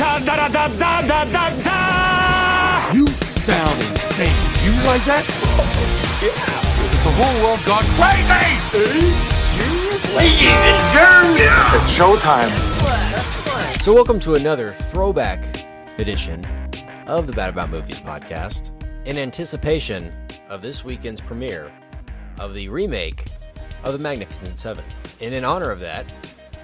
da 0.00 0.18
da 0.18 0.34
da 0.34 0.48
da 0.48 0.68
da 0.68 1.02
da 1.02 1.24
da 1.24 1.50
da. 1.62 2.90
You 2.94 3.06
sound 3.44 3.82
insane. 3.82 4.32
You 4.64 4.72
realize 4.72 5.04
that? 5.04 5.26
Yeah. 6.22 6.32
The 7.04 7.12
whole 7.20 7.44
world 7.44 7.60
got 7.66 7.84
crazy. 8.00 8.32
Are 8.72 8.94
you 8.94 9.12
Seriously? 10.00 10.24
It's 11.76 11.92
showtime. 11.92 12.50
So, 13.82 13.92
welcome 13.92 14.18
to 14.20 14.36
another 14.36 14.72
throwback 14.72 15.44
edition 15.98 16.46
of 17.06 17.26
the 17.26 17.34
Bad 17.34 17.50
About 17.50 17.68
Movies 17.68 18.00
podcast 18.00 18.70
in 19.04 19.18
anticipation 19.18 20.14
of 20.48 20.62
this 20.62 20.82
weekend's 20.82 21.20
premiere 21.20 21.70
of 22.38 22.54
the 22.54 22.70
remake 22.70 23.26
of 23.84 23.92
The 23.92 23.98
Magnificent 23.98 24.58
Seven. 24.58 24.84
And 25.20 25.34
in 25.34 25.44
honor 25.44 25.70
of 25.70 25.80
that, 25.80 26.06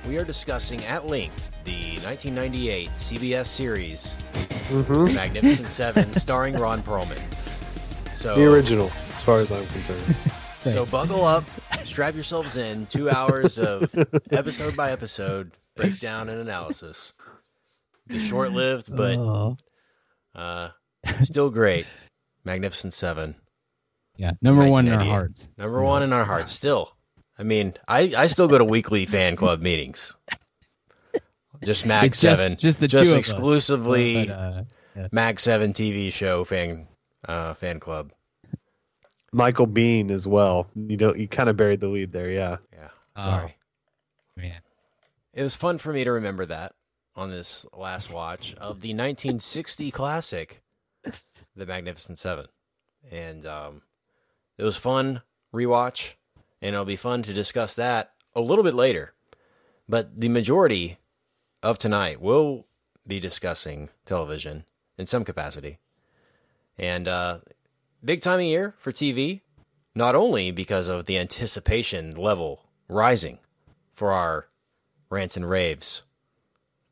we 0.08 0.16
are 0.16 0.24
discussing 0.24 0.82
at 0.86 1.06
length 1.06 1.52
the 1.66 1.98
1998 2.04 2.90
CBS 2.92 3.46
series 3.46 4.16
Magnificent 5.12 5.68
Seven, 5.68 6.12
starring 6.14 6.56
Ron 6.56 6.82
Perlman. 6.82 7.20
So, 8.14 8.34
The 8.36 8.44
original, 8.50 8.90
as 9.08 9.22
far 9.24 9.40
as 9.40 9.52
I'm 9.52 9.66
concerned. 9.66 10.16
so 10.64 10.86
buckle 10.86 11.24
up, 11.24 11.44
strap 11.84 12.14
yourselves 12.14 12.56
in. 12.56 12.86
Two 12.86 13.10
hours 13.10 13.58
of 13.58 13.92
episode 14.30 14.76
by 14.76 14.90
episode 14.92 15.52
breakdown 15.76 16.28
and 16.28 16.40
analysis. 16.40 17.12
The 18.06 18.20
short-lived, 18.20 18.94
but 18.96 19.16
Oh. 19.18 19.56
uh, 20.34 20.70
still 21.22 21.50
great. 21.50 21.86
Magnificent 22.44 22.94
Seven, 22.94 23.34
yeah, 24.16 24.32
number 24.40 24.64
one 24.68 24.86
in 24.86 24.94
our 24.94 25.04
hearts. 25.04 25.48
number 25.58 25.82
one 25.82 26.04
in 26.04 26.12
our 26.12 26.24
hearts. 26.24 26.52
Still, 26.52 26.96
I 27.36 27.42
mean, 27.42 27.74
I 27.88 28.12
I 28.16 28.26
still 28.28 28.46
go 28.46 28.56
to 28.56 28.64
weekly 28.64 29.04
fan 29.04 29.34
club 29.34 29.60
meetings. 29.60 30.14
Just 31.66 31.84
Mag 31.84 32.04
It's 32.06 32.20
just- 32.20 32.40
Seven, 32.40 32.56
just 32.56 32.78
the 32.80 32.86
just 32.86 33.10
two 33.10 33.16
exclusively 33.18 34.26
But, 34.28 34.32
uh, 34.32 35.08
Mag 35.10 35.40
Seven 35.40 35.72
TV 35.72 36.12
show 36.12 36.44
fan 36.44 36.86
uh, 37.26 37.54
fan 37.54 37.80
club. 37.80 38.12
Michael 39.32 39.66
Biehn 39.66 40.10
as 40.12 40.26
well. 40.28 40.68
You 40.76 40.96
don't. 40.96 41.18
You 41.18 41.26
kind 41.26 41.48
of 41.48 41.56
buried 41.56 41.80
the 41.80 41.88
lead 41.88 42.12
there. 42.12 42.30
Yeah. 42.30 42.58
Yeah, 42.72 42.88
Oh. 43.16 43.24
sorry. 43.24 43.56
man, 44.36 44.60
It 45.34 45.42
was 45.42 45.56
fun 45.56 45.78
for 45.78 45.92
me 45.92 46.04
to 46.04 46.12
remember 46.12 46.46
that 46.46 46.74
on 47.16 47.30
this 47.30 47.66
last 47.74 48.12
watch 48.12 48.54
of 48.54 48.80
the 48.80 48.90
1960 48.94 49.90
classic, 49.90 50.62
The 51.56 51.66
Magnificent 51.66 52.18
Seven. 52.18 52.46
And 53.10 53.44
um, 53.44 53.82
it 54.56 54.62
was 54.62 54.76
fun 54.76 55.22
rewatch, 55.52 56.12
and 56.62 56.74
it'll 56.74 56.84
be 56.84 56.96
fun 56.96 57.22
to 57.24 57.32
discuss 57.32 57.74
that 57.74 58.12
a 58.34 58.40
little 58.40 58.62
bit 58.64 58.74
later. 58.74 59.14
But 59.88 60.20
the 60.20 60.28
majority 60.28 60.98
of 61.66 61.78
tonight 61.78 62.20
we'll 62.20 62.64
be 63.06 63.18
discussing 63.20 63.88
television 64.04 64.64
in 64.96 65.06
some 65.06 65.24
capacity. 65.24 65.78
And 66.78 67.08
uh, 67.08 67.38
big 68.04 68.20
time 68.20 68.38
of 68.40 68.44
year 68.46 68.74
for 68.78 68.92
TV, 68.92 69.40
not 69.94 70.14
only 70.14 70.50
because 70.50 70.88
of 70.88 71.06
the 71.06 71.18
anticipation 71.18 72.14
level 72.14 72.62
rising 72.88 73.38
for 73.92 74.12
our 74.12 74.46
Rants 75.10 75.36
and 75.36 75.48
Raves 75.48 76.02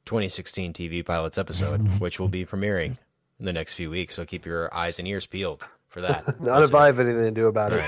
2016 0.07 0.73
TV 0.73 1.05
pilots 1.05 1.39
episode, 1.39 1.81
which 2.01 2.19
will 2.19 2.29
be 2.29 2.45
premiering 2.45 2.99
in 3.39 3.47
the 3.47 3.53
next 3.53 3.75
few 3.75 3.91
weeks. 3.91 4.15
So 4.15 4.25
keep 4.25 4.45
your 4.47 4.75
eyes 4.75 4.99
and 4.99 5.07
ears 5.07 5.27
peeled 5.27 5.65
for 5.89 6.01
that. 6.01 6.41
Not 6.41 6.65
if 6.65 6.75
I 6.75 6.87
have 6.87 6.99
anything 6.99 7.25
to 7.25 7.31
do 7.31 7.47
about 7.47 7.73
it. 7.73 7.85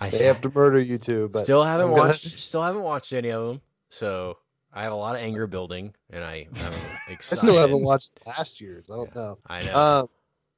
I 0.00 0.10
They 0.10 0.24
have 0.26 0.40
to 0.42 0.50
murder 0.50 0.80
you 0.80 0.98
too. 0.98 1.28
But 1.28 1.42
still 1.44 1.62
haven't 1.64 1.88
I'm 1.90 1.94
gonna- 1.94 2.08
watched. 2.08 2.38
Still 2.38 2.62
haven't 2.62 2.82
watched 2.82 3.12
any 3.12 3.30
of 3.30 3.46
them. 3.48 3.60
So 3.88 4.38
I 4.72 4.82
have 4.82 4.92
a 4.92 4.96
lot 4.96 5.16
of 5.16 5.22
anger 5.22 5.46
building, 5.46 5.94
and 6.10 6.24
I, 6.24 6.46
I'm 6.62 6.72
I 7.08 7.16
still 7.20 7.56
haven't 7.56 7.82
watched 7.82 8.12
last 8.26 8.60
year's. 8.60 8.90
I 8.90 8.96
don't 8.96 9.14
know. 9.14 9.38
I 9.46 9.62
know. 9.62 9.76
Um, 9.76 10.08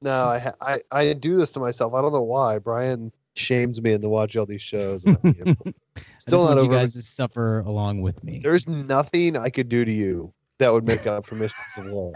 no, 0.01 0.25
I, 0.25 0.39
ha- 0.39 0.55
I 0.59 0.81
I 0.91 1.13
do 1.13 1.35
this 1.37 1.51
to 1.53 1.59
myself. 1.59 1.93
I 1.93 2.01
don't 2.01 2.11
know 2.11 2.23
why. 2.23 2.59
Brian 2.59 3.11
shames 3.35 3.81
me 3.81 3.93
into 3.93 4.09
watching 4.09 4.39
all 4.39 4.45
these 4.45 4.61
shows. 4.61 5.05
and 5.05 5.17
I'm, 5.23 5.35
you 5.37 5.45
know, 5.45 5.55
I 5.65 5.73
Still 6.19 6.39
just 6.39 6.49
not 6.49 6.57
want 6.57 6.63
you 6.63 6.69
guys 6.69 6.93
to 6.93 7.01
suffer 7.01 7.59
along 7.59 8.01
with 8.01 8.23
me. 8.23 8.39
There's 8.43 8.67
nothing 8.67 9.37
I 9.37 9.49
could 9.49 9.69
do 9.69 9.85
to 9.85 9.91
you 9.91 10.33
that 10.57 10.73
would 10.73 10.85
make 10.85 11.07
up 11.07 11.25
for 11.25 11.35
Mistress 11.35 11.77
of 11.77 11.85
War. 11.91 12.13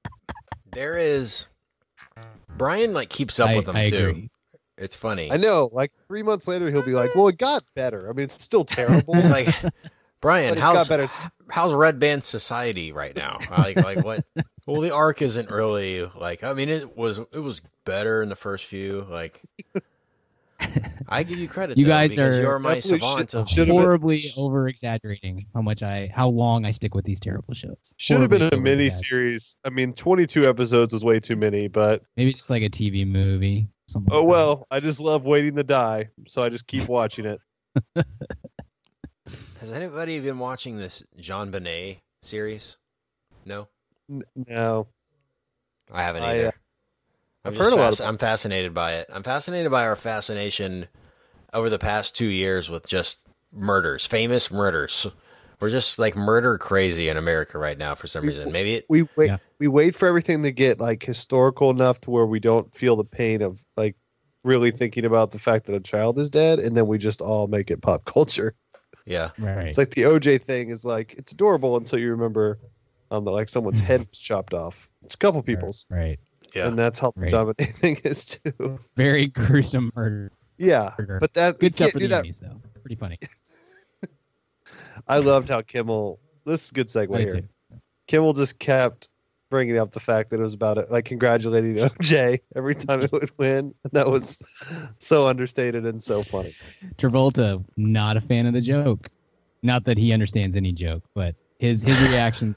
there 0.72 0.96
is. 0.96 1.46
Brian 2.56 2.92
like 2.92 3.10
keeps 3.10 3.38
up 3.38 3.50
I, 3.50 3.56
with 3.56 3.66
them 3.66 3.76
I 3.76 3.88
too. 3.88 4.08
agree. 4.08 4.30
It's 4.76 4.96
funny. 4.96 5.30
I 5.30 5.36
know. 5.36 5.70
Like 5.72 5.92
three 6.06 6.22
months 6.22 6.48
later, 6.48 6.70
he'll 6.70 6.82
be 6.84 6.92
like, 6.92 7.14
"Well, 7.14 7.28
it 7.28 7.36
got 7.36 7.64
better. 7.74 8.08
I 8.08 8.12
mean, 8.12 8.24
it's 8.24 8.42
still 8.42 8.64
terrible. 8.64 9.16
It's 9.16 9.28
like, 9.28 9.54
Brian, 10.20 10.50
but 10.50 10.58
it 10.58 10.60
how's 10.60 10.88
got 10.88 10.88
better." 10.88 11.08
how's 11.50 11.72
Red 11.72 11.98
Band 11.98 12.24
Society 12.24 12.92
right 12.92 13.14
now? 13.16 13.38
Like, 13.56 13.76
like 13.76 14.04
what? 14.04 14.24
Well, 14.66 14.82
the 14.82 14.90
arc 14.90 15.22
isn't 15.22 15.50
really 15.50 16.04
like. 16.14 16.44
I 16.44 16.52
mean, 16.52 16.68
it 16.68 16.94
was 16.94 17.18
it 17.18 17.38
was 17.42 17.62
better 17.86 18.20
in 18.20 18.28
the 18.28 18.36
first 18.36 18.66
few. 18.66 19.06
Like, 19.08 19.40
I 21.08 21.22
give 21.22 21.38
you 21.38 21.48
credit. 21.48 21.78
You 21.78 21.84
though, 21.84 21.90
guys 21.90 22.10
because 22.10 22.38
are- 22.38 22.42
you're 22.42 22.58
my 22.58 22.80
savant 22.80 23.30
should- 23.30 23.48
should've 23.48 23.68
been- 23.68 23.76
Horribly 23.76 24.24
over 24.36 24.68
exaggerating 24.68 25.46
how 25.54 25.62
much 25.62 25.82
I, 25.82 26.10
how 26.14 26.28
long 26.28 26.66
I 26.66 26.70
stick 26.72 26.94
with 26.94 27.06
these 27.06 27.18
terrible 27.18 27.54
shows. 27.54 27.94
Should 27.96 28.20
have 28.20 28.28
been 28.28 28.42
a 28.42 28.50
Horribly 28.50 28.60
mini 28.76 28.90
series. 28.90 29.56
I 29.64 29.70
mean, 29.70 29.94
22 29.94 30.46
episodes 30.46 30.92
is 30.92 31.02
way 31.02 31.18
too 31.18 31.36
many, 31.36 31.68
but 31.68 32.02
Maybe 32.18 32.34
just 32.34 32.50
like 32.50 32.62
a 32.62 32.68
TV 32.68 33.06
movie. 33.06 33.68
Oh 33.94 34.00
like 34.00 34.06
that. 34.10 34.22
well. 34.24 34.66
I 34.70 34.80
just 34.80 35.00
love 35.00 35.24
waiting 35.24 35.54
to 35.56 35.64
die, 35.64 36.10
so 36.26 36.42
I 36.42 36.50
just 36.50 36.66
keep 36.66 36.88
watching 36.88 37.24
it. 37.24 37.40
Has 39.60 39.72
anybody 39.72 40.20
been 40.20 40.38
watching 40.38 40.78
this 40.78 41.02
JonBenét 41.18 41.98
series? 42.22 42.76
No, 43.44 43.68
No, 44.08 44.86
I 45.90 46.02
haven't 46.02 46.22
I, 46.22 46.30
either. 46.30 46.46
uh, 46.48 46.50
I'm 47.44 47.52
I've 47.52 47.54
just 47.54 47.64
heard 47.64 47.72
a 47.72 47.82
lot 47.82 47.92
fasc- 47.92 48.06
I'm 48.06 48.18
fascinated 48.18 48.72
by 48.74 48.94
it. 48.94 49.08
I'm 49.12 49.22
fascinated 49.22 49.70
by 49.70 49.84
our 49.84 49.96
fascination 49.96 50.86
over 51.52 51.70
the 51.70 51.78
past 51.78 52.16
two 52.16 52.26
years 52.26 52.68
with 52.68 52.86
just 52.86 53.20
murders, 53.52 54.06
famous 54.06 54.50
murders. 54.50 55.06
We're 55.60 55.70
just 55.70 55.98
like 55.98 56.14
murder 56.14 56.56
crazy 56.56 57.08
in 57.08 57.16
America 57.16 57.58
right 57.58 57.76
now 57.76 57.96
for 57.96 58.06
some 58.06 58.24
reason. 58.24 58.52
Maybe 58.52 58.74
it. 58.74 58.86
we 58.88 59.08
wait. 59.16 59.26
Yeah. 59.28 59.38
We 59.58 59.66
wait 59.66 59.96
for 59.96 60.06
everything 60.06 60.44
to 60.44 60.52
get 60.52 60.78
like 60.78 61.02
historical 61.02 61.70
enough 61.70 62.00
to 62.02 62.10
where 62.10 62.26
we 62.26 62.38
don't 62.38 62.72
feel 62.76 62.94
the 62.94 63.04
pain 63.04 63.42
of 63.42 63.64
like 63.76 63.96
really 64.44 64.70
thinking 64.70 65.04
about 65.04 65.32
the 65.32 65.38
fact 65.38 65.66
that 65.66 65.74
a 65.74 65.80
child 65.80 66.18
is 66.18 66.30
dead, 66.30 66.60
and 66.60 66.76
then 66.76 66.86
we 66.86 66.96
just 66.96 67.20
all 67.20 67.48
make 67.48 67.72
it 67.72 67.82
pop 67.82 68.04
culture. 68.04 68.54
Yeah, 69.08 69.30
Right. 69.38 69.68
It's 69.68 69.78
like 69.78 69.90
the 69.90 70.02
OJ 70.02 70.40
thing 70.42 70.70
is 70.70 70.84
like 70.84 71.14
it's 71.16 71.32
adorable 71.32 71.76
until 71.76 71.98
you 71.98 72.10
remember 72.10 72.58
um 73.10 73.24
that 73.24 73.30
like 73.30 73.48
someone's 73.48 73.80
head 73.80 74.06
was 74.08 74.18
chopped 74.18 74.54
off. 74.54 74.88
It's 75.04 75.14
a 75.14 75.18
couple 75.18 75.42
people's, 75.42 75.86
Right. 75.90 76.18
yeah. 76.54 76.68
and 76.68 76.78
that's 76.78 76.98
how 76.98 77.12
the 77.16 77.22
Right. 77.22 77.30
JonBenét 77.32 77.74
thing 77.76 77.96
is 78.04 78.24
too. 78.26 78.78
Very 78.96 79.28
gruesome 79.28 79.90
murder. 79.96 80.30
Yeah, 80.58 80.92
Murder. 80.98 81.18
but 81.20 81.32
that 81.34 81.58
Good 81.60 81.74
stuff 81.74 81.92
for 81.92 82.00
do 82.00 82.08
the 82.08 82.16
that. 82.16 82.24
Emmys, 82.24 82.40
though. 82.40 82.60
Pretty 82.82 82.96
funny. 82.96 83.18
I 85.06 85.18
loved 85.18 85.48
how 85.48 85.62
Kimmel. 85.62 86.18
This 86.44 86.64
is 86.64 86.70
a 86.70 86.74
good 86.74 86.88
segue 86.88 87.16
here. 87.18 87.28
do 87.30 87.40
too. 87.42 87.48
Kimmel 88.08 88.32
just 88.32 88.58
kept 88.58 89.08
bringing 89.50 89.78
up 89.78 89.92
the 89.92 90.00
fact 90.00 90.30
that 90.30 90.40
it 90.40 90.42
was 90.42 90.54
about 90.54 90.78
it, 90.78 90.90
like 90.90 91.04
congratulating 91.04 91.74
OJ 91.76 92.40
every 92.56 92.74
time 92.74 93.02
it 93.02 93.12
would 93.12 93.30
win. 93.38 93.74
That 93.92 94.08
was 94.08 94.42
so 94.98 95.26
understated 95.26 95.86
and 95.86 96.02
so 96.02 96.22
funny. 96.22 96.54
Travolta, 96.96 97.64
not 97.76 98.16
a 98.16 98.20
fan 98.20 98.46
of 98.46 98.52
the 98.54 98.60
joke. 98.60 99.08
Not 99.62 99.84
that 99.84 99.98
he 99.98 100.12
understands 100.12 100.56
any 100.56 100.72
joke, 100.72 101.02
but 101.14 101.34
his 101.58 101.82
his 101.82 102.00
reaction 102.10 102.54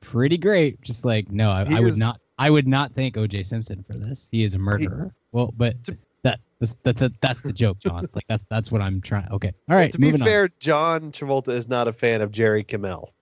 pretty 0.00 0.36
great. 0.38 0.80
Just 0.82 1.04
like, 1.04 1.30
no, 1.30 1.50
I, 1.50 1.64
He 1.64 1.76
I 1.76 1.80
would 1.80 1.90
is- 1.90 1.98
not 1.98 2.20
I 2.38 2.50
would 2.50 2.66
not 2.66 2.92
thank 2.94 3.16
OJ 3.16 3.44
Simpson 3.44 3.84
for 3.84 3.92
this. 3.98 4.28
He 4.32 4.44
is 4.44 4.54
a 4.54 4.58
murderer. 4.58 5.12
well, 5.30 5.52
but 5.56 5.76
that, 6.22 6.40
that's 6.58 6.74
that, 6.82 6.96
that, 6.96 7.20
that's 7.20 7.42
the 7.42 7.52
joke, 7.52 7.78
John. 7.80 8.06
Like 8.14 8.24
that's 8.28 8.44
that's 8.50 8.72
what 8.72 8.80
I'm 8.80 9.00
trying. 9.00 9.28
Okay. 9.30 9.52
All 9.68 9.76
right. 9.76 9.92
to 9.92 9.98
be 9.98 10.06
moving 10.06 10.22
on. 10.22 10.26
fair, 10.26 10.48
John 10.58 11.12
Travolta 11.12 11.50
is 11.50 11.68
not 11.68 11.86
a 11.86 11.92
fan 11.92 12.22
of 12.22 12.32
Jerry 12.32 12.64
Kimmel. 12.64 13.12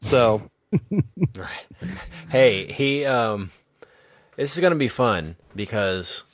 So 0.00 0.48
Right. 0.72 1.66
Hey, 2.30 2.70
he 2.70 3.06
um 3.06 3.50
this 4.36 4.52
is 4.54 4.60
going 4.60 4.72
to 4.72 4.78
be 4.78 4.88
fun 4.88 5.36
because 5.56 6.24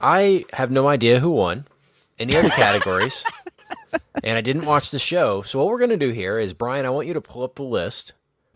I 0.00 0.44
have 0.52 0.70
no 0.70 0.88
idea 0.88 1.20
who 1.20 1.30
won 1.30 1.66
any 2.18 2.36
other 2.36 2.50
categories. 2.50 3.24
and 4.22 4.36
I 4.36 4.42
didn't 4.42 4.66
watch 4.66 4.90
the 4.90 4.98
show. 4.98 5.40
So 5.42 5.58
what 5.58 5.68
we're 5.68 5.78
going 5.78 5.90
to 5.90 5.96
do 5.96 6.10
here 6.10 6.38
is 6.38 6.52
Brian, 6.52 6.84
I 6.84 6.90
want 6.90 7.06
you 7.08 7.14
to 7.14 7.20
pull 7.22 7.42
up 7.44 7.54
the 7.54 7.62
list 7.62 8.12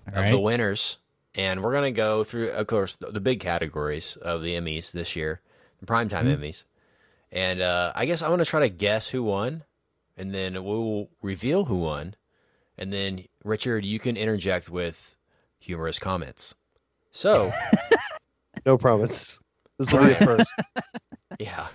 All 0.06 0.14
of 0.14 0.20
right. 0.24 0.30
the 0.30 0.38
winners 0.38 0.98
and 1.34 1.62
we're 1.62 1.72
going 1.72 1.94
to 1.94 1.96
go 1.96 2.24
through 2.24 2.50
of 2.50 2.66
course 2.66 2.96
the, 2.96 3.06
the 3.06 3.20
big 3.20 3.40
categories 3.40 4.16
of 4.16 4.42
the 4.42 4.54
Emmys 4.54 4.92
this 4.92 5.16
year, 5.16 5.40
the 5.80 5.86
primetime 5.86 6.24
Mm-hmm. 6.24 6.42
Emmys. 6.42 6.64
And 7.32 7.62
uh 7.62 7.92
I 7.94 8.04
guess 8.04 8.20
I 8.22 8.28
want 8.28 8.40
to 8.40 8.44
try 8.46 8.60
to 8.60 8.68
guess 8.68 9.08
who 9.08 9.22
won 9.22 9.64
and 10.16 10.34
then 10.34 10.62
we'll 10.62 11.08
reveal 11.22 11.64
who 11.64 11.76
won. 11.78 12.16
And 12.76 12.92
then 12.92 13.24
Richard, 13.44 13.84
you 13.84 13.98
can 13.98 14.16
interject 14.16 14.68
with 14.68 15.16
humorous 15.58 15.98
comments. 15.98 16.54
So, 17.10 17.50
no 18.66 18.76
promise. 18.78 19.38
This 19.78 19.92
will 19.92 20.04
be 20.04 20.12
a 20.12 20.14
first. 20.16 20.54
yeah, 21.38 21.68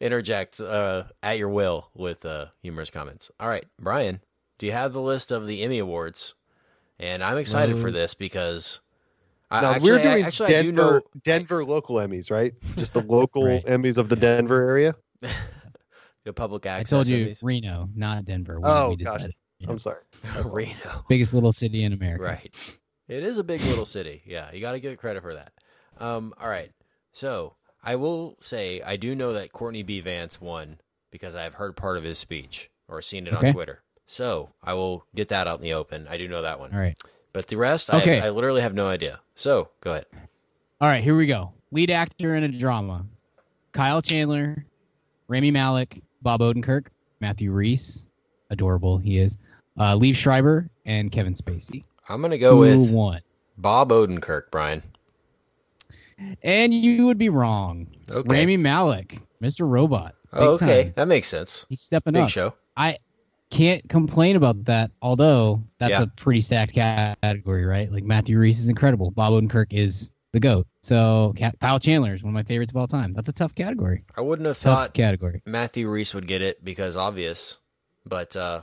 interject 0.00 0.60
uh, 0.60 1.04
at 1.22 1.38
your 1.38 1.48
will 1.48 1.88
with 1.94 2.24
uh, 2.24 2.46
humorous 2.62 2.90
comments. 2.90 3.30
All 3.40 3.48
right, 3.48 3.64
Brian, 3.80 4.20
do 4.58 4.66
you 4.66 4.72
have 4.72 4.92
the 4.92 5.00
list 5.02 5.32
of 5.32 5.46
the 5.46 5.62
Emmy 5.62 5.78
Awards 5.78 6.34
and 7.00 7.24
I'm 7.24 7.38
excited 7.38 7.76
for 7.78 7.90
this 7.90 8.14
because 8.14 8.80
I, 9.50 9.60
Now, 9.60 9.72
actually, 9.72 9.90
we're 9.90 9.98
I- 9.98 10.02
doing 10.02 10.24
actually, 10.24 10.54
I 10.54 10.62
do 10.62 10.72
Denver, 10.72 10.92
know 10.94 11.00
Denver 11.24 11.64
local 11.64 11.96
Emmys, 11.96 12.30
right? 12.30 12.54
Just 12.76 12.92
the 12.92 13.02
local 13.02 13.44
Right. 13.44 13.64
Emmys 13.66 13.98
of 13.98 14.08
the 14.08 14.16
Denver 14.16 14.62
area. 14.62 14.94
the 16.24 16.32
public 16.32 16.66
I 16.66 16.84
told 16.84 17.08
you 17.08 17.26
Emmys. 17.26 17.38
Reno, 17.42 17.88
not 17.96 18.24
Denver. 18.24 18.60
We, 18.60 18.64
Oh, 18.66 18.90
we 18.90 18.96
gosh. 19.04 19.22
Yeah. 19.58 19.70
I'm 19.70 19.78
sorry. 19.80 20.02
Reno. 20.44 21.04
Biggest 21.08 21.34
little 21.34 21.52
city 21.52 21.84
in 21.84 21.92
America. 21.92 22.22
Right. 22.24 22.78
It 23.08 23.22
is 23.22 23.38
a 23.38 23.44
big 23.44 23.60
little 23.62 23.84
city. 23.84 24.22
Yeah, 24.24 24.50
you 24.52 24.60
got 24.60 24.72
to 24.72 24.80
give 24.80 24.96
credit 24.98 25.22
for 25.22 25.34
that. 25.34 25.52
Um, 25.98 26.32
all 26.40 26.48
right. 26.48 26.72
So 27.12 27.54
I 27.82 27.96
will 27.96 28.36
say 28.40 28.80
I 28.82 28.96
do 28.96 29.14
know 29.14 29.34
that 29.34 29.52
Courtney 29.52 29.82
B. 29.82 30.00
Vance 30.00 30.40
won 30.40 30.78
because 31.10 31.34
I've 31.34 31.54
heard 31.54 31.76
part 31.76 31.96
of 31.98 32.04
his 32.04 32.18
speech 32.18 32.70
or 32.88 33.02
seen 33.02 33.26
it 33.26 33.34
Okay. 33.34 33.48
on 33.48 33.52
Twitter. 33.54 33.82
So 34.06 34.50
I 34.62 34.74
will 34.74 35.04
get 35.14 35.28
that 35.28 35.46
out 35.46 35.58
in 35.58 35.62
the 35.62 35.74
open. 35.74 36.06
I 36.08 36.16
do 36.16 36.28
know 36.28 36.42
that 36.42 36.58
one. 36.60 36.72
All 36.72 36.80
right. 36.80 36.96
But 37.32 37.46
the 37.48 37.56
rest, 37.56 37.92
Okay. 37.92 38.20
I, 38.20 38.26
I 38.26 38.30
literally 38.30 38.62
have 38.62 38.74
no 38.74 38.86
idea. 38.86 39.20
So 39.34 39.70
go 39.80 39.90
ahead. 39.92 40.06
All 40.80 40.88
right, 40.88 41.02
here 41.02 41.16
we 41.16 41.26
go. 41.26 41.52
Lead 41.72 41.90
actor 41.90 42.34
in 42.36 42.44
a 42.44 42.48
drama: 42.48 43.06
Kyle 43.72 44.02
Chandler, 44.02 44.64
Rami 45.28 45.50
Malek, 45.50 46.02
Bob 46.22 46.40
Odenkirk, 46.40 46.86
Matthew 47.20 47.50
Rhys, 47.52 48.08
adorable 48.50 48.98
he 48.98 49.18
is, 49.18 49.36
uh, 49.78 49.94
Liev 49.94 50.14
Schreiber, 50.14 50.68
and 50.86 51.10
Kevin 51.10 51.34
Spacey. 51.34 51.84
I'm 52.08 52.20
going 52.20 52.30
to 52.32 52.38
go 52.38 52.52
Who 52.52 52.80
with 52.80 52.90
won? 52.90 53.20
Bob 53.56 53.90
Odenkirk, 53.90 54.50
Brian. 54.50 54.82
And 56.42 56.72
you 56.72 57.06
would 57.06 57.18
be 57.18 57.28
wrong. 57.28 57.88
Okay. 58.10 58.40
Rami 58.40 58.56
Malek, 58.56 59.18
Mr. 59.42 59.68
Robot. 59.68 60.14
Oh, 60.32 60.50
okay. 60.50 60.84
time. 60.84 60.92
That 60.96 61.08
makes 61.08 61.28
sense. 61.28 61.66
He's 61.68 61.80
stepping 61.80 62.12
Big 62.14 62.24
up. 62.24 62.28
show. 62.30 62.54
I 62.76 62.98
can't 63.50 63.88
complain 63.88 64.36
about 64.36 64.64
that, 64.64 64.90
although 65.00 65.62
that's 65.78 65.92
Yeah. 65.92 66.02
a 66.02 66.06
pretty 66.08 66.40
stacked 66.40 66.72
category, 66.72 67.64
right? 67.64 67.90
Like 67.90 68.04
Matthew 68.04 68.38
Rhys 68.38 68.58
is 68.58 68.68
incredible. 68.68 69.10
Bob 69.10 69.32
Odenkirk 69.32 69.72
is 69.72 70.10
the 70.32 70.40
GOAT. 70.40 70.66
So 70.82 71.34
Kyle 71.60 71.78
Chandler 71.78 72.14
is 72.14 72.22
one 72.22 72.30
of 72.30 72.34
my 72.34 72.42
favorites 72.42 72.72
of 72.72 72.76
all 72.76 72.88
time. 72.88 73.12
That's 73.12 73.28
a 73.28 73.32
tough 73.32 73.54
category. 73.54 74.04
I 74.16 74.20
wouldn't 74.20 74.46
have 74.46 74.58
Tough 74.58 74.78
thought 74.78 74.94
category. 74.94 75.42
Matthew 75.46 75.88
Rhys 75.88 76.14
would 76.14 76.26
get 76.26 76.42
it 76.42 76.64
because 76.64 76.96
obvious, 76.96 77.58
but 78.04 78.34
uh, 78.34 78.62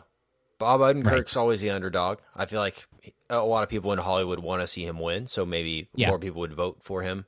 Bob 0.62 0.80
Odenkirk's 0.82 1.36
always 1.36 1.60
the 1.62 1.72
underdog. 1.72 2.20
I 2.36 2.46
feel 2.46 2.60
like 2.60 2.86
a 3.32 3.40
lot 3.40 3.64
of 3.64 3.70
people 3.70 3.92
in 3.94 3.98
Hollywood 3.98 4.38
want 4.40 4.62
to 4.62 4.68
see 4.68 4.86
him 4.86 5.00
win, 5.00 5.26
so 5.26 5.44
maybe 5.44 5.90
Yeah. 5.96 6.10
more 6.10 6.20
people 6.20 6.40
would 6.42 6.54
vote 6.54 6.78
for 6.84 7.02
him. 7.02 7.26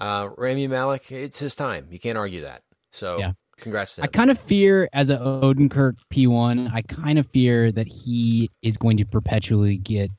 Uh, 0.00 0.30
Rami 0.36 0.66
Malek, 0.66 1.12
it's 1.12 1.38
his 1.38 1.54
time. 1.54 1.86
You 1.92 2.00
can't 2.00 2.18
argue 2.18 2.40
that. 2.40 2.62
So, 2.90 3.18
Yeah. 3.18 3.32
congrats 3.56 3.94
to 3.96 4.02
I 4.02 4.08
kind 4.08 4.32
of 4.32 4.38
fear 4.40 4.88
as 4.92 5.10
a 5.10 5.16
Odenkirk 5.18 5.94
P1, 6.10 6.68
I 6.74 6.82
kind 6.82 7.20
of 7.20 7.28
fear 7.28 7.70
that 7.70 7.86
he 7.86 8.50
is 8.62 8.76
going 8.76 8.96
to 8.96 9.04
perpetually 9.06 9.76
get 9.76 10.10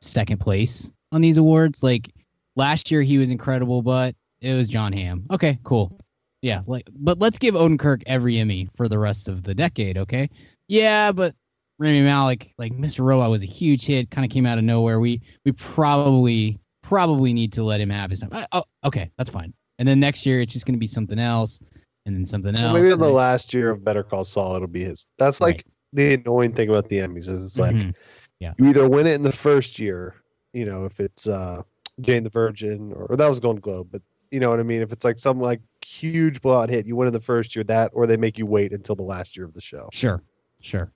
second 0.00 0.38
place 0.38 0.92
on 1.12 1.22
these 1.22 1.38
awards. 1.38 1.82
Like 1.82 2.12
last 2.56 2.90
year 2.90 3.00
he 3.00 3.16
was 3.16 3.30
incredible, 3.30 3.80
but 3.80 4.14
it 4.42 4.52
was 4.52 4.68
Jon 4.68 4.92
Hamm. 4.92 5.24
Okay, 5.30 5.58
cool. 5.64 5.98
Yeah, 6.42 6.60
like 6.66 6.88
but 6.94 7.18
let's 7.18 7.38
give 7.38 7.54
Odenkirk 7.54 8.02
every 8.06 8.36
Emmy 8.38 8.68
for 8.76 8.86
the 8.86 8.98
rest 8.98 9.28
of 9.28 9.44
the 9.44 9.54
decade, 9.54 9.96
okay? 9.96 10.28
Yeah, 10.68 11.10
but 11.10 11.34
Rami 11.78 12.02
Malek, 12.02 12.52
like 12.58 12.72
Mr. 12.72 13.00
Robot 13.04 13.30
was 13.30 13.42
a 13.42 13.46
huge 13.46 13.84
hit, 13.84 14.10
kind 14.10 14.24
of 14.24 14.30
came 14.30 14.46
out 14.46 14.58
of 14.58 14.64
nowhere. 14.64 14.98
We 15.00 15.20
we 15.44 15.52
probably 15.52 16.58
probably 16.82 17.32
need 17.32 17.52
to 17.54 17.64
let 17.64 17.80
him 17.80 17.90
have 17.90 18.10
his 18.10 18.20
time. 18.20 18.30
I- 18.32 18.46
Oh, 18.52 18.64
okay, 18.84 19.10
that's 19.18 19.30
fine. 19.30 19.52
And 19.78 19.86
then 19.86 20.00
next 20.00 20.24
year 20.24 20.40
it's 20.40 20.52
just 20.52 20.64
going 20.66 20.74
to 20.74 20.78
be 20.80 20.86
something 20.86 21.18
else 21.18 21.58
and 22.06 22.14
then 22.16 22.24
something 22.24 22.54
Well, 22.54 22.68
else. 22.68 22.74
maybe 22.74 22.92
in 22.92 23.00
the 23.00 23.08
last 23.10 23.52
year 23.52 23.70
of 23.70 23.84
Better 23.84 24.02
Call 24.02 24.24
Saul, 24.24 24.54
it'll 24.56 24.68
be 24.68 24.84
his. 24.84 25.06
That's 25.18 25.40
like 25.40 25.64
the 25.92 26.14
annoying 26.14 26.52
thing 26.52 26.68
about 26.70 26.88
the 26.88 26.98
Emmys 26.98 27.28
is 27.28 27.44
it's 27.44 27.58
like 27.58 27.74
Mhm. 27.74 27.94
you 28.40 28.68
either 28.68 28.88
win 28.88 29.06
it 29.06 29.14
in 29.14 29.22
the 29.22 29.32
first 29.32 29.78
year, 29.78 30.14
you 30.52 30.64
know, 30.64 30.84
if 30.86 31.00
it's 31.00 31.26
uh, 31.28 31.62
Jane 32.00 32.22
the 32.24 32.30
Virgin 32.30 32.92
or, 32.92 33.06
or 33.06 33.16
that 33.16 33.26
was 33.28 33.40
Golden 33.40 33.60
Globe, 33.60 33.88
but 33.90 34.00
you 34.30 34.40
know 34.40 34.50
what 34.50 34.60
I 34.60 34.62
mean. 34.64 34.80
If 34.82 34.92
it's 34.92 35.04
like 35.04 35.18
some 35.18 35.40
like 35.40 35.60
huge 35.84 36.40
blowout 36.40 36.68
hit, 36.70 36.86
you 36.86 36.96
win 36.96 37.06
in 37.08 37.12
the 37.14 37.20
first 37.20 37.54
year, 37.56 37.64
that 37.64 37.90
or 37.94 38.06
they 38.06 38.16
make 38.16 38.38
you 38.38 38.46
wait 38.46 38.72
until 38.72 38.94
the 38.94 39.02
last 39.02 39.36
year 39.36 39.44
of 39.46 39.54
the 39.54 39.60
show. 39.60 39.88
Sure, 39.92 40.22
sure. 40.60 40.90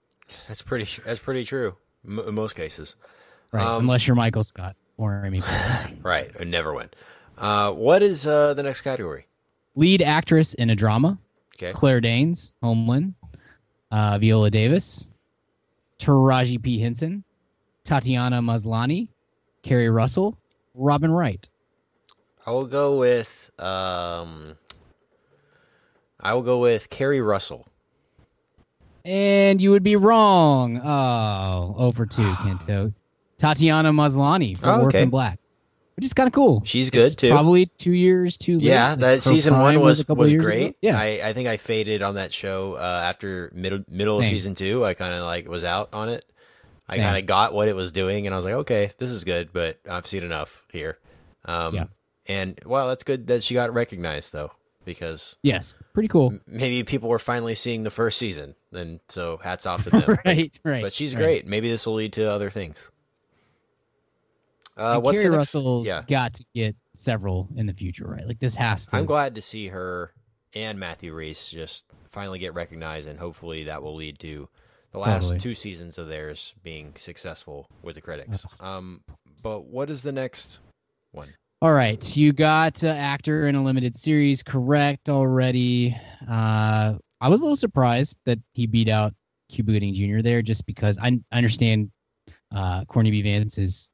That's 0.48 0.62
pretty. 0.62 0.88
That's 1.04 1.20
pretty 1.20 1.44
true. 1.44 1.76
M- 2.06 2.18
in 2.20 2.34
most 2.34 2.54
cases, 2.56 2.96
Right. 3.52 3.64
Um, 3.66 3.82
Unless 3.82 4.06
you're 4.06 4.16
Michael 4.16 4.44
Scott 4.44 4.76
or 4.96 5.22
Amy. 5.24 5.42
Right? 6.02 6.30
Or 6.40 6.44
never 6.44 6.72
win. 6.74 6.88
Uh, 7.36 7.72
what 7.72 8.02
is 8.02 8.26
uh, 8.26 8.54
the 8.54 8.62
next 8.62 8.80
category? 8.82 9.26
Lead 9.74 10.02
actress 10.02 10.54
in 10.54 10.70
a 10.70 10.76
drama: 10.76 11.18
Okay. 11.56 11.72
Claire 11.72 12.00
Danes, 12.00 12.54
Homeland, 12.62 13.14
uh, 13.90 14.18
Viola 14.18 14.50
Davis, 14.50 15.10
Taraji 15.98 16.62
P 16.62 16.78
Henson, 16.78 17.24
Tatiana 17.84 18.40
Maslany, 18.40 19.08
Keri 19.62 19.90
Russell, 19.90 20.38
Robin 20.74 21.10
Wright. 21.10 21.48
I 22.46 22.52
will 22.52 22.66
go 22.66 22.96
with. 22.98 23.50
Um, 23.58 24.56
I 26.18 26.34
will 26.34 26.42
go 26.42 26.58
with 26.58 26.88
Keri 26.90 27.20
Russell. 27.20 27.66
And 29.04 29.60
you 29.60 29.70
would 29.70 29.82
be 29.82 29.96
wrong. 29.96 30.80
Oh, 30.82 31.74
over 31.76 32.06
two, 32.06 32.22
Kento. 32.32 32.92
Tatiana 33.38 33.92
Maslany 33.92 34.56
for 34.58 34.68
Oh, 34.68 34.86
okay. 34.88 35.04
Black, 35.06 35.38
which 35.96 36.04
is 36.04 36.12
kind 36.12 36.26
of 36.26 36.32
cool. 36.34 36.62
She's 36.66 36.90
good, 36.90 37.06
It's 37.06 37.14
too. 37.14 37.30
Probably 37.30 37.66
two 37.66 37.92
years 37.94 38.36
too 38.36 38.56
late. 38.58 38.64
Yeah, 38.66 38.94
that 38.96 39.14
her 39.14 39.20
season 39.20 39.58
one 39.58 39.80
was 39.80 40.00
couple 40.04 40.16
was 40.16 40.34
great. 40.34 40.66
ago. 40.68 40.76
Yeah, 40.82 40.98
I, 41.00 41.20
I 41.24 41.32
think 41.32 41.48
I 41.48 41.56
faded 41.56 42.02
on 42.02 42.16
that 42.16 42.32
show 42.34 42.74
uh, 42.74 43.02
after 43.04 43.50
middle 43.54 43.80
middle 43.88 44.18
of 44.18 44.26
season 44.26 44.54
two. 44.54 44.84
I 44.84 44.92
kind 44.94 45.14
of 45.14 45.22
like 45.24 45.48
was 45.48 45.64
out 45.64 45.88
on 45.94 46.10
it. 46.10 46.24
I 46.86 46.96
Same. 46.96 47.04
kind 47.04 47.18
of 47.18 47.26
got 47.26 47.54
what 47.54 47.68
it 47.68 47.74
was 47.76 47.92
doing, 47.92 48.26
and 48.26 48.34
I 48.34 48.36
was 48.36 48.44
like, 48.44 48.54
okay, 48.54 48.90
this 48.98 49.10
is 49.10 49.24
good, 49.24 49.52
but 49.52 49.78
I've 49.88 50.06
seen 50.06 50.22
enough 50.24 50.62
here. 50.72 50.98
Um, 51.46 51.74
Yeah. 51.74 51.84
And 52.26 52.60
well, 52.66 52.88
that's 52.88 53.04
good 53.04 53.28
that 53.28 53.42
she 53.42 53.54
got 53.54 53.72
recognized 53.72 54.32
though, 54.32 54.50
because 54.84 55.38
yes, 55.42 55.74
pretty 55.92 56.08
cool. 56.08 56.38
maybe 56.46 56.82
people 56.84 57.08
were 57.08 57.18
finally 57.18 57.54
seeing 57.54 57.82
the 57.82 57.90
first 57.90 58.18
season, 58.18 58.54
and 58.72 59.00
so 59.08 59.38
hats 59.42 59.66
off 59.66 59.84
to 59.84 59.90
them. 59.90 60.18
right, 60.24 60.58
right. 60.64 60.82
But 60.82 60.92
she's 60.92 61.14
right. 61.14 61.20
great. 61.22 61.46
Maybe 61.46 61.70
this 61.70 61.86
will 61.86 61.94
lead 61.94 62.12
to 62.14 62.30
other 62.30 62.50
things. 62.50 62.90
Uh, 64.76 64.94
And 64.94 65.02
what's 65.02 65.20
Keri? 65.22 65.36
Russell's 65.36 65.86
Yeah, 65.86 66.02
got 66.08 66.34
to 66.34 66.44
get 66.54 66.76
several 66.94 67.48
in 67.56 67.66
the 67.66 67.74
future, 67.74 68.06
right? 68.06 68.26
Like 68.26 68.38
this 68.38 68.54
has 68.54 68.86
to. 68.88 68.96
I'm 68.96 69.06
glad 69.06 69.34
to 69.34 69.42
see 69.42 69.68
her 69.68 70.12
and 70.54 70.78
Matthew 70.80 71.12
Rhys 71.14 71.48
just 71.48 71.84
finally 72.08 72.38
get 72.38 72.54
recognized, 72.54 73.08
and 73.08 73.18
hopefully 73.18 73.64
that 73.64 73.82
will 73.82 73.94
lead 73.94 74.18
to 74.20 74.48
the 74.92 74.98
last 74.98 75.24
Totally. 75.24 75.38
two 75.40 75.54
seasons 75.54 75.98
of 75.98 76.08
theirs 76.08 76.54
being 76.64 76.94
successful 76.98 77.68
with 77.82 77.94
the 77.94 78.00
critics. 78.00 78.44
Um, 78.58 79.02
but 79.44 79.66
what 79.66 79.88
is 79.90 80.02
the 80.02 80.10
next 80.10 80.58
one? 81.12 81.34
All 81.62 81.72
right, 81.74 82.16
you 82.16 82.32
got 82.32 82.82
uh, 82.82 82.88
actor 82.88 83.46
in 83.46 83.54
a 83.54 83.62
limited 83.62 83.94
series 83.94 84.42
correct 84.42 85.10
already. 85.10 85.94
Uh, 86.26 86.94
I 87.20 87.28
was 87.28 87.40
a 87.40 87.42
little 87.42 87.54
surprised 87.54 88.16
that 88.24 88.38
he 88.54 88.66
beat 88.66 88.88
out 88.88 89.12
Cuba 89.50 89.72
Gooding 89.72 89.92
Jr. 89.92 90.22
there, 90.22 90.40
just 90.40 90.64
because 90.64 90.96
I, 90.96 91.20
I 91.30 91.36
understand 91.36 91.90
uh, 92.50 92.86
Courtney 92.86 93.10
B. 93.10 93.20
Vance 93.20 93.58
is 93.58 93.90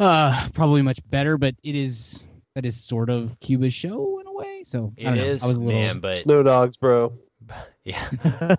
uh, 0.00 0.48
probably 0.54 0.80
much 0.80 0.98
better, 1.10 1.36
but 1.36 1.54
it 1.62 1.74
is 1.74 2.26
that 2.54 2.64
is 2.64 2.82
sort 2.82 3.10
of 3.10 3.38
Cuba's 3.38 3.74
show 3.74 4.18
in 4.20 4.26
a 4.26 4.32
way. 4.32 4.62
So 4.64 4.94
I 4.98 5.02
don't 5.02 5.16
know. 5.16 5.24
I 5.24 5.28
was 5.32 5.42
a 5.42 5.48
little. 5.60 5.78
man, 5.78 6.00
but 6.00 6.14
Snow 6.14 6.42
dogs, 6.42 6.78
bro. 6.78 7.12
yeah, 7.84 8.08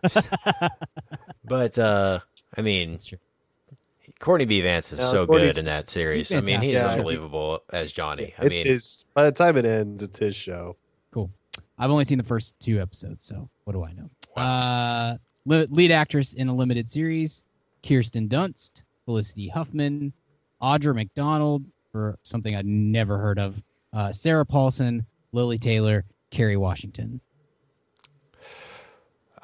but 1.43 1.79
uh, 1.79 2.19
I 2.55 2.61
mean, 2.61 2.91
That's 2.91 3.05
true. 3.05 3.17
Courtney 4.19 4.45
B. 4.45 4.61
Vance 4.61 4.91
is 4.93 4.99
No, 4.99 5.05
so 5.11 5.25
Courtney's- 5.27 5.53
good 5.53 5.59
in 5.59 5.65
that 5.65 5.89
series. 5.89 6.31
I 6.33 6.41
mean, 6.41 6.61
he's 6.61 6.73
fantastic. 6.73 6.99
unbelievable 6.99 7.63
as 7.71 7.91
Johnny. 7.91 8.33
I 8.39 8.45
mean, 8.47 8.65
his. 8.65 9.05
By 9.13 9.25
the 9.25 9.31
time 9.31 9.57
it 9.57 9.65
ends, 9.65 10.01
it's 10.01 10.17
his 10.17 10.35
show. 10.35 10.75
Cool. 11.11 11.29
I've 11.77 11.91
only 11.91 12.03
seen 12.05 12.17
the 12.17 12.23
first 12.23 12.59
two 12.59 12.81
episodes, 12.81 13.23
so 13.23 13.47
what 13.65 13.73
do 13.73 13.83
I 13.83 13.93
know? 13.93 14.09
Uh, 14.41 15.17
li- 15.45 15.67
lead 15.69 15.91
actress 15.91 16.33
in 16.33 16.47
a 16.47 16.55
limited 16.55 16.89
series: 16.89 17.43
Kirsten 17.87 18.27
Dunst, 18.27 18.83
Felicity 19.05 19.47
Huffman, 19.49 20.11
Audra 20.61 20.95
McDonald 20.95 21.63
for 21.91 22.17
something 22.23 22.55
I'd 22.55 22.65
never 22.65 23.17
heard 23.19 23.37
of, 23.39 23.61
uh, 23.93 24.11
Sarah 24.11 24.45
Paulson, 24.45 25.05
Lili 25.31 25.57
Taylor, 25.59 26.05
Kerry 26.31 26.57
Washington. 26.57 27.21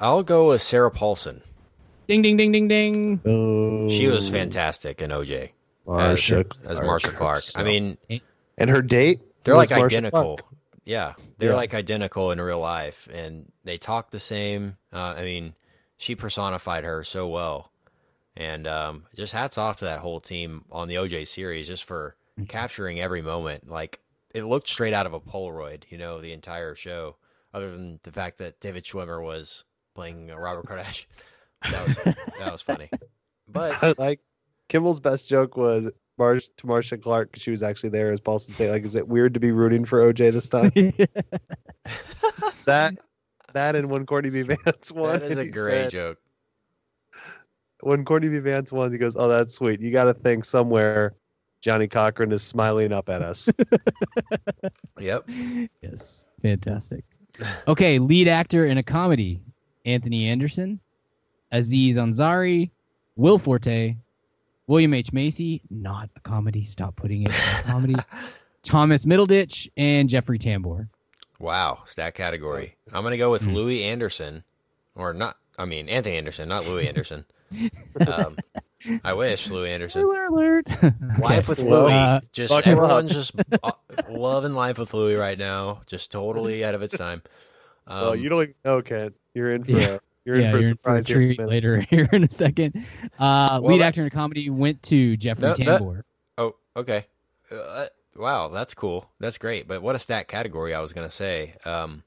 I'll 0.00 0.22
go 0.24 0.48
with 0.48 0.62
Sarah 0.62 0.90
Paulson. 0.90 1.42
Ding 2.06 2.22
ding 2.22 2.36
ding 2.36 2.52
ding 2.52 2.68
ding. 2.68 3.20
Oh, 3.24 3.88
She 3.88 4.06
was 4.06 4.28
fantastic 4.28 5.00
in 5.02 5.10
OJ 5.10 5.50
Marcia 5.86 6.44
as, 6.64 6.78
as 6.78 6.80
Marcia 6.80 7.12
Clark. 7.12 7.42
I 7.56 7.62
mean, 7.62 7.96
and 8.58 8.70
her 8.70 8.82
date. 8.82 9.20
they're 9.44 9.56
like 9.56 9.70
Marcia 9.70 9.84
identical. 9.96 10.36
Clark. 10.38 10.50
Yeah, 10.84 11.14
they're 11.38 11.50
Yeah. 11.50 11.56
like 11.56 11.72
identical 11.74 12.30
in 12.30 12.40
real 12.40 12.60
life, 12.60 13.08
and 13.12 13.50
they 13.64 13.78
talk 13.78 14.10
the 14.10 14.20
same. 14.20 14.76
Uh, 14.92 15.14
I 15.16 15.22
mean, 15.24 15.54
she 15.96 16.14
personified 16.14 16.84
her 16.84 17.04
so 17.04 17.26
well, 17.28 17.70
and 18.36 18.66
um, 18.66 19.04
just 19.16 19.32
hats 19.32 19.56
off 19.56 19.76
to 19.76 19.86
that 19.86 20.00
whole 20.00 20.20
team 20.20 20.64
on 20.70 20.88
the 20.88 20.96
OJ 20.96 21.26
series 21.26 21.66
just 21.68 21.84
for 21.84 22.16
Mm-hmm. 22.36 22.46
capturing 22.48 22.98
every 23.00 23.22
moment. 23.22 23.70
Like 23.70 24.00
it 24.34 24.42
looked 24.42 24.68
straight 24.68 24.92
out 24.92 25.06
of 25.06 25.12
a 25.14 25.20
Polaroid, 25.20 25.84
you 25.90 25.96
know, 25.98 26.20
the 26.20 26.32
entire 26.32 26.74
show. 26.74 27.14
Other 27.54 27.70
than 27.70 28.00
the 28.02 28.10
fact 28.10 28.38
that 28.38 28.58
David 28.58 28.82
Schwimmer 28.82 29.22
was 29.24 29.62
playing 29.94 30.32
uh, 30.32 30.36
Robert 30.36 30.66
Kardashian, 30.66 31.06
that 31.70 31.86
was 31.86 31.96
that 32.38 32.52
was 32.52 32.62
funny. 32.62 32.90
But 33.48 33.82
I 33.82 33.94
like 33.98 34.20
Kimmel's 34.68 35.00
best 35.00 35.28
joke 35.28 35.56
was 35.56 35.90
Marsh 36.18 36.48
to 36.56 36.66
Marcia 36.66 36.96
Clark 36.98 37.32
'cause 37.32 37.42
she 37.42 37.50
was 37.50 37.62
actually 37.62 37.90
there 37.90 38.10
as 38.10 38.20
Paulson 38.20 38.54
say 38.54 38.70
like, 38.70 38.84
is 38.84 38.94
it 38.94 39.06
weird 39.08 39.34
to 39.34 39.40
be 39.40 39.52
rooting 39.52 39.84
for 39.84 40.00
OJ 40.12 40.30
this 40.32 40.48
time? 40.48 40.70
that 42.64 42.94
that 43.52 43.76
and 43.76 43.90
when 43.90 44.06
Courtney 44.06 44.30
B. 44.30 44.42
Vance 44.42 44.90
won. 44.92 45.20
That 45.20 45.30
is 45.30 45.38
a 45.38 45.48
great 45.48 45.70
said- 45.84 45.90
joke. 45.90 46.18
When 47.80 48.04
Courtney 48.04 48.30
B. 48.30 48.38
Vance 48.38 48.72
won, 48.72 48.90
he 48.90 48.96
goes, 48.98 49.14
"Oh, 49.16 49.28
that's 49.28 49.52
sweet. 49.54 49.80
You 49.80 49.90
got 49.90 50.04
to 50.04 50.14
think 50.14 50.44
somewhere." 50.44 51.14
Johnnie 51.60 51.88
Cochran 51.88 52.30
is 52.32 52.42
smiling 52.42 52.92
up 52.92 53.08
at 53.08 53.22
us. 53.22 53.48
Yep. 55.00 55.28
yes, 55.82 56.24
fantastic. 56.40 57.04
Okay, 57.66 57.98
lead 57.98 58.28
actor 58.28 58.64
in 58.64 58.78
a 58.78 58.82
comedy: 58.82 59.42
Anthony 59.84 60.28
Anderson, 60.28 60.78
Aziz 61.54 61.96
Ansari, 61.96 62.70
Will 63.16 63.38
Forte, 63.38 63.96
William 64.66 64.92
H 64.94 65.12
Macy. 65.12 65.62
Not 65.70 66.10
a 66.16 66.20
comedy. 66.20 66.64
Stop 66.64 66.96
putting 66.96 67.22
it 67.22 67.28
in 67.28 67.34
a 67.34 67.62
comedy. 67.70 67.94
Thomas 68.62 69.04
Middleditch 69.06 69.68
and 69.76 70.08
Jeffrey 70.08 70.38
Tambor. 70.38 70.88
Wow, 71.38 71.80
stat 71.84 72.14
category. 72.14 72.76
I'm 72.92 73.02
gonna 73.02 73.16
go 73.16 73.30
with 73.30 73.42
Hmm. 73.42 73.54
Louie 73.54 73.84
Anderson, 73.84 74.44
or 74.94 75.12
not. 75.12 75.36
I 75.58 75.64
mean 75.66 75.88
Anthony 75.88 76.16
Anderson, 76.16 76.48
not 76.48 76.66
Louie 76.66 76.88
Anderson. 76.88 77.24
um, 78.08 78.36
I 79.04 79.12
wish 79.12 79.50
Louie 79.50 79.70
Anderson. 79.70 80.02
Spoiler 80.02 80.24
alert. 80.24 80.66
Life 81.20 81.48
with 81.48 81.60
Louie. 81.60 81.92
uh, 81.92 82.20
just 82.32 82.52
buckle 82.52 82.72
up. 82.72 82.78
everyone's 82.78 83.12
just 83.12 83.32
uh, 83.62 83.70
loving 84.08 84.54
life 84.54 84.78
with 84.78 84.92
Louie 84.94 85.14
right 85.14 85.38
now. 85.38 85.82
Just 85.86 86.10
totally 86.10 86.62
ahead 86.62 86.74
of 86.74 86.82
its 86.82 86.96
time. 86.96 87.22
Um, 87.86 88.00
well, 88.00 88.16
you 88.16 88.28
don't 88.28 88.42
even 88.42 88.54
know, 88.64 88.82
Kent. 88.82 89.14
You're 89.34 89.54
in 89.54 89.64
for 89.64 89.70
Yeah. 89.72 89.86
a 89.96 90.00
you're 90.24 90.36
in 90.36 90.42
yeah, 90.42 90.50
for 90.50 90.58
a 90.58 90.60
you're 90.62 90.70
in 90.70 90.76
for 90.82 90.96
a 90.96 91.02
surprise 91.02 91.06
here 91.06 91.16
in 91.16 91.22
a 91.22 91.26
treat 91.26 91.38
minute. 91.38 91.50
later 91.50 91.80
here 91.90 92.08
in 92.12 92.24
a 92.24 92.30
second. 92.30 92.84
Uh, 93.18 93.60
Well, 93.62 93.72
lead 93.72 93.80
that- 93.80 93.86
actor 93.88 94.00
in 94.02 94.06
a 94.06 94.10
comedy 94.10 94.50
went 94.50 94.82
to 94.84 95.16
Jeffrey 95.16 95.42
That- 95.42 95.56
that- 95.58 95.80
Tambor. 95.80 96.02
Oh, 96.38 96.56
okay. 96.76 97.06
Uh, 97.50 97.86
wow, 98.16 98.48
that's 98.48 98.74
cool. 98.74 99.10
That's 99.20 99.38
great. 99.38 99.68
But 99.68 99.82
what 99.82 99.94
a 99.94 99.98
stat 99.98 100.28
category 100.28 100.74
I 100.74 100.80
was 100.80 100.92
gonna 100.92 101.10
say. 101.10 101.54
Um, 101.64 102.02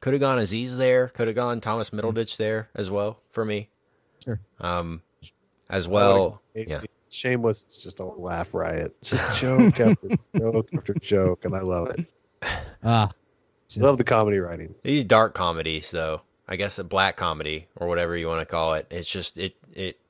could 0.00 0.12
have 0.14 0.20
gone 0.20 0.38
Aziz 0.38 0.76
there. 0.78 1.08
Could 1.08 1.26
have 1.28 1.36
gone 1.36 1.60
Thomas 1.60 1.90
Middleditch 1.90 2.36
there 2.36 2.68
as 2.74 2.90
well 2.90 3.18
for 3.30 3.44
me. 3.44 3.68
Sure. 4.24 4.40
Um, 4.60 5.02
as 5.68 5.86
well. 5.88 6.40
yeah. 6.54 6.80
Shameless. 7.10 7.64
It's 7.64 7.82
just 7.82 7.98
a 8.00 8.04
laugh 8.04 8.54
riot. 8.54 8.94
It's 9.00 9.10
just 9.10 9.40
joke 9.40 9.80
after 9.80 10.08
joke 10.36 10.68
after 10.74 10.94
joke, 10.94 11.44
and 11.44 11.54
I 11.56 11.60
love 11.60 11.90
it. 11.90 12.06
Ah, 12.84 13.10
just- 13.68 13.80
Love 13.82 13.98
the 13.98 14.04
comedy 14.04 14.38
writing. 14.38 14.74
These 14.84 15.04
dark 15.04 15.34
comedies, 15.34 15.90
though, 15.90 16.22
I 16.50 16.56
guess 16.56 16.78
a 16.78 16.84
black 16.84 17.16
comedy 17.16 17.68
or 17.76 17.86
whatever 17.86 18.16
you 18.16 18.26
want 18.26 18.40
to 18.40 18.46
call 18.46 18.74
it. 18.74 18.86
It's 18.90 19.08
just 19.10 19.38
it, 19.38 19.56
it 19.72 20.00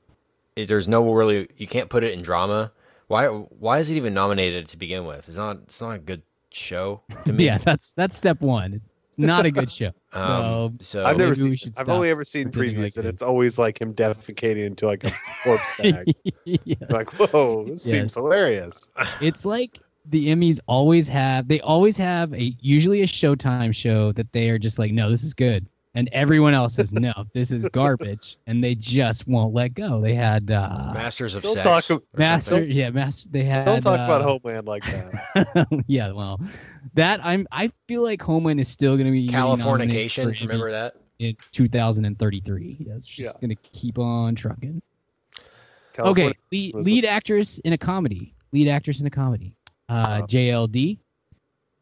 it 0.57 0.67
there's 0.67 0.89
no 0.89 1.13
really 1.13 1.49
you 1.57 1.67
can't 1.67 1.91
put 1.91 2.03
it 2.03 2.15
in 2.15 2.23
drama. 2.23 2.73
Why 3.09 3.27
why 3.27 3.79
is 3.79 3.91
it 3.91 3.97
even 3.97 4.15
nominated 4.15 4.67
to 4.69 4.79
begin 4.79 5.05
with? 5.05 5.29
It's 5.29 5.37
not 5.37 5.59
it's 5.65 5.81
not 5.81 5.91
a 5.91 5.99
good 5.99 6.23
show 6.51 7.03
to 7.27 7.33
me. 7.33 7.45
yeah, 7.45 7.59
that's 7.59 7.93
that's 7.93 8.17
step 8.17 8.41
one. 8.41 8.81
It's 9.11 9.19
not 9.19 9.45
a 9.45 9.51
good 9.51 9.71
show. 9.71 9.91
So 10.13 10.21
Um, 10.21 10.79
so 10.81 11.05
I've 11.05 11.19
never 11.19 11.37
maybe 11.37 11.51
we 11.51 11.57
seen. 11.57 11.73
should 11.75 11.79
I've 11.79 11.89
only 11.89 12.09
ever 12.11 12.25
seen 12.25 12.51
previews, 12.51 12.83
like 12.83 12.97
and 12.97 13.07
it's 13.07 13.23
always 13.23 13.61
like 13.61 13.81
him 13.81 13.95
defecating 13.95 14.67
into 14.67 14.87
like 14.87 15.05
a 15.05 15.13
corpse 15.45 15.63
bag. 15.79 16.13
yes. 16.45 16.79
like, 16.89 17.09
whoa, 17.13 17.65
this 17.67 17.85
seems 17.85 18.15
hilarious. 18.15 18.91
it's 19.21 19.45
like 19.45 19.79
the 20.07 20.29
Emmys 20.31 20.59
always 20.67 21.07
have 21.07 21.47
they 21.47 21.61
always 21.61 21.97
have 21.97 22.33
a 22.35 22.57
usually 22.61 23.03
a 23.03 23.07
Showtime 23.07 23.73
show 23.73 24.11
that 24.13 24.33
they 24.33 24.49
are 24.51 24.59
just 24.59 24.81
like, 24.81 24.91
no, 24.91 25.11
this 25.11 25.23
is 25.23 25.35
good. 25.35 25.67
And 25.93 26.09
everyone 26.13 26.55
else 26.55 26.75
says, 26.75 26.93
no, 26.93 27.13
this 27.35 27.51
is 27.51 27.67
garbage. 27.73 28.39
And 28.47 28.63
they 28.63 28.77
just 28.77 29.27
won't 29.27 29.53
let 29.53 29.75
go. 29.75 30.01
They 30.01 30.15
had 30.15 30.51
uh 30.51 30.93
Masters 30.95 31.35
of 31.35 31.43
Don't 31.43 31.55
Sex. 31.55 31.89
talk 31.89 32.03
Master 32.17 32.51
something. 32.51 32.71
yeah, 32.71 32.91
Master 32.91 33.29
they 33.31 33.43
had 33.43 33.65
Don't 33.65 33.83
talk 33.83 33.95
about 33.97 34.21
uh, 34.23 34.25
Homeland 34.25 34.67
like 34.69 34.85
that. 34.85 35.67
yeah, 35.89 36.13
well, 36.13 36.41
that 36.95 37.21
I'm 37.25 37.49
I 37.51 37.73
feel 37.89 38.03
like 38.03 38.23
Homeland 38.23 38.61
is 38.61 38.69
still 38.69 38.95
going 38.97 39.07
to 39.07 39.13
be 39.13 39.27
getting 39.27 39.59
nominated 39.59 39.91
Californication. 39.95 40.23
for 40.25 40.29
Emmy 40.31 40.39
Remember 40.47 40.71
that? 40.71 40.95
in 41.19 41.37
2033. 41.53 42.87
That's 42.89 43.07
just 43.07 43.35
Yeah. 43.35 43.41
going 43.41 43.51
to 43.57 43.63
keep 43.73 43.99
on 43.99 44.37
trucking. 44.37 44.81
California 45.93 46.29
okay, 46.31 46.39
lead, 46.53 46.75
lead 46.77 47.05
actress 47.05 47.59
in 47.59 47.73
a 47.73 47.79
comedy. 47.79 48.33
Lead 48.53 48.69
actress 48.69 49.01
in 49.01 49.07
a 49.07 49.11
comedy. 49.11 49.55
Uh, 49.89 49.93
Uh-huh. 49.93 50.27
JLD, 50.29 50.99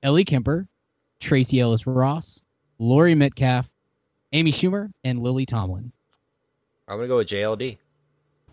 Ellie 0.03 0.25
Kemper, 0.25 0.67
Tracee 1.21 1.61
Ellis 1.61 1.87
Ross, 1.87 2.43
Laurie 2.79 3.15
Metcalf, 3.15 3.71
Amy 4.33 4.53
Schumer, 4.53 4.91
and 5.05 5.21
Lily 5.21 5.47
Tomlin. 5.47 5.93
I'm 6.87 6.97
gonna 6.99 7.09
go 7.09 7.19
with 7.19 7.29
JLD 7.29 7.79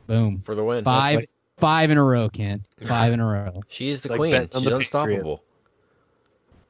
Boom. 0.07 0.39
for 0.39 0.55
the 0.55 0.63
win. 0.63 0.83
Five, 0.83 1.15
like- 1.15 1.29
five 1.57 1.89
in 1.91 1.97
a 1.97 2.03
row, 2.03 2.29
Kent. 2.29 2.63
Five 2.85 3.13
in 3.13 3.19
a 3.19 3.25
row. 3.25 3.61
She's 3.67 4.01
the 4.01 4.09
like 4.09 4.17
queen. 4.19 4.31
betting 4.31 4.49
on 4.53 4.61
She's 4.61 4.69
the 4.69 4.75
unstoppable. 4.77 5.43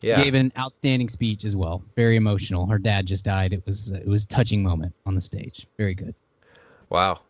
Yeah. 0.01 0.21
Gave 0.21 0.35
an 0.35 0.51
outstanding 0.57 1.09
speech 1.09 1.45
as 1.45 1.55
well. 1.55 1.83
Very 1.95 2.15
emotional. 2.15 2.67
Her 2.67 2.77
dad 2.77 3.07
just 3.07 3.25
died. 3.25 3.53
It 3.53 3.65
was 3.65 3.91
it 3.91 4.05
was 4.07 4.23
a 4.25 4.27
touching 4.27 4.61
moment 4.61 4.93
on 5.05 5.15
the 5.15 5.21
stage. 5.21 5.65
Very 5.77 5.95
good. 5.95 6.13
Wow. 6.89 7.21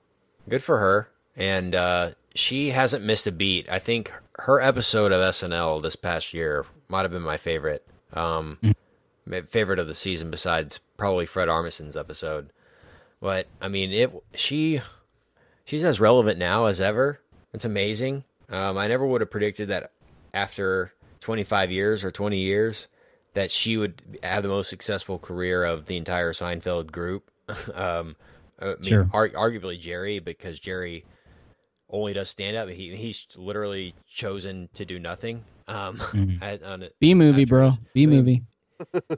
Good 0.50 0.62
for 0.64 0.80
her. 0.80 1.10
And 1.38 1.74
uh, 1.76 2.12
she 2.34 2.72
hasn't 2.72 3.06
missed 3.06 3.28
a 3.28 3.32
beat. 3.32 3.70
I 3.72 3.80
think 3.80 4.12
her 4.40 4.60
episode 4.60 5.12
of 5.14 5.22
SNL 5.22 5.82
this 5.82 5.96
past 5.96 6.34
year 6.34 6.66
might 6.90 7.04
have 7.04 7.12
been 7.12 7.22
my 7.22 7.38
favorite. 7.38 7.86
Um, 8.14 8.60
my 9.26 9.42
favorite 9.42 9.80
of 9.80 9.88
the 9.88 9.94
season 9.96 10.30
besides 10.30 10.80
probably 10.98 11.26
Fred 11.26 11.50
Armisen's 11.50 11.98
episode. 11.98 12.50
But 13.22 13.48
I 13.62 13.68
mean, 13.68 13.92
it 13.92 14.12
she 14.36 14.82
she's 15.66 15.84
as 15.84 16.00
relevant 16.00 16.38
now 16.40 16.66
as 16.66 16.80
ever. 16.82 17.20
It's 17.54 17.66
amazing. 17.66 18.24
Um, 18.50 18.78
I 18.78 18.88
never 18.88 19.06
would 19.06 19.22
have 19.22 19.32
predicted 19.32 19.70
that 19.70 19.92
after 20.34 20.94
25 21.22 21.72
years 21.72 22.04
or 22.04 22.12
20 22.12 22.38
years 22.38 22.88
that 23.34 23.50
she 23.52 23.78
would 23.78 24.02
have 24.24 24.44
the 24.44 24.50
most 24.50 24.70
successful 24.70 25.18
career 25.18 25.64
of 25.64 25.86
the 25.88 25.98
entire 25.98 26.34
Seinfeld 26.34 26.92
group. 26.92 27.32
um, 27.74 28.16
I 28.60 28.66
mean, 28.66 28.78
Sure. 28.84 29.10
ar- 29.14 29.30
arguably 29.30 29.80
Jerry 29.80 30.20
because 30.20 30.60
Jerry 30.60 31.04
only 31.90 32.14
does 32.14 32.30
stand 32.30 32.56
up. 32.58 32.70
He 32.70 32.96
he's 32.96 33.26
literally 33.36 33.96
chosen 34.08 34.70
to 34.76 34.86
do 34.86 35.00
nothing. 35.00 35.44
Um, 35.68 35.98
Mhm. 36.00 36.66
on 36.66 36.84
it. 36.84 36.96
B 37.00 37.14
movie, 37.14 37.46
bro. 37.46 37.78
B 37.94 38.06
movie. 38.08 38.44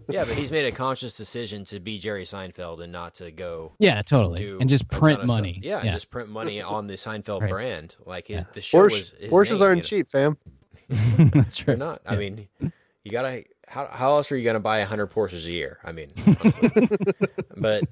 Yeah, 0.09 0.23
but 0.25 0.33
he's 0.35 0.51
made 0.51 0.65
a 0.65 0.71
conscious 0.71 1.15
decision 1.17 1.65
to 1.65 1.79
be 1.79 1.97
Jerry 1.99 2.23
Seinfeld 2.25 2.81
and 2.83 2.91
not 2.91 3.15
to 3.15 3.31
go 3.31 3.73
Yeah, 3.79 4.01
totally. 4.01 4.37
do 4.39 4.57
and 4.59 4.69
just 4.69 4.87
print 4.89 5.25
money. 5.25 5.59
Yeah, 5.63 5.79
and 5.79 5.89
just 5.91 6.09
print 6.09 6.29
money 6.29 6.61
on 6.61 6.87
the 6.87 6.93
Seinfeld 6.93 7.41
Right. 7.41 7.49
brand. 7.51 7.95
Like 8.05 8.27
his 8.27 8.41
Yeah. 8.41 8.45
the 8.53 8.61
show 8.61 8.83
was 8.83 9.11
his 9.19 9.31
Porsches 9.31 9.53
name, 9.59 9.61
aren't 9.63 9.77
you 9.91 9.97
know? 9.97 10.03
cheap, 10.03 10.07
fam. 10.07 10.37
That's 10.89 11.55
true. 11.57 11.65
They're 11.65 11.75
true. 11.75 11.85
not. 11.85 12.01
I 12.05 12.15
mean, 12.15 12.47
you 12.61 13.11
gotta. 13.11 13.43
How 13.67 13.87
how 13.91 14.11
else 14.15 14.31
are 14.31 14.37
you 14.37 14.45
gonna 14.45 14.59
buy 14.61 14.81
hundred 14.83 15.07
Porsches 15.11 15.45
a 15.45 15.51
year? 15.51 15.79
I 15.83 15.91
mean, 15.91 16.11
but 17.57 17.83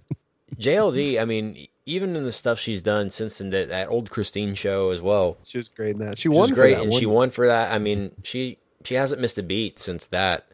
JLD. 0.57 1.19
I 1.19 1.25
mean, 1.25 1.67
even 1.85 2.15
in 2.15 2.23
the 2.23 2.31
stuff 2.31 2.59
she's 2.59 2.81
done 2.81 3.09
since 3.09 3.39
then, 3.39 3.49
that, 3.49 3.69
that 3.69 3.89
old 3.89 4.09
Christine 4.09 4.55
show 4.55 4.91
as 4.91 5.01
well. 5.01 5.37
She 5.43 5.57
was 5.57 5.67
great 5.67 5.93
in 5.93 5.99
that. 5.99 6.17
She 6.17 6.23
She 6.23 6.29
won 6.29 6.41
was 6.41 6.49
for 6.51 6.55
great, 6.55 6.75
that 6.75 6.83
and 6.83 6.93
she 6.93 7.05
won 7.05 7.29
for 7.31 7.47
that. 7.47 7.71
I 7.73 7.77
mean, 7.79 8.11
she 8.23 8.57
she 8.83 8.95
hasn't 8.95 9.19
missed 9.21 9.37
a 9.37 9.43
beat 9.43 9.79
since 9.79 10.07
that. 10.07 10.45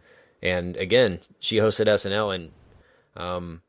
And 0.41 0.75
again, 0.77 1.19
she 1.39 1.57
hosted 1.57 1.85
SNL 1.87 2.33
and 2.33 2.51
um, 3.15 3.61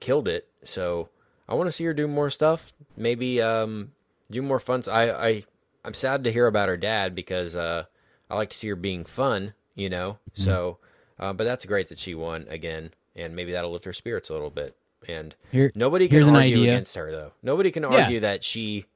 killed 0.00 0.28
it. 0.28 0.48
So 0.64 1.08
I 1.48 1.54
want 1.54 1.68
to 1.68 1.72
see 1.72 1.84
her 1.84 1.94
do 1.94 2.08
more 2.08 2.30
stuff. 2.30 2.72
Maybe 2.96 3.40
um, 3.40 3.92
do 4.30 4.42
more 4.42 4.58
fun. 4.60 4.82
I 4.90 5.10
I 5.10 5.44
I'm 5.84 5.94
sad 5.94 6.24
to 6.24 6.32
hear 6.32 6.46
about 6.46 6.68
her 6.68 6.76
dad 6.76 7.14
because 7.14 7.54
uh, 7.54 7.84
I 8.28 8.34
like 8.34 8.50
to 8.50 8.56
see 8.56 8.68
her 8.68 8.76
being 8.76 9.04
fun. 9.04 9.54
You 9.74 9.90
know. 9.90 10.18
Mm-hmm. 10.32 10.42
So, 10.44 10.78
uh, 11.20 11.32
but 11.32 11.44
that's 11.44 11.64
great 11.66 11.88
that 11.88 11.98
she 11.98 12.14
won 12.14 12.46
again, 12.48 12.92
and 13.14 13.36
maybe 13.36 13.52
that'll 13.52 13.70
lift 13.72 13.84
her 13.84 13.92
spirits 13.92 14.28
a 14.30 14.32
little 14.32 14.50
bit. 14.50 14.74
And 15.08 15.34
Here, 15.52 15.70
nobody 15.74 16.08
can 16.08 16.24
argue 16.24 16.38
idea. 16.56 16.72
against 16.72 16.96
her 16.96 17.12
though. 17.12 17.32
Nobody 17.42 17.70
can 17.70 17.84
Yeah. 17.84 18.02
argue 18.04 18.20
that 18.20 18.42
she 18.42 18.86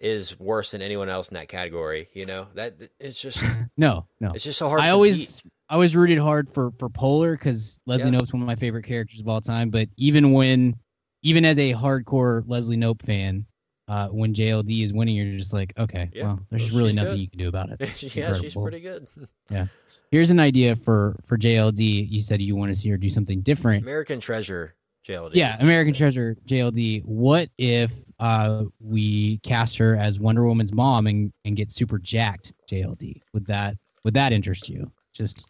is 0.00 0.38
worse 0.40 0.72
than 0.72 0.82
anyone 0.82 1.08
else 1.08 1.28
in 1.28 1.34
that 1.34 1.48
category. 1.48 2.08
You 2.14 2.26
know 2.26 2.48
that 2.54 2.74
it's 2.98 3.20
just 3.20 3.42
no, 3.76 4.06
no. 4.20 4.32
it's 4.32 4.44
just 4.44 4.58
so 4.58 4.68
hard. 4.68 4.80
I 4.80 4.86
to 4.86 4.92
always 4.92 5.40
I 5.68 5.76
was 5.76 5.96
rooted 5.96 6.18
hard 6.18 6.52
for 6.52 6.70
for 6.72 6.88
Poehler 6.88 7.32
because 7.32 7.80
Leslie 7.86 8.10
Yeah. 8.10 8.18
Knope's 8.18 8.32
one 8.32 8.42
of 8.42 8.46
my 8.46 8.56
favorite 8.56 8.84
characters 8.84 9.20
of 9.20 9.28
all 9.28 9.40
time. 9.40 9.70
But 9.70 9.88
even 9.96 10.32
when, 10.32 10.76
even 11.22 11.44
as 11.44 11.58
a 11.58 11.72
hardcore 11.72 12.44
Leslie 12.46 12.76
Knope 12.76 13.02
fan, 13.02 13.46
uh, 13.88 14.08
when 14.08 14.32
JLD 14.34 14.82
is 14.82 14.92
winning, 14.92 15.14
you're 15.16 15.36
just 15.38 15.52
like, 15.52 15.72
okay, 15.78 16.10
Yeah, 16.14 16.24
well, 16.24 16.40
there's 16.50 16.62
well, 16.62 16.66
just 16.68 16.76
really 16.76 16.92
nothing 16.92 17.12
good. 17.12 17.20
you 17.20 17.28
can 17.28 17.38
do 17.38 17.48
about 17.48 17.70
it. 17.70 18.02
yeah, 18.16 18.34
she's 18.34 18.54
pretty 18.54 18.80
good. 18.80 19.06
Yeah. 19.50 19.66
Here's 20.10 20.30
an 20.30 20.40
idea 20.40 20.74
for 20.76 21.16
for 21.26 21.36
JLD. 21.36 22.10
You 22.10 22.20
said 22.20 22.40
you 22.40 22.56
want 22.56 22.72
to 22.72 22.74
see 22.74 22.88
her 22.90 22.96
do 22.96 23.08
something 23.10 23.40
different. 23.42 23.82
American 23.82 24.20
Treasure, 24.20 24.74
JLD. 25.06 25.32
Yeah, 25.34 25.56
American 25.60 25.92
Treasure 25.92 26.36
JLD. 26.46 27.04
What 27.04 27.50
if 27.58 27.92
uh, 28.20 28.64
we 28.80 29.38
cast 29.38 29.76
her 29.78 29.96
as 29.96 30.20
Wonder 30.20 30.44
Woman's 30.44 30.72
mom 30.72 31.06
and, 31.08 31.32
and 31.44 31.56
get 31.56 31.70
super 31.72 31.98
jacked 31.98 32.52
JLD? 32.70 33.20
Would 33.32 33.46
that 33.46 33.76
would 34.04 34.14
that 34.14 34.32
interest 34.32 34.68
you? 34.68 34.90
Just 35.12 35.48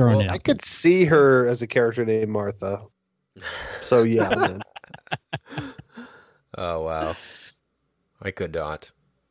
throwing 0.00 0.16
Well, 0.18 0.26
it 0.26 0.30
I 0.30 0.34
out. 0.34 0.44
could 0.44 0.62
see 0.62 1.04
her 1.04 1.46
as 1.46 1.62
a 1.62 1.66
character 1.66 2.04
named 2.04 2.28
Martha. 2.30 2.82
So 3.82 4.02
yeah. 4.02 4.58
Oh 6.58 6.82
wow, 6.82 7.14
I 8.20 8.32
could 8.32 8.52
not. 8.52 8.90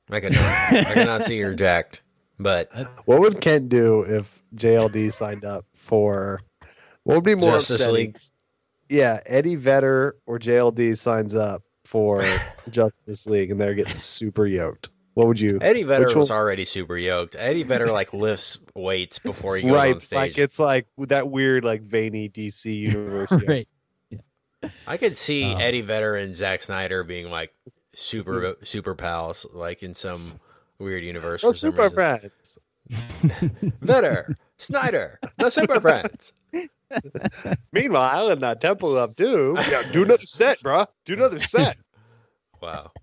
I 0.10 0.20
could 0.22 0.34
not. 0.34 0.42
I 0.74 0.94
could 0.94 1.06
not 1.06 1.22
see 1.24 1.40
her 1.42 1.54
jacked. 1.54 2.02
But 2.40 2.72
What 3.06 3.20
would 3.20 3.42
Kent 3.42 3.68
do 3.70 4.02
if 4.02 4.42
JLD 4.56 5.12
signed 5.14 5.44
up 5.44 5.66
for? 5.74 6.40
What 7.04 7.16
would 7.16 7.24
be 7.26 7.36
more 7.36 7.52
Justice 7.52 7.82
upsetting? 7.82 7.96
League. 7.96 8.18
Yeah, 8.88 9.20
Eddie 9.26 9.56
Vedder 9.58 10.16
or 10.26 10.40
JLD 10.40 10.98
signs 10.98 11.36
up 11.36 11.62
for 11.84 12.24
Justice 12.70 13.28
League, 13.28 13.52
and 13.52 13.60
they're 13.60 13.76
getting 13.76 13.94
super 13.94 14.48
yoked. 14.48 14.90
What 15.20 15.28
would 15.28 15.40
you? 15.42 15.60
Eddie 15.62 15.84
Vedder 15.84 16.18
was 16.18 16.30
one- 16.30 16.40
already 16.40 16.64
super 16.64 16.96
yoked. 16.96 17.36
Eddie 17.38 17.64
Vedder 17.64 17.88
like 17.88 18.14
lifts 18.14 18.58
weights 18.74 19.20
before 19.20 19.58
he 19.58 19.64
goes 19.64 19.72
right, 19.74 19.94
on 19.96 20.00
stage. 20.00 20.16
like 20.16 20.38
it's 20.38 20.58
like 20.58 20.88
that 20.98 21.30
weird, 21.30 21.66
like 21.66 21.82
veiny 21.82 22.30
DC 22.30 22.74
universe. 22.74 23.30
yoke. 23.30 23.44
right. 23.50 23.68
I 24.88 24.96
could 24.96 25.18
see 25.18 25.44
Oh. 25.54 25.58
Eddie 25.58 25.82
Vedder 25.82 26.16
and 26.16 26.38
Zack 26.38 26.64
Snyder 26.64 27.04
being 27.04 27.30
like 27.30 27.54
super 27.94 28.54
hmm. 28.54 28.64
super 28.64 28.96
pals, 28.96 29.46
like 29.54 29.84
in 29.84 29.94
some 29.94 30.40
weird 30.80 31.04
universe 31.04 31.42
for 31.42 31.54
some 31.54 31.72
super 31.72 31.90
reason. 31.90 31.96
friends. 31.96 32.60
Vedder, 33.82 34.38
Snyder, 34.58 35.20
the 35.38 35.50
super 35.50 35.82
friends. 35.82 36.32
Meanwhile, 37.74 38.30
in 38.30 38.40
that 38.40 38.62
temple 38.62 38.96
up 38.96 39.18
too. 39.18 39.58
Yeah, 39.70 39.84
do 39.92 40.04
another 40.04 40.26
set, 40.26 40.62
bro. 40.62 40.86
Do 41.04 41.16
another 41.16 41.42
set. 41.42 41.78
Wow. 42.62 42.94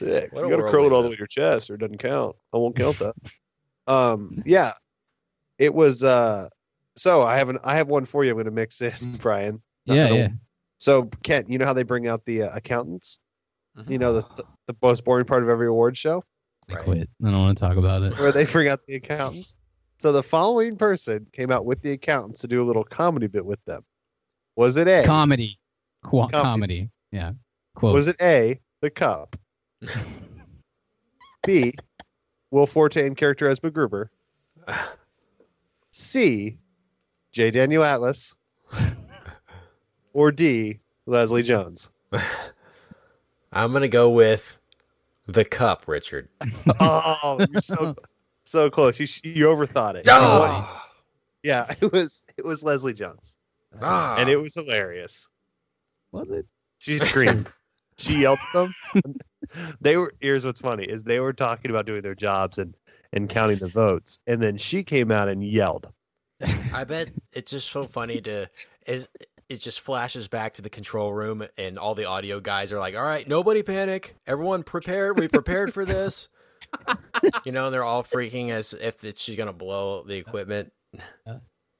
Sick. 0.00 0.32
What 0.32 0.44
you 0.44 0.50
gotta 0.50 0.70
curl 0.70 0.86
it 0.86 0.92
all 0.92 1.02
the 1.02 1.08
way 1.08 1.14
to 1.14 1.18
your 1.18 1.26
chest, 1.26 1.70
or 1.70 1.74
it 1.74 1.78
doesn't 1.78 1.98
count. 1.98 2.34
I 2.52 2.56
won't 2.56 2.74
count 2.76 2.98
that. 2.98 3.14
um, 3.92 4.42
yeah, 4.46 4.72
it 5.58 5.72
was. 5.74 6.02
uh 6.02 6.48
So 6.96 7.22
I 7.22 7.36
have 7.38 7.48
an. 7.48 7.58
I 7.64 7.76
have 7.76 7.88
one 7.88 8.04
for 8.04 8.24
you. 8.24 8.30
I'm 8.32 8.36
gonna 8.36 8.50
mix 8.50 8.80
in, 8.80 8.92
Brian. 9.20 9.60
Not 9.86 9.94
Yeah, 9.96 10.08
gonna- 10.08 10.18
yeah. 10.20 10.28
So 10.78 11.10
Kent, 11.22 11.50
you 11.50 11.58
know 11.58 11.66
how 11.66 11.74
they 11.74 11.82
bring 11.82 12.08
out 12.08 12.24
the 12.24 12.44
uh, 12.44 12.56
accountants? 12.56 13.20
Mhm. 13.78 13.90
You 13.90 13.98
know 13.98 14.14
the 14.14 14.44
the 14.66 14.74
most 14.82 15.04
boring 15.04 15.26
part 15.26 15.42
of 15.42 15.48
every 15.48 15.66
award 15.68 15.96
show, 15.96 16.24
I 16.68 16.74
Right. 16.74 16.84
quit. 16.84 17.10
I 17.24 17.30
don't 17.30 17.38
want 17.38 17.58
to 17.58 17.62
talk 17.64 17.76
about 17.76 18.02
it. 18.02 18.18
where 18.18 18.32
they 18.32 18.44
bring 18.46 18.68
out 18.68 18.80
the 18.86 18.94
accountants. 18.96 19.56
So 19.98 20.12
the 20.12 20.22
following 20.22 20.76
person 20.76 21.26
came 21.32 21.50
out 21.52 21.66
with 21.66 21.82
the 21.82 21.92
accountants 21.92 22.40
to 22.40 22.48
do 22.48 22.62
a 22.62 22.66
little 22.66 22.84
comedy 22.84 23.26
bit 23.26 23.44
with 23.44 23.62
them. 23.66 23.84
Was 24.56 24.78
it 24.78 24.88
A? 24.88 25.04
Comedy. 25.04 25.58
Qu- 26.02 26.28
Comedy. 26.28 26.32
comedy. 26.32 26.90
Yeah. 27.12 27.32
Quote. 27.74 27.92
Was 27.94 28.06
it 28.06 28.16
A, 28.22 28.58
the 28.80 28.88
cup? 28.90 29.36
B, 31.44 31.74
Will 32.50 32.66
Forte 32.66 33.04
in 33.06 33.14
character 33.14 33.48
as 33.48 33.60
MacGruber? 33.60 34.08
C, 35.92 36.58
J. 37.32 37.50
Daniel 37.50 37.84
Atlas? 37.84 38.34
Or 40.12 40.32
D, 40.32 40.80
Leslie 41.06 41.42
Jones? 41.42 41.90
I'm 43.52 43.72
gonna 43.72 43.88
go 43.88 44.10
with 44.10 44.58
the 45.26 45.44
cup, 45.44 45.86
Richard. 45.86 46.28
Oh, 46.80 47.38
you're 47.50 47.62
so 47.62 47.94
so 48.44 48.70
close. 48.70 48.98
You 48.98 49.06
you 49.22 49.46
overthought 49.46 49.94
it. 49.94 50.06
Ah! 50.08 50.88
Yeah, 51.42 51.72
it 51.80 51.92
was 51.92 52.24
it 52.36 52.44
was 52.44 52.62
Leslie 52.62 52.92
Jones, 52.94 53.32
Ah! 53.80 54.16
and 54.18 54.28
it 54.28 54.36
was 54.36 54.54
hilarious. 54.54 55.28
Was 56.12 56.28
it? 56.30 56.46
She 56.78 56.98
screamed. 56.98 57.48
she 57.98 58.20
yelled 58.22 58.38
at 58.54 58.72
them. 58.94 59.14
they 59.80 59.96
were. 59.96 60.14
Here's 60.20 60.44
what's 60.44 60.60
funny: 60.60 60.84
is 60.84 61.02
they 61.02 61.20
were 61.20 61.32
talking 61.32 61.70
about 61.70 61.86
doing 61.86 62.02
their 62.02 62.14
jobs 62.14 62.58
and 62.58 62.74
and 63.12 63.28
counting 63.28 63.58
the 63.58 63.68
votes, 63.68 64.18
and 64.26 64.40
then 64.40 64.56
she 64.56 64.82
came 64.82 65.10
out 65.10 65.28
and 65.28 65.44
yelled. 65.44 65.92
I 66.72 66.84
bet 66.84 67.08
it's 67.32 67.50
just 67.50 67.70
so 67.70 67.84
funny 67.84 68.20
to 68.22 68.48
is 68.86 69.08
it 69.48 69.56
just 69.60 69.80
flashes 69.80 70.28
back 70.28 70.54
to 70.54 70.62
the 70.62 70.70
control 70.70 71.12
room 71.12 71.44
and 71.58 71.76
all 71.76 71.94
the 71.94 72.04
audio 72.04 72.40
guys 72.40 72.72
are 72.72 72.78
like, 72.78 72.94
"All 72.96 73.02
right, 73.02 73.26
nobody 73.26 73.62
panic. 73.62 74.14
Everyone 74.26 74.62
prepared. 74.62 75.18
We 75.18 75.28
prepared 75.28 75.74
for 75.74 75.84
this." 75.84 76.28
you 77.44 77.50
know, 77.52 77.66
and 77.66 77.74
they're 77.74 77.82
all 77.82 78.04
freaking 78.04 78.50
as 78.50 78.74
if 78.74 79.02
it's, 79.02 79.20
she's 79.20 79.34
gonna 79.36 79.52
blow 79.52 80.04
the 80.04 80.16
equipment. 80.16 80.72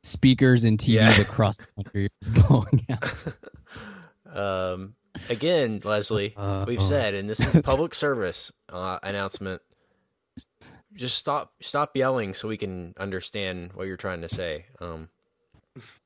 Speakers 0.03 0.65
and 0.65 0.79
TVs 0.79 0.89
Yeah. 0.89 1.21
across 1.21 1.59
the 1.59 1.67
country 1.77 2.09
is 2.23 2.29
blowing 2.31 2.87
out. 2.91 4.35
Um, 4.37 4.95
again, 5.29 5.81
Leslie, 5.85 6.35
Uh, 6.37 6.65
we've 6.67 6.81
oh. 6.81 6.85
said, 6.85 7.15
and 7.15 7.29
this 7.29 7.41
is 7.41 7.55
a 7.55 7.63
public 7.63 7.95
service 7.95 8.53
uh, 8.69 8.99
announcement. 9.03 9.63
Just 10.95 11.17
stop, 11.19 11.53
stop 11.61 11.97
yelling, 11.97 12.35
so 12.35 12.49
we 12.49 12.57
can 12.57 12.95
understand 12.99 13.73
what 13.75 13.87
you're 13.87 13.97
trying 13.97 14.23
to 14.23 14.29
say. 14.29 14.67
Um, 14.81 15.09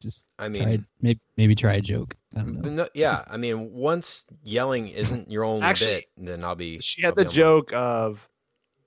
Just 0.01 0.27
I 0.39 0.43
try, 0.45 0.49
mean, 0.49 0.87
maybe, 1.01 1.21
maybe 1.37 1.55
try 1.55 1.75
a 1.75 1.81
joke. 1.81 2.15
I 2.37 2.41
don't 2.41 2.61
know. 2.61 2.71
no, 2.71 2.89
yeah, 2.95 3.23
I 3.31 3.37
mean, 3.39 3.73
once 3.73 4.25
yelling 4.43 4.89
isn't 4.89 5.31
your 5.31 5.45
only 5.45 5.63
Actually, 5.63 6.07
bit, 6.17 6.27
then 6.27 6.45
I'll 6.45 6.55
be. 6.55 6.79
She 6.81 7.01
had 7.01 7.11
I'll 7.11 7.25
the 7.25 7.27
on 7.27 7.31
joke 7.31 7.73
of, 7.73 8.29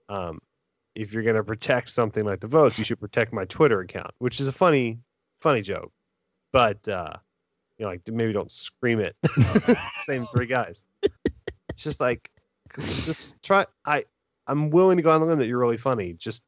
um, 0.07 0.39
if 0.93 1.13
you're 1.13 1.23
gonna 1.23 1.43
protect 1.43 1.89
something 1.89 2.23
like 2.25 2.41
the 2.41 2.47
votes, 2.47 2.77
you 2.77 2.83
should 2.83 2.99
protect 2.99 3.33
my 3.33 3.45
Twitter 3.45 3.81
account, 3.81 4.11
which 4.19 4.39
is 4.39 4.47
a 4.47 4.51
funny, 4.51 4.99
funny 5.41 5.61
joke. 5.61 5.91
But 6.53 6.87
uh, 6.87 7.13
you 7.77 7.85
know, 7.85 7.91
like 7.91 8.01
maybe 8.11 8.33
don't 8.33 8.51
scream 8.51 8.99
it. 8.99 9.15
Same 10.03 10.25
three 10.27 10.47
guys. 10.47 10.83
It's 11.03 11.83
just 11.83 11.99
like, 11.99 12.29
just 12.79 13.41
try. 13.43 13.65
I 13.85 14.05
I'm 14.47 14.69
willing 14.69 14.97
to 14.97 15.03
go 15.03 15.11
on 15.11 15.19
the 15.21 15.27
limb 15.27 15.39
that 15.39 15.47
you're 15.47 15.59
really 15.59 15.77
funny. 15.77 16.13
Just 16.13 16.43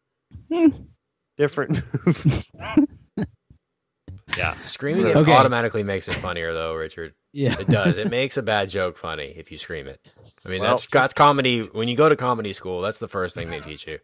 different. 1.37 1.79
yeah. 4.37 4.53
Screaming 4.65 5.07
it 5.07 5.15
Okay. 5.15 5.31
automatically 5.33 5.83
makes 5.83 6.07
it 6.07 6.15
funnier, 6.15 6.53
though, 6.53 6.73
Richard. 6.75 7.13
Yeah. 7.33 7.59
It 7.59 7.67
does. 7.67 7.97
It 7.97 8.09
makes 8.09 8.37
a 8.37 8.43
bad 8.43 8.69
joke 8.69 8.97
funny 8.97 9.33
if 9.35 9.51
you 9.51 9.57
scream 9.57 9.87
it. 9.87 9.99
I 10.45 10.49
mean, 10.49 10.61
Well- 10.61 10.71
that's 10.71 10.87
that's 10.87 11.13
comedy. 11.13 11.61
When 11.61 11.87
you 11.87 11.95
go 11.95 12.09
to 12.09 12.15
comedy 12.15 12.53
school, 12.53 12.81
that's 12.81 12.99
the 12.99 13.07
first 13.07 13.35
thing 13.35 13.49
they 13.49 13.59
teach 13.59 13.85
you. 13.87 13.99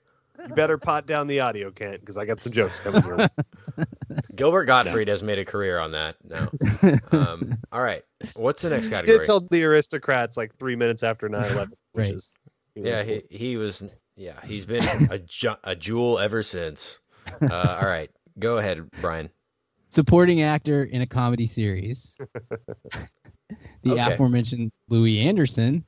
You 0.48 0.54
better 0.56 0.78
pot 0.78 1.08
down 1.08 1.28
the 1.28 1.40
audio, 1.40 1.72
Kent, 1.72 2.00
because 2.02 2.18
I 2.18 2.26
got 2.26 2.40
some 2.42 2.52
jokes 2.52 2.80
coming 2.80 3.02
here. 3.04 3.30
Gilbert 4.36 4.66
Gottfried 4.66 5.08
has 5.08 5.24
made 5.24 5.40
a 5.40 5.46
career 5.46 5.80
on 5.80 5.92
that 5.92 6.16
now. 6.24 6.50
Um, 7.12 7.58
all 7.72 7.82
right, 7.82 8.04
what's 8.36 8.62
the 8.62 8.70
next 8.70 8.86
He 8.86 8.92
category? 8.92 9.18
did 9.20 9.26
tell 9.26 9.40
the 9.42 9.64
aristocrats 9.64 10.38
like 10.38 10.56
three 10.58 10.76
minutes 10.76 11.04
after 11.04 11.28
9-11, 11.30 11.70
which 11.70 11.76
Right. 12.08 12.14
is 12.14 12.34
Yeah, 12.76 13.04
he 13.04 13.24
he 13.30 13.58
was. 13.58 13.84
Yeah, 14.18 14.40
he's 14.46 14.66
been 14.66 14.84
a 15.12 15.20
ju- 15.20 15.56
a 15.64 15.76
jewel 15.76 16.20
ever 16.20 16.42
since. 16.44 17.00
Uh, 17.42 17.78
all 17.82 17.88
right, 17.88 18.10
go 18.40 18.58
ahead, 18.58 18.88
Brian. 19.02 19.30
Supporting 19.90 20.42
actor 20.42 20.84
in 20.84 21.02
a 21.02 21.08
comedy 21.08 21.48
series. 21.48 22.16
the 23.84 23.92
Okay. 23.92 24.14
aforementioned 24.14 24.72
Louie 24.90 25.20
Anderson, 25.20 25.86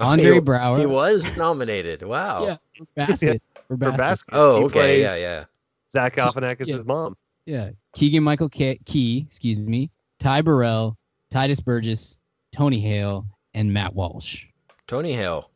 Andre 0.04 0.34
he, 0.34 0.40
Braugher. 0.40 0.78
He 0.80 0.86
was 0.86 1.36
nominated. 1.36 2.02
Wow. 2.02 2.44
Yeah. 2.46 2.56
for 2.76 2.84
basket. 2.96 3.42
For 3.68 3.76
for 3.76 3.92
basket. 3.92 4.34
Oh, 4.34 4.58
He 4.58 4.64
okay. 4.64 5.00
Yeah, 5.02 5.16
yeah. 5.16 5.44
Zach 5.92 6.16
Galifianakis' 6.16 6.66
Yeah. 6.68 6.82
mom. 6.84 7.16
Yeah. 7.46 7.70
Keegan 7.94 8.22
Michael 8.24 8.48
Key, 8.48 8.80
Key, 8.84 9.24
excuse 9.26 9.58
me, 9.58 9.90
Ty 10.18 10.42
Burrell, 10.42 10.96
Tituss 11.32 11.64
Burgess, 11.64 12.18
Tony 12.52 12.80
Hale, 12.80 13.26
and 13.54 13.72
Matt 13.72 13.94
Walsh. 13.94 14.46
Tony 14.86 15.12
Hale. 15.14 15.50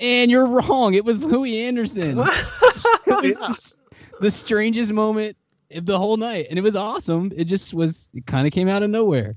And 0.00 0.30
you're 0.30 0.46
wrong. 0.46 0.94
It 0.94 1.04
was 1.04 1.22
Louie 1.22 1.60
Anderson. 1.62 2.10
it 2.10 2.16
was 2.16 2.86
Yeah. 3.06 3.20
the, 3.20 3.74
the 4.20 4.30
strangest 4.30 4.92
moment 4.92 5.36
of 5.70 5.86
the 5.86 5.98
whole 5.98 6.16
night, 6.16 6.46
and 6.50 6.58
it 6.58 6.62
was 6.62 6.76
awesome. 6.76 7.32
It 7.34 7.44
just 7.44 7.72
was. 7.72 8.10
It 8.14 8.26
kind 8.26 8.46
of 8.46 8.52
came 8.52 8.68
out 8.68 8.82
of 8.82 8.90
nowhere. 8.90 9.36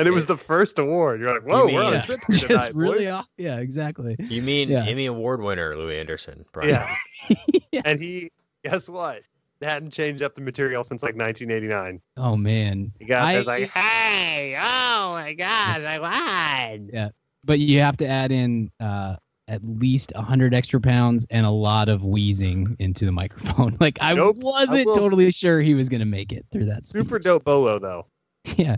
And 0.00 0.08
it 0.08 0.12
was 0.12 0.26
the 0.26 0.36
first 0.36 0.78
award. 0.78 1.20
You're 1.20 1.32
like, 1.34 1.42
whoa, 1.48 1.66
mean- 1.66 1.74
we're 1.76 1.82
on 1.84 1.92
Yeah. 1.92 1.98
a 2.00 2.02
trip 2.02 2.20
here 2.26 2.36
just 2.36 2.72
really, 2.74 2.98
boys. 3.00 3.08
aw- 3.08 3.26
yeah, 3.36 3.58
exactly. 3.58 4.16
You 4.18 4.42
mean 4.42 4.68
Yeah. 4.70 4.84
Emmy 4.86 5.06
Award 5.06 5.42
winner 5.42 5.76
Louie 5.76 5.98
Anderson? 5.98 6.44
Brian. 6.52 6.70
Yeah. 6.70 6.94
Yes. 7.72 7.82
And 7.84 8.00
he, 8.00 8.32
guess 8.64 8.88
what? 8.88 9.20
They 9.60 9.66
hadn't 9.68 9.92
changed 9.92 10.22
up 10.22 10.34
the 10.34 10.40
material 10.40 10.82
since 10.82 11.02
like 11.04 11.14
1989. 11.16 12.00
Oh 12.16 12.34
man. 12.36 12.92
He 12.98 13.04
got 13.04 13.22
I- 13.22 13.34
there's 13.34 13.46
like, 13.46 13.70
hey, 13.70 14.56
oh 14.58 15.12
my 15.12 15.34
God, 15.34 15.84
I 15.84 15.98
won. 16.00 16.90
Yeah, 16.92 17.10
but 17.44 17.60
you 17.60 17.80
have 17.80 17.98
to 17.98 18.08
add 18.08 18.32
in 18.32 18.70
uh, 18.80 19.16
at 19.46 19.60
least 19.62 20.12
hundred 20.16 20.52
extra 20.54 20.80
pounds 20.80 21.26
and 21.30 21.46
a 21.46 21.50
lot 21.50 21.88
of 21.88 22.02
wheezing 22.02 22.74
into 22.80 23.04
the 23.04 23.12
microphone. 23.12 23.76
Like 23.78 23.98
I 24.00 24.14
Nope. 24.14 24.38
wasn't 24.38 24.80
I 24.88 24.94
totally 24.94 25.30
sure 25.30 25.60
he 25.60 25.74
was 25.74 25.88
gonna 25.88 26.06
make 26.06 26.32
it 26.32 26.46
through 26.50 26.64
that. 26.66 26.84
Super 26.86 27.18
speech. 27.18 27.24
dope 27.24 27.44
bolo, 27.44 27.78
though. 27.78 28.06
yeah 28.56 28.76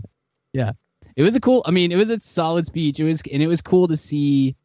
yeah 0.53 0.73
it 1.15 1.23
was 1.23 1.35
a 1.35 1.39
cool 1.39 1.61
i 1.65 1.71
mean 1.71 1.91
it 1.91 1.95
was 1.95 2.09
a 2.09 2.19
solid 2.19 2.65
speech 2.65 2.99
it 2.99 3.03
was 3.03 3.21
and 3.31 3.41
it 3.43 3.47
was 3.47 3.61
cool 3.61 3.87
to 3.87 3.97
see 3.97 4.55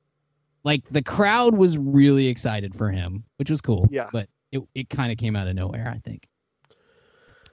like 0.65 0.83
the 0.91 1.03
crowd 1.03 1.55
was 1.55 1.77
really 1.79 2.27
excited 2.29 2.75
for 2.75 2.91
him 2.91 3.25
which 3.37 3.51
was 3.51 3.61
cool 3.61 3.87
Yeah. 3.91 4.09
but 4.13 4.29
it, 4.53 4.63
it 4.75 4.89
kind 4.89 5.13
of 5.13 5.19
came 5.19 5.37
out 5.37 5.47
of 5.49 5.55
nowhere 5.55 5.93
i 5.95 5.99
think 5.99 6.27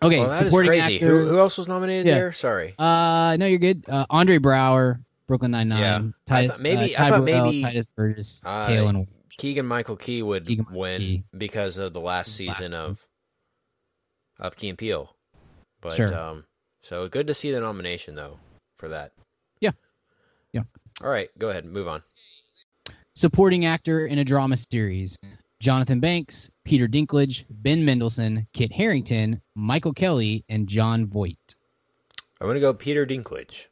okay 0.01 0.19
Well, 0.19 0.29
that 0.29 0.43
is 0.43 0.49
supporting 0.49 0.69
crazy. 0.69 0.95
actor 0.95 1.21
Who, 1.21 1.27
who 1.29 1.39
else 1.39 1.58
was 1.58 1.67
nominated 1.67 2.08
Yeah. 2.08 2.15
there? 2.15 2.31
Sorry. 2.34 2.73
uh 2.77 3.38
no 3.39 3.45
you're 3.45 3.60
good 3.60 3.86
uh 3.88 4.05
andre 4.10 4.38
braugher 4.39 4.99
brooklyn 5.27 5.51
Yeah. 5.51 5.63
nine-nine 5.63 6.13
I 6.27 6.29
titus 6.29 6.51
thought 6.55 6.62
maybe- 6.62 6.95
uh, 6.95 7.05
I 7.05 7.10
thought 7.10 7.25
Burrell, 7.25 7.45
maybe, 7.45 7.63
tituss 7.63 7.88
burgess 7.95 8.41
uh, 8.45 8.67
Hale 8.67 8.88
and 8.89 9.08
Keegan 9.38 9.65
Michael 9.65 9.97
Key 9.97 10.21
would 10.23 10.45
Keegan-Michael 10.47 10.79
win 10.79 11.01
Key. 11.01 11.23
because 11.38 11.77
of 11.77 11.91
the 11.93 11.99
last 11.99 12.27
Last 12.27 12.36
season 12.38 12.71
one. 12.71 12.81
of 12.81 13.05
of 14.39 14.55
Key 14.58 14.69
and 14.69 14.77
Peele. 14.77 15.15
But 15.81 15.93
Sure. 15.93 16.13
um 16.17 16.45
so 16.81 17.08
good 17.10 17.27
to 17.27 17.34
see 17.34 17.51
the 17.51 17.60
nomination 17.60 18.15
though 18.15 18.39
for 18.77 18.89
that. 18.89 19.13
Yeah. 19.59 19.71
Yeah. 20.53 20.63
All 21.03 21.09
right, 21.09 21.29
go 21.38 21.49
ahead, 21.49 21.63
and 21.63 21.73
move 21.73 21.88
on. 21.88 22.01
Supporting 23.15 23.65
actor 23.65 24.05
in 24.07 24.19
a 24.19 24.23
drama 24.25 24.57
series: 24.57 25.19
Jonathan 25.59 25.99
Banks, 25.99 26.51
Peter 26.63 26.88
Dinklage, 26.88 27.45
Ben 27.49 27.85
Mendelsohn, 27.85 28.47
Kit 28.53 28.71
Harington, 28.71 29.41
Michael 29.55 29.93
Kelly, 29.93 30.43
and 30.49 30.67
Jon 30.67 31.05
Voight. 31.07 31.55
I'm 32.41 32.47
gonna 32.47 32.59
go 32.59 32.73
Peter 32.73 33.05
Dinklage. 33.05 33.67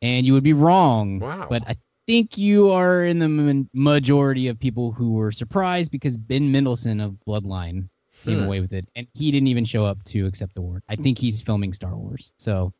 And 0.00 0.24
you 0.24 0.32
would 0.32 0.44
be 0.44 0.52
wrong. 0.52 1.18
Wow. 1.18 1.46
But 1.50 1.64
I 1.68 1.76
think 2.06 2.38
you 2.38 2.70
are 2.70 3.04
in 3.04 3.18
the 3.18 3.66
majority 3.74 4.48
of 4.48 4.58
people 4.58 4.92
who 4.92 5.12
were 5.14 5.32
surprised 5.32 5.90
because 5.90 6.16
Ben 6.16 6.50
Mendelsohn 6.52 7.00
of 7.00 7.16
Bloodline 7.26 7.88
came 8.24 8.38
Hmm. 8.38 8.44
away 8.44 8.60
with 8.60 8.72
it, 8.72 8.88
and 8.96 9.06
he 9.14 9.30
didn't 9.30 9.48
even 9.48 9.64
show 9.64 9.84
up 9.84 10.02
to 10.04 10.26
accept 10.26 10.54
the 10.54 10.60
award. 10.60 10.82
I 10.88 10.96
think 10.96 11.18
he's 11.18 11.42
filming 11.42 11.72
Star 11.72 11.94
Wars. 11.96 12.30
So, 12.38 12.72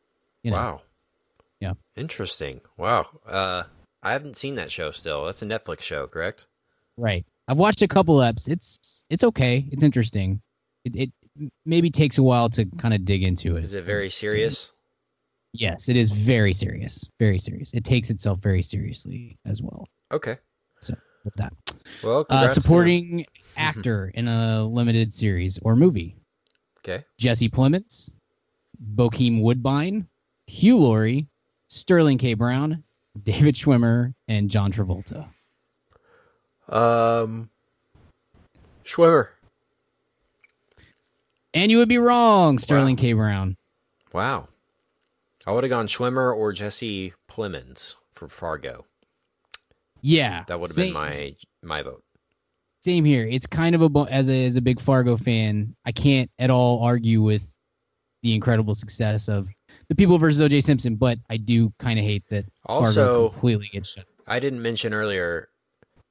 you 0.43 0.51
know, 0.51 0.57
Wow. 0.57 0.81
Yeah. 1.59 1.73
Interesting. 1.95 2.61
Wow. 2.77 3.07
Uh, 3.27 3.63
I 4.01 4.13
haven't 4.13 4.37
seen 4.37 4.55
that 4.55 4.71
show 4.71 4.91
still. 4.91 5.25
That's 5.25 5.41
a 5.41 5.45
Netflix 5.45 5.81
show, 5.81 6.07
correct? 6.07 6.47
right. 6.97 7.25
I've 7.47 7.57
watched 7.57 7.81
a 7.81 7.87
couple 7.87 8.17
eps. 8.17 8.47
It's 8.47 9.03
it's 9.09 9.23
okay. 9.23 9.67
It's 9.71 9.81
interesting. 9.81 10.39
It, 10.85 10.95
it 10.95 11.11
maybe 11.65 11.89
takes 11.89 12.19
a 12.19 12.23
while 12.23 12.47
to 12.49 12.65
kind 12.77 12.93
of 12.93 13.05
dig 13.05 13.23
into 13.23 13.55
it. 13.55 13.63
Is 13.63 13.73
it 13.73 13.85
very 13.85 14.11
serious? 14.11 14.71
Yes, 15.51 15.89
it 15.89 15.95
is 15.95 16.11
very 16.11 16.53
serious. 16.53 17.03
Very 17.19 17.39
serious. 17.39 17.73
It 17.73 17.83
takes 17.83 18.11
itself 18.11 18.37
very 18.37 18.61
seriously 18.61 19.39
as 19.47 19.63
well. 19.63 19.87
Okay. 20.11 20.37
So 20.79 20.93
with 21.25 21.33
that, 21.35 21.53
Well, 22.03 22.27
uh, 22.29 22.49
supporting 22.49 23.25
actor 23.57 24.11
in 24.13 24.27
a 24.27 24.63
limited 24.63 25.11
series 25.11 25.57
or 25.63 25.75
movie: 25.75 26.15
Okay. 26.81 27.03
Jesse 27.17 27.49
Plemons, 27.49 28.11
Bokeem 28.95 29.41
Woodbine, 29.41 30.07
Hugh 30.45 30.77
Laurie, 30.77 31.27
Sterling 31.69 32.17
K. 32.17 32.33
Brown, 32.33 32.83
David 33.23 33.55
Schwimmer, 33.55 34.13
and 34.27 34.49
John 34.49 34.71
Travolta. 34.71 35.27
Um, 36.67 37.49
Schwimmer. 38.83 39.29
And 41.53 41.71
you 41.71 41.77
would 41.77 41.89
be 41.89 41.97
wrong, 41.97 42.59
Sterling 42.59 42.95
K. 42.95 43.13
Brown. 43.13 43.55
Wow. 44.13 44.49
I 45.47 45.51
would 45.51 45.63
have 45.63 45.69
gone 45.69 45.87
Schwimmer 45.87 46.35
or 46.35 46.51
Jesse 46.53 47.13
Plemons 47.29 47.95
for 48.13 48.27
Fargo. 48.27 48.85
Yeah, 50.01 50.43
That 50.47 50.59
would 50.59 50.69
have 50.69 50.77
been 50.77 50.93
my 50.93 51.35
my 51.61 51.81
vote. 51.83 52.03
Same 52.81 53.03
here. 53.03 53.27
It's 53.27 53.45
kind 53.45 53.75
of 53.75 53.81
a 53.81 53.99
as 54.09 54.29
a 54.29 54.45
as 54.45 54.55
a 54.55 54.61
big 54.61 54.79
Fargo 54.79 55.17
fan, 55.17 55.75
I 55.85 55.91
can't 55.91 56.31
at 56.39 56.49
all 56.49 56.81
argue 56.83 57.21
with 57.21 57.57
the 58.21 58.33
incredible 58.33 58.75
success 58.75 59.27
of 59.27 59.49
the 59.89 59.95
people 59.95 60.17
versus 60.17 60.39
O.J. 60.41 60.61
Simpson, 60.61 60.95
but 60.95 61.17
I 61.29 61.37
do 61.37 61.73
kind 61.79 61.99
of 61.99 62.05
hate 62.05 62.23
that 62.29 62.45
Fargo 62.65 62.83
Also, 62.85 63.29
completely 63.31 63.67
gets 63.73 63.89
shut. 63.93 64.05
I 64.27 64.39
didn't 64.39 64.61
mention 64.61 64.93
earlier, 64.93 65.49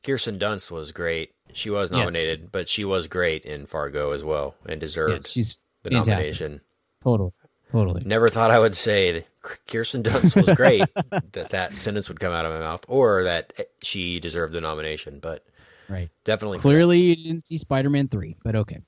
Kirsten 0.04 0.38
Dunst 0.38 0.70
was 0.70 0.92
great. 0.92 1.30
She 1.52 1.70
was 1.70 1.90
Yes. 1.90 1.98
nominated, 1.98 2.52
but 2.52 2.68
she 2.68 2.84
was 2.84 3.06
great 3.06 3.44
in 3.44 3.66
Fargo 3.66 4.10
as 4.12 4.22
well 4.24 4.54
and 4.66 4.74
Yeah, 4.74 4.78
deserved 4.86 5.26
she's 5.28 5.62
the 5.84 5.90
fantastic. 5.90 6.08
nomination. 6.40 6.60
Totally, 7.02 7.32
totally. 7.72 8.02
Never 8.04 8.28
thought 8.28 8.50
I 8.50 8.58
would 8.58 8.76
say 8.76 9.12
that 9.12 9.26
Kirsten 9.66 10.02
Dunst 10.02 10.36
was 10.36 10.50
great, 10.50 10.88
that 11.32 11.50
that 11.50 11.80
sentence 11.80 12.08
would 12.08 12.20
come 12.20 12.32
out 12.32 12.44
of 12.44 12.52
my 12.52 12.58
mouth, 12.60 12.84
or 12.88 13.24
that 13.24 13.52
eh, 13.58 13.64
she 13.82 14.18
deserved 14.20 14.52
the 14.52 14.60
nomination, 14.60 15.20
but 15.20 15.44
Right. 15.88 16.10
definitely. 16.24 16.58
Clearly, 16.58 17.00
you 17.00 17.16
didn't 17.16 17.46
see 17.46 17.56
Spider-Man 17.56 18.08
three, 18.08 18.36
but 18.44 18.54
okay. 18.56 18.80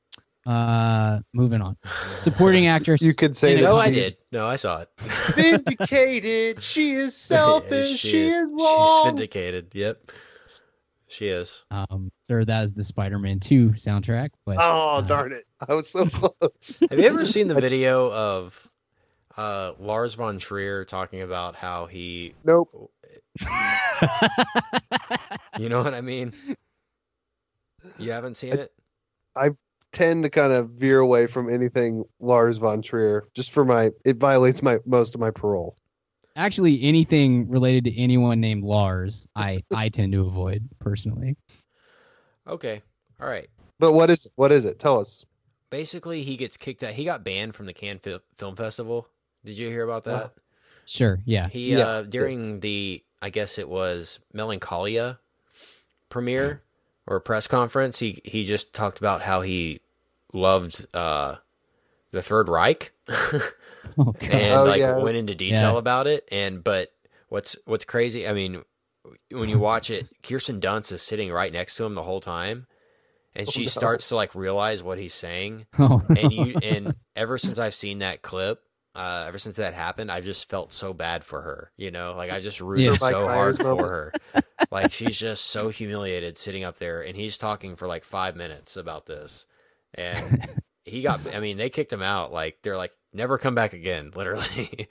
Uh, 0.47 1.21
moving 1.35 1.61
on. 1.61 1.77
Supporting 2.19 2.67
actress. 2.67 3.03
You 3.03 3.15
could 3.15 3.37
say 3.37 3.57
that 3.57 3.63
No, 3.63 3.77
I 3.77 3.91
did. 3.91 4.17
No, 4.33 4.47
I 4.47 4.57
saw 4.57 4.81
it. 4.81 4.89
vindicated. 5.35 6.63
She 6.63 6.93
is 6.93 7.17
selfish. 7.17 7.99
she, 7.99 8.29
is, 8.29 8.51
wrong. 8.51 9.05
She's 9.05 9.11
vindicated. 9.11 9.69
Yep. 9.75 10.13
She 11.09 11.27
is. 11.27 11.65
Um, 11.71 12.11
sir, 12.25 12.45
that 12.45 12.65
is 12.65 12.73
the 12.73 12.85
Spider-Man 12.85 13.41
two 13.41 13.71
soundtrack. 13.71 14.31
But 14.47 14.59
oh 14.61 14.99
uh, 14.99 15.01
darn 15.01 15.33
it! 15.33 15.45
I 15.69 15.75
was 15.75 15.91
so 15.91 16.07
close. 16.07 16.85
Have 16.89 16.99
you 17.01 17.07
ever 17.07 17.27
seen 17.27 17.49
the 17.49 17.55
video 17.57 18.13
of 18.13 18.69
uh, 19.37 19.73
Lars 19.81 20.15
von 20.15 20.39
Trier 20.39 20.85
talking 20.85 21.23
about 21.23 21.57
how 21.57 21.87
he, 21.87 22.35
nope. 22.45 22.71
you 25.59 25.69
know 25.69 25.83
what 25.83 25.95
I 25.95 26.01
mean? 26.01 26.33
You 27.99 28.13
haven't 28.13 28.37
seen 28.37 28.53
it? 28.53 28.73
Tend 29.93 30.23
to 30.23 30.31
kind 30.31 30.53
of 30.53 30.71
veer 30.71 31.01
away 31.01 31.27
from 31.27 31.53
anything 31.53 32.05
Lars 32.21 32.59
von 32.59 32.81
Trier, 32.81 33.25
just 33.35 33.51
for 33.51 33.65
my. 33.65 33.91
It 34.05 34.17
violates 34.19 34.63
my 34.63 34.79
most 34.87 35.15
of 35.15 35.21
my 35.21 35.31
parole. 35.31 35.77
Actually, 36.37 36.81
anything 36.83 37.49
related 37.49 37.85
to 37.85 37.97
anyone 37.99 38.41
named 38.41 38.63
Lars, 38.63 39.27
I 39.35 39.65
I 39.75 39.89
tend 39.89 40.13
to 40.13 40.27
avoid 40.27 40.69
personally. 40.79 41.37
Okay. 42.47 42.83
All 43.21 43.29
right. 43.29 43.49
But 43.81 43.93
what 43.93 44.11
is 44.11 44.31
what 44.37 44.53
is 44.53 44.65
it? 44.65 44.79
Tell 44.79 45.01
us. 45.01 45.25
Basically, 45.71 46.23
he 46.23 46.37
gets 46.37 46.57
kicked 46.57 46.83
out. 46.83 46.93
He 46.95 47.05
got 47.05 47.25
banned 47.25 47.55
from 47.55 47.67
the 47.67 47.73
Cannes 47.73 48.01
Fil- 48.01 48.21
Film 48.37 48.57
Festival. 48.57 49.07
Did 49.45 49.59
you 49.59 49.69
hear 49.71 49.85
about 49.85 50.05
that? 50.05 50.33
Sure, 50.85 51.19
yeah. 51.25 51.49
He 51.49 51.73
Yeah. 51.73 51.87
uh 51.87 52.03
during 52.03 52.61
the 52.61 53.03
I 53.23 53.31
guess 53.31 53.59
it 53.59 53.69
was 53.69 54.21
Melancholia 54.33 55.19
premiere 56.09 56.63
or 57.11 57.21
press 57.21 57.47
conference, 57.47 57.99
he 57.99 58.23
he 58.25 58.45
just 58.45 58.73
talked 58.73 58.99
about 58.99 59.21
how 59.23 59.43
he 59.43 59.81
loved 60.33 60.87
uh 60.95 61.37
the 62.13 62.23
Third 62.23 62.49
Reich 62.49 62.93
Oh, 63.99 64.15
and 64.31 64.63
Oh, 64.63 64.65
like 64.65 64.81
yeah. 64.81 64.95
went 64.95 65.17
into 65.17 65.35
detail 65.35 65.73
Yeah. 65.73 65.79
about 65.79 66.07
it 66.07 66.27
and 66.33 66.65
but 66.65 66.91
what's 67.29 67.57
what's 67.67 67.85
crazy, 67.85 68.27
I 68.27 68.33
mean 68.33 68.63
when 69.33 69.49
you 69.49 69.59
watch 69.59 69.91
it, 69.91 70.07
Kirsten 70.23 70.61
Dunst 70.61 70.93
is 70.93 71.03
sitting 71.03 71.31
right 71.33 71.53
next 71.53 71.75
to 71.77 71.85
him 71.85 71.95
the 71.95 72.03
whole 72.05 72.21
time 72.21 72.67
and 73.35 73.49
Oh, 73.49 73.51
she 73.51 73.63
no. 73.65 73.71
starts 73.71 74.09
to 74.09 74.17
like 74.17 74.35
realize 74.35 74.83
what 74.83 74.99
he's 74.99 75.15
saying 75.15 75.67
Oh, 75.79 76.03
and 76.15 76.33
you 76.33 76.57
and 76.63 76.95
ever 77.17 77.39
since 77.39 77.59
I've 77.59 77.75
seen 77.75 77.99
that 78.01 78.23
clip, 78.23 78.63
uh, 78.95 79.25
ever 79.29 79.39
since 79.39 79.57
that 79.57 79.75
happened, 79.75 80.11
I've 80.11 80.25
just 80.25 80.49
felt 80.51 80.73
so 80.73 80.93
bad 80.93 81.25
for 81.25 81.41
her. 81.41 81.71
You 81.77 81.91
know, 81.91 82.15
like 82.17 82.31
I 82.31 82.41
just 82.41 82.61
rooted 82.61 82.85
Yeah. 82.87 82.97
so 82.97 83.29
hard 83.29 83.57
for 83.59 83.65
moment. 83.77 83.89
her. 83.89 84.13
Like 84.71 84.93
she's 84.93 85.19
just 85.19 85.47
so 85.47 85.69
humiliated 85.69 86.37
sitting 86.37 86.65
up 86.65 86.79
there, 86.79 87.01
and 87.03 87.17
he's 87.17 87.39
talking 87.39 87.77
for 87.77 87.87
like 87.89 88.05
five 88.05 88.37
minutes 88.37 88.77
about 88.77 89.07
this, 89.07 89.47
and 89.95 90.45
he 90.85 91.03
got. 91.03 91.21
I 91.35 91.41
mean, 91.41 91.57
they 91.57 91.71
kicked 91.71 91.93
him 91.93 92.03
out. 92.03 92.33
Like 92.33 92.59
they're 92.63 92.77
like, 92.77 92.93
never 93.13 93.39
come 93.39 93.55
back 93.55 93.73
again, 93.73 94.11
literally. 94.17 94.89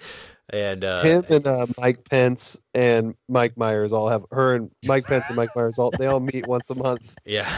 and 0.49 0.83
uh, 0.83 1.01
Him 1.03 1.23
and 1.29 1.47
uh, 1.47 1.67
Mike 1.77 2.03
Pence 2.09 2.57
and 2.73 3.15
Mike 3.27 3.55
Myers 3.57 3.91
all 3.93 4.09
have 4.09 4.25
her 4.31 4.55
and 4.55 4.71
Mike 4.85 5.05
Pence 5.05 5.25
and 5.27 5.35
Mike 5.35 5.55
Myers 5.55 5.77
all 5.77 5.91
they 5.91 6.07
all 6.07 6.19
meet 6.19 6.47
once 6.47 6.69
a 6.69 6.75
month. 6.75 7.13
yeah, 7.25 7.49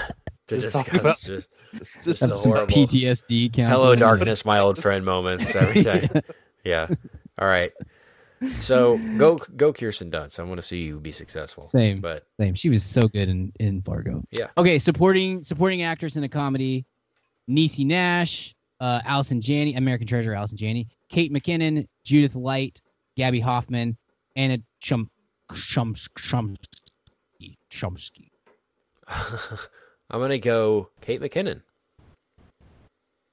to 0.47 0.57
Just 0.59 0.73
talk 0.75 0.85
discuss 0.85 1.01
about- 1.01 1.19
just, 1.21 1.47
Just 2.03 2.19
have 2.21 2.31
some 2.31 2.51
horrible. 2.51 2.67
PTSD 2.73 3.53
counseling. 3.53 3.79
Hello, 3.81 3.95
darkness, 3.95 4.45
my 4.45 4.59
old 4.59 4.81
friend 4.81 5.05
moments 5.05 5.55
every 5.55 5.83
time. 6.11 6.21
Yeah. 6.63 6.87
All 7.39 7.47
right. 7.47 7.71
So 8.59 8.99
go 9.17 9.37
go 9.55 9.71
Kirsten 9.71 10.09
Dunst. 10.09 10.39
I 10.39 10.43
want 10.43 10.59
to 10.59 10.65
see 10.65 10.83
you 10.83 10.99
be 10.99 11.11
successful. 11.11 11.63
Same. 11.63 12.01
But 12.01 12.25
Same. 12.39 12.55
She 12.55 12.69
was 12.69 12.83
so 12.83 13.07
good 13.07 13.29
in 13.29 13.53
in 13.59 13.81
Fargo. 13.83 14.23
Yeah. 14.31 14.47
Okay, 14.57 14.79
supporting 14.79 15.43
supporting 15.43 15.83
actress 15.83 16.15
in 16.15 16.23
a 16.23 16.29
comedy: 16.29 16.85
Niecy 17.49 17.85
Nash, 17.85 18.55
uh, 18.79 19.01
Allison 19.05 19.41
Janney, 19.41 19.75
American 19.75 20.07
Treasure, 20.07 20.33
Allison 20.33 20.57
Janney, 20.57 20.87
Kate 21.09 21.31
McKinnon, 21.31 21.87
Judith 22.03 22.35
Light, 22.35 22.81
Gaby 23.15 23.39
Hoffmann, 23.39 23.95
Anna 24.35 24.57
Chum 24.79 25.09
Chum 25.53 25.93
Chumsky 25.93 27.57
Chumsky. 27.69 28.31
I'm 30.11 30.19
gonna 30.19 30.37
go 30.37 30.89
Kate 31.01 31.21
McKinnon. 31.21 31.61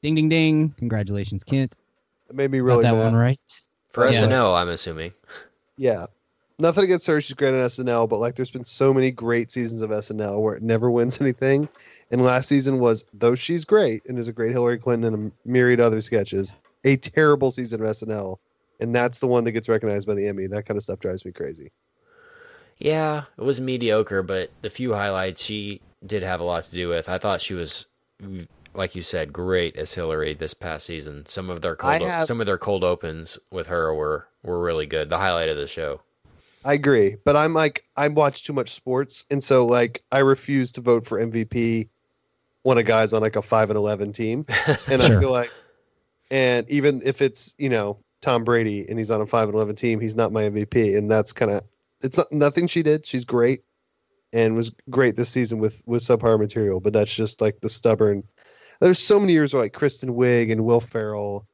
Ding 0.02 0.14
ding 0.14 0.28
ding! 0.28 0.74
Congratulations, 0.78 1.42
Kent. 1.44 1.74
It 2.30 2.36
made 2.36 2.50
me 2.50 2.58
Got 2.58 2.64
really 2.64 2.82
that 2.84 2.94
mad. 2.94 3.04
one 3.04 3.16
right. 3.16 3.40
For 3.88 4.08
Yeah. 4.08 4.22
SNL, 4.22 4.56
I'm 4.56 4.68
assuming. 4.68 5.12
Yeah. 5.76 6.06
Nothing 6.60 6.84
against 6.84 7.06
her. 7.06 7.20
She's 7.20 7.34
great 7.36 7.54
on 7.54 7.60
SNL, 7.60 8.08
but 8.08 8.18
like 8.18 8.34
there's 8.36 8.50
been 8.50 8.64
so 8.64 8.92
many 8.92 9.10
great 9.10 9.50
seasons 9.52 9.80
of 9.80 9.90
SNL 9.90 10.40
where 10.40 10.54
it 10.56 10.62
never 10.62 10.90
wins 10.90 11.20
anything. 11.20 11.68
And 12.10 12.22
last 12.24 12.48
season 12.48 12.78
was, 12.80 13.06
though 13.12 13.34
she's 13.34 13.64
great 13.64 14.04
and 14.06 14.18
is 14.18 14.28
a 14.28 14.32
great 14.32 14.52
Hillary 14.52 14.78
Clinton 14.78 15.14
and 15.14 15.32
a 15.32 15.48
myriad 15.48 15.80
other 15.80 16.00
sketches, 16.00 16.52
a 16.84 16.96
terrible 16.96 17.50
season 17.50 17.80
of 17.82 17.88
SNL. 17.88 18.38
And 18.80 18.94
that's 18.94 19.18
the 19.18 19.26
one 19.26 19.44
that 19.44 19.52
gets 19.52 19.68
recognized 19.68 20.06
by 20.06 20.14
the 20.14 20.26
Emmy. 20.28 20.46
That 20.46 20.66
kind 20.66 20.76
of 20.76 20.82
stuff 20.84 21.00
drives 21.00 21.24
me 21.24 21.32
crazy. 21.32 21.72
Yeah, 22.78 23.24
it 23.36 23.42
was 23.42 23.60
mediocre, 23.60 24.22
but 24.22 24.50
the 24.62 24.70
few 24.70 24.92
highlights 24.94 25.42
she 25.42 25.80
did 26.04 26.22
have 26.22 26.40
a 26.40 26.44
lot 26.44 26.64
to 26.64 26.70
do 26.70 26.88
with. 26.88 27.08
I 27.08 27.18
thought 27.18 27.40
she 27.40 27.54
was, 27.54 27.87
like 28.74 28.94
you 28.94 29.02
said, 29.02 29.32
great 29.32 29.76
as 29.76 29.94
Hillary 29.94 30.34
this 30.34 30.54
past 30.54 30.87
season. 30.87 31.26
Some 31.26 31.50
of 31.50 31.61
their 31.62 31.76
cold, 31.76 31.94
I 31.94 31.98
have- 31.98 32.26
some 32.28 32.40
of 32.40 32.46
their 32.46 32.58
cold 32.58 32.84
opens 32.84 33.38
with 33.50 33.66
her 33.68 33.92
were 33.94 34.28
were 34.42 34.61
really 34.61 34.87
good. 34.87 35.11
The 35.11 35.18
highlight 35.18 35.48
of 35.48 35.56
the 35.56 35.66
show. 35.66 36.00
I 36.64 36.74
agree, 36.74 37.16
but 37.24 37.37
I'm 37.37 37.54
like 37.54 37.84
I 37.96 38.08
watch 38.08 38.44
too 38.44 38.52
much 38.52 38.70
sports, 38.74 39.24
and 39.30 39.42
so 39.42 39.64
like 39.66 40.02
I 40.12 40.18
refuse 40.18 40.72
to 40.72 40.80
vote 40.80 41.06
for 41.06 41.18
MVP 41.20 41.88
when 42.62 42.78
a 42.78 42.82
guy's 42.82 43.12
on 43.12 43.20
like 43.22 43.37
a 43.37 43.42
five 43.42 43.70
and 43.70 43.76
eleven 43.76 44.12
team, 44.12 44.44
and 44.88 45.02
Sure. 45.02 45.16
I 45.16 45.20
feel 45.20 45.30
like, 45.30 45.50
and 46.30 46.68
even 46.68 47.00
if 47.04 47.22
it's 47.22 47.54
you 47.58 47.68
know 47.68 47.98
Tom 48.20 48.44
Brady 48.44 48.84
and 48.88 48.98
he's 48.98 49.11
on 49.11 49.20
a 49.20 49.26
five 49.26 49.48
and 49.48 49.54
eleven 49.54 49.76
team, 49.76 50.00
he's 50.00 50.16
not 50.16 50.32
my 50.32 50.42
MVP, 50.42 50.96
and 50.98 51.11
that's 51.11 51.32
kind 51.32 51.50
of 51.52 51.64
it's 52.02 52.16
not 52.16 52.30
nothing 52.32 52.66
she 52.66 52.82
did. 52.82 53.06
She's 53.06 53.24
great, 53.24 53.62
and 54.32 54.54
was 54.54 54.72
great 54.90 55.16
this 55.16 55.28
season 55.28 55.58
with 55.58 55.82
with 55.86 56.02
subpar 56.02 56.38
material. 56.38 56.80
But 56.80 56.92
that's 56.92 57.14
just 57.14 57.40
like 57.40 57.60
the 57.60 57.68
stubborn. 57.68 58.24
There's 58.80 58.98
so 58.98 59.18
many 59.18 59.32
years 59.32 59.52
where 59.52 59.62
like 59.62 59.72
Kristen 59.72 60.14
Wiig 60.14 60.52
and 60.52 60.64
Will 60.64 60.80
Ferrell, 60.80 61.46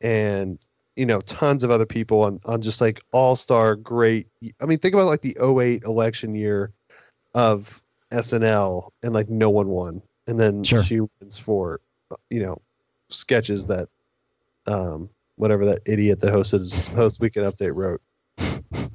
and 0.00 0.58
you 0.96 1.06
know 1.06 1.20
tons 1.20 1.64
of 1.64 1.70
other 1.70 1.86
people 1.86 2.22
on 2.22 2.40
on 2.44 2.62
just 2.62 2.80
like 2.80 3.02
all 3.12 3.36
star 3.36 3.74
great. 3.76 4.28
I 4.60 4.66
mean, 4.66 4.78
think 4.78 4.94
about 4.94 5.06
like 5.06 5.22
the 5.22 5.36
08 5.40 5.84
election 5.84 6.34
year 6.34 6.72
of 7.34 7.82
SNL, 8.10 8.90
and 9.02 9.12
like 9.12 9.28
no 9.28 9.50
one 9.50 9.68
won, 9.68 10.02
and 10.26 10.38
then 10.38 10.64
Sure. 10.64 10.82
she 10.82 11.00
wins 11.00 11.38
for 11.38 11.80
uh, 12.10 12.16
you 12.30 12.42
know 12.42 12.60
sketches 13.10 13.66
that 13.66 13.88
um 14.66 15.08
whatever 15.36 15.66
that 15.66 15.82
idiot 15.86 16.20
that 16.20 16.32
hosted 16.32 16.88
host 16.94 17.20
Weekend 17.20 17.46
Update 17.46 17.74
wrote. 17.74 18.02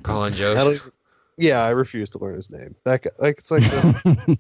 Colin 0.04 0.34
I 0.34 0.38
don't 0.38 0.56
Jost. 0.56 0.92
Even- 1.38 1.48
yeah, 1.50 1.64
I 1.64 1.70
refuse 1.70 2.10
to 2.12 2.20
learn 2.20 2.36
his 2.36 2.50
name. 2.50 2.76
That 2.86 3.04
guy, 3.04 3.10
like 3.20 3.38
it's 3.40 3.52
like 3.52 3.64
the, 3.64 4.38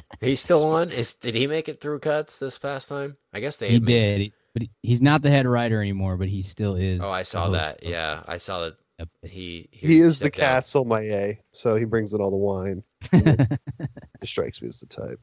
He's 0.20 0.40
still 0.40 0.66
on. 0.66 0.90
Is 0.90 1.14
did 1.14 1.34
he 1.34 1.46
make 1.46 1.68
it 1.68 1.80
through 1.80 2.00
cuts 2.00 2.38
this 2.38 2.58
past 2.58 2.88
time? 2.88 3.16
I 3.32 3.40
guess 3.40 3.56
they 3.56 3.70
he 3.70 3.80
made- 3.80 3.86
did, 3.86 4.32
but 4.52 4.62
he- 4.62 4.70
he's 4.82 5.00
not 5.02 5.22
the 5.22 5.30
head 5.30 5.46
writer 5.46 5.80
anymore. 5.80 6.16
But 6.16 6.28
he 6.28 6.42
still 6.42 6.76
is. 6.76 7.00
Oh, 7.02 7.10
I 7.10 7.22
saw 7.22 7.50
that. 7.50 7.82
of- 7.82 7.88
Yeah, 7.88 8.22
I 8.26 8.36
saw 8.36 8.60
that. 8.64 8.74
Yep. 8.98 9.08
He 9.22 9.68
he 9.72 10.00
is 10.00 10.18
the 10.18 10.26
stepped 10.26 10.38
out. 10.40 10.54
Castle 10.56 10.84
Maillet, 10.84 11.38
so 11.52 11.74
he 11.76 11.84
brings 11.86 12.12
in 12.12 12.20
all 12.20 12.30
the 12.30 12.36
wine. 12.36 12.82
It 14.22 14.28
strikes 14.28 14.60
me 14.60 14.68
as 14.68 14.80
the 14.80 14.86
type. 14.86 15.18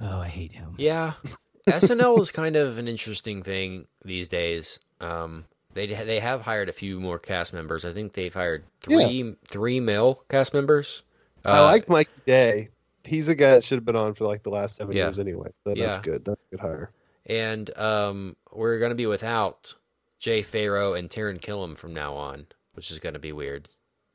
oh, 0.00 0.20
I 0.20 0.28
hate 0.28 0.52
him. 0.52 0.74
Yeah, 0.78 1.14
SNL 1.68 2.20
is 2.20 2.30
kind 2.30 2.54
of 2.54 2.78
an 2.78 2.86
interesting 2.86 3.42
thing 3.42 3.88
these 4.04 4.28
days. 4.28 4.78
Um, 5.00 5.46
they 5.76 5.86
they 5.86 6.18
have 6.20 6.42
hired 6.42 6.68
a 6.68 6.72
few 6.72 6.98
more 6.98 7.18
cast 7.20 7.52
members. 7.52 7.84
I 7.84 7.92
think 7.92 8.14
they've 8.14 8.34
hired 8.34 8.64
three 8.80 9.36
three 9.48 9.78
male 9.78 10.22
cast 10.28 10.52
members. 10.54 11.04
I 11.44 11.58
Uh, 11.58 11.62
like 11.64 11.88
Mikey 11.88 12.10
Day. 12.26 12.70
He's 13.04 13.28
a 13.28 13.34
guy 13.36 13.50
that 13.50 13.62
should 13.62 13.76
have 13.76 13.84
been 13.84 13.94
on 13.94 14.14
for 14.14 14.24
like 14.24 14.42
the 14.42 14.50
last 14.50 14.74
seven 14.76 14.96
Yeah. 14.96 15.04
years 15.04 15.20
anyway. 15.20 15.50
So 15.64 15.74
that's 15.74 15.78
Yeah. 15.78 16.00
good. 16.02 16.24
That's 16.24 16.42
a 16.42 16.56
good 16.56 16.60
hire. 16.60 16.90
and 17.26 17.76
um, 17.78 18.36
we're 18.52 18.78
going 18.78 18.90
to 18.90 18.96
be 18.96 19.06
without 19.06 19.74
Jay 20.18 20.42
Pharoah 20.42 20.94
and 20.98 21.08
Taran 21.10 21.40
Killam 21.40 21.76
from 21.76 21.92
now 21.94 22.14
on, 22.14 22.46
which 22.74 22.90
is 22.90 22.98
going 23.00 23.12
to 23.14 23.18
be 23.20 23.32
weird 23.32 23.68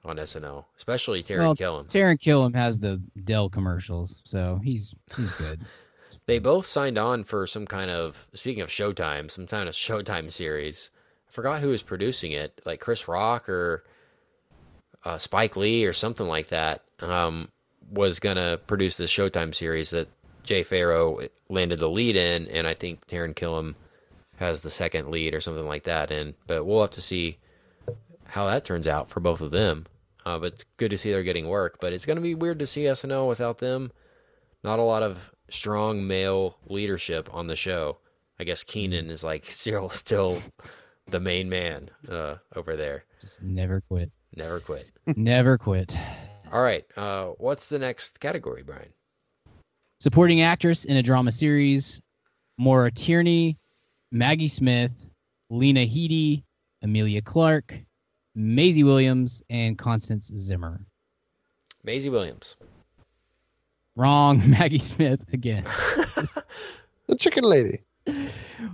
on 0.03 0.17
SNL, 0.17 0.65
especially 0.77 1.21
Taran 1.23 1.39
Well, 1.39 1.55
Killam. 1.55 1.87
Taran 1.87 2.17
Killam 2.19 2.55
has 2.55 2.79
the 2.79 3.01
Dell 3.23 3.49
commercials, 3.49 4.21
so 4.25 4.59
he's 4.63 4.93
he's 5.15 5.31
good. 5.33 5.61
They 6.25 6.39
both 6.39 6.65
signed 6.65 6.97
on 6.97 7.23
for 7.23 7.47
some 7.47 7.65
kind 7.65 7.89
of 7.89 8.27
speaking 8.33 8.61
of 8.61 8.69
Showtime, 8.69 9.31
some 9.31 9.47
kind 9.47 9.67
of 9.69 9.75
Showtime 9.75 10.29
series. 10.31 10.89
Forgot 11.31 11.61
who 11.61 11.69
was 11.69 11.81
producing 11.81 12.31
it, 12.31 12.61
like 12.65 12.79
Chris 12.79 13.07
Rock 13.07 13.49
or 13.49 13.83
uh, 15.03 15.17
Spike 15.17 15.55
Lee 15.55 15.85
or 15.85 15.93
something 15.93 16.27
like 16.27 16.49
that. 16.49 16.83
Um, 16.99 17.49
was 17.89 18.19
gonna 18.19 18.57
produce 18.57 18.97
this 18.97 19.11
Showtime 19.11 19.53
series 19.53 19.89
that 19.89 20.07
Jay 20.43 20.63
Pharoah 20.63 21.27
landed 21.49 21.79
the 21.79 21.89
lead 21.89 22.15
in, 22.15 22.47
and 22.47 22.67
I 22.67 22.73
think 22.73 23.05
Taran 23.07 23.33
Killam 23.33 23.75
has 24.37 24.61
the 24.61 24.69
second 24.69 25.09
lead 25.09 25.33
or 25.33 25.41
something 25.41 25.67
like 25.67 25.83
that. 25.83 26.11
And 26.11 26.35
but 26.47 26.65
we'll 26.65 26.81
have 26.81 26.91
to 26.91 27.01
see 27.01 27.37
how 28.25 28.45
that 28.47 28.63
turns 28.63 28.87
out 28.87 29.09
for 29.09 29.19
both 29.19 29.41
of 29.41 29.51
them. 29.51 29.87
Uh, 30.25 30.37
but 30.37 30.53
it's 30.53 30.65
good 30.77 30.91
to 30.91 30.97
see 30.97 31.11
they're 31.11 31.23
getting 31.23 31.47
work. 31.47 31.77
But 31.81 31.93
it's 31.93 32.05
gonna 32.05 32.21
be 32.21 32.35
weird 32.35 32.59
to 32.59 32.67
see 32.67 32.83
SNL 32.83 33.27
without 33.27 33.57
them 33.57 33.91
not 34.63 34.79
a 34.79 34.83
lot 34.83 35.03
of 35.03 35.31
strong 35.49 36.07
male 36.07 36.57
leadership 36.67 37.29
on 37.33 37.47
the 37.47 37.55
show. 37.55 37.97
I 38.39 38.43
guess 38.43 38.63
Kenan 38.63 39.09
is 39.09 39.23
like 39.23 39.45
Cyril 39.45 39.89
still 39.91 40.41
the 41.07 41.19
main 41.19 41.49
man 41.49 41.89
uh, 42.09 42.35
over 42.55 42.75
there. 42.75 43.05
Just 43.19 43.41
never 43.41 43.81
quit. 43.81 44.11
Never 44.35 44.59
quit. 44.59 44.89
never 45.15 45.57
quit. 45.57 45.95
All 46.51 46.61
right, 46.61 46.85
uh, 46.97 47.27
what's 47.37 47.69
the 47.69 47.79
next 47.79 48.19
category, 48.19 48.63
Brian? 48.63 48.93
Supporting 49.99 50.41
actress 50.41 50.85
in 50.85 50.97
a 50.97 51.03
drama 51.03 51.31
series: 51.31 52.01
Maura 52.57 52.91
Tierney, 52.91 53.57
Maggie 54.11 54.47
Smith, 54.47 54.93
Lena 55.49 55.81
Headey, 55.81 56.43
Emilia 56.81 57.21
Clarke, 57.21 57.79
Maisie 58.35 58.83
Williams, 58.83 59.43
and 59.49 59.77
Constance 59.77 60.31
Zimmer. 60.35 60.85
Maisie 61.83 62.09
Williams. 62.09 62.57
Wrong, 63.95 64.41
Maggie 64.49 64.79
Smith 64.79 65.21
again. 65.33 65.65
The 67.07 67.17
chicken 67.17 67.43
lady. 67.43 67.81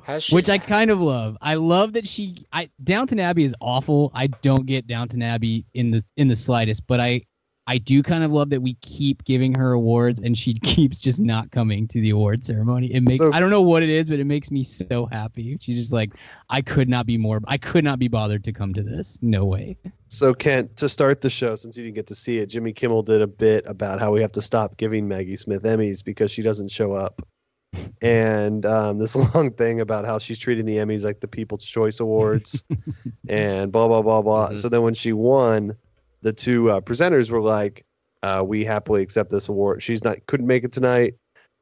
Has 0.04 0.24
she? 0.24 0.36
which 0.36 0.50
I 0.50 0.58
kind 0.58 0.92
of 0.92 1.00
love. 1.02 1.38
I 1.42 1.56
love 1.56 1.94
that 1.94 2.08
she. 2.08 2.46
I 2.52 2.70
Downton 2.84 3.20
Abbey 3.20 3.44
is 3.44 3.56
awful. 3.62 4.12
I 4.14 4.28
don't 4.28 4.66
get 4.66 4.88
Downton 4.88 5.22
Abbey 5.22 5.66
in 5.74 5.92
the 5.92 6.04
in 6.16 6.28
the 6.28 6.36
slightest, 6.36 6.86
but 6.88 7.00
I 7.00 7.22
I 7.70 7.78
do 7.80 8.02
kind 8.02 8.24
of 8.24 8.32
love 8.32 8.52
that 8.52 8.62
we 8.62 8.76
keep 8.76 9.26
giving 9.26 9.54
her 9.56 9.74
awards 9.74 10.22
and 10.22 10.38
she 10.38 10.54
keeps 10.64 11.00
just 11.00 11.20
not 11.20 11.52
coming 11.52 11.88
to 11.90 12.00
the 12.00 12.12
award 12.12 12.46
ceremony. 12.46 12.94
It 12.94 13.02
makes 13.02 13.18
So- 13.18 13.34
I 13.34 13.42
don't 13.42 13.50
know 13.50 13.62
what 13.62 13.84
it 13.84 13.90
is, 13.90 14.10
but 14.10 14.20
it 14.20 14.26
makes 14.26 14.50
me 14.52 14.64
so 14.64 15.06
happy. 15.06 15.58
She's 15.60 15.78
just 15.78 15.92
like, 15.92 16.14
I 16.50 16.62
could 16.62 16.88
not 16.88 17.06
be 17.06 17.18
more. 17.18 17.42
I 17.46 17.58
could 17.58 17.84
not 17.84 18.00
be 18.00 18.08
bothered 18.08 18.46
to 18.46 18.54
come 18.54 18.74
to 18.76 18.84
this. 18.84 19.20
No 19.22 19.44
way. 19.44 19.78
So 20.08 20.34
Kent, 20.34 20.78
to 20.78 20.88
start 20.88 21.20
the 21.20 21.30
show, 21.30 21.58
since 21.58 21.76
you 21.76 21.84
didn't 21.84 21.96
get 21.96 22.08
to 22.08 22.16
see 22.16 22.38
it, 22.38 22.46
Jimmy 22.48 22.72
Kimmel 22.72 23.04
did 23.04 23.22
a 23.22 23.28
bit 23.28 23.66
about 23.68 24.00
how 24.00 24.14
we 24.14 24.22
have 24.22 24.32
to 24.34 24.42
stop 24.42 24.78
giving 24.78 25.10
Maggie 25.10 25.36
Smith 25.36 25.64
Emmys 25.64 26.04
because 26.06 26.32
she 26.32 26.44
doesn't 26.44 26.72
show 26.72 26.94
up. 26.94 27.22
And 28.02 28.66
um, 28.66 29.00
this 29.00 29.16
long 29.36 29.52
thing 29.52 29.82
about 29.82 30.06
how 30.06 30.20
she's 30.20 30.40
treating 30.40 30.66
the 30.66 30.78
Emmys 30.78 31.04
like 31.04 31.20
the 31.20 31.28
People's 31.28 31.66
Choice 31.66 32.00
Awards 32.00 32.64
and 33.28 33.72
blah, 33.72 33.88
blah, 33.88 34.02
blah, 34.02 34.22
blah. 34.22 34.50
Mhm. 34.50 34.58
So 34.58 34.70
then 34.70 34.82
when 34.84 34.94
she 34.94 35.14
won, 35.14 35.76
the 36.22 36.34
two 36.34 36.72
uh, 36.72 36.82
presenters 36.82 37.30
were 37.30 37.42
like, 37.42 37.86
uh, 38.24 38.44
we 38.46 38.66
happily 38.66 39.02
accept 39.02 39.30
this 39.30 39.50
award. 39.50 39.84
She's 39.84 40.04
not, 40.04 40.26
couldn't 40.26 40.48
make 40.48 40.64
it 40.64 40.72
tonight, 40.72 41.16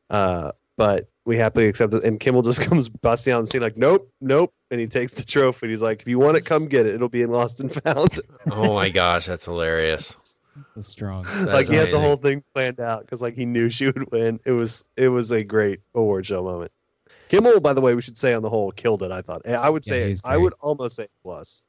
uh, 0.10 0.52
but 0.78 1.10
we 1.26 1.38
happily 1.38 1.68
accept 1.68 1.94
it. 1.94 2.04
And 2.04 2.20
Kimmel 2.20 2.42
just 2.44 2.62
comes 2.62 2.88
busting 2.90 3.34
out 3.34 3.40
and 3.40 3.50
saying 3.50 3.62
like, 3.62 3.78
nope, 3.78 4.10
nope. 4.22 4.54
And 4.72 4.80
he 4.80 4.88
takes 4.88 5.14
the 5.14 5.24
trophy 5.24 5.66
and 5.68 5.72
he's 5.72 5.82
like, 5.82 6.02
if 6.02 6.08
you 6.08 6.20
want 6.20 6.38
it, 6.38 6.42
come 6.46 6.68
get 6.68 6.86
it. 6.86 6.96
It'll 6.96 7.10
be 7.10 7.22
in 7.22 7.32
Lost 7.32 7.60
and 7.60 7.72
Found. 7.84 8.20
oh 8.52 8.74
my 8.74 8.90
gosh, 8.90 9.26
that's 9.26 9.46
hilarious. 9.46 10.16
Was 10.76 10.88
strong. 10.88 11.26
like 11.46 11.68
he 11.68 11.76
had 11.76 11.92
the 11.92 12.00
whole 12.00 12.18
thing 12.18 12.44
planned 12.54 12.80
out 12.80 13.02
because 13.02 13.22
like 13.22 13.36
he 13.36 13.46
knew 13.46 13.70
she 13.70 13.86
would 13.88 14.12
win. 14.12 14.40
It 14.46 14.52
was 14.52 14.84
it 14.96 15.10
was 15.10 15.32
a 15.32 15.44
great 15.44 15.80
award 15.94 16.26
show 16.26 16.44
moment. 16.44 16.72
Kimmel, 17.30 17.60
by 17.60 17.74
the 17.74 17.82
way, 17.82 17.94
we 17.96 18.02
should 18.02 18.18
say 18.18 18.34
on 18.34 18.42
the 18.42 18.50
whole 18.50 18.72
killed 18.72 19.04
it. 19.04 19.12
I 19.12 19.22
thought. 19.22 19.42
Eh, 19.46 19.54
I 19.54 19.70
would 19.70 19.84
say 19.86 20.10
was 20.12 20.22
I 20.24 20.38
would 20.38 20.54
almost 20.62 20.96
say 20.96 21.08
plus. 21.24 21.64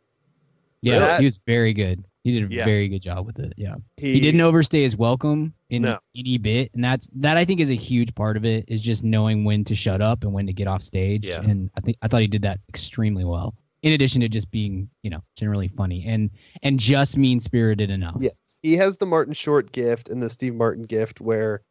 Yeah, 0.83 0.99
That- 1.01 1.19
he 1.21 1.25
was 1.25 1.41
very 1.47 1.73
good. 1.73 2.05
He 2.23 2.39
did 2.41 2.51
a 2.51 2.55
Yeah. 2.55 2.65
very 2.65 2.89
good 2.89 3.03
job 3.03 3.25
with 3.25 3.39
it. 3.39 3.55
Yeah. 3.57 3.77
He, 3.97 4.15
he 4.15 4.21
didn't 4.21 4.41
overstay 4.41 4.83
his 4.83 4.97
welcome 4.97 5.55
in 5.71 5.83
No. 5.83 5.99
any 6.17 6.39
bit 6.39 6.71
and 6.75 6.85
that's 6.85 7.09
that 7.17 7.37
i 7.37 7.45
think 7.45 7.59
is 7.59 7.71
a 7.71 7.75
huge 7.75 8.15
part 8.15 8.37
of 8.37 8.45
it 8.45 8.67
is 8.69 8.81
just 8.81 9.03
knowing 9.03 9.43
when 9.45 9.65
to 9.65 9.75
shut 9.75 10.01
up 10.01 10.23
and 10.23 10.33
when 10.33 10.47
to 10.47 10.53
get 10.53 10.69
off 10.69 10.81
stage 10.81 11.27
Yeah. 11.27 11.41
and 11.41 11.71
i 11.77 11.81
think 11.81 11.97
i 12.03 12.07
thought 12.09 12.21
he 12.21 12.29
did 12.29 12.43
that 12.43 12.61
extremely 12.69 13.25
well 13.25 13.53
in 13.83 13.93
addition 13.93 14.21
to 14.21 14.29
just 14.29 14.49
being 14.53 14.89
you 15.03 15.11
know 15.11 15.25
generally 15.37 15.67
funny 15.67 16.05
and 16.07 16.31
and 16.63 16.79
just 16.79 17.17
mean 17.17 17.41
spirited 17.41 17.91
enough 17.91 18.17
Yes, 18.21 18.35
he 18.63 18.77
has 18.77 18.97
the 18.97 19.07
Martin 19.07 19.35
Short 19.35 19.73
gift 19.73 20.09
and 20.09 20.23
the 20.23 20.31
Steve 20.31 20.55
Martin 20.55 20.85
gift 20.85 21.21
where 21.21 21.63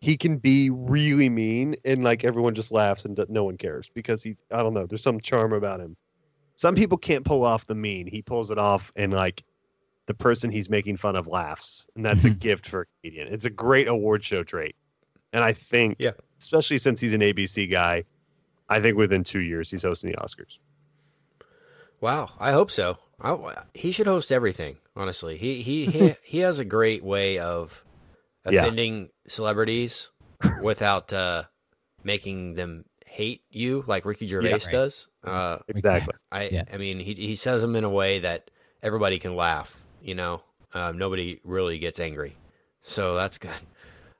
he 0.00 0.16
can 0.16 0.38
be 0.38 0.70
really 0.70 1.28
mean 1.28 1.74
and 1.84 2.04
like 2.04 2.24
everyone 2.24 2.54
just 2.54 2.70
laughs 2.70 3.04
and 3.04 3.18
no 3.28 3.44
one 3.44 3.56
cares 3.56 3.90
because 3.92 4.22
he 4.22 4.36
I 4.50 4.58
don't 4.58 4.74
know. 4.74 4.86
There's 4.86 5.02
some 5.02 5.20
charm 5.20 5.52
about 5.52 5.80
him. 5.80 5.96
Some 6.54 6.74
people 6.74 6.98
can't 6.98 7.24
pull 7.24 7.44
off 7.44 7.66
the 7.66 7.74
mean. 7.74 8.06
He 8.06 8.22
pulls 8.22 8.50
it 8.50 8.58
off 8.58 8.92
and 8.96 9.12
like 9.12 9.44
the 10.06 10.14
person 10.14 10.50
he's 10.50 10.70
making 10.70 10.96
fun 10.96 11.16
of 11.16 11.26
laughs, 11.26 11.86
and 11.94 12.04
that's 12.04 12.24
a 12.24 12.30
mm-hmm. 12.30 12.38
gift 12.38 12.66
for 12.66 12.80
a 12.82 12.86
comedian. 13.02 13.32
It's 13.32 13.44
a 13.44 13.50
great 13.50 13.88
award 13.88 14.24
show 14.24 14.42
trait, 14.42 14.74
and 15.34 15.44
I 15.44 15.52
think, 15.52 15.96
Yeah. 15.98 16.12
especially 16.40 16.78
since 16.78 16.98
he's 16.98 17.12
an 17.12 17.20
ABC 17.20 17.70
guy, 17.70 18.04
I 18.70 18.80
think 18.80 18.96
within 18.96 19.22
two 19.22 19.40
years 19.40 19.70
he's 19.70 19.82
hosting 19.82 20.10
the 20.10 20.16
Oscars. 20.16 20.58
Wow, 22.00 22.30
I 22.40 22.52
hope 22.52 22.70
so. 22.70 22.96
I, 23.20 23.62
he 23.74 23.92
should 23.92 24.06
host 24.06 24.30
everything. 24.30 24.76
Honestly, 24.96 25.36
he 25.36 25.62
he 25.62 25.86
he, 25.86 26.14
he 26.22 26.38
has 26.38 26.58
a 26.58 26.64
great 26.64 27.02
way 27.04 27.38
of 27.38 27.84
Yeah. 28.46 28.60
offending 28.62 29.10
celebrities 29.26 30.10
without 30.62 31.12
uh, 31.12 31.44
making 32.04 32.54
them 32.54 32.84
hate 33.06 33.42
you, 33.50 33.84
like 33.86 34.04
Ricky 34.04 34.28
Gervais 34.28 34.50
right. 34.52 34.70
does. 34.70 35.08
Uh, 35.24 35.58
Exactly. 35.68 36.14
I 36.30 36.48
Yes. 36.48 36.68
I 36.72 36.76
mean, 36.76 36.98
he 37.00 37.14
he 37.14 37.34
says 37.34 37.62
them 37.62 37.74
in 37.76 37.84
a 37.84 37.90
way 37.90 38.20
that 38.20 38.50
everybody 38.82 39.18
can 39.18 39.34
laugh. 39.34 39.84
You 40.00 40.14
know, 40.14 40.42
um, 40.74 40.96
nobody 40.98 41.40
really 41.44 41.78
gets 41.78 41.98
angry, 41.98 42.36
so 42.82 43.16
that's 43.16 43.38
good. 43.38 43.50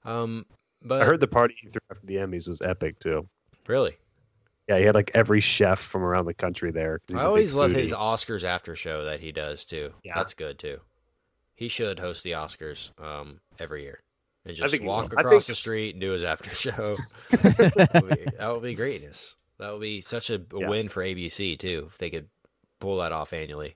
Um, 0.04 0.46
but 0.82 1.02
I 1.02 1.04
heard 1.04 1.20
the 1.20 1.28
party 1.28 1.54
he 1.60 1.68
threw 1.68 1.80
after 1.90 2.04
the 2.06 2.16
Emmys 2.16 2.48
was 2.48 2.60
epic 2.62 2.98
too. 2.98 3.28
really, 3.68 3.96
Yeah, 4.68 4.78
he 4.78 4.84
had 4.84 4.94
like 4.94 5.10
every 5.14 5.40
chef 5.40 5.80
from 5.80 6.02
around 6.02 6.26
the 6.26 6.34
country 6.34 6.70
there. 6.70 7.00
he's 7.06 7.16
I 7.16 7.20
a 7.20 7.22
big 7.22 7.26
always 7.26 7.54
love 7.54 7.70
foodie. 7.72 7.76
his 7.76 7.92
Oscars 7.92 8.44
after 8.44 8.76
show 8.76 9.04
that 9.06 9.20
he 9.20 9.32
does 9.32 9.64
too. 9.64 9.92
Yeah. 10.04 10.12
That's 10.14 10.34
good 10.34 10.58
too. 10.58 10.80
He 11.54 11.68
should 11.68 11.98
host 11.98 12.22
the 12.22 12.32
Oscars 12.32 12.90
um, 13.02 13.40
every 13.58 13.82
year 13.82 14.00
and 14.44 14.54
just 14.56 14.70
think 14.72 14.84
walk 14.84 15.12
across 15.12 15.46
think- 15.46 15.46
the 15.46 15.54
street 15.54 15.94
and 15.94 16.00
do 16.00 16.10
his 16.12 16.22
after 16.24 16.50
show. 16.50 16.96
that, 17.30 17.90
would 18.02 18.08
be, 18.24 18.30
that 18.38 18.52
would 18.52 18.62
be 18.62 18.74
greatness. 18.74 19.36
That 19.58 19.72
would 19.72 19.80
be 19.80 20.00
such 20.02 20.30
a, 20.30 20.34
a 20.36 20.40
Yeah. 20.60 20.68
win 20.68 20.88
for 20.88 21.02
ABC 21.02 21.58
too 21.58 21.86
if 21.88 21.98
they 21.98 22.10
could 22.10 22.28
pull 22.78 22.98
that 22.98 23.10
off 23.12 23.32
annually. 23.32 23.74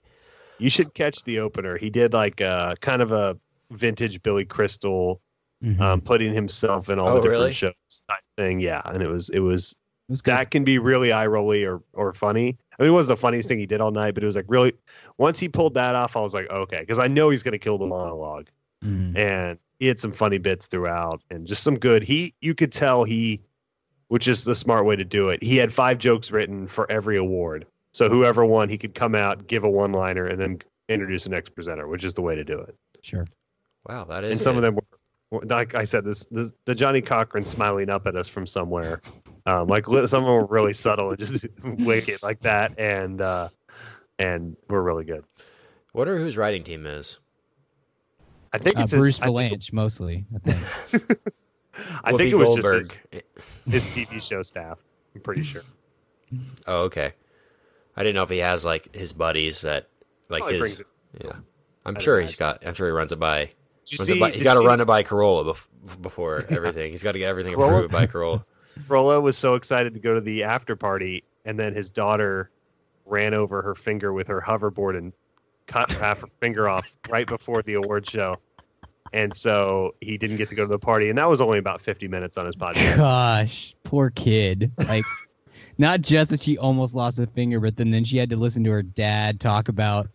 You 0.58 0.68
should 0.68 0.94
catch 0.94 1.24
the 1.24 1.40
opener. 1.40 1.76
He 1.76 1.90
did 1.90 2.12
like 2.12 2.40
a 2.40 2.76
kind 2.80 3.02
of 3.02 3.10
a 3.12 3.36
vintage 3.70 4.22
Billy 4.22 4.44
Crystal, 4.44 5.20
Mhm. 5.64 5.80
um, 5.80 6.00
putting 6.00 6.34
himself 6.34 6.88
in 6.90 6.98
all 6.98 7.08
Oh, 7.08 7.14
the 7.14 7.20
different 7.22 7.40
really? 7.40 7.52
shows 7.52 7.72
type 8.08 8.18
thing. 8.36 8.60
Yeah, 8.60 8.82
and 8.84 9.02
it 9.02 9.08
was 9.08 9.28
it 9.30 9.38
was 9.40 9.74
it 9.74 9.74
was 9.74 9.74
good. 9.74 9.81
That 10.24 10.50
can 10.50 10.64
be 10.64 10.78
really 10.78 11.10
eye 11.12 11.26
rolly 11.26 11.64
or 11.64 11.82
or 11.94 12.12
funny. 12.12 12.58
I 12.78 12.82
mean, 12.82 12.90
it 12.90 12.94
wasn't 12.94 13.16
the 13.18 13.20
funniest 13.20 13.48
thing 13.48 13.58
he 13.58 13.66
did 13.66 13.80
all 13.80 13.90
night, 13.90 14.14
but 14.14 14.22
it 14.22 14.26
was 14.26 14.36
like 14.36 14.46
really 14.48 14.74
once 15.18 15.38
he 15.38 15.48
pulled 15.48 15.74
that 15.74 15.94
off, 15.94 16.16
I 16.16 16.20
was 16.20 16.34
like, 16.34 16.50
okay, 16.50 16.80
because 16.80 16.98
I 16.98 17.06
know 17.08 17.30
he's 17.30 17.42
gonna 17.42 17.58
kill 17.58 17.78
the 17.78 17.86
monologue, 17.86 18.48
Mhm. 18.84 19.16
and 19.16 19.58
he 19.78 19.86
had 19.86 19.98
some 20.00 20.12
funny 20.12 20.38
bits 20.38 20.66
throughout, 20.66 21.22
and 21.30 21.46
just 21.46 21.62
some 21.62 21.78
good. 21.78 22.02
He 22.02 22.34
you 22.40 22.54
could 22.54 22.72
tell 22.72 23.04
he, 23.04 23.40
which 24.08 24.28
is 24.28 24.44
the 24.44 24.54
smart 24.54 24.84
way 24.84 24.96
to 24.96 25.04
do 25.04 25.30
it. 25.30 25.42
He 25.42 25.56
had 25.56 25.72
five 25.72 25.98
jokes 25.98 26.30
written 26.30 26.66
for 26.66 26.90
every 26.90 27.16
award, 27.16 27.66
so 27.92 28.08
whoever 28.10 28.44
won, 28.44 28.68
he 28.68 28.76
could 28.78 28.94
come 28.94 29.14
out, 29.14 29.46
give 29.46 29.64
a 29.64 29.70
one 29.70 29.92
liner, 29.92 30.26
and 30.26 30.38
then 30.40 30.58
introduce 30.88 31.24
the 31.24 31.30
next 31.30 31.50
presenter, 31.54 31.86
which 31.88 32.04
is 32.04 32.12
the 32.14 32.22
way 32.22 32.34
to 32.36 32.44
do 32.44 32.58
it. 32.60 32.74
Sure. 33.02 33.24
Wow, 33.88 34.04
that 34.04 34.24
is. 34.24 34.32
and 34.32 34.40
some 34.40 34.54
it. 34.56 34.58
of 34.58 34.62
them 34.62 34.74
were, 34.74 35.38
were- 35.38 35.46
like 35.46 35.74
I 35.74 35.84
said, 35.84 36.04
this, 36.04 36.26
this 36.30 36.52
the 36.66 36.74
Johnnie 36.74 37.00
Cochran 37.02 37.44
smiling 37.44 37.88
up 37.90 38.06
at 38.06 38.14
us 38.16 38.28
from 38.28 38.46
somewhere. 38.46 39.00
Um, 39.44 39.66
like 39.68 39.88
li- 39.88 40.06
some 40.06 40.22
of 40.22 40.26
them 40.28 40.36
were 40.36 40.46
really 40.46 40.72
subtle 40.72 41.10
and 41.10 41.18
just 41.18 41.46
wicked 41.64 42.22
like 42.22 42.40
that, 42.40 42.78
and 42.78 43.20
uh, 43.20 43.48
and 44.18 44.56
were 44.68 44.82
really 44.82 45.04
good. 45.04 45.24
Wonder 45.92 46.16
whose 46.18 46.36
writing 46.36 46.62
team 46.62 46.86
is. 46.86 47.18
I 48.52 48.58
think 48.58 48.78
Uh, 48.78 48.82
it's 48.82 48.92
Bruce 48.92 49.18
his, 49.18 49.20
I 49.20 49.26
think, 49.26 49.52
Vilanch 49.62 49.72
mostly. 49.72 50.26
I 50.34 50.38
think. 50.52 51.18
I 52.04 52.12
think 52.12 52.30
it 52.30 52.34
was 52.34 52.48
Goldberg. 52.48 52.82
just 52.82 52.96
his, 53.66 53.82
his 53.82 53.84
TV 53.84 54.22
show 54.22 54.42
staff. 54.42 54.78
I'm 55.14 55.20
pretty 55.22 55.42
sure. 55.42 55.62
Oh, 56.66 56.82
okay. 56.84 57.12
I 57.96 58.02
didn't 58.02 58.14
know 58.14 58.22
if 58.22 58.30
he 58.30 58.38
has 58.38 58.64
like 58.64 58.94
his 58.94 59.12
buddies 59.12 59.62
that 59.62 59.88
like 60.28 60.42
Probably 60.42 60.58
his. 60.60 60.82
Yeah, 61.22 61.32
I'm 61.84 61.96
I'd 61.96 62.02
sure 62.02 62.20
he's 62.20 62.38
imagine. 62.38 62.58
got. 62.62 62.68
I'm 62.68 62.74
sure 62.74 62.86
he 62.86 62.92
runs 62.92 63.12
it 63.12 63.18
by. 63.18 63.50
Did 63.86 63.98
you 63.98 63.98
see? 63.98 64.20
by- 64.20 64.30
he's 64.30 64.42
got 64.42 64.54
to 64.60 64.66
run 64.66 64.80
it 64.80 64.86
by 64.86 65.02
Carolla 65.02 65.44
bef- 65.54 66.00
before 66.00 66.44
everything. 66.48 66.92
He's 66.92 67.02
got 67.02 67.12
to 67.12 67.18
get 67.18 67.28
everything 67.28 67.54
approved 67.54 67.90
by 67.90 68.06
Carolla. 68.06 68.44
Carolla 68.80 69.20
was 69.22 69.36
so 69.36 69.54
excited 69.54 69.94
to 69.94 70.00
go 70.00 70.14
to 70.14 70.20
the 70.20 70.44
after 70.44 70.76
party, 70.76 71.24
and 71.44 71.58
then 71.58 71.74
his 71.74 71.90
daughter 71.90 72.50
ran 73.06 73.34
over 73.34 73.62
her 73.62 73.74
finger 73.74 74.12
with 74.12 74.28
her 74.28 74.40
hoverboard 74.40 74.96
and 74.96 75.12
cut 75.66 75.92
half 75.92 76.20
her 76.20 76.26
finger 76.40 76.68
off 76.68 76.92
right 77.08 77.28
before 77.28 77.62
the 77.62 77.74
award 77.74 78.06
show. 78.06 78.40
And 79.12 79.34
so 79.36 79.94
he 80.00 80.16
didn't 80.16 80.38
get 80.38 80.48
to 80.50 80.54
go 80.54 80.64
to 80.64 80.70
the 80.72 80.78
party, 80.78 81.08
and 81.10 81.18
that 81.18 81.28
was 81.28 81.40
only 81.40 81.58
about 81.58 81.80
50 81.82 82.08
minutes 82.08 82.38
on 82.38 82.46
his 82.46 82.56
podcast. 82.56 82.96
Gosh, 82.96 83.74
poor 83.84 84.08
kid. 84.10 84.72
Like, 84.78 85.04
not 85.76 86.00
just 86.00 86.30
that 86.30 86.42
she 86.42 86.56
almost 86.56 86.94
lost 86.94 87.18
a 87.18 87.26
finger, 87.26 87.60
but 87.60 87.76
then 87.76 87.90
then 87.90 88.04
she 88.04 88.16
had 88.16 88.30
to 88.30 88.36
listen 88.36 88.64
to 88.64 88.70
her 88.70 88.82
dad 88.82 89.38
talk 89.40 89.68
about 89.68 90.08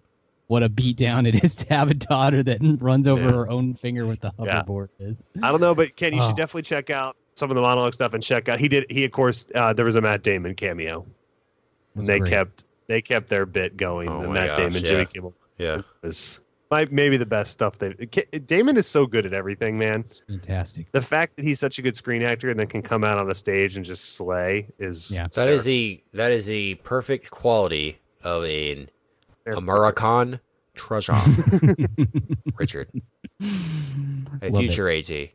what 0.47 0.63
a 0.63 0.69
beatdown 0.69 1.27
it 1.27 1.43
is 1.43 1.57
to 1.57 1.73
have 1.73 1.91
a 1.91 1.93
daughter 1.93 2.41
that 2.41 2.59
runs 2.79 3.07
over 3.07 3.21
Yeah. 3.21 3.31
her 3.31 3.49
own 3.49 3.73
finger 3.75 4.05
with 4.07 4.21
the 4.21 4.31
Yeah. 4.39 4.63
hoverboard. 4.63 4.87
Is 4.99 5.17
I 5.43 5.51
don't 5.51 5.61
know, 5.61 5.75
but 5.75 5.95
Ken, 5.95 6.13
you 6.13 6.21
Oh. 6.21 6.27
should 6.27 6.37
definitely 6.37 6.61
check 6.63 6.89
out 6.89 7.17
some 7.37 7.51
of 7.51 7.55
the 7.55 7.61
monologue 7.61 7.93
stuff 7.93 8.13
and 8.13 8.23
check 8.23 8.49
out. 8.49 8.59
He 8.59 8.67
did. 8.67 8.85
He 8.89 9.05
of 9.05 9.11
course 9.11 9.47
uh, 9.55 9.73
there 9.73 9.85
was 9.85 9.95
a 9.95 10.01
Matt 10.01 10.23
Damon 10.23 10.55
cameo, 10.55 11.05
and 11.95 12.07
they 12.07 12.19
great. 12.19 12.29
kept 12.31 12.65
they 12.87 13.01
kept 13.01 13.29
their 13.29 13.45
bit 13.45 13.77
going. 13.77 14.09
Oh 14.09 14.21
the 14.23 14.29
Matt 14.29 14.47
gosh, 14.49 14.57
Damon, 14.57 14.73
yeah. 14.83 14.89
Jimmy 14.89 15.05
Kimmel 15.05 15.33
Yeah, 15.57 15.81
was 16.01 16.41
might 16.71 16.91
maybe 16.91 17.15
the 17.17 17.25
best 17.25 17.51
stuff 17.51 17.77
they. 17.77 17.93
K- 17.93 18.25
Damon 18.39 18.75
is 18.75 18.87
so 18.87 19.05
good 19.05 19.25
at 19.25 19.33
everything, 19.33 19.77
man. 19.77 20.03
fantastic. 20.27 20.91
The 20.91 21.01
fact 21.01 21.35
that 21.37 21.45
he's 21.45 21.59
such 21.59 21.79
a 21.79 21.81
good 21.81 21.95
screen 21.95 22.23
actor 22.23 22.49
and 22.49 22.59
then 22.59 22.67
can 22.67 22.81
come 22.81 23.03
out 23.03 23.17
on 23.17 23.29
a 23.31 23.35
stage 23.35 23.75
and 23.77 23.85
just 23.85 24.15
slay 24.15 24.67
is 24.79 25.11
Yeah. 25.11 25.27
that 25.35 25.47
is 25.49 25.63
the 25.63 26.03
that 26.13 26.31
is 26.31 26.45
the 26.45 26.75
perfect 26.75 27.29
quality 27.31 27.99
of 28.23 28.43
an 28.43 28.89
They're- 29.45 29.53
American 29.53 30.39
treasure, 30.75 31.13
Richard, 32.57 32.89
a 33.41 33.45
Love 34.49 34.63
it. 34.63 34.73
future 34.73 34.89
AT. 34.89 35.29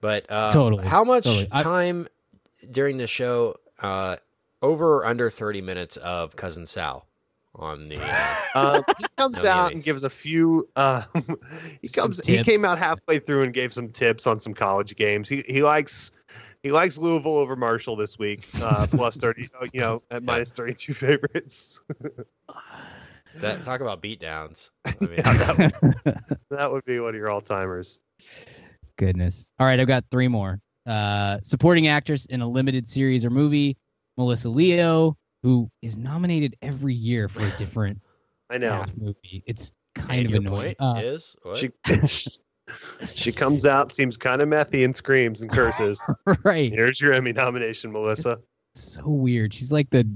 But 0.00 0.30
uh, 0.30 0.50
Totally, 0.50 0.86
how 0.86 1.04
much 1.04 1.24
totally. 1.24 1.48
I- 1.52 1.62
time 1.62 2.08
during 2.70 2.96
the 2.98 3.06
show? 3.06 3.56
Uh, 3.78 4.16
over 4.62 4.96
or 4.98 5.06
under 5.06 5.30
thirty 5.30 5.60
minutes 5.62 5.96
of 5.96 6.36
cousin 6.36 6.66
Sal 6.66 7.06
on 7.54 7.88
the. 7.88 7.96
Uh, 8.02 8.36
Um, 8.54 8.84
he 8.98 9.04
comes 9.16 9.42
No, 9.42 9.48
out 9.50 9.70
Emmys. 9.70 9.74
and 9.74 9.82
gives 9.84 10.04
a 10.04 10.10
few. 10.10 10.68
Uh, 10.76 11.02
he 11.80 11.88
Some 11.88 12.04
comes. 12.04 12.26
He 12.26 12.42
came 12.42 12.64
out 12.64 12.78
halfway 12.78 13.18
through 13.20 13.42
and 13.44 13.54
gave 13.54 13.72
some 13.72 13.88
tips 13.90 14.26
on 14.26 14.38
some 14.40 14.52
college 14.54 14.96
games. 14.96 15.28
He 15.28 15.42
he 15.48 15.62
likes. 15.62 16.10
He 16.62 16.72
likes 16.72 16.98
Louisville 16.98 17.36
over 17.38 17.56
Marshall 17.56 17.96
this 17.96 18.18
week, 18.18 18.46
uh, 18.62 18.86
plus 18.90 19.16
thirty. 19.16 19.44
You 19.72 19.80
know, 19.80 20.02
at 20.10 20.22
minus 20.22 20.50
thirty-two 20.50 20.92
favorites. 20.92 21.80
that 23.36 23.64
talk 23.64 23.80
about 23.80 24.02
beatdowns. 24.02 24.70
I 24.84 24.94
mean, 25.00 25.10
Yeah, 25.18 25.32
that, 25.54 26.38
that 26.50 26.72
would 26.72 26.84
be 26.84 26.98
one 27.00 27.10
of 27.10 27.14
your 27.14 27.30
all-timers. 27.30 27.98
Goodness. 29.00 29.50
All 29.58 29.66
right, 29.66 29.80
I've 29.80 29.88
got 29.88 30.04
three 30.10 30.28
more. 30.28 30.60
Uh, 30.86 31.38
supporting 31.42 31.88
actress 31.88 32.26
in 32.26 32.42
a 32.42 32.48
limited 32.48 32.86
series 32.86 33.24
or 33.24 33.30
movie, 33.30 33.78
Melissa 34.18 34.50
Leo, 34.50 35.16
who 35.42 35.70
is 35.80 35.96
nominated 35.96 36.54
every 36.60 36.92
year 36.94 37.26
for 37.26 37.40
a 37.42 37.50
different 37.58 38.02
I 38.50 38.58
know. 38.58 38.70
half 38.72 38.94
movie. 38.94 39.42
It's 39.46 39.72
kind 39.94 40.18
and 40.20 40.26
of 40.26 40.30
your 40.32 40.40
annoying. 40.42 40.74
point 40.76 40.98
Uh, 40.98 41.00
is 41.02 41.34
what? 41.42 41.56
She 41.56 41.70
she 43.14 43.32
comes 43.32 43.64
out, 43.64 43.90
seems 43.90 44.18
kind 44.18 44.42
of 44.42 44.48
methy, 44.50 44.84
and 44.84 44.94
screams 44.94 45.40
and 45.40 45.50
curses. 45.50 45.98
right. 46.44 46.70
Here's 46.70 47.00
your 47.00 47.14
Emmy 47.14 47.32
nomination, 47.32 47.90
Melissa. 47.92 48.38
So 48.74 49.00
weird. 49.06 49.54
She's 49.54 49.72
like 49.72 49.88
the 49.88 50.08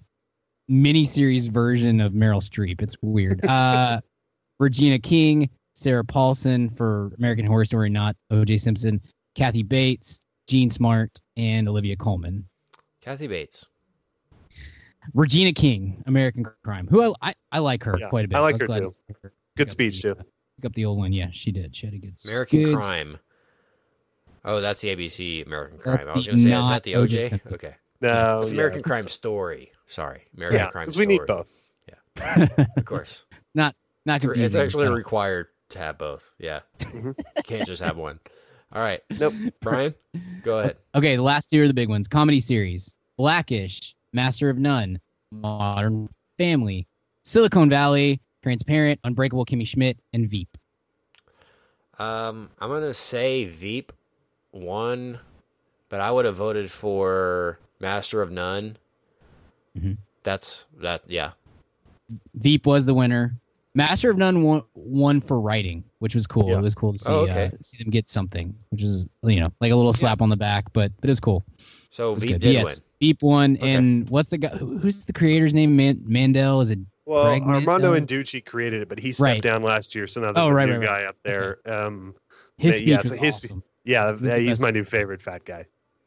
miniseries 0.71 1.49
version 1.51 2.01
of 2.01 2.13
Meryl 2.13 2.43
Streep. 2.43 2.83
It's 2.83 2.97
weird. 3.01 3.45
Uh, 3.47 4.01
Regina 4.61 4.99
King, 4.99 5.49
Sarah 5.75 6.05
Paulson 6.05 6.71
for 6.71 7.13
American 7.19 7.47
Horror 7.47 7.65
Story, 7.65 7.91
not 7.91 8.17
O.J. 8.31 8.59
Simpson, 8.59 9.01
Kathy 9.35 9.63
Bates, 9.63 10.21
Jean 10.49 10.71
Smart, 10.71 11.11
and 11.37 11.69
Olivia 11.69 11.97
Colman. 11.97 12.47
Kathy 13.01 13.27
Bates. 13.27 13.69
Regina 15.13 15.53
King, 15.53 16.03
American 16.07 16.47
Crime, 16.65 16.87
who 16.89 17.03
I 17.03 17.31
I, 17.31 17.35
I 17.53 17.59
like 17.59 17.83
her 17.85 17.99
Yeah, 17.99 18.09
quite 18.09 18.25
a 18.25 18.29
bit. 18.29 18.37
I 18.37 18.41
like 18.41 18.55
was 18.55 18.63
her 18.63 18.67
too. 18.69 18.91
to 18.91 19.15
her 19.23 19.33
Good 19.57 19.71
speech 19.71 20.01
the, 20.01 20.15
too. 20.15 20.23
Pick 20.57 20.65
up 20.65 20.73
the 20.75 20.87
old 20.87 20.97
one. 20.99 21.13
Yeah, 21.13 21.29
she 21.33 21.53
did. 21.53 21.77
She 21.77 21.87
had 21.87 21.95
a 21.95 21.99
good 21.99 22.15
American 22.25 22.63
good- 22.63 22.79
Crime. 22.79 23.19
Oh, 24.47 24.61
that's 24.61 24.81
the 24.81 24.89
ABC 24.95 25.45
American 25.47 25.79
Crime. 25.79 25.97
That's 25.97 26.09
I 26.09 26.13
was 26.15 26.27
going 26.27 26.37
to 26.37 26.43
say, 26.43 26.49
is 26.49 26.53
not 26.53 26.69
that 26.71 26.83
the 26.85 26.97
O.J. 26.97 27.31
OJ? 27.31 27.53
Okay. 27.53 27.75
No, 28.01 28.39
It's 28.43 28.49
yeah. 28.49 28.55
American 28.55 28.83
Crime 28.83 29.09
Story. 29.09 29.73
Sorry. 29.87 30.23
American 30.37 30.61
Yeah, 30.61 30.71
Crime 30.71 30.83
because 30.85 30.95
Story. 30.95 31.07
we 31.07 31.13
need 31.19 31.27
both. 31.27 31.61
Yeah, 31.89 32.47
of 32.77 32.85
course. 32.85 33.25
not 33.55 33.75
not 34.07 34.23
It's, 34.25 34.55
actually 34.55 34.87
No. 34.87 34.93
required 34.93 35.49
to 35.75 35.79
have 35.79 35.99
both. 35.99 36.35
Yeah. 36.39 36.61
You 36.93 37.15
can't 37.45 37.67
just 37.67 37.83
have 37.83 37.97
one. 37.97 38.19
All 38.73 38.83
right. 38.83 39.03
Nope. 39.21 39.35
Brian, 39.61 39.95
go 40.43 40.59
ahead. 40.59 40.77
Okay, 40.95 41.15
the 41.17 41.23
last 41.23 41.51
two 41.51 41.63
are 41.63 41.69
the 41.69 41.75
big 41.75 41.89
ones. 41.89 42.09
Comedy 42.09 42.41
series: 42.41 42.95
Blackish, 43.17 43.95
Master 44.13 44.51
of 44.51 44.59
None, 44.59 44.99
Modern 45.31 46.09
Family, 46.39 46.89
Silicon 47.23 47.71
Valley, 47.71 48.21
Transparent, 48.43 48.99
Unbreakable 49.05 49.47
Kimmy 49.47 49.67
Schmidt, 49.67 49.99
and 50.13 50.29
Veep. 50.29 50.49
Um, 51.99 52.51
I'm 52.59 52.69
going 52.69 52.83
to 52.83 52.95
say 52.95 53.45
Veep 53.45 53.93
won, 54.51 55.21
but 55.89 56.01
I 56.01 56.11
would 56.11 56.25
have 56.25 56.35
voted 56.35 56.71
for 56.71 57.61
Master 57.79 58.23
of 58.23 58.33
None. 58.33 58.77
Mhm. 59.79 59.99
That's 60.25 60.65
that. 60.79 61.03
Yeah. 61.07 61.33
Veep 62.35 62.67
was 62.67 62.87
the 62.87 62.95
winner. 62.95 63.37
Master 63.75 64.11
of 64.11 64.17
None 64.17 64.43
won, 64.43 64.63
won 64.75 65.21
for 65.21 65.41
writing, 65.41 65.83
which 65.99 66.15
was 66.15 66.27
cool. 66.27 66.49
Yeah. 66.51 66.59
It 66.59 66.63
was 66.63 66.75
cool 66.75 66.93
to 66.93 66.99
see 66.99 67.09
Oh, 67.11 67.21
okay. 67.21 67.47
uh, 67.47 67.57
see 67.63 67.79
them 67.79 67.91
get 67.91 68.09
something, 68.09 68.55
which 68.71 68.83
is 68.83 69.09
you 69.25 69.41
know 69.41 69.53
like 69.61 69.73
a 69.73 69.77
little 69.77 69.93
slap 69.93 70.23
on 70.23 70.29
the 70.29 70.37
back, 70.37 70.73
but 70.73 70.93
but 71.01 71.09
it 71.09 71.11
was 71.11 71.21
cool. 71.21 71.45
So 71.91 72.11
It 72.11 72.15
was 72.15 72.23
Veep 72.23 72.33
good. 72.33 72.41
did 72.43 72.53
yes, 72.53 72.65
win. 72.67 72.75
Veep 73.01 73.23
won, 73.23 73.57
Okay. 73.57 73.75
and 73.75 74.09
what's 74.11 74.29
the 74.29 74.39
guy? 74.39 74.49
who- 74.51 74.79
Who's 74.79 75.05
the 75.05 75.13
creator's 75.13 75.55
name? 75.55 75.75
Man, 75.77 76.01
Mandel? 76.05 76.61
Is 76.61 76.71
it? 76.71 76.79
Well, 77.07 77.25
Greg 77.25 77.43
Armando 77.43 77.93
Mandel? 77.93 78.19
Iannucci 78.23 78.45
created 78.45 78.83
it, 78.83 78.89
but 78.89 78.99
he 78.99 79.13
stepped 79.13 79.23
Right. 79.23 79.43
down 79.43 79.63
last 79.63 79.95
year, 79.95 80.07
so 80.07 80.21
now 80.21 80.33
there's 80.33 80.47
Oh, 80.47 80.49
a 80.51 80.55
right, 80.55 80.67
new 80.67 80.79
right, 80.79 80.89
right. 80.89 81.03
guy 81.03 81.09
up 81.09 81.17
there. 81.25 81.59
Um, 81.67 82.15
His 82.57 82.67
Yeah, 82.67 82.79
speech 82.79 82.89
yeah, 82.89 82.97
was 83.03 83.21
his- 83.21 83.45
awesome. 83.45 83.63
yeah, 83.85 84.11
was 84.13 84.21
the 84.21 84.29
yeah, 84.29 84.39
he's 84.39 84.61
my 84.61 84.71
new 84.71 84.85
favorite 84.85 85.21
fat 85.21 85.45
guy. 85.45 85.67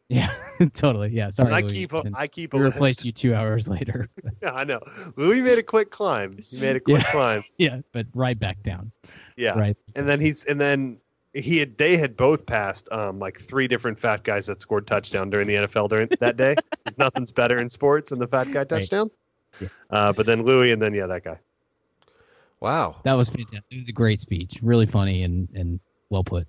Yeah, 0.10 0.34
totally. 0.74 1.10
Yeah, 1.10 1.30
sorry. 1.32 1.48
And 1.48 1.56
I 1.56 1.62
Louie 1.62 1.74
keep, 1.74 1.94
Anderson. 1.94 2.14
I 2.18 2.28
keep. 2.28 2.54
we 2.54 2.60
a 2.60 2.64
replaced 2.64 3.00
list. 3.00 3.06
you 3.06 3.12
two 3.12 3.36
hours 3.36 3.68
later. 3.78 4.08
Yeah, 4.42 4.54
I 4.54 4.64
know. 4.64 4.80
Louie 5.16 5.42
made 5.42 5.58
a 5.58 5.64
quick 5.64 5.90
climb. 5.92 6.38
He 6.38 6.60
made 6.60 6.76
a 6.76 6.80
quick 6.80 7.02
Yeah. 7.04 7.12
climb. 7.12 7.44
yeah, 7.58 7.82
but 7.92 8.06
right 8.14 8.40
back 8.40 8.62
down. 8.64 8.92
Yeah, 9.36 9.58
Right. 9.58 9.76
and 9.96 10.08
then 10.08 10.20
he's 10.22 10.44
and 10.46 10.62
then 10.62 11.00
he 11.34 11.58
had 11.58 11.78
they 11.78 11.98
had 11.98 12.16
both 12.16 12.46
passed 12.46 12.88
um 12.92 13.20
like 13.20 13.40
three 13.40 13.68
different 13.68 13.98
fat 14.00 14.24
guys 14.24 14.46
that 14.46 14.62
scored 14.62 14.86
touchdown 14.88 15.30
during 15.30 15.48
the 15.48 15.56
NFL 15.56 15.90
during 15.90 16.08
that 16.20 16.38
day. 16.38 16.56
Nothing's 16.98 17.32
better 17.32 17.58
in 17.60 17.70
sports 17.70 18.12
than 18.12 18.20
the 18.20 18.28
fat 18.28 18.52
guy 18.52 18.64
touchdown. 18.64 19.10
Yeah. 19.60 19.68
Uh, 19.90 20.14
but 20.14 20.26
then 20.28 20.44
Louie 20.44 20.72
and 20.72 20.82
then 20.82 20.94
yeah 20.94 21.08
that 21.08 21.24
guy. 21.24 21.40
Wow. 22.60 22.98
That 23.04 23.14
was 23.14 23.30
fantastic. 23.30 23.64
It 23.72 23.76
was 23.78 23.90
a 23.90 23.94
great 23.94 24.20
speech. 24.22 24.60
Really 24.62 24.86
funny 24.86 25.24
and 25.24 25.50
and 25.54 25.80
well 26.10 26.24
put. 26.24 26.48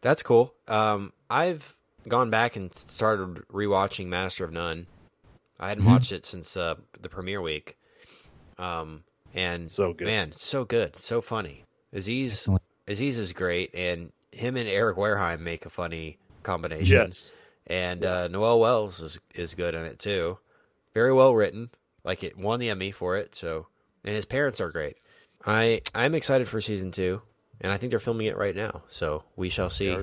That's 0.00 0.22
cool. 0.22 0.54
Um, 0.68 1.12
I've 1.30 1.74
gone 2.08 2.30
back 2.30 2.56
and 2.56 2.74
started 2.74 3.36
rewatching 3.52 4.06
Master 4.06 4.44
of 4.44 4.52
None. 4.52 4.86
I 5.58 5.68
hadn't 5.68 5.84
Mhm. 5.84 5.88
watched 5.88 6.12
it 6.12 6.26
since 6.26 6.56
uh, 6.56 6.74
the 7.00 7.08
premiere 7.08 7.40
week. 7.40 7.76
Um, 8.58 9.04
and 9.34 9.70
So 9.70 9.92
good. 9.92 10.06
man, 10.06 10.32
so 10.32 10.64
good, 10.64 10.96
so 10.96 11.20
funny. 11.20 11.64
Aziz 11.92 12.32
Excellent. 12.42 12.62
Aziz 12.86 13.18
is 13.18 13.32
great, 13.32 13.74
and 13.74 14.12
him 14.32 14.56
and 14.56 14.68
Eric 14.68 14.96
Wareheim 14.96 15.40
make 15.40 15.64
a 15.66 15.70
funny 15.70 16.18
combination. 16.42 16.86
Yes. 16.96 17.34
and 17.66 18.04
uh, 18.04 18.28
Noel 18.28 18.60
Wells 18.60 19.00
is 19.00 19.18
is 19.34 19.54
good 19.54 19.74
in 19.74 19.84
it 19.86 19.98
too. 19.98 20.38
Very 20.92 21.12
well 21.14 21.34
written. 21.34 21.70
Like 22.04 22.22
it 22.22 22.36
won 22.36 22.60
the 22.60 22.68
Emmy 22.68 22.90
for 22.90 23.16
it. 23.16 23.34
So, 23.34 23.68
and 24.04 24.14
his 24.14 24.26
parents 24.26 24.60
are 24.60 24.70
great. 24.70 24.98
I 25.46 25.80
I'm 25.94 26.14
excited 26.14 26.46
for 26.48 26.60
season 26.60 26.90
two, 26.92 27.22
and 27.62 27.72
I 27.72 27.78
think 27.78 27.88
they're 27.90 27.98
filming 27.98 28.26
it 28.26 28.36
right 28.36 28.54
now. 28.54 28.82
So 28.88 29.24
we 29.34 29.48
shall 29.48 29.70
see 29.70 29.96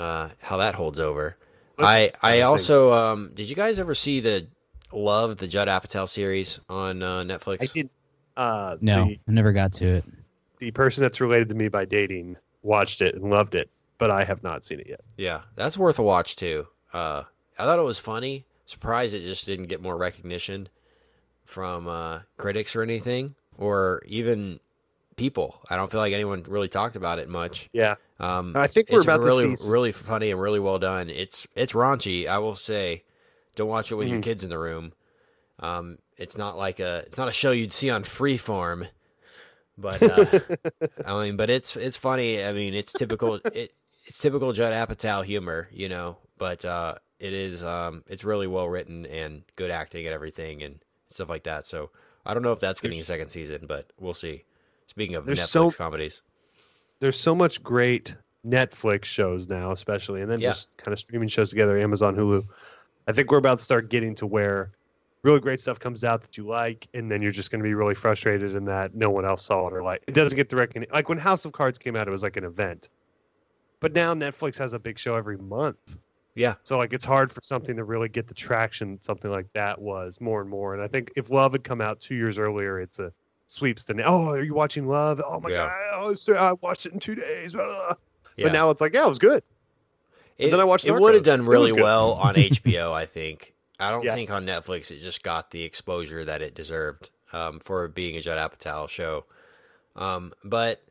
uh, 0.00 0.30
how 0.40 0.56
that 0.58 0.74
holds 0.74 0.98
over. 1.00 1.36
I 1.78 2.12
I 2.22 2.40
also 2.42 2.92
um 2.92 3.32
did 3.34 3.48
you 3.48 3.56
guys 3.56 3.78
ever 3.78 3.94
see 3.94 4.20
the 4.20 4.46
Love 4.92 5.36
the 5.36 5.46
Judd 5.46 5.68
Apatow 5.68 6.08
series 6.08 6.60
on 6.68 7.02
uh, 7.02 7.20
Netflix? 7.22 7.62
I 7.62 7.66
did. 7.66 7.90
Uh, 8.36 8.76
No, 8.80 9.04
the, 9.06 9.20
I 9.28 9.32
never 9.32 9.52
got 9.52 9.72
to 9.74 9.86
it. 9.86 10.04
the 10.58 10.70
person 10.72 11.02
that's 11.02 11.20
related 11.20 11.48
to 11.50 11.54
me 11.54 11.68
by 11.68 11.84
dating 11.84 12.36
watched 12.62 13.00
it 13.02 13.14
and 13.14 13.30
loved 13.30 13.54
it, 13.54 13.70
but 13.98 14.10
I 14.10 14.24
have 14.24 14.42
not 14.42 14.64
seen 14.64 14.80
it 14.80 14.86
yet. 14.88 15.00
Yeah, 15.16 15.42
that's 15.56 15.78
worth 15.78 15.98
a 15.98 16.02
watch 16.02 16.36
too. 16.36 16.66
Uh, 16.92 17.22
I 17.58 17.64
thought 17.64 17.78
it 17.78 17.82
was 17.82 17.98
funny. 17.98 18.46
Surprised 18.66 19.14
it 19.14 19.22
just 19.22 19.46
didn't 19.46 19.66
get 19.66 19.80
more 19.82 19.96
recognition 19.96 20.68
from 21.44 21.86
uh, 21.88 22.20
critics 22.36 22.74
or 22.76 22.82
anything, 22.82 23.34
or 23.58 24.02
even 24.06 24.60
people. 25.20 25.60
I 25.70 25.76
don't 25.76 25.90
feel 25.90 26.00
like 26.00 26.12
anyone 26.14 26.44
really 26.48 26.68
talked 26.68 26.96
about 26.96 27.18
it 27.18 27.28
much. 27.28 27.68
Yeah, 27.72 27.96
Um, 28.18 28.52
I 28.56 28.66
think 28.66 28.88
we're 28.90 29.02
about 29.02 29.20
really, 29.20 29.50
to 29.50 29.56
see. 29.56 29.70
really 29.70 29.92
funny 29.92 30.30
and 30.30 30.40
really 30.40 30.58
well 30.60 30.78
done. 30.78 31.10
It's 31.10 31.46
it's 31.54 31.74
raunchy. 31.74 32.26
I 32.26 32.38
will 32.38 32.54
say, 32.56 33.04
don't 33.54 33.68
watch 33.68 33.92
it 33.92 33.96
with 33.96 34.06
Mm-hmm. 34.06 34.14
your 34.14 34.22
kids 34.22 34.42
in 34.44 34.50
the 34.50 34.58
room. 34.58 34.92
Um, 35.60 35.98
it's 36.16 36.36
not 36.38 36.56
like 36.56 36.80
a 36.80 37.04
it's 37.06 37.18
not 37.18 37.28
a 37.28 37.32
show 37.32 37.50
you'd 37.50 37.72
see 37.72 37.90
on 37.90 38.02
Freeform, 38.02 38.88
but 39.78 40.02
uh, 40.02 40.40
I 41.06 41.22
mean, 41.22 41.36
but 41.36 41.50
it's 41.50 41.76
it's 41.76 41.96
funny. 41.98 42.42
I 42.42 42.52
mean, 42.52 42.74
it's 42.74 42.92
typical. 42.92 43.34
it 43.52 43.74
it's 44.06 44.18
typical 44.18 44.52
Judd 44.52 44.72
Apatow 44.72 45.24
humor, 45.24 45.68
you 45.70 45.88
know. 45.88 46.16
But 46.38 46.64
uh, 46.64 46.94
it 47.18 47.32
is 47.34 47.62
um, 47.62 48.04
it's 48.08 48.24
really 48.24 48.46
well 48.46 48.68
written 48.68 49.04
and 49.06 49.42
good 49.56 49.70
acting 49.70 50.06
and 50.06 50.14
everything 50.14 50.62
and 50.62 50.80
stuff 51.10 51.28
like 51.28 51.44
that. 51.44 51.66
So 51.66 51.90
I 52.24 52.32
don't 52.34 52.42
know 52.42 52.52
if 52.52 52.60
that's 52.60 52.80
getting 52.80 53.00
a 53.00 53.04
second 53.04 53.28
season, 53.30 53.66
but 53.68 53.90
we'll 53.98 54.14
see. 54.14 54.44
Speaking 54.90 55.14
of 55.14 55.24
There's 55.24 55.38
Netflix 55.40 55.46
so- 55.48 55.70
comedies, 55.70 56.22
There's 56.98 57.18
so 57.18 57.34
much 57.34 57.62
great 57.62 58.14
Netflix 58.46 59.04
shows 59.04 59.48
now, 59.48 59.70
especially, 59.70 60.20
and 60.20 60.30
then 60.30 60.40
Yeah. 60.40 60.50
just 60.50 60.76
kind 60.76 60.92
of 60.92 60.98
streaming 60.98 61.28
shows 61.28 61.48
together, 61.50 61.78
Amazon, 61.78 62.16
Hulu. 62.16 62.44
I 63.06 63.12
think 63.12 63.30
we're 63.30 63.38
about 63.38 63.58
to 63.58 63.64
start 63.64 63.88
getting 63.88 64.14
to 64.16 64.26
where 64.26 64.72
really 65.22 65.38
great 65.40 65.60
stuff 65.60 65.78
comes 65.78 66.02
out 66.04 66.22
that 66.22 66.36
you 66.36 66.44
like, 66.46 66.88
and 66.92 67.10
then 67.10 67.22
you're 67.22 67.30
just 67.30 67.50
going 67.50 67.60
to 67.60 67.62
be 67.62 67.72
really 67.74 67.94
frustrated 67.94 68.54
in 68.56 68.64
that 68.64 68.94
no 68.94 69.10
one 69.10 69.24
else 69.24 69.44
saw 69.44 69.68
it 69.68 69.72
or 69.72 69.82
like 69.82 70.02
it 70.08 70.12
doesn't 70.14 70.36
get 70.36 70.48
the 70.50 70.56
recognition. 70.56 70.92
Like 70.92 71.08
when 71.08 71.18
House 71.18 71.44
of 71.44 71.52
Cards 71.52 71.78
came 71.78 71.94
out, 71.96 72.08
it 72.08 72.10
was 72.10 72.22
like 72.22 72.36
an 72.36 72.44
event, 72.44 72.88
but 73.78 73.92
now 73.94 74.12
Netflix 74.12 74.58
has 74.58 74.72
a 74.72 74.78
big 74.78 74.98
show 74.98 75.14
every 75.14 75.38
month. 75.38 75.96
yeah, 76.34 76.54
So 76.64 76.76
like 76.78 76.92
it's 76.92 77.04
hard 77.04 77.30
for 77.30 77.40
something 77.42 77.76
to 77.76 77.84
really 77.84 78.08
get 78.08 78.26
the 78.28 78.34
traction 78.34 79.00
something 79.02 79.30
like 79.30 79.52
that 79.54 79.80
was 79.80 80.20
more 80.20 80.40
and 80.40 80.50
more. 80.50 80.74
And 80.74 80.82
I 80.82 80.88
think 80.88 81.12
if 81.16 81.30
Love 81.30 81.52
had 81.52 81.64
come 81.64 81.80
out 81.80 82.00
two 82.00 82.14
years 82.14 82.38
earlier, 82.38 82.78
it's 82.80 82.98
a 82.98 83.12
sweeps 83.50 83.84
the. 83.84 84.00
Oh, 84.04 84.28
are 84.28 84.42
you 84.42 84.54
watching 84.54 84.86
Love? 84.86 85.20
Oh 85.24 85.40
my 85.40 85.50
Yeah. 85.50 85.66
god! 85.66 85.80
Oh, 85.94 86.14
so 86.14 86.34
I 86.34 86.52
watched 86.54 86.86
it 86.86 86.92
in 86.92 86.98
two 87.00 87.14
days. 87.14 87.54
yeah. 87.54 87.94
But 88.38 88.52
now 88.52 88.70
it's 88.70 88.80
like, 88.80 88.94
yeah, 88.94 89.04
it 89.04 89.08
was 89.08 89.18
good. 89.18 89.42
It, 90.38 90.50
then 90.50 90.60
I 90.60 90.64
watched 90.64 90.86
It 90.86 90.92
would 90.98 91.14
have 91.14 91.24
done 91.24 91.44
really 91.46 91.72
well 91.72 92.12
on 92.20 92.34
HBO. 92.34 92.92
I 92.92 93.06
think. 93.06 93.54
I 93.78 93.90
don't 93.90 94.04
Yeah. 94.04 94.14
think 94.14 94.30
on 94.30 94.44
Netflix 94.46 94.90
it 94.90 95.00
just 95.00 95.22
got 95.22 95.50
the 95.50 95.62
exposure 95.62 96.24
that 96.24 96.42
it 96.42 96.54
deserved 96.54 97.10
um, 97.32 97.60
for 97.60 97.88
being 97.88 98.16
a 98.16 98.20
Judd 98.20 98.38
Apatow 98.38 98.88
show. 98.88 99.24
Um, 99.96 100.32
but 100.44 100.82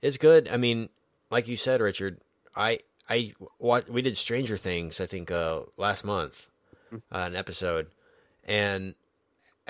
it's 0.00 0.16
good. 0.18 0.48
I 0.48 0.56
mean, 0.56 0.88
like 1.30 1.48
you 1.48 1.56
said, 1.56 1.80
Richard, 1.80 2.20
I 2.54 2.80
I 3.08 3.32
what 3.58 3.88
we 3.88 4.02
did 4.02 4.16
Stranger 4.16 4.56
Things. 4.56 5.00
I 5.00 5.06
think 5.06 5.30
uh, 5.30 5.60
last 5.76 6.04
month, 6.04 6.48
uh, 6.92 6.98
an 7.10 7.34
episode, 7.36 7.88
and 8.44 8.94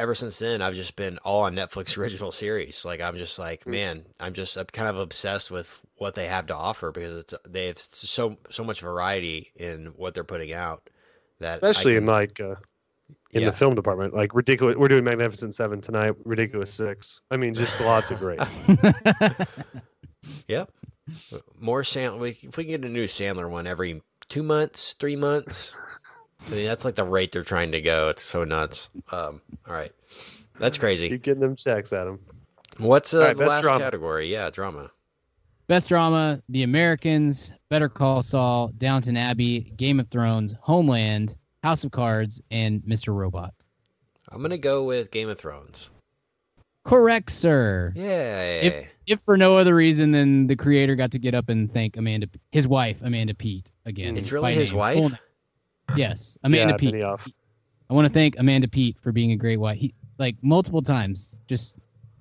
ever 0.02 0.14
since 0.14 0.38
then 0.38 0.60
I've 0.60 0.74
just 0.74 0.96
been 0.96 1.18
all 1.18 1.42
on 1.42 1.54
Netflix 1.54 1.96
original 1.98 2.32
series. 2.32 2.84
Like 2.84 3.00
I'm 3.00 3.16
just 3.16 3.38
like, 3.38 3.66
man, 3.66 4.04
I'm 4.20 4.34
just 4.34 4.56
I'm 4.56 4.66
kind 4.66 4.88
of 4.88 4.98
obsessed 4.98 5.50
with 5.50 5.80
what 5.96 6.14
they 6.14 6.26
have 6.26 6.46
to 6.46 6.56
offer 6.56 6.90
because 6.92 7.16
it's 7.16 7.34
they 7.48 7.66
have 7.68 7.78
so 7.78 8.36
so 8.50 8.64
much 8.64 8.80
variety 8.80 9.52
in 9.56 9.86
what 9.96 10.14
they're 10.14 10.24
putting 10.24 10.52
out. 10.52 10.88
That 11.40 11.62
Especially 11.62 11.96
in 11.96 12.06
like 12.06 12.40
uh, 12.40 12.56
in 13.30 13.42
Yeah. 13.42 13.50
the 13.50 13.56
film 13.56 13.74
department, 13.74 14.14
like 14.14 14.34
ridiculous. 14.34 14.76
We're 14.76 14.88
doing 14.88 15.04
Magnificent 15.04 15.54
Seven 15.54 15.80
tonight. 15.80 16.14
Ridiculous 16.24 16.72
Six. 16.74 17.20
I 17.30 17.36
mean, 17.36 17.54
just 17.54 17.80
lots 17.80 18.10
of 18.10 18.18
great. 18.18 18.40
Yep. 20.46 20.70
More 21.58 21.82
Sandler. 21.82 22.18
We, 22.18 22.38
if 22.42 22.56
we 22.56 22.64
can 22.64 22.70
get 22.80 22.84
a 22.84 22.92
new 22.92 23.06
Sandler 23.06 23.50
one 23.50 23.66
every 23.66 24.02
two 24.28 24.42
months, 24.44 24.94
three 24.98 25.16
months, 25.16 25.76
I 26.46 26.54
mean 26.54 26.66
that's 26.66 26.84
like 26.84 26.96
the 26.96 27.04
rate 27.04 27.32
they're 27.32 27.42
trying 27.42 27.72
to 27.72 27.80
go. 27.80 28.08
It's 28.08 28.22
so 28.22 28.44
nuts. 28.44 28.88
Um, 29.10 29.40
all 29.66 29.74
right, 29.74 29.92
that's 30.58 30.78
crazy. 30.78 31.08
Keep 31.08 31.22
getting 31.22 31.40
them 31.40 31.56
checks 31.56 31.92
at 31.92 32.04
them. 32.04 32.20
What's 32.78 33.14
uh, 33.14 33.18
All 33.18 33.24
right, 33.26 33.36
the 33.36 33.46
last 33.46 33.62
drama. 33.62 33.78
category? 33.78 34.32
Yeah, 34.32 34.50
drama. 34.50 34.90
Best 35.66 35.88
drama: 35.88 36.42
The 36.48 36.62
Americans, 36.62 37.52
Better 37.68 37.88
Call 37.88 38.22
Saul, 38.22 38.68
Downton 38.76 39.16
Abbey, 39.16 39.72
Game 39.76 40.00
of 40.00 40.08
Thrones, 40.08 40.54
Homeland, 40.60 41.36
House 41.62 41.84
of 41.84 41.90
Cards, 41.90 42.42
and 42.50 42.82
Mr. 42.82 43.14
Robot. 43.14 43.54
I'm 44.28 44.42
gonna 44.42 44.58
go 44.58 44.84
with 44.84 45.10
Game 45.10 45.28
of 45.28 45.38
Thrones. 45.38 45.90
Correct, 46.84 47.30
sir. 47.30 47.92
Yeah. 47.94 48.86
If 49.06 49.20
for 49.20 49.36
no 49.36 49.56
other 49.56 49.74
reason 49.74 50.10
than 50.12 50.46
the 50.46 50.56
creator 50.56 50.94
got 50.94 51.12
to 51.12 51.18
get 51.18 51.34
up 51.34 51.48
and 51.48 51.72
thank 51.72 51.96
Amanda, 51.96 52.28
his 52.50 52.66
wife, 52.66 53.02
Amanda 53.02 53.34
Peet, 53.34 53.72
again. 53.84 54.16
It's 54.16 54.32
really 54.32 54.54
his 54.54 54.70
name. 54.70 54.78
wife? 54.78 55.12
Full 55.92 55.98
name. 55.98 56.10
Yes, 56.10 56.38
Amanda 56.44 56.72
yeah, 56.74 56.76
Peet. 56.76 56.94
Benioff. 56.94 57.30
I 57.90 57.94
want 57.94 58.06
to 58.06 58.12
thank 58.12 58.38
Amanda 58.38 58.68
Peet 58.68 58.98
for 59.00 59.12
being 59.12 59.32
a 59.32 59.36
great 59.36 59.58
wife. 59.58 59.78
He, 59.78 59.94
like 60.18 60.36
multiple 60.42 60.82
times. 60.82 61.38
Just 61.46 61.76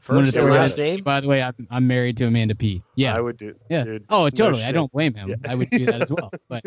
wanted 0.09 0.25
First 0.25 0.33
to 0.33 0.41
and 0.41 0.49
last 0.49 0.77
name. 0.77 1.03
By 1.03 1.21
the 1.21 1.27
way, 1.27 1.41
I'm, 1.41 1.67
I'm 1.69 1.87
married 1.87 2.17
to 2.17 2.25
Amanda 2.25 2.55
Peet. 2.55 2.81
Yeah. 2.95 3.15
I 3.15 3.21
would 3.21 3.37
do. 3.37 3.55
yeah. 3.69 3.83
Dude, 3.83 4.05
oh, 4.09 4.23
no 4.23 4.29
totally. 4.31 4.63
I 4.63 4.71
don't 4.71 4.91
blame 4.91 5.13
him. 5.13 5.29
Yeah. 5.29 5.35
I 5.47 5.55
would 5.55 5.69
do 5.69 5.85
that 5.85 6.01
as 6.01 6.11
well. 6.11 6.31
But 6.49 6.63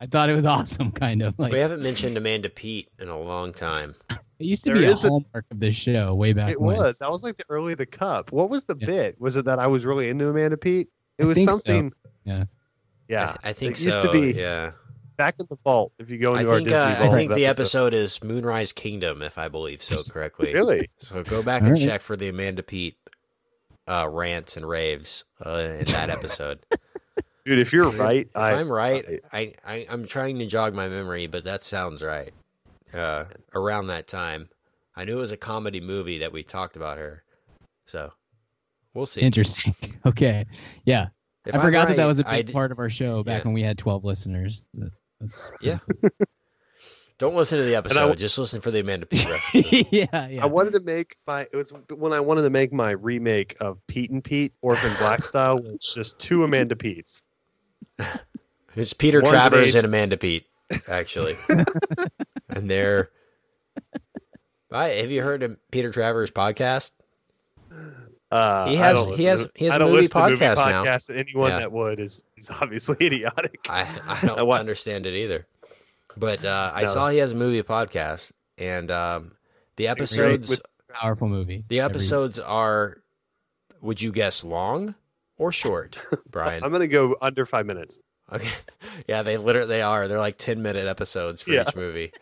I 0.00 0.06
thought 0.06 0.30
it 0.30 0.34
was 0.34 0.46
awesome, 0.46 0.90
kind 0.92 1.20
of. 1.22 1.38
Like 1.38 1.52
we 1.52 1.58
haven't 1.58 1.82
mentioned 1.82 2.16
Amanda 2.16 2.48
Peet 2.48 2.88
in 2.98 3.08
a 3.08 3.18
long 3.20 3.52
time. 3.52 3.94
it 4.08 4.16
used 4.46 4.64
to 4.64 4.70
There 4.70 4.78
be 4.80 4.84
a 4.86 4.90
is 4.92 5.04
a- 5.04 5.08
hallmark 5.08 5.44
of 5.50 5.60
this 5.60 5.76
show 5.76 6.14
way 6.14 6.32
back 6.32 6.50
It 6.52 6.60
when. 6.60 6.78
was. 6.78 6.98
That 7.00 7.10
was 7.10 7.22
like 7.22 7.36
the 7.36 7.44
early 7.50 7.74
the 7.74 7.84
cup. 7.86 8.32
What 8.32 8.48
was 8.48 8.64
the 8.64 8.76
Yeah. 8.80 8.86
bit? 8.86 9.20
Was 9.20 9.36
it 9.36 9.44
that 9.44 9.58
I 9.58 9.66
was 9.66 9.84
really 9.84 10.08
into 10.08 10.26
Amanda 10.28 10.56
Peet? 10.56 10.88
It 11.18 11.24
I 11.24 11.26
was 11.26 11.34
think 11.36 11.50
so. 11.50 11.56
something. 11.58 11.92
Yeah. 12.24 12.44
Yeah. 13.08 13.36
I, 13.44 13.50
I 13.50 13.52
think 13.52 13.72
it 13.78 13.84
used 13.84 14.00
to 14.00 14.10
be 14.10 14.32
Yeah. 14.32 14.70
Back 15.20 15.34
in 15.38 15.46
the 15.50 15.58
vault. 15.62 15.92
If 15.98 16.08
you 16.08 16.16
go 16.16 16.34
I 16.34 16.40
into 16.40 16.50
our 16.52 16.58
Disney 16.60 16.74
uh, 16.74 16.94
vault 16.94 17.10
I 17.10 17.14
think 17.14 17.34
the 17.34 17.44
episode. 17.44 17.92
episode 17.92 17.94
is 17.94 18.24
Moonrise 18.24 18.72
Kingdom, 18.72 19.20
if 19.20 19.36
I 19.36 19.48
believe 19.48 19.82
so 19.82 20.02
correctly. 20.02 20.50
Really? 20.54 20.88
So 20.98 21.22
go 21.22 21.42
back 21.42 21.60
and 21.60 21.72
right. 21.72 21.82
check 21.82 22.00
for 22.00 22.16
the 22.16 22.30
Amanda 22.30 22.62
Peet 22.62 22.96
uh, 23.86 24.08
rants 24.10 24.56
and 24.56 24.66
raves 24.66 25.24
uh, 25.44 25.58
in 25.58 25.84
that 25.84 26.08
episode. 26.08 26.60
Dude, 27.44 27.58
if 27.58 27.70
you're 27.74 27.90
right, 27.90 28.28
If 28.30 28.36
I, 28.36 28.54
I'm 28.54 28.72
right, 28.72 29.20
I, 29.30 29.52
I 29.62 29.86
I'm 29.90 30.06
trying 30.06 30.38
to 30.38 30.46
jog 30.46 30.74
my 30.74 30.88
memory, 30.88 31.26
but 31.26 31.44
that 31.44 31.64
sounds 31.64 32.02
right. 32.02 32.32
Uh, 32.94 33.24
around 33.54 33.88
that 33.88 34.06
time, 34.06 34.48
I 34.96 35.04
knew 35.04 35.18
it 35.18 35.20
was 35.20 35.32
a 35.32 35.36
comedy 35.36 35.80
movie 35.80 36.18
that 36.18 36.32
we 36.32 36.42
talked 36.42 36.76
about 36.76 36.96
her. 36.96 37.24
So 37.86 38.12
we'll 38.94 39.04
see. 39.06 39.20
Interesting. 39.20 39.74
Okay. 40.06 40.46
Yeah. 40.86 41.08
If 41.44 41.54
I 41.54 41.58
I'm 41.58 41.64
forgot 41.64 41.88
that 41.88 41.98
that 41.98 42.06
was 42.06 42.20
a 42.20 42.24
big 42.24 42.46
d- 42.46 42.52
part 42.54 42.72
of 42.72 42.78
our 42.78 42.88
show 42.88 43.22
back 43.22 43.42
Yeah. 43.42 43.48
when 43.48 43.52
we 43.54 43.62
had 43.62 43.76
12 43.76 44.02
listeners. 44.04 44.64
That- 44.74 44.92
That's 45.20 45.50
Yeah. 45.60 45.78
Don't 47.18 47.34
listen 47.36 47.58
to 47.58 47.64
the 47.64 47.74
episode. 47.76 47.98
w- 48.00 48.16
just 48.16 48.38
listen 48.38 48.62
for 48.62 48.70
the 48.70 48.80
Amanda 48.80 49.04
Peet 49.04 49.24
references. 49.28 49.84
yeah, 49.92 50.28
yeah. 50.28 50.42
I 50.42 50.46
wanted 50.46 50.72
to 50.72 50.80
make 50.80 51.16
my 51.26 51.42
it 51.42 51.54
was 51.54 51.70
when 51.90 52.12
I 52.14 52.20
wanted 52.20 52.42
to 52.42 52.50
make 52.50 52.72
my 52.72 52.92
remake 52.92 53.56
of 53.60 53.78
Pete 53.88 54.10
and 54.10 54.24
Pete 54.24 54.54
Orphan 54.62 54.92
Black 54.98 55.22
style, 55.24 55.58
where 55.62 55.72
it's 55.72 55.92
just 55.92 56.18
two 56.18 56.44
Amanda 56.44 56.76
Peet's. 56.76 57.22
It's 58.76 58.92
Peter 58.92 59.18
One's 59.20 59.30
Travers 59.30 59.70
age- 59.70 59.74
and 59.74 59.84
Amanda 59.84 60.16
Peet, 60.16 60.44
actually. 60.88 61.36
and 62.48 62.70
they're. 62.70 63.10
Right, 64.70 64.98
have 64.98 65.10
you 65.10 65.22
heard 65.22 65.42
of 65.42 65.56
Peter 65.72 65.90
Travers' 65.90 66.30
podcast? 66.30 66.92
Uh, 68.30 68.66
He 68.68 68.76
has- 68.76 69.04
he 69.16 69.24
has- 69.24 69.44
to- 69.46 69.52
he 69.56 69.64
has 69.64 69.74
I 69.74 69.78
don't 69.78 69.88
movie 69.90 70.02
listen 70.02 70.20
to 70.20 70.30
movie 70.30 70.44
podcasts 70.44 70.56
now. 70.56 70.84
and 70.84 71.18
anyone 71.18 71.50
Yeah. 71.50 71.58
that 71.60 71.72
would 71.72 71.98
is 72.00 72.22
is 72.36 72.48
obviously 72.50 72.96
idiotic. 73.06 73.58
I, 73.68 73.82
I 74.06 74.26
don't 74.26 74.38
I 74.50 74.58
understand 74.58 75.06
it 75.06 75.14
either. 75.14 75.46
But 76.16 76.44
uh, 76.44 76.72
I 76.74 76.82
No. 76.82 76.88
saw 76.88 77.08
he 77.08 77.18
has 77.18 77.32
a 77.32 77.34
movie 77.36 77.62
podcast, 77.62 78.32
and 78.58 78.90
um, 78.90 79.32
the 79.76 79.88
episodes 79.88 80.48
with- 80.50 80.62
Powerful 80.92 81.28
movie. 81.28 81.64
the 81.68 81.80
Every- 81.80 81.94
episodes 81.94 82.38
are, 82.40 82.98
would 83.80 84.00
you 84.02 84.10
guess, 84.12 84.42
long 84.44 84.94
or 85.38 85.52
short, 85.52 85.98
Brian? 86.30 86.62
I'm 86.64 86.72
gonna 86.72 86.86
go 86.88 87.16
under 87.20 87.46
five 87.46 87.64
minutes. 87.66 87.98
Okay. 88.32 88.48
Yeah, 89.08 89.22
they 89.22 89.36
literally 89.38 89.68
they 89.68 89.82
are. 89.82 90.06
They're 90.08 90.18
like 90.18 90.36
ten 90.38 90.62
minute 90.62 90.86
episodes 90.86 91.42
for 91.42 91.50
Yeah. 91.50 91.64
each 91.68 91.74
movie. 91.76 92.12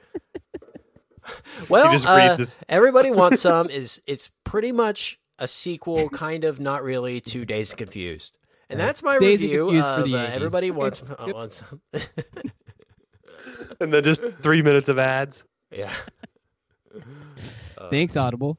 well, 1.69 1.95
uh, 2.07 2.39
everybody 2.69 3.11
wants 3.11 3.43
some. 3.43 3.69
Is 3.69 4.01
it's 4.07 4.31
pretty 4.45 4.73
much 4.73 5.19
a 5.39 5.49
sequel, 5.49 6.09
kind 6.09 6.45
of, 6.45 6.61
not 6.61 6.83
really, 6.83 7.21
to 7.23 7.45
Dazed 7.45 7.77
Confused. 7.77 8.39
And 8.71 8.79
that's 8.79 9.03
my 9.03 9.19
Dazed 9.19 9.43
review 9.43 9.65
Confused 9.67 9.89
of 9.89 10.15
uh, 10.15 10.19
everybody 10.19 10.71
wants 10.71 11.03
uh, 11.03 11.27
wants. 11.35 11.63
and 13.81 13.93
then 13.93 14.03
just 14.05 14.23
three 14.43 14.63
minutes 14.63 14.89
of 14.89 14.99
ads. 14.99 15.45
yeah. 15.71 15.93
Uh, 17.77 17.91
Thanks, 17.91 18.17
Audible. 18.17 18.59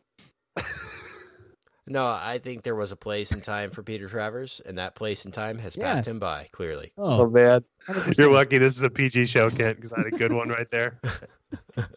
No, 1.85 2.05
I 2.05 2.39
think 2.41 2.63
there 2.63 2.75
was 2.75 2.93
a 2.93 2.95
place 2.95 3.31
and 3.31 3.43
time 3.43 3.71
for 3.71 3.83
Peter 3.83 4.07
Travers, 4.07 4.61
and 4.65 4.77
that 4.77 4.95
place 4.95 5.25
and 5.25 5.33
time 5.33 5.57
has 5.57 5.75
Yeah. 5.75 5.95
passed 5.95 6.07
him 6.07 6.19
by. 6.19 6.47
Clearly, 6.53 6.93
Oh, 6.97 7.21
Oh, 7.23 7.29
man, 7.29 7.65
100%. 7.87 8.17
you're 8.17 8.31
lucky 8.31 8.59
this 8.59 8.77
is 8.77 8.83
a 8.83 8.89
PG 8.89 9.25
show, 9.25 9.49
Kent, 9.49 9.75
because 9.77 9.91
I 9.91 10.03
had 10.03 10.13
a 10.13 10.17
good 10.17 10.31
one 10.31 10.47
right 10.49 10.69
there. 10.71 11.01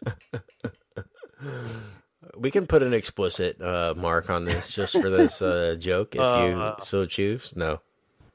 we 2.37 2.51
can 2.51 2.67
put 2.67 2.83
an 2.83 2.93
explicit 2.93 3.61
uh, 3.61 3.93
mark 3.97 4.29
on 4.29 4.45
this 4.45 4.71
just 4.73 4.93
for 4.99 5.09
this 5.09 5.41
uh, 5.41 5.75
joke 5.79 6.15
if 6.15 6.21
Uh, 6.21 6.75
you 6.79 6.85
so 6.85 7.05
choose. 7.05 7.53
No. 7.55 7.79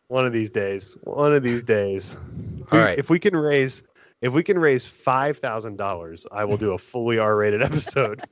One 0.09 0.25
of 0.27 0.33
these 0.33 0.51
days. 0.51 0.97
One 1.03 1.35
of 1.35 1.43
these 1.43 1.63
days. 1.65 2.17
If 2.63 2.73
All 2.73 2.79
we- 2.79 2.85
right. 2.85 2.99
If 2.99 3.11
we 3.11 3.19
can 3.19 3.37
raise, 3.37 3.83
if 4.23 4.33
we 4.33 4.43
can 4.43 4.59
raise 4.59 4.87
five 4.87 5.39
thousand 5.39 5.77
dollars, 5.77 6.27
I 6.33 6.45
will 6.45 6.57
do 6.57 6.73
a 6.73 6.79
fully 6.79 7.19
R-rated 7.19 7.63
episode. 7.63 8.23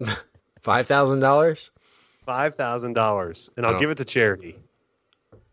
Five 0.62 0.86
thousand 0.86 1.20
dollars. 1.20 1.70
Five 2.26 2.54
thousand 2.56 2.92
dollars, 2.92 3.50
and 3.56 3.64
I'll 3.64 3.76
Oh. 3.76 3.78
give 3.78 3.90
it 3.90 3.98
to 3.98 4.04
charity, 4.04 4.56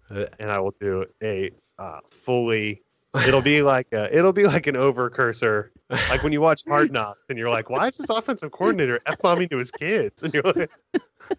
Uh, 0.10 0.26
and 0.40 0.52
I 0.52 0.60
will 0.60 0.76
do 0.80 1.06
a 1.24 1.52
uh, 1.80 2.00
fully. 2.12 2.82
It'll 3.28 3.42
be 3.42 3.62
like 3.74 3.88
a, 3.94 4.16
it'll 4.16 4.34
be 4.34 4.46
like 4.46 4.68
an 4.68 4.76
over 4.76 5.10
cursor, 5.10 5.72
like 5.90 6.24
when 6.24 6.34
you 6.34 6.42
watch 6.42 6.64
Hard 6.68 6.92
Knocks, 6.92 7.22
and 7.30 7.38
you're 7.38 7.50
like, 7.50 7.70
"Why 7.70 7.88
is 7.88 7.98
this 7.98 8.10
offensive 8.10 8.52
coordinator 8.52 9.00
f 9.06 9.20
bombing 9.22 9.50
to 9.50 9.58
his 9.58 9.72
kids?" 9.72 10.24
And 10.24 10.34
you're 10.34 10.44
like, 10.44 10.72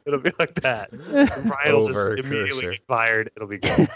it'll 0.07 0.21
be 0.21 0.33
like 0.39 0.55
that. 0.63 0.91
And 0.93 1.49
Brian 1.49 1.75
will 1.75 1.87
just 1.87 1.99
Over 1.99 2.17
immediately 2.17 2.63
get 2.71 2.87
fired. 2.87 3.31
It'll 3.37 3.49
be 3.49 3.59
good. 3.59 3.89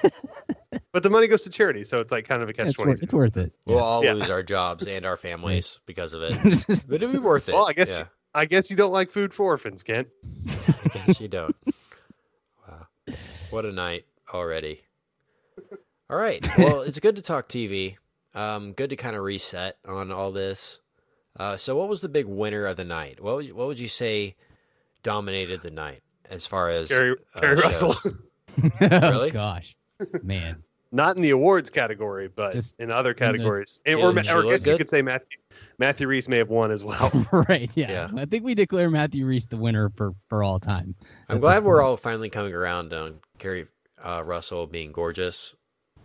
but 0.93 1.03
the 1.03 1.11
money 1.11 1.26
goes 1.28 1.43
to 1.45 1.51
charity, 1.51 1.85
so 1.85 2.01
it's 2.01 2.12
like 2.12 2.26
kind 2.28 2.43
of 2.43 2.49
a 2.49 2.53
catch 2.53 2.68
it's, 2.68 2.74
twenty. 2.76 2.91
worth, 2.91 3.03
it's 3.03 3.12
worth 3.12 3.37
it. 3.37 3.53
We'll 3.66 3.78
all 3.78 4.05
Yeah. 4.05 4.14
lose 4.14 4.31
our 4.31 4.43
jobs 4.43 4.87
and 4.87 5.07
our 5.07 5.16
families 5.16 5.78
because 5.87 6.12
of 6.14 6.22
it, 6.22 6.39
but 6.89 6.95
it'll 7.03 7.12
be 7.12 7.18
worth 7.18 7.49
it. 7.49 7.55
Well, 7.55 7.68
I 7.68 7.72
guess 7.72 7.91
Yeah. 7.97 8.05
I 8.35 8.45
guess 8.45 8.70
you 8.70 8.76
don't 8.76 8.93
like 8.93 9.11
food 9.11 9.35
for 9.35 9.45
orphans, 9.47 9.83
Kent. 9.83 10.09
I 10.49 10.89
guess 10.95 11.20
you 11.20 11.26
don't. 11.28 11.57
Wow. 12.68 12.87
What 13.51 13.64
a 13.64 13.72
night 13.72 14.05
already. 14.33 14.83
All 16.11 16.16
right. 16.16 16.46
Well, 16.58 16.80
it's 16.82 16.98
good 16.98 17.16
to 17.16 17.22
talk 17.22 17.48
TV. 17.48 17.96
Um, 18.34 18.72
good 18.72 18.90
to 18.90 18.96
kind 18.96 19.14
of 19.14 19.22
reset 19.22 19.76
on 19.86 20.11
all 20.11 20.32
this. 20.32 20.80
Uh, 21.38 21.56
so, 21.56 21.76
what 21.76 21.88
was 21.88 22.00
the 22.00 22.08
big 22.08 22.26
winner 22.26 22.66
of 22.66 22.76
the 22.76 22.84
night? 22.84 23.22
What 23.22 23.36
would 23.36 23.46
you, 23.46 23.54
what 23.54 23.68
would 23.68 23.78
you 23.78 23.86
say 23.88 24.34
dominated 25.04 25.62
the 25.62 25.70
night 25.70 26.02
as 26.28 26.46
far 26.46 26.68
as 26.68 26.88
Gary, 26.88 27.16
uh, 27.34 27.40
Gary 27.40 27.56
Russell. 27.56 27.92
shows? 27.94 28.16
oh, 28.80 28.88
Really? 29.11 29.30
gosh, 29.30 29.76
man. 30.22 30.62
Not 30.92 31.14
in 31.14 31.22
the 31.22 31.30
awards 31.30 31.70
category, 31.70 32.26
but 32.26 32.52
Just 32.54 32.74
in 32.80 32.90
other 32.90 33.11
in 33.11 33.14
the- 33.14 33.20
categories. 33.20 33.78
And, 33.86 34.00
Yeah, 34.00 34.04
or 34.04 34.08
or 34.08 34.11
I 34.11 34.12
look 34.42 34.50
guess 34.50 34.66
you 34.66 34.76
could 34.76 34.90
say 34.90 35.02
Matthew 35.02 35.38
Matthew 35.78 36.08
Rhys 36.08 36.28
may 36.28 36.38
have 36.38 36.48
won 36.50 36.72
as 36.72 36.82
well. 36.82 37.12
right? 37.32 37.70
Yeah. 37.76 37.90
Yeah. 37.90 38.11
I 38.16 38.24
think 38.24 38.42
we 38.42 38.56
declare 38.56 38.90
Matthew 38.90 39.24
Rhys 39.24 39.46
the 39.46 39.56
winner 39.56 39.92
for 39.96 40.14
for 40.28 40.42
all 40.42 40.58
time. 40.58 40.96
I'm 41.28 41.38
glad 41.38 41.62
we're 41.62 41.80
all 41.80 41.96
finally 41.96 42.28
coming 42.30 42.52
around 42.54 42.92
on 42.92 43.20
Keri 43.38 43.68
uh, 44.04 44.24
Russell 44.26 44.66
being 44.66 44.90
gorgeous 44.90 45.54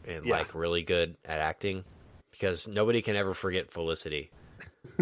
and 0.07 0.25
Yeah. 0.25 0.37
like 0.37 0.53
really 0.55 0.83
good 0.83 1.15
at 1.25 1.39
acting 1.39 1.83
because 2.31 2.67
nobody 2.67 3.01
can 3.01 3.15
ever 3.15 3.33
forget 3.33 3.71
Felicity. 3.71 4.29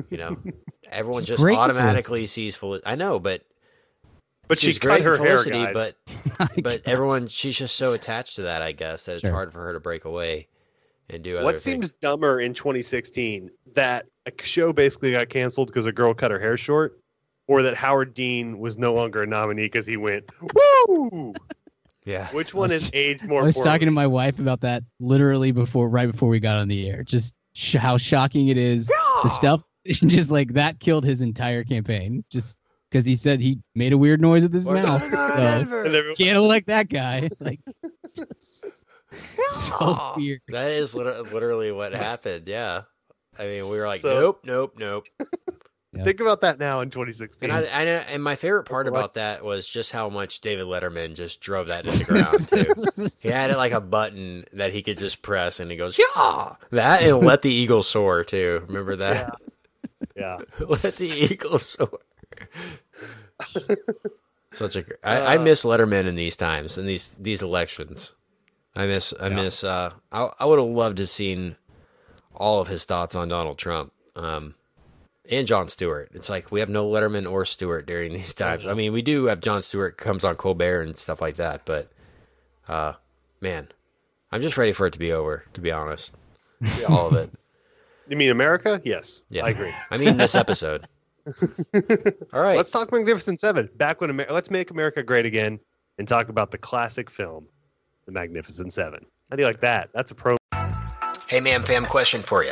You 0.09 0.17
know, 0.17 0.37
everyone 0.91 1.21
She's 1.21 1.27
just 1.29 1.43
great 1.43 1.53
in 1.53 1.59
automatically 1.59 2.25
sees 2.25 2.55
Felicity. 2.55 2.87
I 2.87 2.95
know, 2.95 3.19
but 3.19 3.41
But 4.47 4.59
she's 4.59 4.75
she 4.75 4.79
great 4.79 4.97
cut 5.03 5.05
her 5.05 5.15
in 5.15 5.23
hair, 5.25 5.43
guys. 5.43 5.73
but 5.73 5.95
but 6.63 6.81
everyone, 6.85 7.27
she's 7.27 7.57
just 7.57 7.75
so 7.75 7.93
attached 7.93 8.35
to 8.37 8.43
that. 8.43 8.61
I 8.61 8.71
guess 8.71 9.05
that 9.05 9.13
it's 9.13 9.21
Sure. 9.21 9.31
hard 9.31 9.51
for 9.53 9.59
her 9.63 9.73
to 9.73 9.79
break 9.79 10.05
away 10.05 10.47
and 11.09 11.23
do 11.23 11.35
other 11.37 11.43
what 11.45 11.53
things. 11.55 11.63
seems 11.63 11.91
dumber 11.91 12.39
in 12.39 12.53
2016 12.53 13.51
that 13.73 14.05
a 14.25 14.31
show 14.43 14.71
basically 14.71 15.11
got 15.11 15.29
canceled 15.29 15.67
because 15.67 15.85
a 15.85 15.91
girl 15.91 16.13
cut 16.13 16.31
her 16.31 16.39
hair 16.39 16.55
short, 16.57 16.99
or 17.47 17.61
that 17.63 17.75
Howard 17.75 18.13
Dean 18.13 18.57
was 18.57 18.77
no 18.77 18.93
longer 18.93 19.21
a 19.23 19.27
nominee 19.27 19.63
because 19.65 19.85
he 19.85 19.97
went 19.97 20.31
woo? 20.87 21.33
Yeah, 22.05 22.27
Which 22.29 22.53
one 22.53 22.69
was- 22.69 22.83
is 22.83 22.91
aged 22.93 23.23
more? 23.23 23.41
I 23.41 23.45
was 23.45 23.55
poorly? 23.55 23.69
talking 23.69 23.85
to 23.87 23.91
my 23.91 24.07
wife 24.07 24.39
about 24.39 24.61
that 24.61 24.83
literally 24.99 25.51
before, 25.51 25.87
right 25.89 26.11
before 26.11 26.29
we 26.29 26.39
got 26.39 26.57
on 26.57 26.67
the 26.67 26.89
air. 26.89 27.03
Just 27.03 27.33
sh- 27.53 27.75
how 27.75 27.97
shocking 27.97 28.49
it 28.49 28.57
is. 28.57 28.87
The 28.87 29.29
stuff, 29.29 29.63
just 29.85 30.29
like 30.31 30.53
that, 30.53 30.79
killed 30.79 31.05
his 31.05 31.21
entire 31.21 31.63
campaign. 31.63 32.23
Just 32.29 32.57
because 32.91 33.05
he 33.05 33.15
said 33.15 33.39
he 33.39 33.59
made 33.73 33.93
a 33.93 33.97
weird 33.97 34.21
noise 34.21 34.43
with 34.43 34.53
his 34.53 34.65
We're 34.65 34.83
mouth. 34.83 34.99
gonna 35.01 35.11
go 35.11 35.27
to 35.27 35.33
So, 35.35 35.41
Denver. 35.41 35.83
And 35.83 35.95
everyone- 35.95 36.15
can't 36.17 36.37
elect 36.37 36.67
that 36.67 36.89
guy. 36.89 37.29
Like, 37.39 37.59
so 39.49 40.13
weird. 40.17 40.41
That 40.49 40.71
is 40.71 40.95
literally 40.95 41.71
what 41.71 41.93
happened. 41.93 42.47
Yeah, 42.47 42.81
I 43.37 43.45
mean, 43.47 43.69
we 43.69 43.77
were 43.77 43.87
like, 43.87 44.01
So- 44.01 44.19
nope, 44.19 44.41
nope, 44.43 44.73
nope. 44.77 45.05
Think 46.01 46.19
about 46.21 46.41
that 46.41 46.57
now 46.59 46.81
in 46.81 46.89
2016. 46.89 47.49
And 47.51 47.67
I, 47.67 47.69
I 47.69 47.83
and 47.83 48.23
my 48.23 48.35
favorite 48.35 48.63
part 48.63 48.87
about 48.87 49.13
that 49.13 49.45
was 49.45 49.67
just 49.67 49.91
how 49.91 50.09
much 50.09 50.41
David 50.41 50.65
Letterman 50.65 51.13
just 51.13 51.39
drove 51.39 51.67
that 51.67 51.85
into 51.85 51.99
the 51.99 52.05
ground 52.95 53.09
too. 53.09 53.09
He 53.21 53.29
had 53.29 53.51
it 53.51 53.57
like 53.57 53.73
a 53.73 53.81
button 53.81 54.45
that 54.53 54.73
he 54.73 54.81
could 54.81 54.97
just 54.97 55.21
press, 55.21 55.59
and 55.59 55.69
he 55.69 55.77
goes, 55.77 55.99
"Yeah!" 55.99 56.55
That 56.71 57.03
and 57.03 57.19
let 57.19 57.41
the 57.41 57.53
eagle 57.53 57.83
soar 57.83 58.23
too. 58.23 58.63
Remember 58.67 58.95
that? 58.95 59.35
yeah. 60.15 60.39
let 60.59 60.95
the 60.95 61.09
eagle 61.09 61.59
soar. 61.59 61.99
Such 64.51 64.75
a. 64.75 64.81
gr- 64.81 64.93
I, 65.03 65.35
I 65.35 65.37
miss 65.37 65.63
Letterman 65.63 66.05
in 66.07 66.15
these 66.15 66.35
times 66.35 66.77
in 66.77 66.85
these 66.85 67.15
these 67.19 67.43
elections. 67.43 68.13
I 68.75 68.87
miss. 68.87 69.13
I 69.19 69.29
miss. 69.29 69.63
Uh, 69.63 69.91
I 70.11 70.29
I 70.39 70.45
would 70.45 70.57
have 70.59 70.67
loved 70.67 70.97
to 70.97 71.05
seen 71.05 71.55
all 72.33 72.59
of 72.59 72.67
his 72.67 72.85
thoughts 72.85 73.13
on 73.15 73.27
Donald 73.29 73.59
Trump. 73.59 73.93
Um, 74.15 74.55
and 75.29 75.47
Jon 75.47 75.67
Stewart. 75.67 76.09
It's 76.13 76.29
like 76.29 76.51
we 76.51 76.59
have 76.59 76.69
no 76.69 76.87
Letterman 76.89 77.29
or 77.29 77.45
Stewart 77.45 77.85
during 77.85 78.13
these 78.13 78.33
times. 78.33 78.65
I 78.65 78.73
mean, 78.73 78.93
we 78.93 79.01
do 79.01 79.25
have 79.25 79.39
Jon 79.41 79.61
Stewart 79.61 79.97
comes 79.97 80.23
on 80.23 80.35
Colbert 80.35 80.81
and 80.81 80.97
stuff 80.97 81.21
like 81.21 81.35
that, 81.37 81.61
but 81.65 81.91
uh, 82.67 82.93
man, 83.41 83.67
I'm 84.31 84.41
just 84.41 84.57
ready 84.57 84.73
for 84.73 84.87
it 84.87 84.93
to 84.93 84.99
be 84.99 85.11
over. 85.11 85.45
To 85.53 85.61
be 85.61 85.71
honest, 85.71 86.13
all 86.89 87.07
of 87.07 87.13
it. 87.13 87.31
You 88.09 88.17
mean 88.17 88.31
America? 88.31 88.81
Yes. 88.83 89.21
Yeah, 89.29 89.45
I 89.45 89.49
agree. 89.51 89.73
I 89.89 89.95
mean, 89.97 90.17
this 90.17 90.35
episode. 90.35 90.85
all 91.25 92.41
right, 92.41 92.57
Let's 92.57 92.69
talk 92.69 92.91
Magnificent 92.91 93.39
Seven. 93.39 93.69
Back 93.77 94.01
when 94.01 94.09
Amer- 94.09 94.27
let's 94.29 94.51
make 94.51 94.71
America 94.71 95.01
great 95.03 95.25
again 95.25 95.57
and 95.97 96.05
talk 96.05 96.27
about 96.27 96.51
the 96.51 96.57
classic 96.57 97.09
film, 97.09 97.47
The 98.05 98.11
Magnificent 98.11 98.73
Seven. 98.73 99.05
How 99.29 99.37
do 99.37 99.41
you 99.41 99.47
like 99.47 99.61
that? 99.61 99.89
That's 99.93 100.11
a 100.11 100.15
pro. 100.15 100.35
Hey, 101.29 101.39
man, 101.39 101.63
fam, 101.63 101.85
question 101.85 102.21
for 102.21 102.43
you. 102.43 102.51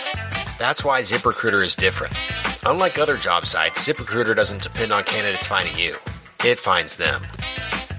That's 0.61 0.85
why 0.85 1.01
ZipRecruiter 1.01 1.65
is 1.65 1.75
different. 1.75 2.13
Unlike 2.67 2.99
other 2.99 3.17
job 3.17 3.47
sites, 3.47 3.83
ZipRecruiter 3.83 4.35
doesn't 4.35 4.61
depend 4.61 4.93
on 4.93 5.03
candidates 5.03 5.47
finding 5.47 5.75
you. 5.75 5.95
It 6.45 6.59
finds 6.59 6.95
them. 6.95 7.25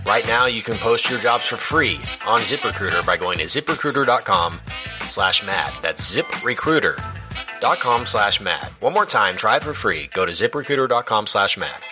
Right 0.06 0.24
now, 0.28 0.46
you 0.46 0.62
can 0.62 0.76
post 0.76 1.10
your 1.10 1.18
jobs 1.18 1.44
for 1.44 1.56
free 1.56 1.96
on 2.24 2.38
ZipRecruiter 2.38 3.04
by 3.04 3.16
going 3.16 3.38
to 3.38 3.46
ziprecruiter.com 3.46 4.60
slash 5.08 5.44
mad. 5.44 5.72
That's 5.82 6.14
ziprecruiter.com 6.14 8.06
slash 8.06 8.40
mad. 8.40 8.66
One 8.78 8.92
more 8.92 9.06
time, 9.06 9.34
try 9.34 9.56
it 9.56 9.64
for 9.64 9.72
free. 9.74 10.08
Go 10.14 10.24
to 10.24 10.30
ziprecruiter.com 10.30 11.26
slash 11.26 11.58
mad. 11.58 11.82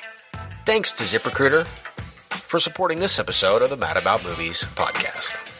Thanks 0.66 0.92
to 0.92 1.02
ZipRecruiter 1.02 1.66
for 2.30 2.60
supporting 2.60 3.00
this 3.00 3.18
episode 3.18 3.62
of 3.62 3.70
the 3.70 3.76
Mad 3.76 3.96
About 3.96 4.24
Movies 4.24 4.62
podcast. 4.76 5.59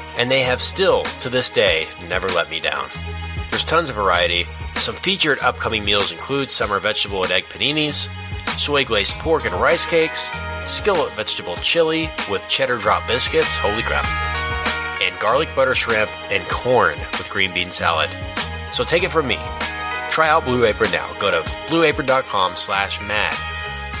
and 0.17 0.29
they 0.29 0.43
have 0.43 0.61
still, 0.61 1.03
to 1.19 1.29
this 1.29 1.49
day, 1.49 1.87
never 2.07 2.27
let 2.29 2.49
me 2.49 2.59
down. 2.59 2.89
There's 3.49 3.65
tons 3.65 3.89
of 3.89 3.95
variety. 3.95 4.45
Some 4.75 4.95
featured 4.95 5.39
upcoming 5.41 5.85
meals 5.85 6.11
include 6.11 6.49
summer 6.49 6.79
vegetable 6.79 7.23
and 7.23 7.31
egg 7.31 7.45
paninis, 7.45 8.07
soy 8.57 8.85
glazed 8.85 9.13
pork 9.13 9.45
and 9.45 9.53
rice 9.55 9.85
cakes, 9.85 10.29
skillet 10.65 11.13
vegetable 11.13 11.55
chili 11.57 12.09
with 12.29 12.47
cheddar 12.47 12.77
drop 12.77 13.07
biscuits, 13.07 13.57
holy 13.57 13.83
crap, 13.83 14.05
and 15.01 15.19
garlic 15.19 15.49
butter 15.55 15.75
shrimp 15.75 16.09
and 16.31 16.47
corn 16.49 16.97
with 16.99 17.29
green 17.29 17.53
bean 17.53 17.71
salad. 17.71 18.09
So 18.71 18.83
take 18.83 19.03
it 19.03 19.09
from 19.11 19.27
me. 19.27 19.39
Try 20.09 20.29
out 20.29 20.45
Blue 20.45 20.65
Apron 20.65 20.91
now. 20.91 21.11
Go 21.19 21.31
to 21.31 21.41
blueapron.com 21.67 22.55
slash 22.55 23.01
mad. 23.01 23.35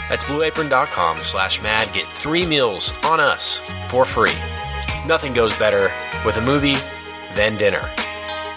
That's 0.09 0.25
blueapron.com 0.25 1.17
slash 1.19 1.61
mad. 1.61 1.93
Get 1.93 2.05
three 2.07 2.45
meals 2.45 2.93
on 3.03 3.19
us 3.19 3.57
for 3.89 4.03
free. 4.03 4.33
Nothing 5.05 5.33
goes 5.33 5.57
better 5.57 5.91
with 6.23 6.37
a 6.37 6.41
movie 6.41 6.75
than 7.35 7.57
dinner. 7.57 7.81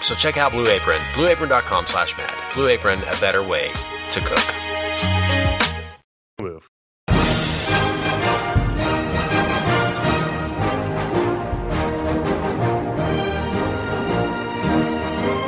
So 0.01 0.13
check 0.13 0.37
out 0.37 0.51
Blue 0.51 0.67
Apron. 0.67 1.01
Blueapron.com 1.13 1.87
slash 1.87 2.15
mad. 2.17 2.35
Blue 2.53 2.67
Apron, 2.67 2.99
a 3.01 3.19
better 3.19 3.41
way 3.41 3.71
to 4.11 4.19
cook. 4.21 4.55
Move. 6.39 6.69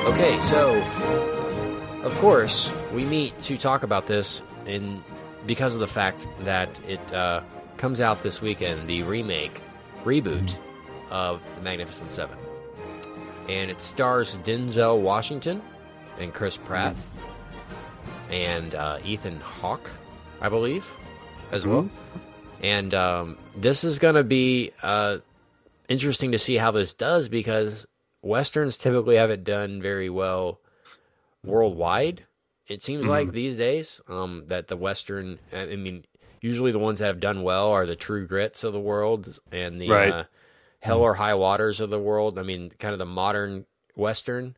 Okay, 0.08 0.40
so 0.40 0.82
of 2.02 2.18
course 2.18 2.72
we 2.92 3.06
meet 3.06 3.40
to 3.42 3.56
talk 3.56 3.84
about 3.84 4.08
this 4.08 4.42
in 4.66 5.04
because 5.46 5.76
of 5.76 5.80
the 5.80 5.88
fact 5.88 6.28
that 6.40 6.80
it 6.88 7.14
uh, 7.14 7.42
comes 7.78 8.02
out 8.02 8.24
this 8.24 8.42
weekend, 8.42 8.88
the 8.88 9.04
remake, 9.04 9.62
reboot 10.04 10.58
of 11.10 11.42
The 11.56 11.62
Magnificent 11.62 12.12
Seven, 12.12 12.38
and 13.50 13.70
it 13.72 13.82
stars 13.82 14.38
Denzel 14.44 15.00
Washington 15.02 15.62
and 16.20 16.34
Chris 16.34 16.58
Pratt 16.58 16.96
and 18.32 18.76
uh, 18.76 19.00
Ethan 19.06 19.40
Hawke, 19.40 19.90
I 20.42 20.50
believe, 20.50 20.86
as 21.52 21.66
well. 21.66 21.90
And 22.62 22.94
um, 22.94 23.38
this 23.56 23.84
is 23.84 24.00
going 24.00 24.16
to 24.16 24.24
be 24.24 24.72
uh, 24.82 25.20
interesting 25.88 26.32
to 26.32 26.40
see 26.40 26.58
how 26.58 26.72
this 26.72 26.94
does 26.94 27.30
because 27.30 27.86
westerns 28.22 28.78
typically 28.78 29.16
haven't 29.16 29.44
done 29.44 29.82
very 29.82 30.10
well 30.10 30.60
worldwide. 31.46 32.24
It 32.68 32.84
seems 32.84 33.08
like 33.08 33.32
these 33.32 33.56
days 33.56 34.02
um, 34.10 34.44
that 34.48 34.68
the 34.68 34.76
western, 34.76 35.40
I 35.54 35.78
mean, 35.78 36.04
usually 36.42 36.72
the 36.74 36.80
ones 36.80 37.00
that 37.00 37.06
have 37.06 37.22
done 37.22 37.44
well 37.44 37.72
are 37.72 37.86
the 37.86 37.96
True 37.96 38.28
Grits 38.28 38.64
of 38.66 38.74
the 38.74 38.80
world 38.80 39.40
and 39.52 39.80
the 39.80 39.90
Right. 39.90 40.12
uh, 40.12 40.24
Hell 40.80 41.02
or 41.02 41.16
High 41.16 41.36
Waters 41.36 41.82
of 41.82 41.90
the 41.90 42.00
world. 42.00 42.38
I 42.40 42.44
mean, 42.44 42.70
kind 42.80 42.94
of 42.94 43.00
the 43.00 43.06
modern 43.06 43.66
western. 43.96 44.56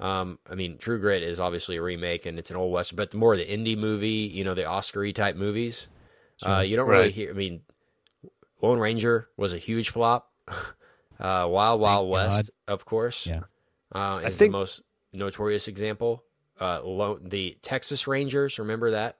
Um, 0.00 0.38
I 0.50 0.54
mean, 0.54 0.76
True 0.78 0.98
Grit 0.98 1.22
is 1.22 1.40
obviously 1.40 1.76
a 1.76 1.82
remake 1.82 2.26
and 2.26 2.38
it's 2.38 2.50
an 2.50 2.56
old 2.56 2.72
western, 2.72 2.96
but 2.96 3.10
the 3.12 3.16
more 3.16 3.36
the 3.36 3.44
indie 3.46 3.78
movie, 3.78 4.08
you 4.32 4.44
know, 4.44 4.54
the 4.54 4.66
Oscar-y 4.66 5.12
type 5.12 5.36
movies. 5.36 5.88
Uh, 6.44 6.60
you 6.60 6.76
don't 6.76 6.88
really 6.88 7.12
hear. 7.12 7.30
I 7.30 7.32
mean, 7.32 7.62
Lone 8.60 8.78
Ranger 8.78 9.28
was 9.36 9.52
a 9.52 9.58
huge 9.58 9.90
flop. 9.90 10.30
Uh, 11.16 11.46
Wild 11.48 11.80
Wild 11.80 12.12
Thank 12.12 12.32
West, 12.32 12.50
of 12.66 12.84
course, 12.84 13.24
Yeah. 13.24 13.42
uh, 13.92 14.20
is 14.24 14.36
think- 14.36 14.50
the 14.50 14.58
most 14.58 14.82
notorious 15.12 15.68
example. 15.68 16.24
Uh, 16.60 16.80
Lo- 16.82 17.20
the 17.22 17.56
Texas 17.62 18.08
Rangers, 18.08 18.58
remember 18.58 18.90
that? 18.90 19.18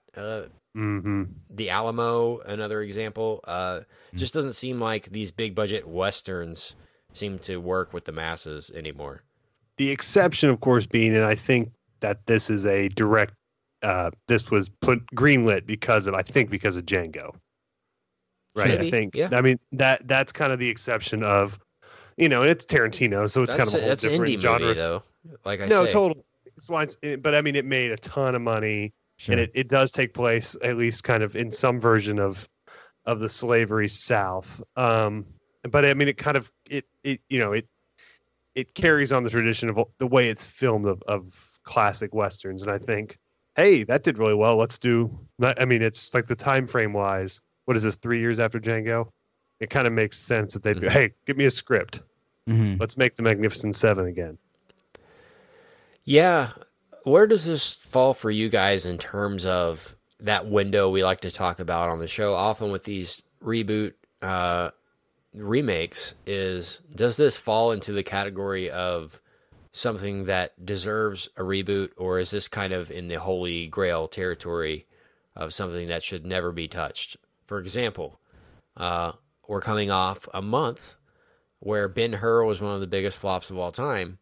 Mm-hmm. 0.75 1.23
the 1.49 1.69
Alamo, 1.69 2.39
another 2.39 2.81
example. 2.81 3.39
Uh, 3.45 3.81
just 4.13 4.33
doesn't 4.33 4.53
seem 4.53 4.79
like 4.79 5.11
these 5.11 5.31
big 5.31 5.55
budget 5.55 5.87
westerns 5.87 6.75
seem 7.13 7.39
to 7.39 7.57
work 7.57 7.93
with 7.93 8.05
the 8.05 8.11
masses 8.11 8.71
anymore. 8.75 9.23
The 9.77 9.89
exception, 9.91 10.49
of 10.49 10.59
course, 10.59 10.85
being, 10.85 11.15
and 11.15 11.23
I 11.25 11.35
think 11.35 11.71
that 12.01 12.25
this 12.25 12.49
is 12.49 12.65
a 12.65 12.89
direct. 12.89 13.33
Uh, 13.81 14.11
this 14.27 14.49
was 14.51 14.69
put 14.81 15.05
greenlit 15.15 15.65
because 15.65 16.07
of, 16.07 16.13
I 16.13 16.23
think, 16.23 16.49
because 16.49 16.75
of 16.75 16.85
Django. 16.85 17.35
Right. 18.55 18.69
Maybe, 18.69 18.87
I 18.87 18.91
think. 18.91 19.15
yeah. 19.15 19.29
I 19.31 19.41
mean 19.41 19.59
that 19.73 20.07
that's 20.07 20.31
kind 20.31 20.53
of 20.53 20.59
the 20.59 20.69
exception 20.69 21.23
of, 21.23 21.59
you 22.17 22.29
know, 22.29 22.41
and 22.41 22.49
it's 22.49 22.65
Tarantino, 22.65 23.29
so 23.29 23.43
it's 23.43 23.53
that's 23.53 23.57
kind 23.57 23.67
of 23.67 23.73
a 23.75 23.87
whole 23.87 23.95
different 23.95 24.33
indie 24.33 24.41
genre. 24.41 24.59
movie 24.67 24.73
though. 24.79 25.03
Like 25.43 25.61
I 25.61 25.65
no, 25.65 25.85
say, 25.85 25.91
total. 25.91 26.17
It's- 26.57 27.17
but 27.17 27.35
I 27.35 27.41
mean, 27.41 27.57
it 27.57 27.65
made 27.65 27.91
a 27.91 27.97
ton 27.97 28.33
of 28.33 28.41
money, 28.41 28.93
Sure. 29.17 29.33
and 29.33 29.41
it, 29.41 29.51
it 29.53 29.67
does 29.69 29.91
take 29.91 30.13
place 30.13 30.57
at 30.61 30.75
least 30.77 31.03
kind 31.03 31.23
of 31.23 31.35
in 31.35 31.51
some 31.51 31.79
version 31.79 32.19
of 32.19 32.47
of 33.05 33.19
the 33.19 33.29
slavery 33.29 33.87
South. 33.87 34.61
Um, 34.75 35.25
but 35.63 35.85
I 35.85 35.93
mean, 35.93 36.07
it 36.07 36.17
kind 36.17 36.35
of 36.37 36.51
it 36.69 36.85
it 37.03 37.21
you 37.29 37.39
know 37.39 37.53
it 37.53 37.67
it 38.55 38.73
carries 38.73 39.11
on 39.11 39.23
the 39.23 39.29
tradition 39.29 39.69
of 39.69 39.79
the 39.97 40.07
way 40.07 40.29
it's 40.29 40.43
filmed 40.43 40.85
of 40.87 41.01
of 41.03 41.59
classic 41.63 42.13
westerns, 42.13 42.61
and 42.61 42.71
I 42.71 42.77
think, 42.77 43.17
hey, 43.55 43.83
that 43.85 44.03
did 44.03 44.17
really 44.17 44.33
well. 44.35 44.55
Let's 44.57 44.77
do. 44.77 45.17
I 45.41 45.65
mean, 45.65 45.81
it's 45.81 46.13
like 46.13 46.27
the 46.27 46.35
time 46.35 46.65
frame 46.67 46.93
wise. 46.93 47.41
What 47.65 47.75
is 47.77 47.83
this? 47.83 47.95
Three 47.95 48.19
years 48.19 48.39
after 48.39 48.59
Django. 48.59 49.09
It 49.61 49.69
kind 49.69 49.87
of 49.87 49.93
makes 49.93 50.19
sense 50.19 50.53
that 50.53 50.63
they'd 50.63 50.79
be, 50.81 50.87
Mhm. 50.87 50.91
hey, 50.91 51.11
give 51.25 51.37
me 51.37 51.45
a 51.45 51.49
script. 51.49 52.01
Mhm. 52.49 52.77
Let's 52.79 52.97
make 52.97 53.15
the 53.15 53.23
Magnificent 53.23 53.75
Seven 53.75 54.05
again. 54.05 54.37
Yeah. 56.03 56.51
Where 57.05 57.27
does 57.27 57.45
this 57.45 57.71
fall 57.71 58.15
for 58.15 58.31
you 58.31 58.49
guys 58.49 58.83
in 58.83 58.97
terms 58.97 59.45
of 59.45 59.95
that 60.19 60.47
window 60.47 60.89
we 60.89 61.03
like 61.03 61.21
to 61.21 61.29
talk 61.29 61.59
about 61.59 61.89
on 61.89 61.99
the 61.99 62.07
show? 62.07 62.33
Often 62.33 62.71
with 62.71 62.85
these 62.85 63.21
reboot 63.43 63.93
uh, 64.23 64.71
remakes, 65.31 66.15
is 66.25 66.81
does 66.95 67.15
this 67.15 67.37
fall 67.37 67.71
into 67.71 67.91
the 67.91 68.01
category 68.01 68.71
of 68.71 69.21
something 69.71 70.25
that 70.25 70.65
deserves 70.65 71.29
a 71.37 71.43
reboot, 71.43 71.91
or 71.95 72.17
is 72.17 72.31
this 72.31 72.47
kind 72.47 72.73
of 72.73 72.89
in 72.89 73.07
the 73.07 73.19
holy 73.19 73.67
grail 73.67 74.07
territory 74.07 74.87
of 75.35 75.53
something 75.53 75.85
that 75.85 76.01
should 76.01 76.25
never 76.25 76.51
be 76.51 76.67
touched? 76.67 77.17
For 77.45 77.59
example, 77.59 78.19
uh, 78.75 79.11
we're 79.47 79.61
coming 79.61 79.91
off 79.91 80.27
a 80.33 80.41
month 80.41 80.95
where 81.59 81.87
Ben 81.87 82.13
Hur 82.13 82.45
was 82.45 82.59
one 82.59 82.73
of 82.73 82.81
the 82.81 82.87
biggest 82.87 83.19
flops 83.19 83.51
of 83.51 83.59
all 83.59 83.71
time, 83.71 84.17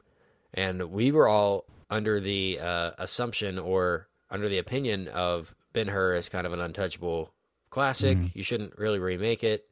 and 0.54 0.92
we 0.92 1.10
were 1.10 1.30
all 1.30 1.64
under 1.90 2.20
the 2.20 2.60
uh, 2.60 2.92
assumption 2.98 3.60
or 3.60 4.08
under 4.30 4.50
the 4.50 4.58
opinion 4.58 5.08
of 5.10 5.54
Ben 5.74 5.88
Hur 5.88 6.16
as 6.16 6.30
kind 6.30 6.46
of 6.48 6.54
an 6.54 6.62
untouchable 6.62 7.32
classic. 7.70 8.18
You 8.36 8.44
shouldn't 8.44 8.78
really 8.78 9.00
remake 9.00 9.44
it, 9.44 9.68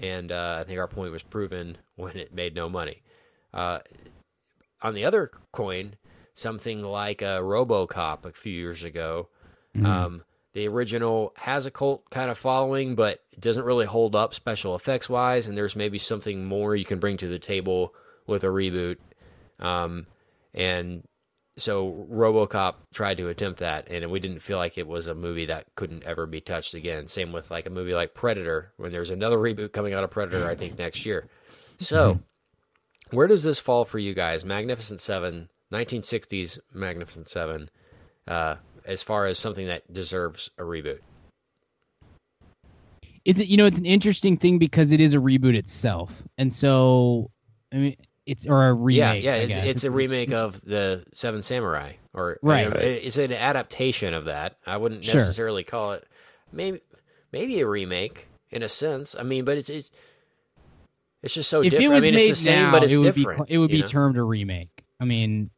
and 0.00 0.30
uh, 0.30 0.58
I 0.60 0.64
think 0.64 0.78
our 0.78 0.88
point 0.88 1.12
was 1.12 1.22
proven 1.22 1.78
when 1.96 2.16
it 2.16 2.34
made 2.34 2.54
no 2.54 2.68
money. 2.68 3.02
Uh, 3.52 3.80
on 4.80 4.94
the 4.94 5.04
other 5.04 5.30
coin, 5.52 5.94
something 6.34 6.80
like 6.80 7.22
uh, 7.22 7.40
RoboCop 7.40 8.24
a 8.24 8.32
few 8.32 8.52
years 8.52 8.82
ago. 8.84 9.28
Um, 9.86 10.22
the 10.52 10.68
original 10.68 11.32
has 11.36 11.64
a 11.64 11.70
cult 11.70 12.08
kind 12.10 12.30
of 12.30 12.36
following, 12.36 12.94
but 12.94 13.20
it 13.32 13.40
doesn't 13.40 13.64
really 13.64 13.86
hold 13.86 14.14
up 14.14 14.34
special 14.34 14.74
effects 14.74 15.08
wise. 15.08 15.46
And 15.46 15.56
there's 15.56 15.76
maybe 15.76 15.98
something 15.98 16.44
more 16.44 16.76
you 16.76 16.84
can 16.84 16.98
bring 16.98 17.16
to 17.18 17.28
the 17.28 17.38
table 17.38 17.94
with 18.26 18.44
a 18.44 18.48
reboot. 18.48 18.96
Um, 19.58 20.06
and 20.52 21.04
so 21.56 22.06
RoboCop 22.10 22.74
tried 22.94 23.18
to 23.18 23.28
attempt 23.28 23.60
that, 23.60 23.88
and 23.90 24.10
we 24.10 24.20
didn't 24.20 24.40
feel 24.40 24.58
like 24.58 24.78
it 24.78 24.86
was 24.86 25.06
a 25.06 25.14
movie 25.14 25.46
that 25.46 25.66
couldn't 25.74 26.04
ever 26.04 26.26
be 26.26 26.40
touched 26.40 26.74
again. 26.74 27.06
Same 27.06 27.32
with 27.32 27.50
like 27.50 27.66
a 27.66 27.70
movie 27.70 27.94
like 27.94 28.14
Predator, 28.14 28.72
when 28.76 28.92
there's 28.92 29.10
another 29.10 29.36
reboot 29.36 29.72
coming 29.72 29.94
out 29.94 30.04
of 30.04 30.10
Predator, 30.10 30.48
I 30.48 30.54
think 30.54 30.78
next 30.78 31.04
year. 31.04 31.28
So, 31.78 32.20
where 33.10 33.26
does 33.26 33.42
this 33.42 33.58
fall 33.58 33.84
for 33.84 33.98
you 33.98 34.14
guys? 34.14 34.44
Magnificent 34.44 35.00
Seven, 35.00 35.48
1960s 35.72 36.58
Magnificent 36.72 37.28
Seven, 37.28 37.70
uh, 38.26 38.56
as 38.84 39.02
far 39.02 39.26
as 39.26 39.38
something 39.38 39.66
that 39.66 39.92
deserves 39.92 40.50
a 40.58 40.62
reboot. 40.62 41.00
it's 43.24 43.46
you 43.46 43.56
know 43.56 43.66
it's 43.66 43.78
an 43.78 43.86
interesting 43.86 44.36
thing 44.36 44.58
because 44.58 44.92
it 44.92 45.00
is 45.00 45.14
a 45.14 45.18
reboot 45.18 45.54
itself, 45.54 46.22
and 46.38 46.52
so 46.52 47.30
I 47.72 47.76
mean 47.76 47.96
it's 48.26 48.46
or 48.46 48.68
a 48.68 48.72
remake. 48.74 49.22
yeah, 49.24 49.32
yeah, 49.32 49.32
I 49.32 49.36
it's, 49.38 49.48
guess. 49.48 49.66
it's, 49.66 49.84
a 49.84 49.90
remake 49.90 50.28
it's- 50.28 50.40
of 50.42 50.60
the 50.64 51.04
Seven 51.14 51.42
Samurai, 51.42 51.92
or 52.14 52.38
Right. 52.42 52.64
you 52.64 52.70
know, 52.70 52.76
it- 52.76 53.02
it's 53.04 53.16
an 53.16 53.32
adaptation 53.32 54.14
of 54.14 54.26
that. 54.26 54.58
I 54.66 54.76
wouldn't 54.76 55.04
Sure. 55.04 55.16
necessarily 55.20 55.64
call 55.64 55.92
it 55.94 56.06
maybe 56.52 56.80
maybe 57.32 57.60
a 57.60 57.66
remake 57.66 58.28
in 58.50 58.62
a 58.62 58.68
sense. 58.68 59.14
I 59.18 59.22
mean, 59.22 59.44
but 59.44 59.56
it's 59.58 59.70
it's, 59.70 59.90
it's 61.22 61.34
just 61.34 61.48
so 61.50 61.60
If 61.62 61.70
different. 61.70 61.84
it 61.84 61.94
was 61.94 62.04
I 62.04 62.06
mean, 62.06 62.14
made 62.16 62.30
it's 62.30 62.40
the 62.40 62.44
same, 62.44 62.70
but 62.70 62.82
it's 62.84 62.92
it 62.92 62.98
would 62.98 63.14
different. 63.14 63.48
be 63.48 63.54
it 63.54 63.58
would 63.58 63.70
be 63.70 63.80
know? 63.80 63.86
termed 63.86 64.16
a 64.18 64.22
remake. 64.22 64.84
I 65.00 65.04
mean, 65.04 65.50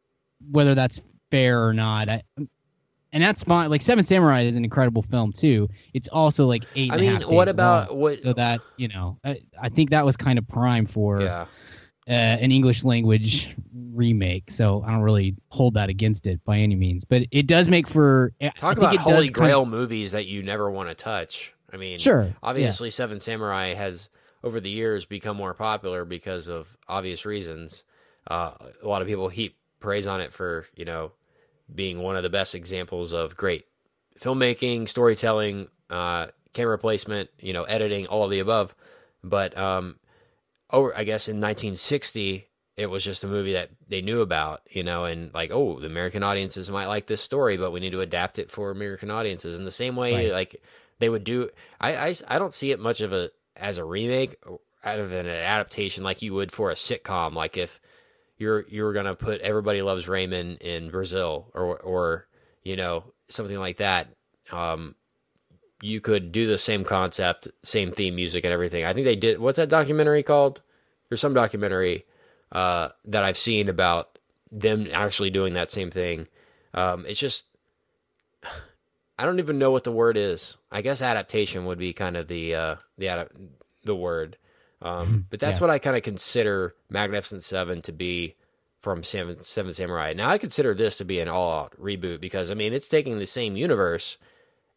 whether 0.51 0.75
that's 0.75 1.01
fair 1.31 1.65
or 1.67 1.73
not, 1.73 2.09
I, 2.09 2.23
and 2.37 3.23
that's 3.23 3.43
fine. 3.43 3.69
Like 3.69 3.81
Seven 3.81 4.03
Samurai 4.03 4.41
is 4.41 4.55
an 4.57 4.63
incredible 4.63 5.01
film 5.01 5.33
too. 5.33 5.69
It's 5.93 6.07
also 6.07 6.45
like 6.45 6.63
eight. 6.75 6.91
I 6.91 6.95
and 6.95 7.03
a 7.03 7.09
mean, 7.09 7.21
half 7.21 7.29
what 7.29 7.45
days 7.45 7.53
about 7.53 7.91
long. 7.91 7.99
what? 7.99 8.21
so 8.21 8.33
that 8.33 8.61
you 8.77 8.87
know 8.89 9.17
I, 9.23 9.39
I 9.59 9.69
think 9.69 9.89
that 9.91 10.05
was 10.05 10.17
kind 10.17 10.37
of 10.37 10.47
prime 10.47 10.85
for 10.85 11.21
yeah, 11.21 11.45
uh, 12.07 12.11
an 12.11 12.51
English 12.51 12.83
language 12.83 13.55
remake. 13.93 14.51
So 14.51 14.83
I 14.83 14.91
don't 14.91 15.01
really 15.01 15.35
hold 15.49 15.75
that 15.75 15.89
against 15.89 16.27
it 16.27 16.43
by 16.43 16.57
any 16.57 16.75
means. 16.75 17.05
But 17.05 17.23
it 17.31 17.47
does 17.47 17.67
make 17.67 17.87
for 17.87 18.33
I 18.41 18.49
talk 18.49 18.75
think 18.75 18.77
about 18.77 18.93
it 18.95 18.99
holy 18.99 19.15
does 19.17 19.25
kind 19.27 19.33
grail 19.33 19.61
of- 19.63 19.69
movies 19.69 20.11
that 20.11 20.25
you 20.25 20.43
never 20.43 20.69
want 20.69 20.89
to 20.89 20.95
touch. 20.95 21.53
I 21.73 21.77
mean, 21.77 21.97
Sure, 21.99 22.23
yeah. 22.25 22.31
obviously, 22.43 22.89
Seven 22.89 23.19
Samurai 23.19 23.73
has 23.73 24.09
over 24.43 24.59
the 24.59 24.69
years 24.69 25.05
become 25.05 25.35
more 25.35 25.53
popular 25.53 26.05
because 26.05 26.47
of 26.47 26.77
obvious 26.87 27.25
reasons. 27.25 27.83
Uh, 28.27 28.51
a 28.81 28.87
lot 28.87 29.01
of 29.01 29.07
people 29.07 29.27
heap 29.29 29.57
praise 29.79 30.07
on 30.07 30.21
it 30.21 30.31
for 30.33 30.65
you 30.75 30.85
know 30.85 31.11
being 31.73 31.99
one 31.99 32.15
of 32.15 32.23
the 32.23 32.29
best 32.29 32.53
examples 32.55 33.13
of 33.13 33.35
great 33.35 33.65
filmmaking, 34.19 34.87
storytelling, 34.87 35.67
uh, 35.89 36.27
camera 36.53 36.77
placement, 36.77 37.29
you 37.39 37.53
know, 37.53 37.63
editing, 37.63 38.05
all 38.07 38.23
of 38.23 38.31
the 38.31 38.39
above. 38.39 38.75
But 39.23 39.57
um, 39.57 39.97
over, 40.71 40.95
I 40.95 41.03
guess 41.03 41.27
in 41.27 41.37
1960, 41.41 42.47
it 42.77 42.87
was 42.87 43.03
just 43.03 43.23
a 43.23 43.27
movie 43.27 43.53
that 43.53 43.69
they 43.87 44.01
knew 44.01 44.21
about, 44.21 44.61
you 44.69 44.83
know, 44.83 45.05
and 45.05 45.33
like, 45.33 45.51
oh, 45.51 45.79
the 45.79 45.87
American 45.87 46.23
audiences 46.23 46.69
might 46.69 46.87
like 46.87 47.07
this 47.07 47.21
story, 47.21 47.55
but 47.57 47.71
we 47.71 47.79
need 47.79 47.91
to 47.91 48.01
adapt 48.01 48.37
it 48.39 48.51
for 48.51 48.69
American 48.71 49.09
audiences. 49.11 49.57
In 49.57 49.63
the 49.65 49.71
same 49.71 49.95
way, 49.95 50.13
Right. 50.25 50.31
like 50.33 50.61
they 50.99 51.07
would 51.09 51.23
do, 51.23 51.49
I, 51.79 51.95
I, 52.09 52.15
I 52.27 52.39
don't 52.39 52.53
see 52.53 52.71
it 52.71 52.79
much 52.79 53.01
of 53.01 53.13
a 53.13 53.31
as 53.55 53.77
a 53.77 53.85
remake, 53.85 54.35
other 54.83 55.07
than 55.07 55.25
an 55.25 55.35
adaptation, 55.35 56.03
like 56.03 56.21
you 56.21 56.33
would 56.33 56.51
for 56.51 56.69
a 56.69 56.75
sitcom. 56.75 57.33
Like 57.33 57.55
if 57.55 57.79
you're 58.37 58.65
you're 58.67 58.91
gonna 58.93 59.15
put 59.15 59.39
Everybody 59.41 59.81
Loves 59.81 60.09
Raymond 60.09 60.57
in 60.61 60.89
Brazil, 60.89 61.49
or 61.53 61.79
or 61.79 62.27
you 62.63 62.75
know 62.75 63.05
something 63.29 63.57
like 63.57 63.77
that. 63.77 64.07
Um, 64.51 64.95
you 65.85 66.01
could 66.01 66.31
do 66.31 66.47
the 66.47 66.57
same 66.57 66.83
concept, 66.83 67.47
same 67.63 67.91
theme 67.91 68.15
music 68.15 68.43
and 68.43 68.51
everything. 68.51 68.85
I 68.85 68.93
think 68.93 69.05
they 69.05 69.15
did. 69.15 69.39
What's 69.39 69.57
that 69.57 69.69
documentary 69.69 70.23
called? 70.23 70.61
There's 71.09 71.21
some 71.21 71.33
documentary 71.35 72.05
uh, 72.51 72.89
that 73.05 73.23
I've 73.23 73.37
seen 73.37 73.69
about 73.69 74.17
them 74.51 74.87
actually 74.91 75.29
doing 75.29 75.53
that 75.53 75.71
same 75.71 75.91
thing. 75.91 76.27
Um, 76.73 77.05
it's 77.07 77.19
just 77.19 77.45
I 79.17 79.25
don't 79.25 79.39
even 79.39 79.59
know 79.59 79.71
what 79.71 79.83
the 79.85 79.91
word 79.91 80.17
is. 80.17 80.57
I 80.71 80.81
guess 80.81 81.01
adaptation 81.01 81.65
would 81.65 81.77
be 81.79 81.93
kind 81.93 82.17
of 82.17 82.27
the 82.27 82.55
uh, 82.55 82.75
the 82.97 83.27
the 83.83 83.95
word. 83.95 84.37
Um, 84.81 85.25
but 85.29 85.39
that's 85.39 85.59
Yeah. 85.59 85.67
what 85.67 85.69
I 85.73 85.79
kind 85.79 85.95
of 85.95 86.03
consider 86.03 86.75
Magnificent 86.89 87.43
Seven 87.43 87.81
to 87.83 87.91
be 87.93 88.35
from 88.81 89.03
Seven, 89.03 89.41
Seven 89.41 89.71
Samurai. 89.71 90.13
Now 90.13 90.29
I 90.29 90.37
consider 90.37 90.73
this 90.73 90.97
to 90.97 91.05
be 91.05 91.19
an 91.19 91.27
all 91.29 91.59
out 91.61 91.79
reboot 91.79 92.19
because 92.19 92.51
I 92.51 92.55
mean 92.55 92.73
it's 92.73 92.87
taking 92.89 93.17
the 93.17 93.25
same 93.25 93.55
universe 93.55 94.17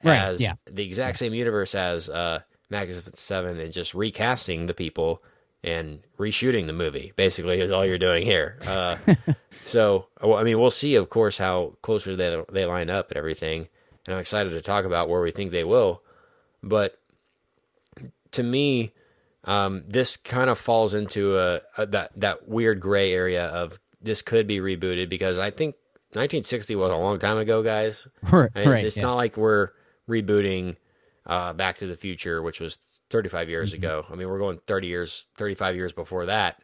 Right, 0.05 0.19
as 0.19 0.41
yeah. 0.41 0.55
the 0.71 0.85
exact 0.85 1.19
same 1.19 1.35
universe 1.35 1.75
as 1.75 2.09
uh, 2.09 2.41
Magnificent 2.71 3.19
Seven 3.19 3.59
and 3.59 3.73
just 3.73 3.95
recasting 3.95 4.67
the 4.67 4.75
people 4.75 5.23
and 5.65 6.01
reshooting 6.19 6.67
the 6.67 6.73
movie. 6.73 7.13
Basically, 7.17 7.61
is 7.61 7.73
all 7.73 7.85
you're 7.85 7.99
doing 7.99 8.25
here. 8.25 8.59
Uh, 8.67 8.97
so 9.65 10.07
I 10.23 10.45
mean, 10.45 10.61
we'll 10.61 10.71
see, 10.71 10.95
of 10.95 11.11
course, 11.11 11.39
how 11.39 11.75
closer 11.83 12.15
they 12.15 12.45
they 12.53 12.65
line 12.65 12.91
up 12.91 13.11
and 13.11 13.19
everything. 13.19 13.69
And 14.07 14.15
I'm 14.15 14.21
excited 14.21 14.51
to 14.51 14.61
talk 14.61 14.85
about 14.85 15.09
where 15.09 15.21
we 15.21 15.33
think 15.33 15.51
they 15.51 15.65
will. 15.65 16.03
But 16.63 16.99
to 18.33 18.43
me, 18.43 18.93
um, 19.45 19.85
this 19.87 20.17
kind 20.17 20.51
of 20.51 20.59
falls 20.59 20.95
into 20.95 21.39
a, 21.39 21.61
a 21.77 21.87
that 21.87 22.13
that 22.17 22.49
weird 22.49 22.81
gray 22.81 23.13
area 23.13 23.47
of 23.47 23.79
this 24.01 24.23
could 24.23 24.47
be 24.47 24.59
rebooted 24.59 25.09
because 25.09 25.39
I 25.39 25.51
think 25.51 25.75
1960 26.13 26.77
was 26.77 26.91
a 26.91 26.97
long 26.97 27.19
time 27.19 27.39
ago, 27.39 27.63
guys. 27.63 28.09
right. 28.33 28.51
And 28.55 28.71
right, 28.71 28.85
It's 28.85 28.97
yeah. 28.97 29.03
not 29.03 29.17
like 29.17 29.37
we're 29.37 29.71
rebooting 30.09 30.77
uh, 31.27 31.53
Back 31.53 31.77
to 31.79 31.87
the 31.87 31.97
Future, 31.97 32.43
which 32.43 32.61
was 32.61 32.79
35 33.11 33.49
years 33.49 33.71
Mm-hmm. 33.71 33.77
ago. 33.85 34.07
I 34.11 34.15
mean, 34.15 34.29
we're 34.29 34.39
going 34.39 34.61
30 34.67 34.87
years, 34.87 35.27
35 35.37 35.77
years 35.77 35.93
before 35.93 36.27
that 36.27 36.63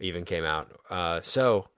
even 0.00 0.24
came 0.24 0.44
out. 0.44 0.70
Uh, 0.90 1.20
so 1.22 1.68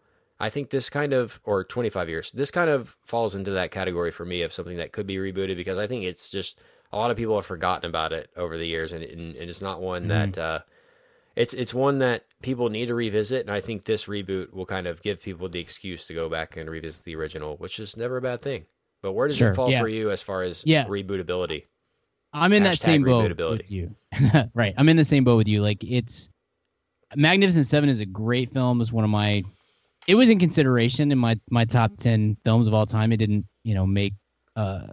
I 0.41 0.51
think 0.51 0.71
this 0.71 0.91
kind 0.91 1.13
of, 1.13 1.41
or 1.45 1.63
25 1.65 2.09
years, 2.09 2.31
this 2.33 2.51
kind 2.51 2.71
of 2.71 2.97
falls 3.05 3.35
into 3.35 3.51
that 3.53 3.71
category 3.71 4.11
for 4.11 4.25
me 4.25 4.43
of 4.43 4.53
something 4.53 4.77
that 4.79 4.93
could 4.93 5.07
be 5.07 5.17
rebooted 5.17 5.57
because 5.57 5.79
I 5.79 5.87
think 5.87 6.05
it's 6.05 6.31
just 6.31 6.61
a 6.93 6.97
lot 6.97 7.11
of 7.11 7.17
people 7.17 7.37
have 7.37 7.47
forgotten 7.47 7.89
about 7.89 8.13
it 8.13 8.31
over 8.37 8.57
the 8.57 8.67
years, 8.67 8.93
and, 8.93 9.03
and, 9.03 9.37
and 9.37 9.51
it's 9.51 9.61
not 9.63 9.81
one 9.81 10.09
Mm-hmm. 10.09 10.09
that. 10.09 10.39
Uh, 10.39 10.59
it's 11.37 11.53
it's 11.53 11.75
one 11.75 11.99
that 11.99 12.25
people 12.43 12.69
need 12.69 12.87
to 12.87 12.95
revisit, 12.95 13.41
and 13.41 13.51
I 13.51 13.61
think 13.61 13.85
this 13.85 14.05
reboot 14.05 14.53
will 14.53 14.67
kind 14.67 14.87
of 14.87 15.03
give 15.03 15.21
people 15.21 15.49
the 15.49 15.59
excuse 15.59 16.05
to 16.07 16.15
go 16.15 16.29
back 16.29 16.57
and 16.57 16.71
revisit 16.71 17.05
the 17.05 17.17
original, 17.17 17.57
which 17.57 17.81
is 17.81 17.97
never 17.97 18.17
a 18.19 18.23
bad 18.23 18.41
thing. 18.41 18.67
But 19.05 19.13
where 19.13 19.29
does 19.29 19.37
Sure, 19.37 19.51
it 19.51 19.55
fall 19.55 19.71
yeah. 19.71 19.81
for 19.83 19.87
you 19.89 20.11
as 20.11 20.23
far 20.23 20.41
as 20.43 20.65
Yeah. 20.67 20.87
rebootability? 20.87 21.65
I'm 22.33 22.55
in 22.55 22.63
that 22.63 22.79
same 22.79 23.05
boat 23.05 23.37
with 23.39 23.71
you. 23.71 23.95
right. 24.55 24.73
I'm 24.79 24.89
in 24.89 24.97
the 24.97 25.05
same 25.05 25.25
boat 25.25 25.37
with 25.37 25.47
you. 25.47 25.61
Like 25.61 25.85
it's 25.85 26.31
Magnificent 27.15 27.67
Seven 27.67 27.91
is 27.91 28.01
a 28.01 28.07
great 28.07 28.51
film. 28.51 28.81
It's 28.81 28.91
one 28.91 29.05
of 29.05 29.11
my 29.11 29.45
it 30.07 30.15
was 30.15 30.31
in 30.31 30.39
consideration 30.39 31.13
in 31.13 31.19
my 31.19 31.39
my 31.51 31.67
top 31.67 31.99
ten 31.99 32.39
films 32.45 32.67
of 32.67 32.73
all 32.73 32.87
time. 32.87 33.13
It 33.13 33.19
didn't, 33.19 33.45
you 33.63 33.75
know, 33.75 33.87
make 33.87 34.15
uh 34.57 34.87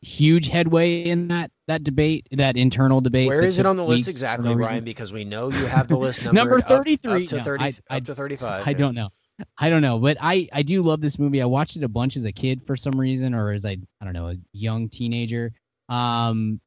huge 0.00 0.48
headway 0.48 1.02
in 1.02 1.28
that 1.28 1.50
that 1.68 1.84
debate, 1.84 2.26
that 2.32 2.56
internal 2.56 3.02
debate. 3.02 3.28
Where 3.28 3.42
is 3.42 3.58
it 3.58 3.66
on 3.66 3.76
the 3.76 3.84
list 3.84 4.08
exactly, 4.08 4.48
no 4.48 4.54
reason. 4.54 4.84
Because 4.84 5.12
we 5.12 5.24
know 5.24 5.50
you 5.50 5.66
have 5.66 5.86
the 5.86 5.98
list 5.98 6.24
Number 6.32 6.60
33. 6.62 7.24
up, 7.24 7.28
to 7.28 7.36
No, 7.36 7.44
thirty, 7.44 7.64
I- 7.64 7.74
I- 7.90 7.96
up 7.98 8.04
to 8.06 8.14
thirty-five. 8.14 8.66
I 8.66 8.72
don't 8.72 8.94
know. 8.94 9.10
I 9.58 9.70
don't 9.70 9.82
know, 9.82 9.98
but 9.98 10.16
I 10.20 10.48
I 10.52 10.62
do 10.62 10.82
love 10.82 11.00
this 11.00 11.18
movie. 11.18 11.42
I 11.42 11.46
watched 11.46 11.76
it 11.76 11.84
a 11.84 11.88
bunch 11.88 12.16
as 12.16 12.24
a 12.24 12.32
kid 12.32 12.62
for 12.66 12.76
some 12.76 12.98
reason, 12.98 13.34
or 13.34 13.52
as 13.52 13.64
I 13.64 13.78
I 14.00 14.04
don't 14.04 14.14
know 14.14 14.28
a 14.28 14.36
young 14.52 14.88
teenager. 14.88 15.52
Um, 15.88 16.60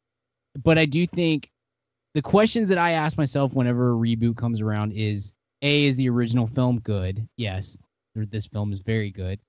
but 0.61 0.77
I 0.77 0.85
do 0.85 1.05
think 1.07 1.49
the 2.13 2.21
questions 2.21 2.69
that 2.69 2.77
I 2.77 2.91
ask 2.91 3.17
myself 3.17 3.53
whenever 3.53 3.91
a 3.91 3.95
reboot 3.95 4.37
comes 4.37 4.61
around 4.61 4.93
is: 4.93 5.33
A, 5.61 5.85
is 5.85 5.97
the 5.97 6.09
original 6.09 6.47
film 6.47 6.79
good? 6.79 7.27
Yes, 7.37 7.77
this 8.15 8.45
film 8.45 8.73
is 8.73 8.79
very 8.79 9.11
good. 9.11 9.39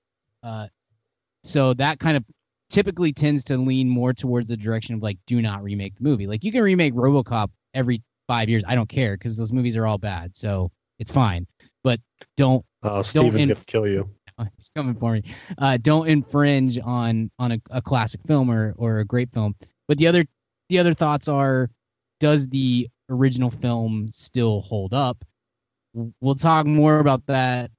Uh, 0.43 0.67
so 1.43 1.73
that 1.75 1.99
kind 1.99 2.17
of 2.17 2.23
typically 2.69 3.13
tends 3.13 3.43
to 3.45 3.57
lean 3.57 3.87
more 3.87 4.13
towards 4.13 4.49
the 4.49 4.57
direction 4.57 4.95
of 4.95 5.03
like, 5.03 5.17
do 5.27 5.41
not 5.41 5.63
remake 5.63 5.95
the 5.95 6.03
movie. 6.03 6.27
Like 6.27 6.43
you 6.43 6.51
can 6.51 6.61
remake 6.63 6.93
RoboCop 6.93 7.49
every 7.73 8.01
five 8.27 8.49
years. 8.49 8.63
I 8.67 8.75
don't 8.75 8.89
care 8.89 9.15
because 9.15 9.37
those 9.37 9.53
movies 9.53 9.75
are 9.75 9.85
all 9.85 9.97
bad, 9.97 10.35
so 10.35 10.71
it's 10.99 11.11
fine. 11.11 11.45
But 11.83 11.99
don't 12.37 12.65
Oh, 12.85 13.01
Steven's 13.01 13.35
inf- 13.35 13.57
gonna 13.57 13.65
kill 13.65 13.87
you. 13.87 14.09
he's 14.55 14.69
coming 14.69 14.95
for 14.95 15.13
me. 15.13 15.23
Uh, 15.57 15.77
don't 15.77 16.07
infringe 16.07 16.79
on 16.83 17.31
on 17.39 17.53
a, 17.53 17.61
a 17.71 17.81
classic 17.81 18.21
film 18.27 18.51
or 18.51 18.73
or 18.77 18.99
a 18.99 19.05
great 19.05 19.31
film. 19.33 19.55
But 19.87 19.97
the 19.97 20.07
other 20.07 20.25
the 20.69 20.79
other 20.79 20.93
thoughts 20.93 21.27
are, 21.27 21.69
does 22.19 22.47
the 22.47 22.89
original 23.09 23.51
film 23.51 24.09
still 24.11 24.61
hold 24.61 24.93
up? 24.93 25.23
We'll 26.21 26.35
talk 26.35 26.65
more 26.65 26.99
about 26.99 27.25
that 27.27 27.71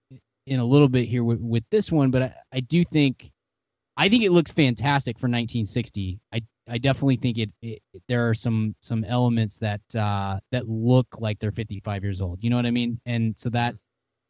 in 0.47 0.61
a 0.61 0.65
little 0.65 0.89
bit 0.89 1.09
here 1.09 1.25
with, 1.25 1.41
with 1.41 1.65
this 1.71 1.91
one, 1.91 2.11
but 2.11 2.23
I, 2.23 2.35
I 2.53 2.61
do 2.61 2.85
think 2.85 3.31
I 3.97 4.09
think 4.09 4.25
it 4.25 4.33
looks 4.33 4.51
fantastic 4.51 5.19
for 5.19 5.27
1960. 5.27 6.21
I 6.33 6.43
I 6.69 6.79
definitely 6.79 7.17
think 7.17 7.39
it, 7.39 7.51
it 7.63 7.83
there 8.09 8.29
are 8.29 8.35
some 8.35 8.75
some 8.81 9.05
elements 9.05 9.59
that 9.59 9.81
uh, 9.97 10.39
that 10.53 10.69
look 10.69 11.07
like 11.19 11.39
they're 11.39 11.53
55 11.53 12.03
years 12.03 12.21
old. 12.21 12.43
You 12.43 12.51
know 12.51 12.57
what 12.57 12.67
I 12.67 12.71
mean? 12.71 13.01
And 13.07 13.39
so 13.39 13.51
that 13.51 13.77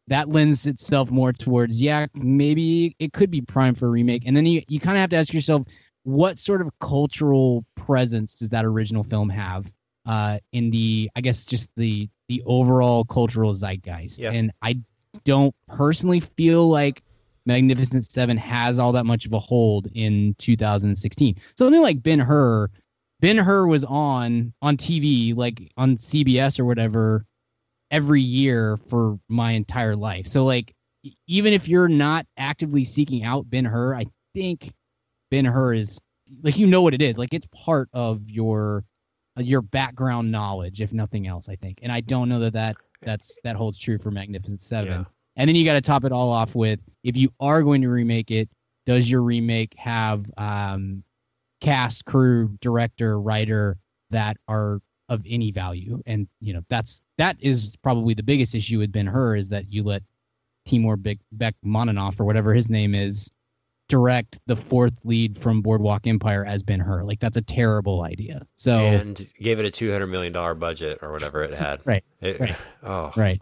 that 0.08 0.28
lends 0.28 0.66
itself 0.66 1.10
more 1.10 1.32
towards 1.32 1.80
yeah 1.82 2.06
maybe 2.14 2.94
it 2.98 3.12
could 3.12 3.30
be 3.30 3.40
prime 3.40 3.74
for 3.74 3.86
a 3.86 3.90
remake. 3.90 4.22
And 4.26 4.36
then 4.36 4.46
you, 4.46 4.62
you 4.68 4.80
kind 4.80 4.96
of 4.96 5.00
have 5.00 5.10
to 5.10 5.16
ask 5.16 5.32
yourself 5.32 5.62
what 6.04 6.38
sort 6.38 6.60
of 6.60 6.70
cultural 6.78 7.64
presence 7.74 8.36
does 8.36 8.50
that 8.50 8.64
original 8.64 9.02
film 9.02 9.28
have 9.30 9.70
uh, 10.06 10.38
in 10.52 10.70
the 10.70 11.10
i 11.16 11.20
guess 11.20 11.44
just 11.44 11.68
the 11.76 12.08
the 12.28 12.42
overall 12.46 13.04
cultural 13.04 13.52
zeitgeist? 13.52 14.18
Yeah. 14.18 14.32
and 14.32 14.52
i 14.62 14.78
don't 15.24 15.54
personally 15.66 16.20
feel 16.20 16.68
like 16.68 17.02
magnificent 17.46 18.04
seven 18.04 18.36
has 18.36 18.78
all 18.78 18.92
that 18.92 19.06
much 19.06 19.24
of 19.24 19.32
a 19.32 19.38
hold 19.38 19.88
in 19.94 20.34
2016 20.38 21.36
something 21.56 21.80
like 21.80 22.02
ben 22.02 22.18
hur 22.18 22.68
ben 23.20 23.36
hur 23.38 23.66
was 23.66 23.84
on 23.84 24.52
on 24.60 24.76
tv 24.76 25.34
like 25.36 25.72
on 25.76 25.96
cbs 25.96 26.60
or 26.60 26.64
whatever 26.64 27.24
every 27.90 28.22
year 28.22 28.76
for 28.76 29.18
my 29.28 29.52
entire 29.52 29.96
life. 29.96 30.26
So 30.26 30.44
like 30.44 30.74
even 31.26 31.52
if 31.52 31.68
you're 31.68 31.88
not 31.88 32.26
actively 32.36 32.84
seeking 32.84 33.24
out 33.24 33.48
Ben 33.48 33.64
Hur, 33.64 33.94
I 33.94 34.06
think 34.34 34.72
Ben 35.30 35.44
Hur 35.44 35.74
is 35.74 36.00
like 36.42 36.56
you 36.56 36.66
know 36.66 36.82
what 36.82 36.94
it 36.94 37.02
is. 37.02 37.18
Like 37.18 37.32
it's 37.32 37.46
part 37.52 37.88
of 37.92 38.30
your 38.30 38.84
uh, 39.38 39.42
your 39.42 39.62
background 39.62 40.30
knowledge 40.30 40.80
if 40.80 40.92
nothing 40.92 41.26
else, 41.26 41.48
I 41.48 41.56
think. 41.56 41.80
And 41.82 41.92
I 41.92 42.00
don't 42.00 42.28
know 42.28 42.40
that 42.40 42.54
that 42.54 42.76
that's 43.02 43.38
that 43.44 43.56
holds 43.56 43.78
true 43.78 43.98
for 43.98 44.10
Magnificent 44.10 44.60
7. 44.60 44.90
Yeah. 44.90 45.04
And 45.36 45.48
then 45.48 45.54
you 45.54 45.64
got 45.64 45.74
to 45.74 45.82
top 45.82 46.04
it 46.04 46.12
all 46.12 46.30
off 46.30 46.54
with 46.54 46.80
if 47.04 47.16
you 47.16 47.30
are 47.40 47.62
going 47.62 47.82
to 47.82 47.88
remake 47.88 48.30
it, 48.30 48.48
does 48.86 49.10
your 49.10 49.22
remake 49.22 49.74
have 49.76 50.24
um 50.36 51.02
cast, 51.60 52.04
crew, 52.04 52.56
director, 52.60 53.20
writer 53.20 53.78
that 54.10 54.36
are 54.48 54.80
of 55.08 55.22
any 55.28 55.50
value. 55.52 56.02
And 56.06 56.28
you 56.40 56.52
know, 56.52 56.62
that's 56.68 57.02
that 57.18 57.36
is 57.40 57.76
probably 57.76 58.14
the 58.14 58.22
biggest 58.22 58.54
issue 58.54 58.78
with 58.78 58.92
Ben 58.92 59.06
Hur 59.06 59.36
is 59.36 59.48
that 59.50 59.72
you 59.72 59.82
let 59.82 60.02
Timur 60.64 60.96
Beck, 60.96 61.18
Beck 61.32 61.54
Monanoff 61.64 62.18
or 62.20 62.24
whatever 62.24 62.52
his 62.54 62.68
name 62.68 62.94
is 62.94 63.30
direct 63.88 64.40
the 64.46 64.56
fourth 64.56 64.98
lead 65.04 65.38
from 65.38 65.62
Boardwalk 65.62 66.08
Empire 66.08 66.44
as 66.44 66.64
Ben 66.64 66.80
Hur. 66.80 67.04
Like 67.04 67.20
that's 67.20 67.36
a 67.36 67.42
terrible 67.42 68.02
idea. 68.02 68.44
So 68.56 68.78
And 68.78 69.20
gave 69.40 69.60
it 69.60 69.64
a 69.64 69.70
two 69.70 69.92
hundred 69.92 70.08
million 70.08 70.32
dollar 70.32 70.54
budget 70.54 70.98
or 71.02 71.12
whatever 71.12 71.42
it 71.44 71.54
had. 71.54 71.82
Right, 71.84 72.04
It- 72.20 72.40
right. 72.40 72.56
Oh, 72.82 73.12
right. 73.16 73.40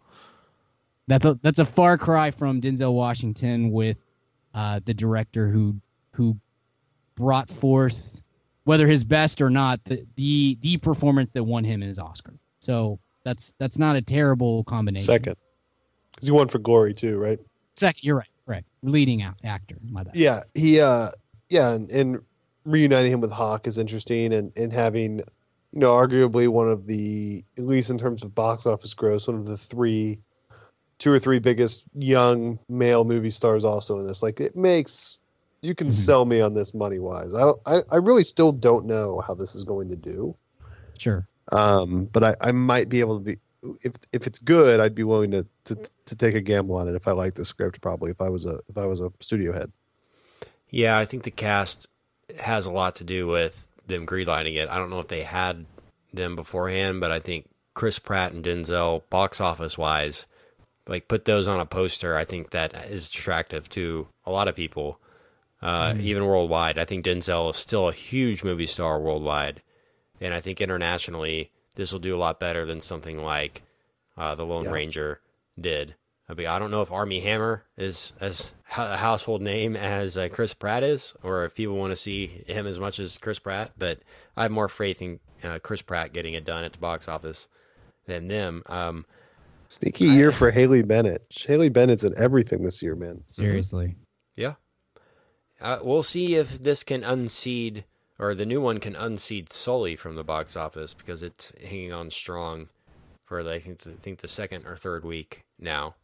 That's 1.07 1.25
a 1.27 1.39
that's 1.43 1.59
a 1.59 1.65
far 1.67 1.99
cry 1.99 2.31
from 2.31 2.61
Denzel 2.63 2.93
Washington 2.95 3.71
with 3.71 4.01
uh, 4.55 4.81
the 4.85 4.95
director 4.95 5.49
who 5.49 5.77
who 6.13 6.39
brought 7.15 7.49
forth 7.51 8.23
whether 8.65 8.87
his 8.87 9.05
best 9.05 9.41
or 9.41 9.51
not 9.51 9.83
the 9.85 10.05
the 10.17 10.59
the 10.61 10.77
performance 10.79 11.31
that 11.31 11.45
won 11.45 11.65
him 11.65 11.81
his 11.81 11.99
Oscar. 11.99 12.35
So 12.61 12.99
That's 13.25 13.55
that's 13.59 13.79
not 13.79 13.97
a 13.97 14.03
terrible 14.03 14.65
combination. 14.65 15.07
Second, 15.07 15.37
because 16.15 16.29
he 16.29 16.33
won 16.33 16.49
for 16.49 16.59
Glory 16.59 16.95
too, 16.95 17.19
right? 17.19 17.39
Second, 17.77 18.03
you're 18.03 18.17
right. 18.17 18.29
Right. 18.47 18.65
Leading 18.83 19.23
out 19.23 19.37
actor. 19.43 19.77
My 19.91 20.03
bad. 20.05 20.15
Yeah, 20.15 20.43
he 20.55 20.81
uh 20.81 21.11
yeah, 21.49 21.73
and, 21.73 21.91
and 21.91 22.21
reuniting 22.65 23.13
him 23.13 23.21
with 23.21 23.33
Hawke 23.33 23.67
is 23.67 23.79
interesting 23.79 24.33
and, 24.33 24.53
and 24.57 24.73
having 24.73 25.19
you 25.19 25.81
know, 25.81 25.93
arguably 25.93 26.49
one 26.49 26.71
of 26.71 26.87
the 26.87 27.45
at 27.59 27.67
least 27.67 27.91
in 27.91 27.99
terms 27.99 28.23
of 28.23 28.35
box 28.35 28.67
office 28.67 28.95
gross, 28.95 29.27
one 29.27 29.37
of 29.37 29.47
the 29.47 29.57
three 29.57 30.21
two 30.99 31.11
or 31.11 31.19
three 31.19 31.39
biggest 31.41 31.85
young 31.95 32.59
male 32.69 33.05
movie 33.05 33.31
stars 33.31 33.65
also 33.65 33.99
in 33.99 34.07
this. 34.07 34.23
Like 34.23 34.41
it 34.41 34.55
makes 34.55 35.19
you 35.65 35.75
can 35.75 35.89
Mhm. 35.89 35.93
sell 35.93 36.25
me 36.25 36.41
on 36.41 36.55
this 36.55 36.75
money 36.75 36.99
wise. 36.99 37.35
I 37.35 37.41
don't 37.41 37.61
I, 37.67 37.81
I 37.91 37.97
really 37.97 38.25
still 38.25 38.53
don't 38.53 38.87
know 38.87 39.21
how 39.21 39.35
this 39.35 39.55
is 39.55 39.65
going 39.65 39.89
to 39.89 39.97
do. 39.97 40.37
Sure. 40.99 41.27
Um, 41.53 42.05
but 42.07 42.23
I, 42.25 42.37
I 42.41 42.53
might 42.53 42.89
be 42.89 43.01
able 43.01 43.19
to 43.19 43.25
be 43.25 43.39
if 43.83 43.93
if 44.13 44.27
it's 44.27 44.39
good, 44.39 44.79
I'd 44.81 44.95
be 44.95 45.05
willing 45.05 45.31
to, 45.33 45.47
to 45.65 45.77
to 46.07 46.15
take 46.17 46.35
a 46.35 46.41
gamble 46.41 46.77
on 46.77 46.89
it 46.89 46.95
if 46.95 47.09
I 47.09 47.13
like 47.13 47.35
the 47.35 47.45
script 47.45 47.81
probably 47.81 48.11
if 48.11 48.21
I 48.21 48.29
was 48.29 48.45
a 48.45 48.61
if 48.69 48.77
I 48.79 48.87
was 48.87 49.01
a 49.01 49.11
studio 49.21 49.53
head. 49.53 49.73
Yeah, 50.71 50.99
I 50.99 51.05
think 51.05 51.23
the 51.23 51.31
cast 51.31 51.87
has 52.41 52.67
a 52.67 52.71
lot 52.71 52.97
to 52.97 53.05
do 53.05 53.27
with 53.27 53.69
them 53.87 54.07
greenlighting 54.07 54.57
it. 54.57 54.69
I 54.69 54.77
don't 54.77 54.91
know 54.91 54.99
if 54.99 55.09
they 55.09 55.23
had 55.23 55.67
them 56.13 56.37
beforehand, 56.37 57.01
but 57.01 57.11
I 57.11 57.21
think 57.21 57.49
Chris 57.75 57.99
Pratt 57.99 58.33
and 58.33 58.45
Denzel, 58.45 59.03
box 59.11 59.41
office 59.41 59.77
wise, 59.79 60.27
like 60.87 61.09
put 61.09 61.25
those 61.25 61.49
on 61.49 61.61
a 61.61 61.67
poster. 61.67 62.17
I 62.17 62.25
think 62.25 62.51
that 62.51 62.75
is 62.91 63.09
attractive 63.09 63.69
to 63.71 64.09
a 64.25 64.31
lot 64.31 64.49
of 64.49 64.57
people, 64.57 64.99
uh, 65.65 65.95
even 65.99 66.25
worldwide. 66.27 66.79
I 66.79 66.85
think 66.85 67.05
Denzel 67.05 67.51
is 67.51 67.57
still 67.57 67.89
a 67.89 67.93
huge 67.93 68.45
movie 68.45 68.67
star 68.67 69.01
worldwide, 69.01 69.63
and 70.21 70.33
I 70.35 70.41
think 70.41 70.61
internationally 70.61 71.51
this 71.75 71.93
will 71.93 72.01
do 72.01 72.15
a 72.15 72.19
lot 72.19 72.39
better 72.39 72.65
than 72.65 72.81
something 72.81 73.23
like 73.23 73.63
uh, 74.17 74.35
the 74.37 74.45
Lone 74.45 74.65
Yeah. 74.65 74.71
Ranger 74.73 75.21
did. 75.61 75.97
I 76.29 76.35
mean, 76.35 76.47
I 76.47 76.59
don't 76.59 76.71
know 76.71 76.81
if 76.83 76.91
Armie 76.93 77.21
Hammer 77.21 77.65
is 77.77 78.13
as 78.21 78.53
a 78.77 78.97
household 78.97 79.43
name 79.43 79.77
as 79.77 80.17
uh, 80.17 80.29
Chris 80.31 80.55
Pratt 80.55 80.83
is, 80.83 81.15
or 81.23 81.45
if 81.45 81.55
people 81.55 81.77
want 81.77 81.91
to 81.93 81.97
see 81.97 82.27
him 82.47 82.67
as 82.67 82.79
much 82.81 82.99
as 82.99 83.19
Chris 83.19 83.39
Pratt. 83.39 83.73
But 83.77 83.99
I 84.37 84.43
have 84.43 84.51
more 84.51 84.69
faith 84.69 85.03
in 85.03 85.21
uh, 85.43 85.59
Chris 85.63 85.83
Pratt 85.83 86.13
getting 86.15 86.33
it 86.35 86.45
done 86.47 86.65
at 86.65 86.73
the 86.73 86.79
box 86.79 87.09
office 87.09 87.49
than 88.07 88.29
them. 88.29 88.63
Um, 88.67 89.05
Sneaky 89.69 90.07
year 90.07 90.31
for 90.33 90.51
Haley 90.51 90.83
Bennett. 90.83 91.27
Haley 91.31 91.69
Bennett's 91.69 92.05
in 92.05 92.15
everything 92.17 92.63
this 92.65 92.81
year, 92.81 92.95
man. 92.95 93.21
Seriously. 93.27 93.95
yeah, 94.37 94.55
uh, 95.65 95.79
we'll 95.83 96.03
see 96.03 96.37
if 96.37 96.63
this 96.63 96.85
can 96.85 97.03
unseed 97.03 97.85
or 98.19 98.35
the 98.35 98.47
new 98.47 98.61
one 98.61 98.79
can 98.79 98.95
unseed 98.95 99.51
Sully 99.51 99.97
from 99.97 100.15
the 100.15 100.23
box 100.23 100.57
office 100.57 100.95
because 100.95 101.23
it's 101.23 101.53
hanging 101.61 101.93
on 101.93 102.11
strong 102.11 102.69
for 103.25 103.49
I 103.49 103.59
think 103.59 103.79
the, 103.79 103.91
I 103.91 103.95
think 103.95 104.19
the 104.21 104.29
second 104.29 104.67
or 104.67 104.77
third 104.77 105.05
week 105.05 105.45
now, 105.59 105.95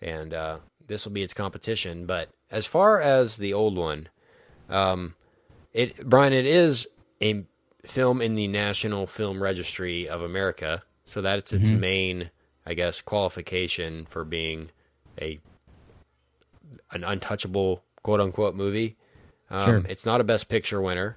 and 0.00 0.34
uh, 0.34 0.58
this 0.86 1.04
will 1.04 1.12
be 1.12 1.22
its 1.22 1.32
competition. 1.32 2.04
But 2.04 2.30
as 2.50 2.66
far 2.66 3.00
as 3.00 3.36
the 3.36 3.54
old 3.54 3.76
one, 3.76 4.08
um, 4.68 5.14
it 5.72 6.04
Brian, 6.04 6.32
it 6.32 6.46
is 6.46 6.88
a 7.22 7.44
film 7.84 8.20
in 8.20 8.34
the 8.34 8.48
National 8.48 9.06
Film 9.06 9.40
Registry 9.40 10.08
of 10.08 10.20
America, 10.20 10.82
so 11.04 11.22
that's 11.22 11.52
its 11.52 11.70
main, 11.70 12.30
I 12.66 12.74
guess, 12.74 13.00
qualification 13.00 14.06
for 14.06 14.24
being 14.24 14.70
a 15.20 15.38
an 16.90 17.04
untouchable 17.04 17.84
quote 18.06 18.20
unquote 18.20 18.54
movie. 18.54 18.96
Um, 19.50 19.64
Sure. 19.64 19.82
It's 19.88 20.06
not 20.06 20.20
a 20.20 20.24
Best 20.24 20.48
Picture 20.48 20.80
winner. 20.80 21.16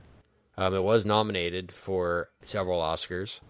Um, 0.58 0.74
it 0.74 0.82
was 0.82 1.06
nominated 1.06 1.72
for 1.72 2.30
several 2.44 2.82
Oscars, 2.82 3.42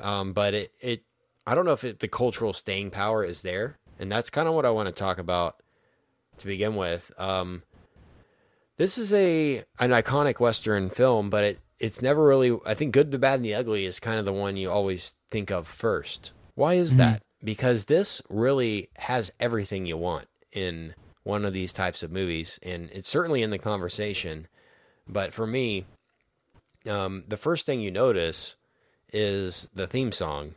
um, 0.00 0.32
but 0.32 0.54
it, 0.54 0.72
it 0.80 1.02
I 1.44 1.56
don't 1.56 1.64
know 1.64 1.72
if 1.72 1.82
it, 1.82 1.98
the 1.98 2.06
cultural 2.06 2.52
staying 2.52 2.90
power 2.90 3.24
is 3.24 3.42
there, 3.42 3.78
and 3.98 4.12
that's 4.12 4.30
kind 4.30 4.46
of 4.46 4.54
what 4.54 4.64
I 4.64 4.70
want 4.70 4.86
to 4.86 4.92
talk 4.92 5.18
about 5.18 5.56
to 6.38 6.46
begin 6.46 6.76
with. 6.76 7.10
Um, 7.18 7.64
this 8.76 8.96
is 8.96 9.12
a 9.12 9.64
an 9.80 9.90
iconic 9.90 10.38
Western 10.38 10.88
film, 10.88 11.30
but 11.30 11.42
it 11.42 11.58
it's 11.80 12.00
never 12.00 12.24
really. 12.24 12.56
I 12.64 12.74
think 12.74 12.92
Good, 12.92 13.10
the 13.10 13.18
Bad, 13.18 13.40
and 13.40 13.44
the 13.44 13.54
Ugly 13.54 13.86
is 13.86 13.98
kind 13.98 14.20
of 14.20 14.24
the 14.24 14.32
one 14.32 14.56
you 14.56 14.70
always 14.70 15.16
think 15.32 15.50
of 15.50 15.66
first. 15.66 16.30
Why 16.54 16.74
is 16.74 16.94
that? 16.96 17.22
Because 17.42 17.86
this 17.86 18.22
really 18.30 18.88
has 18.98 19.32
everything 19.40 19.84
you 19.84 19.96
want 19.96 20.28
in 20.52 20.94
one 21.24 21.44
of 21.44 21.52
these 21.52 21.72
types 21.72 22.02
of 22.02 22.10
movies, 22.10 22.58
and 22.62 22.90
it's 22.92 23.08
certainly 23.10 23.42
in 23.42 23.50
the 23.50 23.58
conversation. 23.58 24.48
But 25.08 25.32
for 25.32 25.46
me, 25.46 25.86
um, 26.88 27.24
the 27.28 27.36
first 27.36 27.66
thing 27.66 27.80
you 27.80 27.90
notice 27.90 28.56
is 29.12 29.68
the 29.74 29.86
theme 29.86 30.12
song, 30.12 30.54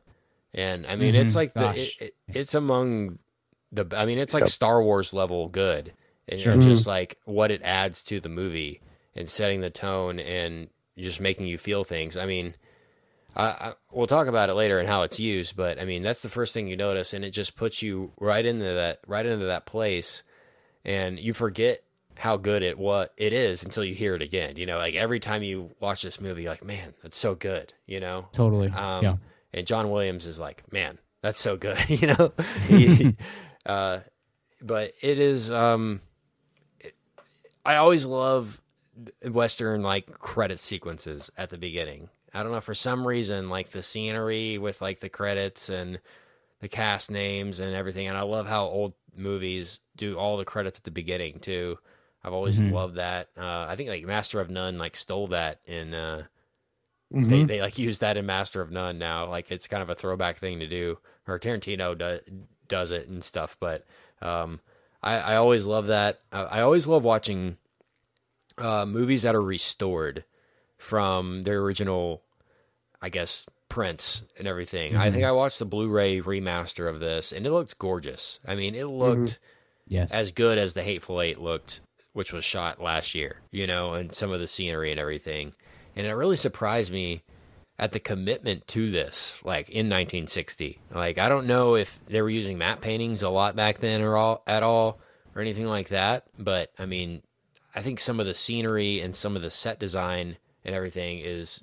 and 0.53 0.85
I 0.87 0.95
mean 0.95 1.15
it's 1.15 1.33
Mhm. 1.33 1.35
like 1.35 1.53
the, 1.53 1.81
it, 1.81 1.93
it, 1.99 2.15
it's 2.27 2.53
among 2.53 3.19
the. 3.71 3.85
I 3.95 4.05
mean 4.05 4.17
it's 4.17 4.33
like 4.33 4.41
Yep. 4.41 4.49
Star 4.49 4.81
Wars 4.83 5.13
level 5.13 5.49
good, 5.49 5.93
and 6.27 6.39
Sure. 6.39 6.53
and 6.53 6.61
just 6.61 6.87
like 6.87 7.17
what 7.25 7.51
it 7.51 7.61
adds 7.63 8.01
to 8.03 8.19
the 8.19 8.29
movie 8.29 8.81
and 9.15 9.29
setting 9.29 9.61
the 9.61 9.69
tone 9.69 10.19
and 10.19 10.69
just 10.97 11.19
making 11.21 11.45
you 11.47 11.57
feel 11.57 11.83
things. 11.83 12.17
I 12.17 12.25
mean. 12.25 12.55
I, 13.37 13.43
I, 13.47 13.73
we'll 13.91 14.07
talk 14.07 14.27
about 14.27 14.49
it 14.49 14.53
later 14.53 14.79
and 14.79 14.87
how 14.87 15.01
it's 15.01 15.19
used, 15.19 15.57
but 15.57 15.77
I 15.77 15.83
mean 15.83 16.03
that's 16.03 16.21
the 16.21 16.29
first 16.29 16.53
thing 16.53 16.67
you 16.69 16.77
notice, 16.77 17.11
and 17.13 17.25
it 17.25 17.31
just 17.31 17.57
puts 17.57 17.81
you 17.81 18.13
right 18.17 18.45
into 18.45 18.63
that 18.63 18.99
right 19.07 19.25
into 19.25 19.45
that 19.47 19.65
place, 19.65 20.23
and 20.85 21.19
you 21.19 21.33
forget 21.33 21.83
how 22.17 22.37
good 22.37 22.63
it 22.63 22.77
what 22.77 23.13
it 23.17 23.33
is 23.33 23.63
until 23.63 23.83
you 23.83 23.93
hear 23.93 24.15
it 24.15 24.21
again. 24.21 24.55
You 24.55 24.65
know, 24.65 24.77
like 24.77 24.95
every 24.95 25.19
time 25.19 25.43
you 25.43 25.71
watch 25.81 26.01
this 26.01 26.21
movie, 26.21 26.43
you're 26.43 26.51
like, 26.51 26.63
man, 26.63 26.93
that's 27.01 27.17
so 27.17 27.35
good. 27.35 27.73
You 27.85 27.99
know, 27.99 28.27
Totally. 28.31 28.69
um, 28.69 29.03
yeah. 29.03 29.15
and 29.53 29.67
John 29.67 29.89
Williams 29.89 30.25
is 30.25 30.39
like, 30.39 30.71
man, 30.71 30.97
that's 31.21 31.41
so 31.41 31.57
good. 31.57 31.77
you 31.89 32.07
know, 32.07 32.31
He- 32.67 33.15
uh, 33.65 33.99
but 34.61 34.93
it 35.01 35.19
is. 35.19 35.51
Um, 35.51 35.99
it- 36.79 36.95
I 37.65 37.75
always 37.75 38.05
love 38.05 38.61
Western 39.29 39.81
like 39.81 40.19
credit 40.19 40.59
sequences 40.59 41.29
at 41.37 41.49
the 41.49 41.57
beginning. 41.57 42.09
I 42.33 42.43
don't 42.43 42.51
know 42.51 42.61
for 42.61 42.75
some 42.75 43.05
reason 43.07 43.49
like 43.49 43.71
the 43.71 43.83
scenery 43.83 44.57
with 44.57 44.81
like 44.81 44.99
the 44.99 45.09
credits 45.09 45.67
and 45.69 45.99
the 46.65 46.69
cast 46.69 47.11
names 47.11 47.59
and 47.59 47.75
everything. 47.75 48.07
And 48.07 48.17
I 48.17 48.23
love 48.23 48.47
how 48.47 48.63
old 48.65 48.93
movies 49.15 49.81
do 49.95 50.17
all 50.17 50.35
the 50.35 50.45
credits 50.45 50.79
at 50.79 50.83
the 50.83 50.89
beginning 50.89 51.37
too. 51.39 51.77
I've 52.23 52.33
always 52.33 52.59
Mhm. 52.59 52.71
loved 52.71 52.95
that. 52.95 53.29
Uh, 53.37 53.67
I 53.69 53.75
think 53.75 53.87
like 53.87 54.03
Master 54.03 54.39
of 54.39 54.49
None 54.49 54.79
like 54.79 54.95
stole 54.95 55.27
that 55.27 55.59
in. 55.67 55.93
Uh, 55.93 56.23
they 57.11 57.43
Mhm. 57.43 57.47
they 57.47 57.61
like 57.61 57.77
use 57.87 57.99
that 57.99 58.17
in 58.17 58.25
Master 58.25 58.61
of 58.61 58.71
None 58.71 58.97
now. 58.97 59.29
Like 59.29 59.51
it's 59.51 59.67
kind 59.67 59.83
of 59.83 59.91
a 59.91 59.95
throwback 59.95 60.37
thing 60.39 60.59
to 60.59 60.65
do. 60.65 60.97
Or 61.27 61.37
Tarantino 61.37 61.95
do, 61.95 62.19
does 62.67 62.89
it 62.89 63.07
and 63.07 63.23
stuff. 63.23 63.57
But 63.59 63.85
um, 64.23 64.59
I, 65.03 65.19
I 65.19 65.35
always 65.35 65.67
love 65.67 65.85
that. 65.85 66.21
I, 66.31 66.41
I 66.41 66.61
always 66.61 66.87
love 66.87 67.03
watching 67.03 67.57
uh, 68.57 68.87
movies 68.87 69.21
that 69.21 69.35
are 69.35 69.41
restored 69.41 70.25
from 70.79 71.43
their 71.43 71.61
original, 71.61 72.23
I 73.03 73.09
guess, 73.09 73.45
prints 73.75 74.23
and 74.39 74.47
everything. 74.47 74.95
I 74.95 75.11
think 75.11 75.23
mm-hmm. 75.23 75.27
I 75.27 75.33
watched 75.33 75.59
the 75.59 75.65
Blu-ray 75.65 76.21
remaster 76.21 76.89
of 76.89 77.01
this, 77.01 77.33
and 77.33 77.45
it 77.45 77.51
looked 77.51 77.77
gorgeous. 77.77 78.39
I 78.47 78.55
mean, 78.55 78.73
it 78.73 78.85
mm-hmm. 78.85 78.95
looked 78.95 79.39
Yes. 79.85 80.11
as 80.13 80.31
good 80.31 80.57
as 80.57 80.73
the 80.73 80.81
Hateful 80.81 81.21
Eight 81.21 81.41
looked, 81.41 81.81
which 82.13 82.31
was 82.31 82.45
shot 82.45 82.81
last 82.81 83.13
year, 83.13 83.41
you 83.51 83.67
know, 83.67 83.93
and 83.93 84.15
some 84.15 84.31
of 84.31 84.39
the 84.39 84.47
scenery 84.47 84.91
and 84.91 84.99
everything. 84.99 85.55
And 85.93 86.07
it 86.07 86.13
really 86.13 86.37
surprised 86.37 86.89
me 86.89 87.23
at 87.77 87.91
the 87.91 87.99
commitment 87.99 88.65
to 88.69 88.89
this, 88.89 89.41
like 89.43 89.67
in 89.67 89.87
1960. 89.87 90.79
Like, 90.93 91.17
I 91.17 91.27
don't 91.27 91.45
know 91.45 91.75
if 91.75 91.99
they 92.07 92.21
were 92.21 92.29
using 92.29 92.57
matte 92.57 92.79
paintings 92.79 93.23
a 93.23 93.29
lot 93.29 93.57
back 93.57 93.79
then 93.79 94.01
or 94.01 94.15
all 94.15 94.41
at 94.47 94.63
all 94.63 94.99
or 95.35 95.41
anything 95.41 95.67
like 95.67 95.89
that, 95.89 96.23
but 96.39 96.71
I 96.79 96.85
mean, 96.85 97.23
I 97.75 97.81
think 97.81 97.99
some 97.99 98.21
of 98.21 98.25
the 98.25 98.33
scenery 98.33 99.01
and 99.01 99.13
some 99.13 99.35
of 99.35 99.41
the 99.41 99.49
set 99.49 99.79
design 99.79 100.37
and 100.63 100.73
everything 100.73 101.19
is 101.19 101.61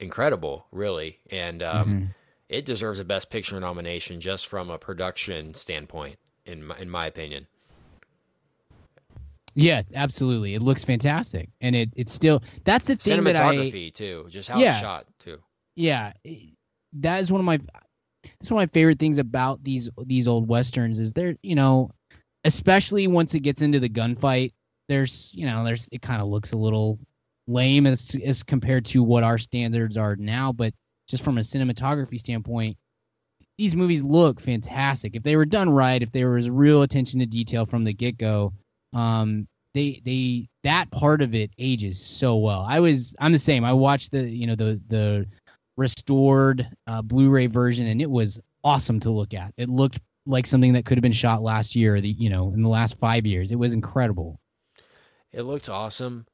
incredible, 0.00 0.66
really. 0.72 1.18
And 1.30 1.62
um, 1.62 1.88
Mhm. 1.88 2.08
it 2.48 2.64
deserves 2.64 2.98
a 2.98 3.04
Best 3.04 3.30
Picture 3.30 3.60
nomination 3.60 4.20
just 4.20 4.46
from 4.46 4.70
a 4.70 4.78
production 4.78 5.54
standpoint, 5.54 6.18
in 6.44 6.66
my, 6.66 6.78
in 6.78 6.90
my 6.90 7.06
opinion. 7.06 7.46
Yeah, 9.54 9.82
absolutely. 9.94 10.54
It 10.54 10.62
looks 10.62 10.84
fantastic, 10.84 11.48
and 11.60 11.74
it 11.74 11.90
it's 11.96 12.12
still 12.12 12.42
that's 12.64 12.86
the 12.86 12.96
thing 12.96 13.24
that 13.24 13.36
I 13.36 13.54
cinematography 13.56 13.92
too, 13.92 14.26
just 14.30 14.48
how 14.48 14.58
Yeah. 14.58 14.70
it's 14.72 14.80
shot 14.80 15.06
too. 15.18 15.38
yeah 15.76 16.12
that 16.94 17.20
is 17.20 17.30
one 17.30 17.40
of 17.40 17.44
my 17.44 17.58
that's 17.58 18.50
one 18.50 18.62
of 18.62 18.68
my 18.68 18.72
favorite 18.72 18.98
things 18.98 19.18
about 19.18 19.62
these 19.62 19.88
these 20.04 20.26
old 20.28 20.48
westerns 20.48 20.98
is 20.98 21.12
they're 21.12 21.36
you 21.42 21.54
know 21.54 21.90
especially 22.44 23.06
once 23.06 23.34
it 23.34 23.40
gets 23.40 23.62
into 23.62 23.78
the 23.80 23.88
gunfight 23.88 24.52
there's 24.88 25.30
you 25.34 25.46
know 25.46 25.64
there's 25.64 25.88
it 25.92 26.02
kind 26.02 26.20
of 26.20 26.28
looks 26.28 26.52
a 26.52 26.56
little 26.56 26.98
lame 27.50 27.86
as 27.86 28.14
as 28.24 28.42
compared 28.42 28.84
to 28.84 29.02
what 29.02 29.22
our 29.24 29.38
standards 29.38 29.96
are 29.96 30.16
now 30.16 30.52
but 30.52 30.72
just 31.08 31.24
from 31.24 31.38
a 31.38 31.42
cinematography 31.42 32.18
standpoint 32.18 32.76
these 33.58 33.76
movies 33.76 34.02
look 34.02 34.40
fantastic 34.40 35.16
if 35.16 35.22
they 35.22 35.36
were 35.36 35.46
done 35.46 35.70
right 35.70 36.02
if 36.02 36.12
there 36.12 36.30
was 36.30 36.48
real 36.48 36.82
attention 36.82 37.20
to 37.20 37.26
detail 37.26 37.66
from 37.66 37.84
the 37.84 37.92
get-go 37.92 38.52
um 38.92 39.46
they 39.74 40.00
they 40.04 40.48
that 40.64 40.90
part 40.90 41.22
of 41.22 41.34
it 41.34 41.50
ages 41.58 42.04
so 42.04 42.36
well 42.36 42.64
i 42.68 42.80
was 42.80 43.14
i'm 43.20 43.32
the 43.32 43.38
same 43.38 43.64
i 43.64 43.72
watched 43.72 44.10
the 44.12 44.28
you 44.28 44.46
know 44.46 44.56
the 44.56 44.80
the 44.88 45.26
restored 45.80 46.68
uh, 46.86 47.00
Blu-ray 47.02 47.46
version, 47.46 47.86
and 47.86 48.02
it 48.02 48.10
was 48.10 48.38
awesome 48.62 49.00
to 49.00 49.10
look 49.10 49.32
at. 49.34 49.54
It 49.56 49.70
looked 49.70 49.98
like 50.26 50.46
something 50.46 50.74
that 50.74 50.84
could 50.84 50.98
have 50.98 51.02
been 51.02 51.12
shot 51.12 51.42
last 51.42 51.74
year, 51.74 52.00
the 52.00 52.08
you 52.08 52.28
know, 52.28 52.52
in 52.52 52.62
the 52.62 52.68
last 52.68 52.98
five 52.98 53.26
years. 53.26 53.50
It 53.50 53.58
was 53.58 53.72
incredible. 53.72 54.38
It 55.32 55.42
looked 55.42 55.68
awesome, 55.68 56.26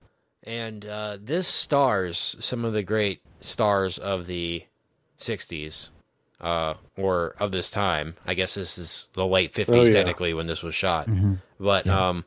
and 0.47 0.87
uh, 0.87 1.19
this 1.21 1.47
stars 1.49 2.37
some 2.41 2.65
of 2.65 2.73
the 2.73 2.83
great 2.83 3.21
stars 3.41 3.99
of 3.99 4.27
the 4.27 4.65
'60s, 5.19 5.91
uh, 6.41 6.75
or 6.97 7.35
of 7.41 7.51
this 7.53 7.71
time. 7.71 8.17
I 8.27 8.35
guess 8.35 8.55
this 8.55 8.79
is 8.79 9.09
the 9.15 9.27
late 9.27 9.53
'50s, 9.53 9.69
Oh, 9.75 9.83
yeah. 9.83 9.93
technically, 9.93 10.33
when 10.35 10.47
this 10.47 10.63
was 10.63 10.75
shot. 10.75 11.09
Mm-hmm. 11.09 11.35
But 11.59 11.87
um, 11.87 12.25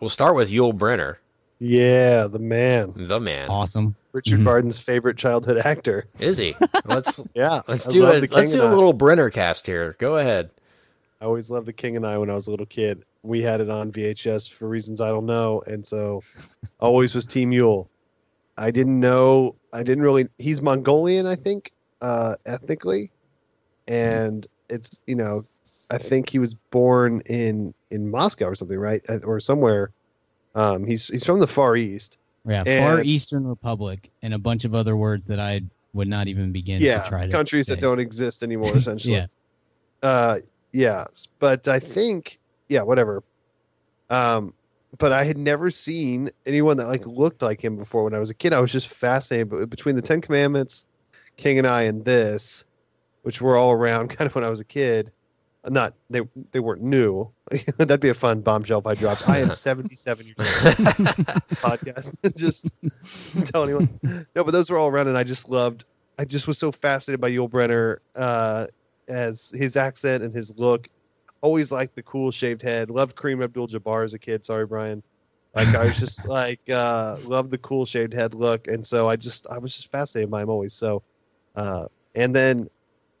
we'll 0.00 0.10
start 0.10 0.34
with 0.36 0.50
Yul 0.50 0.72
Brynner, 0.72 1.16
Yeah, 1.58 2.26
the 2.26 2.38
man, 2.38 2.92
the 2.96 3.20
man. 3.20 3.48
Awesome. 3.48 3.94
Richard 4.12 4.40
Mhm. 4.40 4.44
Barton's 4.44 4.78
favorite 4.78 5.16
childhood 5.16 5.58
actor. 5.58 6.06
Is 6.18 6.38
he? 6.38 6.56
Let's 6.86 7.20
Yeah, 7.34 7.62
let's 7.68 7.86
I 7.86 7.90
do 7.90 8.02
love 8.02 8.16
a 8.16 8.20
let's 8.26 8.52
do 8.52 8.60
and 8.62 8.70
a 8.70 8.72
I. 8.72 8.74
little 8.74 8.94
Brynner 8.94 9.32
cast 9.32 9.66
here. 9.66 9.94
Go 9.98 10.16
ahead. 10.16 10.50
I 11.20 11.24
always 11.26 11.50
loved 11.50 11.66
The 11.66 11.72
King 11.72 11.96
and 11.96 12.06
I 12.06 12.16
when 12.18 12.30
I 12.30 12.34
was 12.34 12.46
a 12.46 12.50
little 12.50 12.66
kid. 12.66 13.04
We 13.22 13.42
had 13.42 13.60
it 13.60 13.68
on 13.68 13.92
VHS 13.92 14.50
for 14.50 14.68
reasons 14.68 15.00
I 15.00 15.08
don't 15.08 15.26
know, 15.26 15.62
and 15.66 15.84
so 15.84 16.22
always 16.80 17.14
was 17.14 17.26
Team 17.26 17.50
Yul. 17.50 17.88
I 18.56 18.70
didn't 18.70 18.98
know. 18.98 19.54
I 19.72 19.82
didn't 19.82 20.02
really. 20.02 20.28
He's 20.38 20.60
Mongolian, 20.62 21.26
I 21.26 21.36
think, 21.36 21.72
uh, 22.00 22.36
ethnically, 22.46 23.10
and 23.86 24.46
it's 24.68 25.00
you 25.06 25.14
know, 25.14 25.42
I 25.90 25.98
think 25.98 26.28
he 26.28 26.38
was 26.38 26.54
born 26.54 27.20
in 27.26 27.74
in 27.90 28.10
Moscow 28.10 28.46
or 28.46 28.54
something, 28.54 28.78
right, 28.78 29.04
or 29.24 29.40
somewhere. 29.40 29.90
Um, 30.54 30.84
he's 30.86 31.08
he's 31.08 31.24
from 31.24 31.40
the 31.40 31.46
Far 31.46 31.76
East. 31.76 32.18
Yeah, 32.46 32.64
Far 32.64 33.02
Eastern 33.02 33.46
Republic, 33.46 34.10
and 34.22 34.32
a 34.32 34.38
bunch 34.38 34.64
of 34.64 34.74
other 34.74 34.96
words 34.96 35.26
that 35.26 35.38
I 35.38 35.62
would 35.92 36.08
not 36.08 36.28
even 36.28 36.52
begin 36.52 36.80
yeah, 36.80 37.02
to 37.02 37.08
try 37.08 37.26
to 37.26 37.32
countries 37.32 37.66
say. 37.66 37.74
that 37.74 37.80
don't 37.80 38.00
exist 38.00 38.42
anymore, 38.42 38.76
essentially. 38.76 39.14
Yeah. 39.14 39.26
Uh, 40.02 40.38
yeah, 40.72 41.06
but 41.38 41.68
I 41.68 41.78
think, 41.78 42.38
yeah, 42.68 42.82
whatever. 42.82 43.22
Um, 44.10 44.54
but 44.96 45.12
I 45.12 45.24
had 45.24 45.36
never 45.36 45.70
seen 45.70 46.30
anyone 46.46 46.78
that 46.78 46.88
like 46.88 47.06
looked 47.06 47.42
like 47.42 47.62
him 47.62 47.76
before 47.76 48.04
when 48.04 48.14
I 48.14 48.18
was 48.18 48.30
a 48.30 48.34
kid. 48.34 48.52
I 48.52 48.60
was 48.60 48.72
just 48.72 48.88
fascinated. 48.88 49.50
But 49.50 49.68
between 49.68 49.96
the 49.96 50.02
Ten 50.02 50.20
Commandments, 50.20 50.84
King 51.36 51.58
and 51.58 51.66
I, 51.66 51.82
and 51.82 52.04
this, 52.04 52.64
which 53.22 53.40
were 53.40 53.56
all 53.56 53.72
around 53.72 54.08
kind 54.16 54.28
of 54.28 54.34
when 54.34 54.44
I 54.44 54.48
was 54.48 54.60
a 54.60 54.64
kid, 54.64 55.12
uh, 55.64 55.70
not 55.70 55.94
they 56.08 56.20
they 56.52 56.60
weren't 56.60 56.82
new. 56.82 57.28
That'd 57.76 58.00
be 58.00 58.08
a 58.08 58.14
fun 58.14 58.40
bombshell 58.40 58.78
if 58.78 58.86
I 58.86 58.94
dropped. 58.94 59.28
I 59.28 59.38
am 59.38 59.54
seventy 59.54 59.94
seven 59.94 60.26
years 60.26 60.36
old. 60.38 60.74
podcast. 61.56 62.36
just 62.36 62.70
tell 63.44 63.64
anyone. 63.64 64.26
No, 64.34 64.44
but 64.44 64.52
those 64.52 64.70
were 64.70 64.78
all 64.78 64.88
around, 64.88 65.08
and 65.08 65.18
I 65.18 65.24
just 65.24 65.50
loved. 65.50 65.84
I 66.18 66.24
just 66.24 66.46
was 66.48 66.58
so 66.58 66.72
fascinated 66.72 67.20
by 67.20 67.30
Yul 67.30 67.48
Brynner 67.48 67.98
uh, 68.16 68.66
as 69.06 69.52
his 69.54 69.76
accent 69.76 70.24
and 70.24 70.34
his 70.34 70.56
look. 70.58 70.88
Always 71.40 71.70
liked 71.70 71.94
the 71.94 72.02
cool 72.02 72.30
shaved 72.30 72.62
head. 72.62 72.90
Loved 72.90 73.16
Kareem 73.16 73.42
Abdul-Jabbar 73.42 74.04
as 74.04 74.14
a 74.14 74.18
kid. 74.18 74.44
Sorry, 74.44 74.66
Brian. 74.66 75.02
Like 75.54 75.68
I 75.74 75.84
was 75.84 75.98
just 76.04 76.26
like 76.26 76.60
uh, 76.68 77.16
loved 77.24 77.50
the 77.50 77.58
cool 77.58 77.86
shaved 77.86 78.12
head 78.12 78.34
look, 78.34 78.66
and 78.68 78.84
so 78.84 79.08
I 79.08 79.16
just 79.16 79.46
I 79.50 79.58
was 79.58 79.74
just 79.74 79.90
fascinated 79.90 80.30
by 80.30 80.42
him 80.42 80.50
always. 80.50 80.74
So, 80.74 81.02
uh, 81.56 81.86
and 82.14 82.34
then 82.34 82.68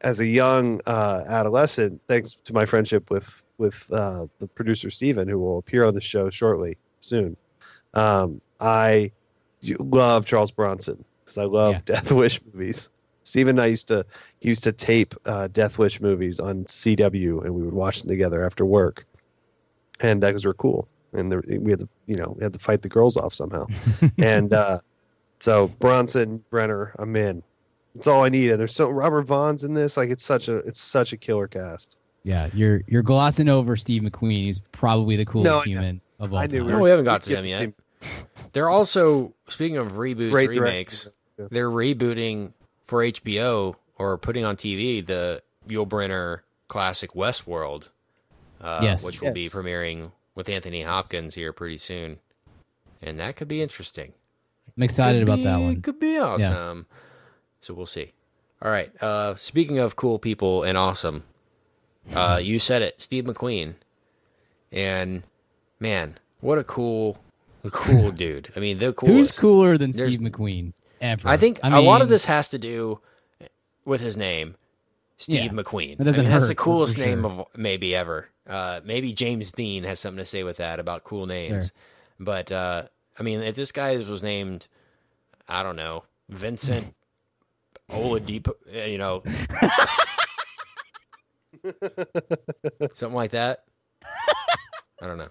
as 0.00 0.20
a 0.20 0.26
young 0.26 0.80
uh, 0.86 1.24
adolescent, 1.28 2.00
thanks 2.06 2.36
to 2.44 2.52
my 2.52 2.64
friendship 2.66 3.10
with 3.10 3.42
with 3.58 3.90
uh, 3.92 4.26
the 4.38 4.46
producer 4.46 4.90
Steven, 4.90 5.26
who 5.28 5.38
will 5.38 5.58
appear 5.58 5.84
on 5.84 5.94
the 5.94 6.00
show 6.00 6.30
shortly 6.30 6.76
soon, 7.00 7.36
um, 7.94 8.40
I 8.60 9.12
love 9.78 10.26
Charles 10.26 10.50
Bronson 10.52 11.04
because 11.24 11.38
I 11.38 11.44
love 11.44 11.74
Yeah. 11.74 11.80
Death 11.84 12.12
Wish 12.12 12.40
movies. 12.52 12.90
Steven 13.28 13.50
and 13.58 13.60
I 13.62 13.66
used 13.66 13.88
to 13.88 14.04
used 14.40 14.62
to 14.64 14.72
tape 14.72 15.14
uh, 15.26 15.48
Death 15.48 15.78
Wish 15.78 16.00
movies 16.00 16.40
on 16.40 16.64
CW, 16.64 17.44
and 17.44 17.54
we 17.54 17.62
would 17.62 17.74
watch 17.74 18.00
them 18.00 18.08
together 18.08 18.44
after 18.44 18.64
work, 18.64 19.06
and 20.00 20.20
because 20.20 20.44
we're 20.46 20.54
cool, 20.54 20.88
and 21.12 21.30
there, 21.30 21.42
we 21.60 21.70
had 21.70 21.80
to 21.80 21.88
you 22.06 22.16
know 22.16 22.34
we 22.38 22.42
had 22.44 22.52
to 22.52 22.58
fight 22.58 22.82
the 22.82 22.88
girls 22.88 23.16
off 23.16 23.34
somehow, 23.34 23.66
and 24.18 24.52
uh, 24.52 24.78
so 25.40 25.68
Bronson 25.78 26.42
Brynner, 26.50 26.92
I'm 26.98 27.14
in. 27.16 27.42
It's 27.94 28.06
all 28.06 28.22
I 28.22 28.28
need. 28.28 28.50
And 28.50 28.60
there's 28.60 28.74
so 28.74 28.88
Robert 28.90 29.22
Vaughn's 29.22 29.64
in 29.64 29.74
this. 29.74 29.96
Like 29.96 30.10
it's 30.10 30.24
such 30.24 30.48
a 30.48 30.56
it's 30.58 30.80
such 30.80 31.12
a 31.12 31.16
killer 31.16 31.48
cast. 31.48 31.96
Yeah, 32.22 32.48
you're 32.52 32.82
you're 32.86 33.02
glossing 33.02 33.48
over 33.48 33.76
Steve 33.76 34.02
McQueen. 34.02 34.44
He's 34.44 34.60
probably 34.72 35.16
the 35.16 35.24
coolest 35.24 35.44
No, 35.46 35.54
I 35.56 35.58
know. 35.58 35.62
human 35.64 36.00
of 36.20 36.32
all 36.32 36.38
I 36.38 36.46
time. 36.46 36.66
we 36.66 36.72
No, 36.72 36.78
we 36.80 36.90
haven't 36.90 37.04
got 37.06 37.22
to 37.22 37.30
Get 37.30 37.38
him 37.40 37.46
yet. 37.46 37.58
same- 37.58 37.74
They're 38.52 38.68
also 38.68 39.34
speaking 39.48 39.78
of 39.78 39.92
reboots, 39.92 40.30
Great 40.30 40.50
remakes. 40.50 41.04
director. 41.04 41.14
Yeah. 41.38 41.46
They're 41.50 41.70
rebooting 41.70 42.52
for 42.88 43.04
HBO 43.04 43.76
or 43.96 44.18
putting 44.18 44.44
on 44.44 44.56
TV 44.56 45.04
the 45.06 45.42
Yul 45.68 45.86
Brynner 45.88 46.40
classic 46.66 47.12
Westworld, 47.12 47.90
uh, 48.60 48.80
Yes. 48.82 49.04
which 49.04 49.22
will 49.22 49.32
be 49.32 49.48
premiering 49.48 50.10
with 50.34 50.48
Anthony 50.48 50.82
Hopkins 50.82 51.34
here 51.34 51.52
pretty 51.52 51.78
soon, 51.78 52.18
and 53.00 53.20
that 53.20 53.36
could 53.36 53.46
be 53.48 53.62
interesting. 53.62 54.12
I'm 54.76 54.82
excited 54.82 55.20
Could 55.20 55.28
about 55.28 55.36
be- 55.36 55.44
that 55.44 55.56
one. 55.60 55.72
It 55.76 55.82
could 55.82 56.00
be 56.00 56.16
awesome. 56.18 56.86
So 57.60 57.74
we'll 57.74 57.86
see. 57.86 58.12
All 58.62 58.70
right. 58.70 58.90
Uh, 59.02 59.34
speaking 59.36 59.78
of 59.78 59.94
cool 59.96 60.18
people 60.18 60.62
and 60.62 60.76
awesome, 60.78 61.24
uh, 62.14 62.40
you 62.42 62.58
said 62.58 62.82
it, 62.82 63.00
Steve 63.02 63.24
McQueen, 63.24 63.74
and 64.72 65.22
man, 65.80 66.18
what 66.40 66.58
a 66.58 66.64
cool, 66.64 67.18
a 67.64 67.70
cool 67.70 68.10
dude. 68.24 68.50
I 68.56 68.60
mean, 68.60 68.78
the 68.78 68.92
coolest. 68.92 69.16
Who's 69.16 69.32
cooler 69.38 69.76
than 69.78 69.90
There's- 69.90 70.12
Steve 70.14 70.20
McQueen 70.20 70.72
ever? 71.00 71.28
I 71.28 71.36
think 71.36 71.58
a 71.62 71.80
lot 71.80 72.02
of 72.02 72.08
this 72.08 72.24
has 72.26 72.48
to 72.48 72.58
do 72.58 73.00
with 73.84 74.00
his 74.00 74.16
name, 74.16 74.56
Steve 75.16 75.44
Yeah, 75.44 75.48
McQueen. 75.50 75.96
that 75.98 76.04
doesn't 76.04 76.20
I 76.20 76.22
mean, 76.24 76.32
that's 76.32 76.48
the 76.48 76.54
coolest 76.54 76.94
for 76.94 77.00
name 77.00 77.22
sure. 77.22 77.30
of 77.30 77.46
maybe 77.56 77.94
ever. 77.94 78.28
Uh, 78.46 78.80
maybe 78.84 79.12
James 79.12 79.52
Dean 79.52 79.84
has 79.84 80.00
something 80.00 80.18
to 80.18 80.24
say 80.24 80.42
with 80.42 80.56
that 80.58 80.80
about 80.80 81.04
cool 81.04 81.26
names. 81.26 81.72
But 82.18 82.50
uh, 82.50 82.84
I 83.18 83.22
mean, 83.22 83.40
if 83.42 83.54
this 83.54 83.72
guy 83.72 83.96
was 83.96 84.22
named, 84.22 84.68
I 85.48 85.62
don't 85.62 85.76
know, 85.76 86.04
Vincent 86.28 86.94
Oladipo, 87.90 88.52
uh, 88.74 88.80
you 88.86 88.98
know, 88.98 89.22
something 92.94 93.14
like 93.16 93.30
that. 93.32 93.64
I 95.00 95.06
don't 95.06 95.18
know. 95.18 95.28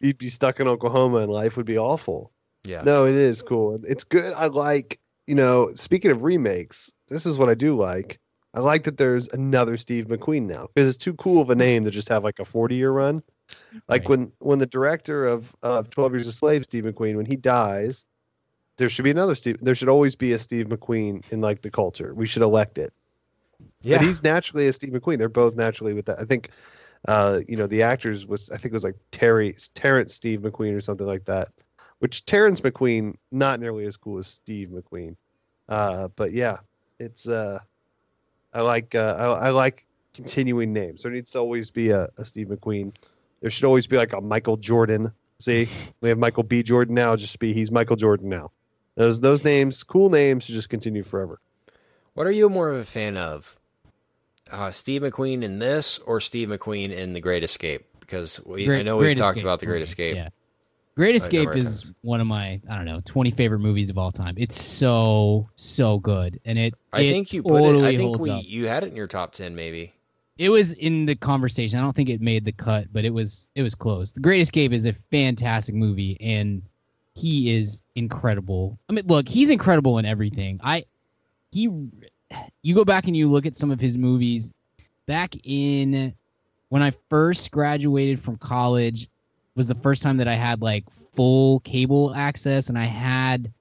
You'd 0.00 0.18
be 0.18 0.28
stuck 0.28 0.60
in 0.60 0.68
Oklahoma 0.68 1.18
and 1.18 1.32
life 1.32 1.56
would 1.56 1.66
be 1.66 1.78
awful. 1.78 2.30
Yeah. 2.68 2.82
No, 2.82 3.06
it 3.06 3.14
is 3.14 3.40
cool. 3.40 3.80
It's 3.88 4.04
good. 4.04 4.34
I 4.34 4.46
like, 4.46 5.00
you 5.26 5.34
know, 5.34 5.72
speaking 5.74 6.10
of 6.10 6.22
remakes, 6.22 6.92
this 7.08 7.24
is 7.24 7.38
what 7.38 7.48
I 7.48 7.54
do 7.54 7.74
like. 7.74 8.18
I 8.52 8.60
like 8.60 8.84
that 8.84 8.98
there's 8.98 9.26
another 9.28 9.78
Steve 9.78 10.06
McQueen 10.08 10.46
now 10.46 10.68
because 10.74 10.94
it's 10.94 11.02
too 11.02 11.14
cool 11.14 11.40
of 11.40 11.48
a 11.48 11.54
name 11.54 11.84
to 11.84 11.90
just 11.90 12.08
have 12.10 12.24
like 12.24 12.38
a 12.38 12.44
40 12.44 12.74
year 12.74 12.90
run. 12.90 13.22
Like 13.88 14.02
Right. 14.02 14.08
when 14.10 14.32
when 14.40 14.58
the 14.58 14.66
director 14.66 15.24
of 15.24 15.54
of 15.62 15.88
12 15.88 16.12
Years 16.12 16.26
a 16.26 16.32
Slave, 16.32 16.64
Steve 16.64 16.84
McQueen, 16.84 17.16
when 17.16 17.24
he 17.24 17.36
dies, 17.36 18.04
there 18.76 18.90
should 18.90 19.04
be 19.04 19.10
another 19.10 19.34
Steve. 19.34 19.56
There 19.62 19.74
should 19.74 19.88
always 19.88 20.14
be 20.14 20.34
a 20.34 20.38
Steve 20.38 20.66
McQueen 20.66 21.22
in 21.32 21.40
like 21.40 21.62
the 21.62 21.70
culture. 21.70 22.12
We 22.12 22.26
should 22.26 22.42
elect 22.42 22.76
it. 22.76 22.92
Yeah. 23.80 23.96
But 23.96 24.06
he's 24.06 24.22
naturally 24.22 24.66
a 24.66 24.72
Steve 24.74 24.92
McQueen. 24.92 25.16
They're 25.18 25.30
both 25.30 25.56
naturally 25.56 25.94
with 25.94 26.04
that. 26.06 26.18
I 26.20 26.24
think, 26.24 26.50
uh, 27.06 27.40
you 27.48 27.56
know, 27.56 27.66
the 27.66 27.82
actors 27.82 28.26
was 28.26 28.50
I 28.50 28.56
think 28.58 28.66
it 28.66 28.74
was 28.74 28.84
like 28.84 28.96
Terry 29.10 29.56
Terrence 29.72 30.14
Steve 30.14 30.40
McQueen 30.40 30.76
or 30.76 30.82
something 30.82 31.06
like 31.06 31.24
that. 31.24 31.48
Which 32.00 32.24
Terrence 32.24 32.60
McQueen 32.60 33.16
not 33.32 33.60
nearly 33.60 33.86
as 33.86 33.96
cool 33.96 34.18
as 34.18 34.28
Steve 34.28 34.68
McQueen. 34.68 35.16
Uh, 35.68 36.08
but 36.14 36.32
yeah, 36.32 36.58
it's 36.98 37.28
uh, 37.28 37.58
I 38.52 38.62
like 38.62 38.94
uh, 38.94 39.16
I, 39.18 39.48
I 39.48 39.50
like 39.50 39.84
continuing 40.14 40.72
names. 40.72 41.02
There 41.02 41.12
needs 41.12 41.32
to 41.32 41.38
always 41.38 41.70
be 41.70 41.90
a, 41.90 42.08
a 42.16 42.24
Steve 42.24 42.48
McQueen. 42.48 42.92
There 43.40 43.50
should 43.50 43.64
always 43.64 43.86
be 43.86 43.96
like 43.96 44.12
a 44.12 44.20
Michael 44.20 44.56
Jordan. 44.56 45.12
See, 45.38 45.68
we 46.00 46.08
have 46.08 46.18
Michael 46.18 46.42
B. 46.42 46.62
Jordan 46.62 46.94
now. 46.94 47.16
Just 47.16 47.38
be 47.38 47.52
he's 47.52 47.70
Michael 47.70 47.96
Jordan 47.96 48.28
now. 48.28 48.50
Those 48.94 49.20
those 49.20 49.44
names, 49.44 49.82
cool 49.82 50.10
names, 50.10 50.44
should 50.44 50.54
just 50.54 50.68
continue 50.68 51.04
forever. 51.04 51.40
What 52.14 52.26
are 52.26 52.32
you 52.32 52.48
more 52.48 52.68
of 52.68 52.76
a 52.76 52.84
fan 52.84 53.16
of? 53.16 53.58
Uh, 54.50 54.70
Steve 54.72 55.02
McQueen 55.02 55.42
in 55.42 55.58
this 55.58 55.98
or 55.98 56.20
Steve 56.20 56.48
McQueen 56.48 56.90
in 56.90 57.12
The 57.12 57.20
Great 57.20 57.44
Escape? 57.44 57.84
Because 58.00 58.40
we, 58.44 58.68
I 58.72 58.82
know 58.82 58.96
we've 58.96 59.16
talked 59.16 59.36
Escape 59.36 59.44
about 59.44 59.60
The 59.60 59.66
Great 59.66 59.82
Escape. 59.82 60.16
Yeah. 60.16 60.30
Great 60.98 61.14
Escape 61.14 61.54
is 61.54 61.86
one 62.00 62.20
of 62.20 62.26
my 62.26 62.60
I 62.68 62.74
don't 62.74 62.84
know 62.84 63.00
20 63.04 63.30
favorite 63.30 63.60
movies 63.60 63.88
of 63.88 63.98
all 63.98 64.10
time. 64.10 64.34
It's 64.36 64.60
so 64.60 65.48
so 65.54 66.00
good, 66.00 66.40
and 66.44 66.58
it 66.58 66.74
I 66.92 67.02
it 67.02 67.12
think 67.12 67.32
you 67.32 67.44
put 67.44 67.76
it. 67.76 67.84
I 67.84 67.96
think 67.96 68.18
we 68.18 68.30
up. 68.30 68.42
you 68.44 68.66
had 68.66 68.82
it 68.82 68.88
in 68.88 68.96
your 68.96 69.06
top 69.06 69.32
ten, 69.32 69.54
maybe. 69.54 69.94
It 70.38 70.48
was 70.48 70.72
in 70.72 71.06
the 71.06 71.14
conversation. 71.14 71.78
I 71.78 71.82
don't 71.82 71.94
think 71.94 72.08
it 72.08 72.20
made 72.20 72.44
the 72.44 72.50
cut, 72.50 72.88
but 72.92 73.04
it 73.04 73.14
was 73.14 73.46
it 73.54 73.62
was 73.62 73.76
close. 73.76 74.10
The 74.10 74.18
Great 74.18 74.40
Escape 74.40 74.72
is 74.72 74.86
a 74.86 74.92
fantastic 74.92 75.76
movie, 75.76 76.16
and 76.20 76.62
he 77.14 77.56
is 77.56 77.80
incredible. 77.94 78.76
I 78.90 78.94
mean, 78.94 79.06
look, 79.06 79.28
he's 79.28 79.50
incredible 79.50 79.98
in 79.98 80.04
everything. 80.04 80.58
I 80.64 80.84
he, 81.52 81.70
you 82.62 82.74
go 82.74 82.84
back 82.84 83.06
and 83.06 83.16
you 83.16 83.30
look 83.30 83.46
at 83.46 83.54
some 83.54 83.70
of 83.70 83.80
his 83.80 83.96
movies. 83.96 84.52
Back 85.06 85.36
in 85.44 86.12
when 86.70 86.82
I 86.82 86.90
first 87.08 87.52
graduated 87.52 88.18
from 88.18 88.36
college, 88.36 89.08
was 89.58 89.68
the 89.68 89.74
first 89.74 90.02
time 90.02 90.16
that 90.16 90.28
I 90.28 90.34
had 90.34 90.62
like 90.62 90.88
full 91.14 91.60
cable 91.60 92.14
access, 92.14 92.70
and 92.70 92.78
I 92.78 92.86
had 92.86 93.52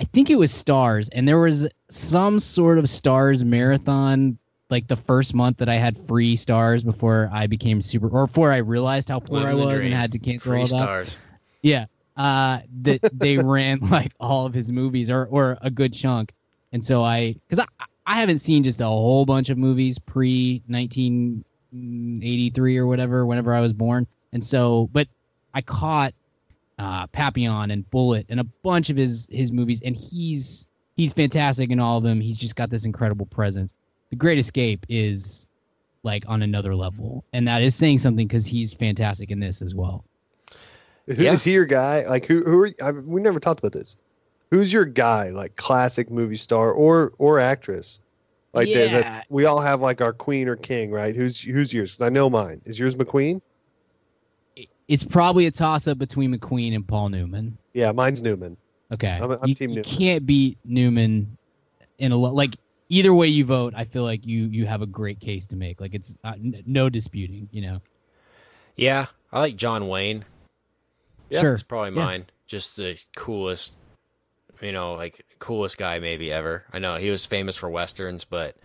I 0.00 0.04
think 0.04 0.30
it 0.30 0.36
was 0.36 0.52
Starz, 0.52 1.08
and 1.12 1.26
there 1.26 1.40
was 1.40 1.66
some 1.90 2.38
sort 2.38 2.78
of 2.78 2.84
Starz 2.84 3.42
marathon 3.42 4.38
like 4.70 4.86
the 4.86 4.96
first 4.96 5.34
month 5.34 5.58
that 5.58 5.68
I 5.68 5.74
had 5.74 5.96
free 5.96 6.36
Starz 6.36 6.84
before 6.84 7.30
I 7.32 7.46
became 7.46 7.82
super, 7.82 8.08
or 8.08 8.26
before 8.26 8.52
I 8.52 8.58
realized 8.58 9.08
how 9.08 9.18
poor 9.18 9.40
I 9.40 9.54
was 9.54 9.82
and 9.82 9.94
had 9.94 10.12
to 10.12 10.18
cancel 10.18 10.52
Three 10.52 10.60
all 10.60 10.66
that. 10.66 10.82
stars. 10.82 11.18
Yeah. 11.62 11.86
Uh, 12.16 12.60
that 12.82 13.00
they 13.12 13.38
ran 13.38 13.80
like 13.80 14.12
all 14.20 14.46
of 14.46 14.54
his 14.54 14.70
movies 14.70 15.10
or, 15.10 15.26
or 15.26 15.58
a 15.62 15.70
good 15.70 15.94
chunk. 15.94 16.32
And 16.72 16.84
so 16.84 17.02
I, 17.02 17.36
cause 17.48 17.60
I, 17.60 17.66
I 18.06 18.20
haven't 18.20 18.40
seen 18.40 18.62
just 18.62 18.80
a 18.80 18.86
whole 18.86 19.24
bunch 19.24 19.48
of 19.48 19.56
movies 19.56 19.98
pre 19.98 20.62
1983 20.66 22.76
or 22.76 22.86
whatever, 22.86 23.24
whenever 23.24 23.54
I 23.54 23.60
was 23.60 23.72
born. 23.72 24.06
And 24.32 24.44
so, 24.44 24.88
but 24.92 25.08
I 25.54 25.60
caught, 25.62 26.14
uh, 26.78 27.06
Papillon 27.08 27.70
and 27.70 27.88
Bullitt 27.90 28.26
and 28.28 28.38
a 28.40 28.44
bunch 28.44 28.90
of 28.90 28.96
his, 28.96 29.28
his 29.30 29.50
movies. 29.52 29.82
And 29.84 29.96
he's, 29.96 30.66
he's 30.96 31.12
fantastic 31.12 31.70
in 31.70 31.80
all 31.80 31.98
of 31.98 32.04
them. 32.04 32.20
He's 32.20 32.38
just 32.38 32.54
got 32.56 32.70
this 32.70 32.84
incredible 32.84 33.26
presence. 33.26 33.74
The 34.10 34.16
Great 34.16 34.38
Escape 34.38 34.86
is 34.88 35.46
like 36.02 36.24
on 36.28 36.42
another 36.42 36.74
level. 36.76 37.24
And 37.32 37.48
that 37.48 37.62
is 37.62 37.74
saying 37.74 37.98
something 37.98 38.26
because 38.26 38.46
he's 38.46 38.72
fantastic 38.72 39.30
in 39.30 39.40
this 39.40 39.60
as 39.62 39.74
well. 39.74 40.04
Who 41.06 41.12
is 41.14 41.18
Yeah. 41.18 41.36
he 41.36 41.52
your 41.52 41.64
guy? 41.64 42.06
Like 42.06 42.26
who? 42.26 42.42
Who 42.44 42.62
are? 42.62 42.70
I, 42.82 42.90
we 42.92 43.20
never 43.20 43.40
talked 43.40 43.58
about 43.60 43.72
this. 43.72 43.98
Who's 44.50 44.72
your 44.72 44.84
guy? 44.84 45.30
Like 45.30 45.56
classic 45.56 46.10
movie 46.10 46.36
star 46.36 46.70
or 46.70 47.12
or 47.18 47.38
actress? 47.40 48.00
Like 48.52 48.68
that- 48.68 48.90
Yeah. 48.90 49.00
that's 49.00 49.20
we 49.28 49.46
all 49.46 49.60
have 49.60 49.80
like 49.80 50.00
our 50.00 50.12
queen 50.12 50.48
or 50.48 50.56
king, 50.56 50.90
right? 50.90 51.16
Who's 51.16 51.40
who's 51.40 51.72
yours? 51.72 51.92
Because 51.92 52.06
I 52.06 52.10
know 52.10 52.28
mine. 52.30 52.60
Is 52.66 52.78
yours 52.78 52.94
McQueen? 52.94 53.40
It's 54.88 55.04
probably 55.04 55.46
a 55.46 55.50
toss 55.50 55.86
up 55.86 55.98
between 55.98 56.34
McQueen 56.34 56.74
and 56.74 56.86
Paul 56.86 57.10
Newman. 57.10 57.56
Yeah, 57.74 57.92
mine's 57.92 58.22
Newman. 58.22 58.56
Okay, 58.92 59.08
I'm- 59.10 59.30
I'm 59.30 59.48
you, 59.48 59.54
team 59.54 59.70
you 59.70 59.82
can't 59.82 60.24
beat 60.26 60.58
Newman 60.64 61.36
in 61.98 62.12
a 62.12 62.16
lo- 62.16 62.32
like 62.32 62.56
either 62.88 63.12
way 63.12 63.26
you 63.28 63.44
vote. 63.44 63.74
I 63.76 63.84
feel 63.84 64.02
like 64.02 64.26
you 64.26 64.46
you 64.46 64.66
have 64.66 64.80
a 64.82 64.86
great 64.86 65.20
case 65.20 65.46
to 65.48 65.56
make. 65.56 65.80
Like 65.80 65.94
it's 65.94 66.16
uh, 66.24 66.32
n- 66.32 66.62
no 66.66 66.88
disputing. 66.88 67.48
You 67.52 67.62
know, 67.62 67.82
Yeah, 68.76 69.06
I 69.32 69.40
like 69.40 69.56
John 69.56 69.88
Wayne. 69.88 70.24
Yeah, 71.30 71.40
sure. 71.40 71.54
It's 71.54 71.62
probably 71.62 71.90
Yeah. 71.98 72.04
mine. 72.06 72.26
Just 72.46 72.76
the 72.76 72.96
coolest, 73.14 73.74
you 74.62 74.72
know, 74.72 74.94
like 74.94 75.26
coolest 75.38 75.76
guy 75.76 75.98
maybe 75.98 76.32
ever. 76.32 76.64
I 76.72 76.78
know 76.78 76.96
he 76.96 77.10
was 77.10 77.26
famous 77.26 77.56
for 77.58 77.68
westerns, 77.68 78.24
but 78.24 78.56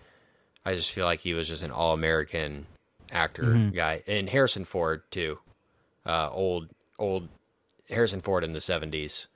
I 0.64 0.74
just 0.74 0.90
feel 0.92 1.04
like 1.04 1.20
he 1.20 1.34
was 1.34 1.46
just 1.48 1.62
an 1.62 1.70
all 1.70 1.92
American 1.92 2.66
actor 3.12 3.42
Mhm. 3.42 3.74
guy. 3.74 4.02
And 4.06 4.30
Harrison 4.30 4.64
Ford 4.64 5.02
too, 5.10 5.38
uh, 6.06 6.30
old 6.32 6.68
old 6.98 7.28
Harrison 7.88 8.20
Ford 8.20 8.44
in 8.44 8.52
the 8.52 8.60
seventies 8.60 9.28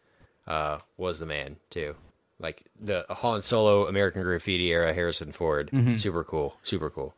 uh, 0.46 0.78
was 0.96 1.18
the 1.18 1.26
man 1.26 1.56
too. 1.70 1.94
Like 2.40 2.64
the 2.80 3.04
Han 3.08 3.42
Solo, 3.42 3.86
American 3.88 4.22
Graffiti 4.22 4.70
era, 4.72 4.94
Harrison 4.94 5.32
Ford, 5.32 5.70
Mhm. 5.72 5.98
super 6.00 6.22
cool, 6.24 6.56
super 6.62 6.88
cool. 6.90 7.14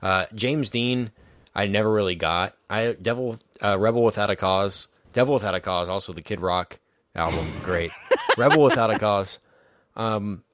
Uh, 0.00 0.26
James 0.34 0.70
Dean, 0.70 1.10
I 1.54 1.66
never 1.66 1.90
really 1.90 2.14
got. 2.14 2.54
I 2.70 2.92
Devil 3.00 3.38
uh, 3.62 3.78
Rebel 3.78 4.04
Without 4.04 4.30
a 4.30 4.36
Cause, 4.36 4.86
Devil 5.12 5.34
Without 5.34 5.54
a 5.56 5.60
Cause, 5.60 5.88
also 5.88 6.12
the 6.12 6.22
Kid 6.22 6.40
Rock 6.40 6.78
album, 7.16 7.44
great. 7.64 7.90
Rebel 8.38 8.62
Without 8.62 8.90
a 8.90 8.98
Cause. 8.98 9.40
Um, 9.96 10.44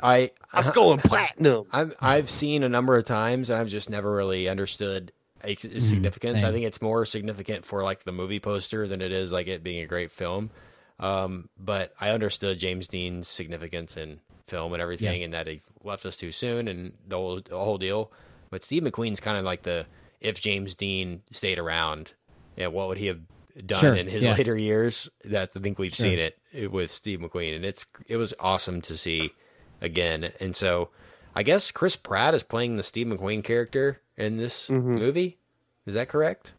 I 0.00 0.30
I'm 0.52 0.72
going 0.72 0.98
platinum. 1.04 1.66
I'm, 1.72 1.92
I've 2.00 2.30
seen 2.30 2.62
a 2.62 2.68
number 2.68 2.96
of 2.96 3.04
times, 3.04 3.50
and 3.50 3.58
I've 3.58 3.68
just 3.68 3.90
never 3.90 4.12
really 4.14 4.48
understood 4.48 5.10
its 5.46 5.84
significance. 5.84 6.42
I 6.42 6.52
think 6.52 6.64
it's 6.66 6.82
more 6.82 7.04
significant 7.06 7.64
for 7.64 7.82
like 7.82 8.04
the 8.04 8.12
movie 8.12 8.40
poster 8.40 8.86
than 8.88 9.00
it 9.00 9.12
is 9.12 9.32
like 9.32 9.46
it 9.46 9.62
being 9.62 9.80
a 9.82 9.86
great 9.86 10.10
film. 10.10 10.50
Um, 10.98 11.48
but 11.58 11.92
I 12.00 12.10
understood 12.10 12.58
James 12.58 12.88
Dean's 12.88 13.28
significance 13.28 13.96
in 13.96 14.20
film 14.46 14.72
and 14.72 14.82
everything, 14.82 15.22
and 15.24 15.34
that 15.34 15.46
he 15.46 15.60
left 15.82 16.06
us 16.06 16.16
too 16.16 16.32
soon, 16.32 16.68
and 16.68 16.92
the 17.06 17.16
whole, 17.16 17.40
the 17.40 17.56
whole 17.56 17.78
deal. 17.78 18.12
But 18.50 18.62
Steve 18.62 18.82
McQueen's 18.84 19.20
kind 19.20 19.36
of 19.36 19.44
like 19.44 19.62
the 19.62 19.86
if 20.20 20.40
James 20.40 20.74
Dean 20.74 21.22
stayed 21.32 21.58
around, 21.58 22.12
yeah, 22.56 22.68
what 22.68 22.88
would 22.88 22.98
he 22.98 23.06
have 23.06 23.20
done 23.66 23.80
Sure, 23.80 23.94
in 23.94 24.06
his 24.06 24.24
yeah. 24.24 24.34
later 24.34 24.56
years? 24.56 25.08
That 25.24 25.50
I 25.56 25.60
think 25.60 25.78
we've 25.78 25.94
Sure. 25.94 26.06
seen 26.06 26.18
it 26.52 26.70
with 26.70 26.90
Steve 26.92 27.18
McQueen, 27.20 27.56
and 27.56 27.64
it's 27.64 27.84
it 28.06 28.16
was 28.16 28.32
awesome 28.38 28.80
to 28.82 28.96
see 28.96 29.32
again. 29.80 30.30
And 30.40 30.54
so 30.54 30.90
I 31.34 31.42
guess 31.42 31.70
Chris 31.72 31.96
Pratt 31.96 32.34
is 32.34 32.42
playing 32.42 32.76
the 32.76 32.82
Steve 32.82 33.06
McQueen 33.08 33.42
character 33.42 34.00
in 34.16 34.36
this 34.36 34.68
Mhm. 34.68 34.98
movie. 34.98 35.38
Is 35.86 35.94
that 35.94 36.08
correct? 36.08 36.52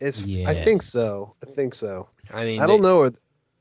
It's. 0.00 0.20
I 0.46 0.54
think 0.54 0.82
so. 0.82 1.34
I 1.46 1.50
think 1.50 1.74
so. 1.74 2.08
I 2.32 2.44
mean, 2.44 2.60
I 2.60 2.66
don't 2.66 2.80
they- 2.80 2.88
know. 2.88 2.98
or- 3.00 3.12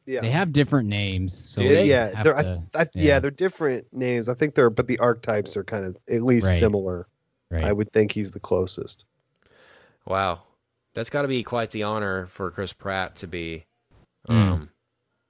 Yeah. 0.06 0.22
They 0.22 0.32
have 0.32 0.52
different 0.52 0.90
names, 0.90 1.38
so 1.38 1.62
Do 1.62 1.68
they? 1.70 1.86
yeah, 1.88 2.24
they're 2.24 2.34
to- 2.34 2.62
I, 2.74 2.80
yeah. 2.82 2.86
yeah. 2.96 3.20
they're 3.20 3.30
different 3.30 3.86
names. 3.94 4.28
I 4.28 4.34
think 4.34 4.56
they're, 4.56 4.72
but 4.72 4.88
the 4.88 4.98
archetypes 4.98 5.56
are 5.56 5.64
kind 5.64 5.86
of 5.86 5.98
at 6.10 6.24
least 6.24 6.48
Right. 6.48 6.60
similar. 6.60 7.08
right. 7.52 7.64
I 7.64 7.72
would 7.72 7.92
think 7.92 8.12
he's 8.12 8.32
the 8.32 8.40
closest. 8.40 9.06
Wow, 10.08 10.42
that's 10.96 11.10
got 11.12 11.24
to 11.24 11.28
be 11.28 11.44
quite 11.44 11.70
the 11.72 11.84
honor 11.84 12.26
for 12.28 12.50
Chris 12.52 12.74
Pratt 12.74 13.16
to 13.18 13.28
be 13.28 13.66
Mm. 14.28 14.70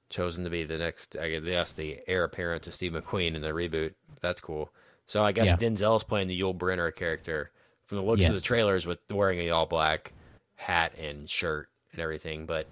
Chosen 0.09 0.43
to 0.43 0.49
be 0.49 0.63
the 0.63 0.77
next, 0.77 1.15
I 1.15 1.39
guess, 1.39 1.73
the 1.73 1.99
heir 2.07 2.23
apparent 2.23 2.63
to 2.63 2.71
Steve 2.71 2.93
McQueen 2.93 3.35
in 3.35 3.41
the 3.41 3.49
reboot. 3.49 3.93
That's 4.21 4.41
cool. 4.41 4.71
So 5.05 5.23
I 5.23 5.31
guess 5.31 5.47
Yeah. 5.47 5.55
Denzel's 5.57 6.03
playing 6.03 6.27
the 6.27 6.39
Yul 6.39 6.57
Brynner 6.57 6.93
character 6.95 7.51
from 7.85 7.97
the 7.97 8.03
looks 8.03 8.27
of 8.27 8.35
the 8.35 8.41
trailers 8.41 8.85
with 8.85 8.99
wearing 9.09 9.39
a 9.39 9.49
all 9.49 9.65
black 9.65 10.13
hat 10.55 10.93
and 10.97 11.29
shirt 11.29 11.69
and 11.91 12.01
everything. 12.01 12.45
But 12.45 12.67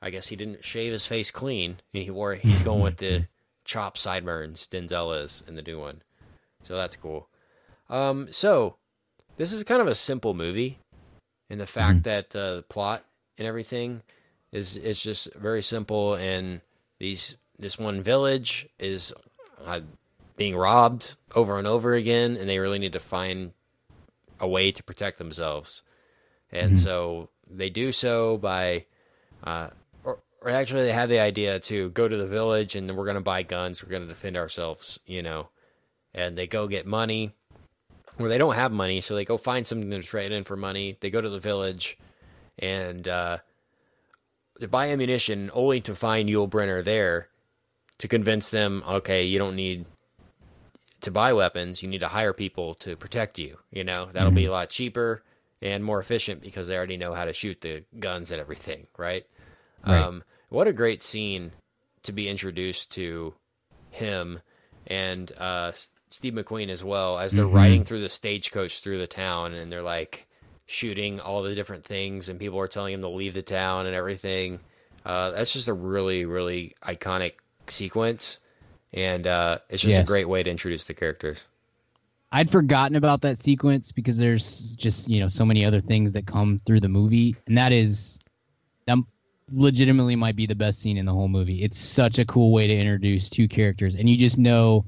I 0.00 0.10
guess 0.10 0.28
he 0.28 0.36
didn't 0.36 0.64
shave 0.64 0.92
his 0.92 1.06
face 1.06 1.30
clean. 1.30 1.80
He 1.92 2.10
wore. 2.10 2.34
He's 2.34 2.62
going 2.62 2.82
with 2.82 2.96
the 2.98 3.26
chop 3.64 3.98
sideburns. 3.98 4.68
Denzel 4.68 5.22
is 5.22 5.42
in 5.46 5.54
the 5.54 5.62
new 5.62 5.78
one, 5.80 6.02
so 6.62 6.76
that's 6.76 6.96
cool. 6.96 7.28
Um, 7.88 8.28
so 8.30 8.76
this 9.36 9.52
is 9.52 9.62
kind 9.64 9.80
of 9.82 9.86
a 9.88 9.94
simple 9.94 10.34
movie, 10.34 10.78
in 11.50 11.58
the 11.58 11.66
fact 11.66 12.02
that 12.04 12.34
uh, 12.36 12.56
the 12.56 12.62
plot 12.62 13.04
and 13.38 13.46
everything 13.46 14.02
is 14.52 14.76
is 14.76 15.00
just 15.00 15.32
very 15.34 15.62
simple. 15.62 16.14
And 16.14 16.60
these 16.98 17.36
this 17.58 17.78
one 17.78 18.02
village 18.02 18.68
is 18.78 19.12
uh, 19.64 19.80
being 20.36 20.56
robbed 20.56 21.16
over 21.34 21.58
and 21.58 21.66
over 21.66 21.94
again, 21.94 22.36
and 22.36 22.48
they 22.48 22.58
really 22.58 22.78
need 22.78 22.92
to 22.92 23.00
find 23.00 23.52
a 24.38 24.46
way 24.46 24.70
to 24.70 24.82
protect 24.82 25.18
themselves. 25.18 25.82
And 26.52 26.78
so 26.78 27.30
they 27.50 27.70
do 27.70 27.92
so 27.92 28.36
by, 28.36 28.86
uh, 29.42 29.68
or, 30.04 30.20
or 30.40 30.50
actually, 30.50 30.84
they 30.84 30.92
have 30.92 31.08
the 31.08 31.18
idea 31.18 31.58
to 31.60 31.90
go 31.90 32.06
to 32.06 32.16
the 32.16 32.26
village 32.26 32.76
and 32.76 32.90
we're 32.96 33.04
going 33.04 33.16
to 33.16 33.20
buy 33.20 33.42
guns. 33.42 33.82
We're 33.82 33.90
going 33.90 34.02
to 34.02 34.08
defend 34.08 34.36
ourselves, 34.36 35.00
you 35.06 35.22
know. 35.22 35.48
And 36.14 36.36
they 36.36 36.46
go 36.46 36.66
get 36.66 36.86
money, 36.86 37.34
where 38.16 38.30
they 38.30 38.38
don't 38.38 38.54
have 38.54 38.72
money, 38.72 39.00
so 39.00 39.14
they 39.14 39.24
go 39.24 39.36
find 39.36 39.66
something 39.66 39.90
to 39.90 40.02
trade 40.02 40.32
in 40.32 40.44
for 40.44 40.56
money. 40.56 40.96
They 41.00 41.10
go 41.10 41.20
to 41.20 41.28
the 41.28 41.38
village 41.38 41.98
and 42.58 43.06
uh, 43.06 43.38
to 44.60 44.68
buy 44.68 44.88
ammunition, 44.88 45.50
only 45.54 45.80
to 45.82 45.94
find 45.94 46.28
Yul 46.28 46.48
Brynner 46.48 46.82
there 46.84 47.28
to 47.98 48.08
convince 48.08 48.50
them, 48.50 48.82
okay, 48.88 49.24
you 49.24 49.38
don't 49.38 49.56
need 49.56 49.86
to 51.00 51.10
buy 51.10 51.32
weapons. 51.32 51.82
You 51.82 51.88
need 51.88 52.00
to 52.00 52.08
hire 52.08 52.32
people 52.32 52.74
to 52.76 52.96
protect 52.96 53.38
you. 53.38 53.58
You 53.70 53.84
know 53.84 54.08
that'll 54.12 54.32
be 54.32 54.46
a 54.46 54.50
lot 54.50 54.70
cheaper 54.70 55.22
and 55.62 55.84
more 55.84 56.00
efficient 56.00 56.40
because 56.42 56.68
they 56.68 56.76
already 56.76 56.96
know 56.96 57.14
how 57.14 57.24
to 57.24 57.32
shoot 57.32 57.60
the 57.60 57.84
guns 57.98 58.30
and 58.30 58.40
everything, 58.40 58.86
right? 58.98 59.24
Right. 59.86 60.02
Um, 60.02 60.24
what 60.48 60.66
a 60.68 60.72
great 60.72 61.02
scene 61.02 61.52
to 62.02 62.12
be 62.12 62.28
introduced 62.28 62.92
to 62.92 63.34
him 63.90 64.40
and 64.86 65.32
uh, 65.38 65.72
Steve 66.10 66.34
McQueen 66.34 66.68
as 66.68 66.84
well 66.84 67.18
as 67.18 67.32
they're 67.32 67.44
Mhm. 67.46 67.52
riding 67.54 67.84
through 67.84 68.00
the 68.00 68.08
stagecoach 68.08 68.80
through 68.80 68.98
the 68.98 69.06
town 69.06 69.54
and 69.54 69.72
they're 69.72 69.82
like 69.82 70.26
shooting 70.66 71.20
all 71.20 71.42
the 71.42 71.54
different 71.54 71.84
things 71.84 72.28
and 72.28 72.38
people 72.38 72.58
are 72.58 72.68
telling 72.68 72.92
him 72.92 73.00
to 73.00 73.08
leave 73.08 73.34
the 73.34 73.42
town 73.42 73.86
and 73.86 73.94
everything. 73.94 74.60
Uh, 75.04 75.30
that's 75.30 75.52
just 75.52 75.68
a 75.68 75.72
really, 75.72 76.24
really 76.24 76.74
iconic 76.82 77.34
sequence. 77.68 78.40
And 78.92 79.26
uh, 79.26 79.58
it's 79.68 79.82
just 79.82 80.00
a 80.00 80.04
great 80.04 80.28
way 80.28 80.42
to 80.42 80.50
introduce 80.50 80.84
the 80.84 80.94
characters. 80.94 81.46
I'd 82.32 82.50
forgotten 82.50 82.96
about 82.96 83.22
that 83.22 83.38
sequence 83.38 83.92
because 83.92 84.18
there's 84.18 84.74
just 84.76 85.08
you 85.08 85.20
know 85.20 85.28
so 85.28 85.44
many 85.44 85.64
other 85.64 85.80
things 85.80 86.12
that 86.12 86.26
come 86.26 86.58
through 86.58 86.80
the 86.80 86.88
movie, 86.88 87.36
and 87.46 87.56
that 87.56 87.72
is 87.72 88.18
that 88.86 88.98
legitimately 89.50 90.16
might 90.16 90.34
be 90.34 90.46
the 90.46 90.54
best 90.54 90.80
scene 90.80 90.96
in 90.96 91.06
the 91.06 91.12
whole 91.12 91.28
movie. 91.28 91.62
It's 91.62 91.78
such 91.78 92.18
a 92.18 92.24
cool 92.24 92.52
way 92.52 92.66
to 92.66 92.74
introduce 92.74 93.30
two 93.30 93.48
characters, 93.48 93.94
and 93.94 94.08
you 94.08 94.16
just 94.16 94.38
know 94.38 94.86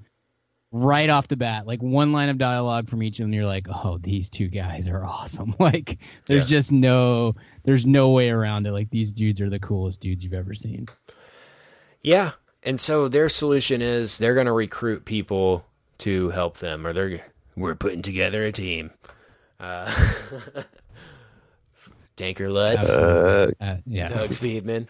right 0.73 1.09
off 1.09 1.28
the 1.28 1.36
bat, 1.36 1.66
like 1.66 1.82
one 1.82 2.12
line 2.12 2.28
of 2.28 2.39
dialogue 2.39 2.89
from 2.89 3.03
each 3.03 3.19
of 3.19 3.24
them, 3.24 3.32
you're 3.32 3.47
like, 3.47 3.66
oh, 3.69 3.99
these 3.99 4.28
two 4.28 4.49
guys 4.49 4.86
are 4.89 5.05
awesome. 5.05 5.55
Like 5.61 5.99
there's 6.27 6.49
just 6.49 6.70
no 6.73 7.35
there's 7.65 7.86
no 7.86 8.11
way 8.11 8.31
around 8.31 8.66
it. 8.66 8.73
Like 8.73 8.90
these 8.90 9.12
dudes 9.12 9.40
are 9.40 9.51
the 9.51 9.59
coolest 9.59 10.01
dudes 10.01 10.23
you've 10.24 10.35
ever 10.35 10.55
seen. 10.55 10.89
Yeah. 12.03 12.32
And 12.62 12.81
so 12.81 13.09
their 13.09 13.28
solution 13.28 13.81
is 13.82 14.19
they're 14.19 14.35
going 14.35 14.47
to 14.47 14.53
recruit 14.53 15.05
people 15.05 15.65
to 15.99 16.31
help 16.31 16.59
them, 16.59 16.86
or 16.86 16.93
they're 16.93 17.24
we're 17.57 17.74
putting 17.74 18.03
together 18.03 18.45
a 18.45 18.53
team. 18.53 18.90
Uh, 19.61 19.93
Tanker 22.16 22.51
Lutz, 22.51 22.89
Uh, 22.89 23.51
Uh, 23.61 23.77
yeah, 23.86 24.09
Doug 24.09 24.31
Speedman, 24.31 24.89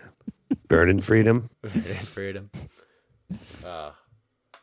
Burning 0.69 1.01
Freedom. 1.01 1.49
Freedom. 2.05 2.51
Uh, 3.65 3.91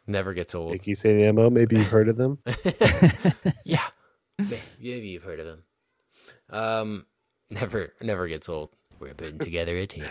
never 0.08 0.34
gets 0.34 0.56
old. 0.56 0.72
Yankee 0.72 0.94
Stadium 0.96 1.38
ammo. 1.40 1.50
Maybe 1.50 1.78
you've 1.78 1.88
heard 1.90 2.10
of 2.10 2.18
them. 2.18 2.40
yeah, 3.64 3.86
maybe 4.38 5.08
you've 5.08 5.24
heard 5.24 5.40
of 5.40 5.46
them. 5.46 5.64
Um, 6.50 7.06
never, 7.50 7.94
never 8.02 8.28
gets 8.28 8.48
old. 8.50 8.70
We're 9.00 9.14
putting 9.14 9.40
together 9.40 9.76
a 9.78 9.86
team. 9.88 10.06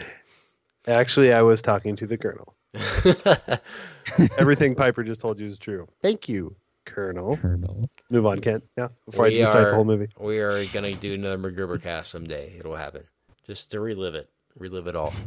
Actually, 0.87 1.33
I 1.33 1.43
was 1.43 1.63
talking 1.63 1.97
to 1.97 2.07
the 2.07 2.19
Colonel. 2.19 2.55
Everything 4.39 4.75
Piper 4.75 5.03
just 5.03 5.21
told 5.21 5.39
you 5.41 5.47
is 5.47 5.59
true. 5.59 5.89
Thank 6.03 6.29
you, 6.29 6.55
Colonel. 6.85 7.37
Colonel. 7.39 7.89
Move 8.11 8.27
on, 8.27 8.41
Kent. 8.41 8.65
Yeah, 8.77 8.89
before 9.07 9.25
We 9.27 9.41
I 9.43 9.47
recite 9.47 9.63
are- 9.63 9.69
the 9.71 9.75
whole 9.75 9.85
movie. 9.85 10.09
we 10.19 10.39
are 10.41 10.65
gonna 10.67 10.93
do 10.95 11.15
another 11.15 11.39
MacGruber 11.39 11.83
cast 11.83 12.11
someday. 12.11 12.55
It'll 12.59 12.77
happen. 12.77 13.05
Just 13.47 13.71
to 13.73 13.81
relive 13.81 14.15
it, 14.15 14.29
relive 14.59 14.87
it 14.87 14.97
all. 14.97 15.13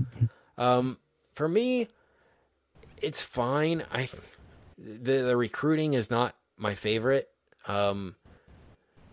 Um, 0.60 0.98
for 1.36 1.48
me, 1.48 1.88
it's 3.00 3.22
fine. 3.22 3.84
I 3.92 4.10
the 4.78 5.22
the 5.22 5.38
recruiting 5.38 5.94
is 5.94 6.10
not 6.12 6.36
my 6.58 6.76
favorite. 6.76 7.30
Um, 7.68 8.16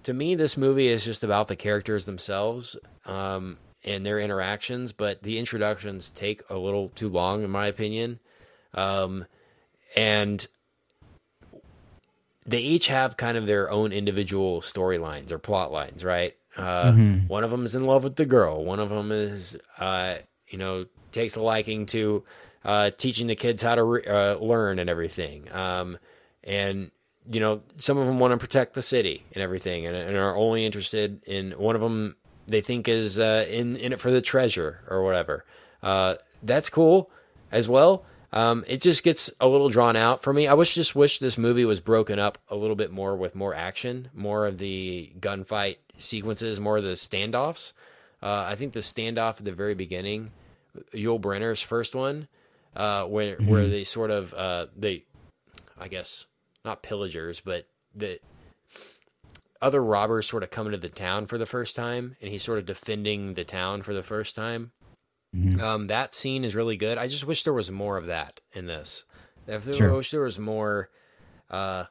to 0.05 0.13
me, 0.13 0.35
this 0.35 0.57
movie 0.57 0.89
is 0.89 1.05
just 1.05 1.25
about 1.25 1.49
the 1.49 1.57
characters 1.57 2.05
themselves 2.05 2.77
um, 3.07 3.59
and 3.85 4.05
their 4.05 4.21
interactions, 4.21 4.93
but 4.93 5.23
the 5.23 5.39
introductions 5.39 6.11
take 6.11 6.43
a 6.51 6.57
little 6.57 6.89
too 6.91 7.09
long, 7.09 7.43
in 7.43 7.51
my 7.51 7.67
opinion. 7.67 8.21
Um, 8.75 9.25
and 9.97 10.47
they 12.47 12.59
each 12.59 12.89
have 12.89 13.17
kind 13.17 13.39
of 13.39 13.47
their 13.47 13.71
own 13.71 13.93
individual 13.93 14.61
storylines 14.61 15.31
or 15.31 15.39
plot 15.39 15.73
lines, 15.73 16.05
right? 16.05 16.35
Uh, 16.57 16.93
One 17.29 17.43
of 17.45 17.51
them 17.51 17.65
is 17.65 17.75
in 17.75 17.85
love 17.85 18.05
with 18.05 18.17
the 18.17 18.27
girl. 18.27 18.65
One 18.65 18.81
of 18.81 18.91
them 18.91 19.11
is, 19.11 19.57
uh, 19.79 20.17
you 20.49 20.59
know, 20.59 20.87
takes 21.11 21.37
a 21.37 21.43
liking 21.43 21.87
to 21.87 22.25
uh, 22.65 22.91
teaching 22.91 23.27
the 23.27 23.37
kids 23.37 23.63
how 23.63 23.75
to 23.75 23.83
re- 23.83 24.05
uh, 24.05 24.37
learn 24.37 24.79
and 24.79 24.89
everything. 24.89 25.51
Um, 25.53 25.99
and 26.43 26.91
you 27.31 27.41
know, 27.41 27.63
some 27.79 27.97
of 27.99 28.07
them 28.07 28.19
want 28.19 28.33
to 28.33 28.39
protect 28.39 28.75
the 28.75 28.83
city 28.83 29.25
and 29.33 29.43
everything, 29.43 29.87
and, 29.87 29.97
and 29.97 30.17
are 30.17 30.37
only 30.37 30.67
interested 30.67 31.23
in 31.27 31.53
one 31.53 31.75
of 31.75 31.81
them. 31.81 32.17
They 32.47 32.61
think 32.61 32.89
is 32.89 33.19
uh, 33.19 33.47
in 33.49 33.77
in 33.77 33.93
it 33.93 34.01
for 34.01 34.11
the 34.11 34.21
treasure 34.21 34.85
or 34.89 35.03
whatever. 35.03 35.45
Uh, 35.83 36.17
that's 36.43 36.69
cool 36.69 37.11
as 37.51 37.69
well. 37.69 38.05
Um, 38.33 38.65
it 38.67 38.81
just 38.81 39.05
gets 39.05 39.31
a 39.41 39.47
little 39.47 39.69
drawn 39.69 39.97
out 39.97 40.23
for 40.23 40.33
me. 40.33 40.49
I 40.49 40.55
wish 40.55 40.75
just 40.75 40.97
wish 40.97 41.19
this 41.19 41.39
movie 41.39 41.65
was 41.65 41.79
broken 41.79 42.19
up 42.19 42.39
a 42.49 42.57
little 42.57 42.75
bit 42.75 42.91
more 42.91 43.17
with 43.17 43.37
more 43.37 43.55
action, 43.55 44.09
more 44.13 44.47
of 44.47 44.59
the 44.59 45.13
gunfight 45.21 45.77
sequences, 45.99 46.59
more 46.59 46.79
of 46.79 46.85
the 46.85 46.91
standoffs. 46.91 47.73
Uh, 48.21 48.45
I 48.49 48.57
think 48.57 48.73
the 48.73 48.81
standoff 48.81 49.39
at 49.39 49.45
the 49.45 49.53
very 49.53 49.75
beginning, 49.75 50.33
Yul 50.93 51.21
Brynner's 51.21 51.63
first 51.63 51.95
one, 51.95 52.27
uh, 52.77 53.05
where 53.05 53.37
where 53.37 53.69
they 53.69 53.85
sort 53.85 54.11
of 54.11 54.33
uh, 54.35 54.67
they, 54.77 55.05
I 55.79 55.89
guess 55.89 56.27
not 56.65 56.83
pillagers, 56.83 57.41
but 57.41 57.67
the 57.95 58.19
other 59.61 59.83
robbers 59.83 60.27
sort 60.27 60.43
of 60.43 60.51
come 60.51 60.67
into 60.67 60.79
the 60.79 60.89
town 60.89 61.27
for 61.27 61.39
the 61.39 61.47
first 61.47 61.77
time, 61.77 62.17
and 62.21 62.31
he's 62.31 62.43
sort 62.43 62.59
of 62.59 62.67
defending 62.67 63.35
the 63.35 63.45
town 63.45 63.83
for 63.83 63.95
the 63.95 64.03
first 64.03 64.35
time. 64.37 64.73
Um, 65.61 65.89
that 65.89 66.15
scene 66.15 66.45
is 66.45 66.55
really 66.55 66.77
good. 66.77 66.97
I 66.97 67.09
just 67.09 67.27
wish 67.27 67.43
there 67.43 67.53
was 67.53 67.69
more 67.71 67.97
of 67.97 68.07
that 68.07 68.41
in 68.53 68.67
this. 68.67 69.05
If 69.49 69.65
there, 69.65 69.75
Sure. 69.75 69.91
I 69.93 69.97
wish 69.97 70.13
there 70.13 70.21
was 70.23 70.39
more 70.39 70.91
uh, 71.51 71.85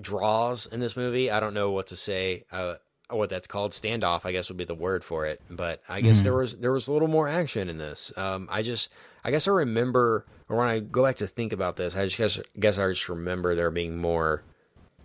draws 0.00 0.66
in 0.66 0.80
this 0.80 0.96
movie. 0.96 1.30
I 1.30 1.40
don't 1.40 1.54
know 1.54 1.70
what 1.70 1.88
to 1.88 1.96
say. 1.96 2.44
Uh, 2.50 2.76
what 3.10 3.28
that's 3.28 3.46
called 3.46 3.72
standoff, 3.72 4.24
I 4.24 4.32
guess 4.32 4.48
would 4.48 4.56
be 4.56 4.64
the 4.64 4.74
word 4.74 5.04
for 5.04 5.26
it. 5.26 5.42
But 5.50 5.82
I 5.88 6.00
guess 6.00 6.22
there 6.22 6.34
was 6.34 6.56
there 6.56 6.72
was 6.72 6.88
a 6.88 6.92
little 6.92 7.06
more 7.08 7.28
action 7.28 7.68
in 7.68 7.76
this. 7.78 8.12
Um, 8.16 8.48
I 8.50 8.62
just 8.62 8.88
I 9.24 9.30
guess 9.30 9.48
I 9.48 9.52
remember, 9.52 10.26
or 10.48 10.56
when 10.56 10.68
I 10.68 10.80
go 10.80 11.04
back 11.04 11.16
to 11.16 11.26
think 11.26 11.52
about 11.52 11.76
this, 11.76 11.96
I 11.96 12.06
just 12.06 12.18
guess, 12.18 12.40
guess 12.58 12.78
I 12.78 12.88
just 12.90 13.08
remember 13.08 13.54
there 13.54 13.70
being 13.70 13.96
more 13.96 14.42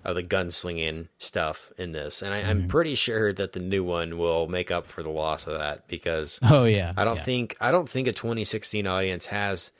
of 0.03 0.15
the 0.15 0.23
gunslinging 0.23 1.07
stuff 1.17 1.71
in 1.77 1.91
this, 1.91 2.21
and 2.21 2.33
I, 2.33 2.39
I'm 2.39 2.59
mm-hmm. 2.59 2.67
pretty 2.67 2.95
sure 2.95 3.33
that 3.33 3.53
the 3.53 3.59
new 3.59 3.83
one 3.83 4.17
will 4.17 4.47
make 4.47 4.71
up 4.71 4.87
for 4.87 5.03
the 5.03 5.09
loss 5.09 5.47
of 5.47 5.57
that 5.57 5.87
because 5.87 6.39
Oh 6.49 6.65
yeah. 6.65 6.93
I 6.95 7.03
don't 7.03 7.17
yeah. 7.17 7.23
think 7.23 7.57
I 7.59 7.71
don't 7.71 7.89
think 7.89 8.07
a 8.07 8.13
2016 8.13 8.87
audience 8.87 9.27
has 9.27 9.71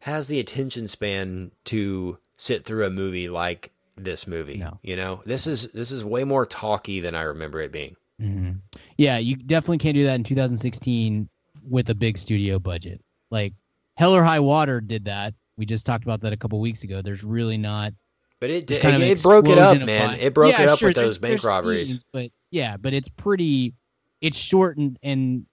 has 0.00 0.28
the 0.28 0.40
attention 0.40 0.88
span 0.88 1.50
to 1.64 2.18
sit 2.36 2.64
through 2.64 2.86
a 2.86 2.90
movie 2.90 3.28
like 3.28 3.72
this 3.96 4.26
movie. 4.26 4.58
No. 4.58 4.78
You 4.82 4.96
know, 4.96 5.22
this 5.24 5.46
is 5.46 5.68
this 5.72 5.90
is 5.90 6.04
way 6.04 6.24
more 6.24 6.46
talky 6.46 7.00
than 7.00 7.14
I 7.14 7.22
remember 7.22 7.60
it 7.60 7.72
being. 7.72 7.96
Mm-hmm. 8.20 8.52
Yeah, 8.96 9.18
you 9.18 9.36
definitely 9.36 9.78
can't 9.78 9.96
do 9.96 10.04
that 10.04 10.14
in 10.14 10.24
2016 10.24 11.28
with 11.68 11.90
a 11.90 11.94
big 11.94 12.18
studio 12.18 12.58
budget. 12.58 13.03
Like 13.30 13.54
Hell 13.96 14.14
or 14.14 14.22
High 14.22 14.40
Water 14.40 14.80
did 14.80 15.04
that. 15.06 15.34
We 15.56 15.66
just 15.66 15.86
talked 15.86 16.04
about 16.04 16.20
that 16.22 16.32
a 16.32 16.36
couple 16.36 16.60
weeks 16.60 16.82
ago. 16.82 17.00
There's 17.02 17.22
really 17.24 17.56
not 17.58 17.92
But 18.40 18.50
it 18.50 18.70
It's 18.70 18.84
it, 18.84 19.00
it 19.00 19.22
broke 19.22 19.48
it 19.48 19.58
up, 19.58 19.78
man. 19.82 20.18
It 20.18 20.34
broke 20.34 20.52
Yeah, 20.52 20.62
it 20.62 20.68
up 20.68 20.78
sure, 20.78 20.88
with 20.88 20.96
those 20.96 21.18
bank 21.18 21.44
robberies. 21.44 21.88
scenes, 21.88 22.04
but 22.12 22.30
yeah, 22.50 22.76
but 22.76 22.92
it's 22.92 23.08
pretty, 23.08 23.74
it's 24.20 24.36
short 24.38 24.76
and, 24.78 24.98
and 25.02 25.46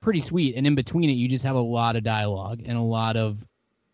pretty 0.00 0.20
sweet. 0.20 0.56
And 0.56 0.66
in 0.66 0.74
between 0.74 1.10
it, 1.10 1.14
you 1.14 1.28
just 1.28 1.44
have 1.44 1.56
a 1.56 1.60
lot 1.60 1.96
of 1.96 2.02
dialogue 2.04 2.62
and 2.64 2.76
a 2.76 2.82
lot 2.82 3.16
of 3.16 3.44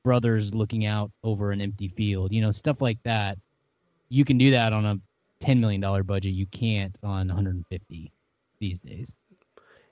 brothers 0.04 0.54
looking 0.54 0.84
out 0.86 1.10
over 1.22 1.52
an 1.52 1.60
empty 1.60 1.88
field. 1.88 2.32
You 2.32 2.40
know, 2.42 2.50
stuff 2.50 2.80
like 2.80 2.98
that. 3.04 3.38
You 4.08 4.24
can 4.24 4.36
do 4.38 4.50
that 4.52 4.72
on 4.72 4.84
a 4.84 4.98
ten 5.40 5.60
million 5.60 5.80
dollar 5.80 6.02
budget. 6.02 6.32
You 6.32 6.46
can't 6.46 6.96
on 7.02 7.28
150 7.28 8.12
these 8.58 8.78
days. 8.78 9.16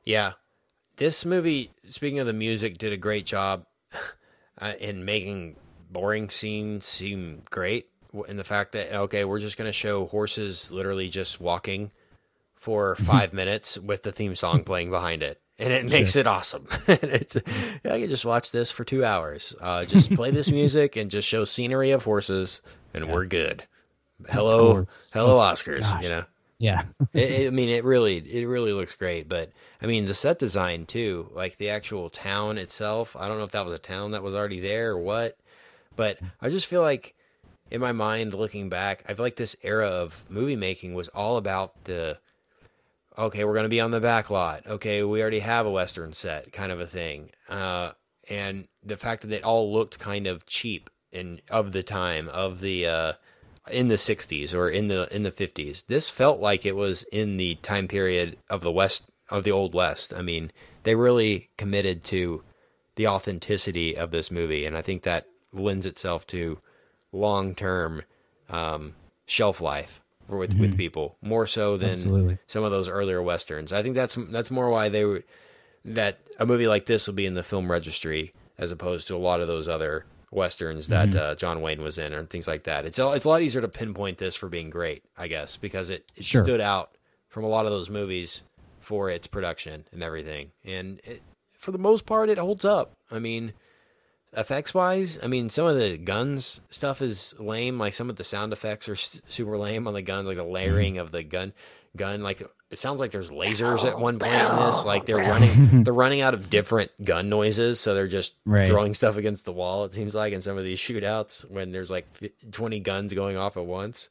Yeah. 0.05 0.32
This 1.01 1.24
movie, 1.24 1.70
speaking 1.89 2.18
of 2.18 2.27
the 2.27 2.35
music, 2.35 2.77
did 2.77 2.93
a 2.93 2.97
great 2.98 3.24
job 3.24 3.64
uh, 4.60 4.74
in 4.78 5.06
making 5.06 5.56
boring 5.90 6.28
scenes 6.28 6.85
seem 6.85 7.40
great. 7.48 7.86
In 8.28 8.36
the 8.36 8.44
fact 8.44 8.72
that, 8.72 8.93
okay, 8.93 9.24
we're 9.24 9.40
just 9.40 9.56
going 9.56 9.66
to 9.66 9.72
show 9.72 10.05
horses 10.05 10.70
literally 10.70 11.09
just 11.09 11.40
walking 11.40 11.90
for 12.55 12.97
five 12.97 13.32
minutes 13.32 13.78
with 13.78 14.02
the 14.02 14.12
theme 14.12 14.35
song 14.35 14.62
playing 14.62 14.90
behind 14.90 15.22
it. 15.22 15.40
And 15.59 15.72
it 15.72 15.86
makes 15.86 16.16
it 16.16 16.27
awesome. 16.27 16.66
it's, 16.86 17.35
I 17.82 17.98
can 17.98 18.10
just 18.10 18.27
watch 18.27 18.51
this 18.51 18.70
for 18.70 18.85
two 18.85 19.02
hours. 19.02 19.55
Uh, 19.59 19.86
just 19.86 20.14
play 20.14 20.31
this 20.31 20.51
music 20.51 20.97
and 20.97 21.10
just 21.10 21.27
show 21.27 21.47
scenery 21.47 21.93
of 21.93 22.05
horses, 22.05 22.60
and 22.93 23.10
we're 23.10 23.24
good. 23.24 23.64
Hello, 24.28 24.86
hello, 25.14 25.39
Oscars. 25.39 25.81
gosh. 25.81 26.02
You 26.02 26.09
know, 26.10 26.24
Yeah. 26.61 26.82
it, 27.15 27.31
it- 27.32 27.47
I 27.49 27.51
mean, 27.51 27.70
it 27.70 27.82
really, 27.85 28.19
it 28.19 28.47
really 28.47 28.73
looks 28.73 28.95
great. 28.95 29.28
But 29.28 29.51
I 29.82 29.87
mean, 29.87 30.05
the 30.05 30.15
set 30.15 30.39
design 30.39 30.87
too, 30.87 31.28
like 31.35 31.57
the 31.57 31.70
actual 31.70 32.11
town 32.11 32.59
itself. 32.59 33.16
I 33.19 33.27
don't 33.27 33.39
know 33.39 33.45
if 33.45 33.51
that 33.53 33.65
was 33.65 33.74
a 33.74 33.78
town 33.78 34.12
that 34.12 34.23
was 34.23 34.35
already 34.35 34.61
there 34.61 34.91
or 34.93 34.99
what, 34.99 35.37
but 35.97 36.19
I 36.41 36.51
just 36.51 36.66
feel 36.66 36.82
like, 36.82 37.16
in 37.70 37.81
my 37.81 37.93
mind, 37.93 38.35
looking 38.35 38.69
back, 38.69 39.05
I 39.09 39.15
feel 39.15 39.24
like 39.24 39.37
this 39.37 39.57
era 39.62 39.87
of 39.89 40.24
movie 40.28 40.57
making 40.57 40.95
was 40.95 41.09
all 41.09 41.37
about 41.37 41.85
the. 41.85 42.19
Okay, 43.19 43.45
we're 43.45 43.55
going 43.55 43.65
to 43.65 43.69
be 43.70 43.81
on 43.81 43.91
the 43.91 44.01
back 44.01 44.31
lot. 44.31 44.66
Okay, 44.66 45.03
we 45.03 45.20
already 45.20 45.41
have 45.41 45.66
a 45.66 45.70
western 45.70 46.12
set, 46.12 46.53
kind 46.53 46.70
of 46.73 46.81
a 46.81 46.87
thing. 46.87 47.31
Uh, 47.49 47.91
and 48.28 48.69
the 48.85 48.97
fact 48.97 49.23
that 49.23 49.32
it 49.32 49.45
all 49.45 49.73
looked 49.73 49.99
kind 49.99 50.27
of 50.27 50.47
cheap 50.47 50.89
in 51.12 51.41
of 51.51 51.73
the 51.73 51.82
time 51.82 52.28
of 52.28 52.61
the 52.61 52.87
uh, 52.87 53.12
in 53.70 53.88
the 53.88 53.97
60s 53.97 54.55
or 54.55 54.68
in 54.68 54.88
the 54.88 55.14
in 55.14 55.22
the 55.22 55.30
50s. 55.30 55.86
This 55.86 56.10
felt 56.10 56.40
like 56.40 56.64
it 56.64 56.76
was 56.76 57.05
in 57.05 57.36
the 57.36 57.56
time 57.56 57.88
period 57.88 58.36
of 58.48 58.60
the 58.62 58.72
west 58.72 59.05
of 59.28 59.44
the 59.44 59.52
old 59.52 59.74
west. 59.74 60.12
I 60.14 60.22
mean, 60.22 60.52
they 60.82 60.94
really 60.94 61.51
committed 61.56 62.05
to 62.05 62.42
the 62.97 63.06
authenticity 63.06 63.97
of 63.97 64.10
this 64.10 64.30
movie 64.30 64.66
and 64.66 64.76
I 64.76 64.82
think 64.82 65.02
that 65.02 65.26
lends 65.52 65.86
itself 65.86 66.26
to 66.28 66.59
long-term 67.12 68.02
um, 68.48 68.94
shelf 69.26 69.60
life 69.60 70.02
with 70.28 70.55
with 70.55 70.76
people 70.76 71.16
more 71.22 71.47
so 71.47 71.76
than 71.76 71.90
Absolutely. 71.90 72.38
some 72.47 72.62
of 72.62 72.70
those 72.70 72.88
earlier 72.88 73.22
westerns. 73.22 73.72
I 73.72 73.82
think 73.82 73.94
that's 73.94 74.16
that's 74.30 74.51
more 74.51 74.70
why 74.70 74.88
they 74.88 75.05
were 75.05 75.24
that 75.84 76.18
a 76.38 76.47
movie 76.47 76.68
like 76.68 76.86
this 76.86 77.06
will 77.06 77.14
be 77.14 77.26
in 77.26 77.34
the 77.34 77.42
film 77.42 77.70
registry 77.70 78.32
as 78.59 78.70
opposed 78.70 79.09
to 79.09 79.16
a 79.16 79.18
lot 79.18 79.40
of 79.40 79.48
those 79.48 79.68
other 79.68 80.05
westerns 80.31 80.89
that 80.89 81.15
uh, 81.16 81.35
John 81.35 81.61
Wayne 81.61 81.82
was 81.82 81.98
in 81.98 82.12
and 82.12 82.31
things 82.31 82.47
like 82.47 82.65
that. 82.65 82.85
It's 82.85 82.98
a, 82.98 83.11
it's 83.12 83.24
a 83.24 83.28
lot 83.28 83.43
easier 83.43 83.61
to 83.62 83.69
pinpoint 83.69 84.19
this 84.19 84.36
for 84.36 84.48
being 84.48 84.70
great, 84.70 85.02
I 85.19 85.27
guess, 85.28 85.57
because 85.57 85.90
it, 85.90 86.11
it 86.15 86.24
Sure. 86.24 86.44
stood 86.44 86.61
out 86.61 86.93
from 87.28 87.44
a 87.44 87.48
lot 87.48 87.66
of 87.66 87.73
those 87.73 87.90
movies 87.90 88.43
for 88.81 89.11
its 89.11 89.27
production 89.27 89.85
and 89.93 90.02
everything. 90.02 90.51
And 90.65 91.01
it, 91.05 91.23
for 91.59 91.73
the 91.73 91.78
most 91.78 92.07
part, 92.07 92.28
it 92.28 92.39
holds 92.39 92.65
up. 92.65 92.93
I 93.11 93.19
mean, 93.19 93.52
effects 94.36 94.73
wise, 94.73 95.19
I 95.23 95.27
mean, 95.27 95.48
some 95.51 95.66
of 95.66 95.77
the 95.77 95.97
guns 95.98 96.61
stuff 96.70 97.02
is 97.02 97.35
lame. 97.39 97.78
Like 97.78 97.94
some 97.94 98.09
of 98.11 98.16
the 98.16 98.24
sound 98.24 98.52
effects 98.52 98.89
are 98.89 98.93
s- 98.94 99.20
super 99.28 99.59
lame 99.59 99.86
on 99.89 99.94
the 99.94 100.02
guns, 100.02 100.27
like 100.27 100.36
the 100.36 100.44
layering 100.44 100.98
of 100.98 101.11
the 101.12 101.23
gun. 101.23 101.52
Gun 101.97 102.23
like 102.23 102.40
it 102.70 102.78
sounds 102.78 103.01
like 103.01 103.10
there's 103.10 103.30
lasers 103.30 103.84
at 103.84 103.98
one 103.98 104.18
point 104.18 104.32
in 104.34 104.56
this. 104.56 104.84
Like 104.84 105.05
they're 105.05 105.16
running, 105.18 105.82
they're 105.84 105.92
running 105.92 106.20
out 106.20 106.34
of 106.34 106.48
different 106.51 106.90
gun 107.02 107.28
noises, 107.28 107.80
so 107.80 107.94
they're 107.94 108.06
just 108.09 108.34
Right. 108.44 108.66
throwing 108.68 108.94
stuff 108.94 109.16
against 109.16 109.44
the 109.44 109.52
wall. 109.52 109.84
It 109.84 109.94
seems 109.94 110.14
like 110.14 110.32
in 110.32 110.40
some 110.42 110.56
of 110.56 110.64
these 110.64 110.78
shootouts 110.78 111.51
when 111.51 111.72
there's 111.72 111.90
like 111.90 112.06
20 112.52 112.78
guns 112.80 113.12
going 113.12 113.36
off 113.36 113.56
at 113.56 113.66
once. 113.66 114.09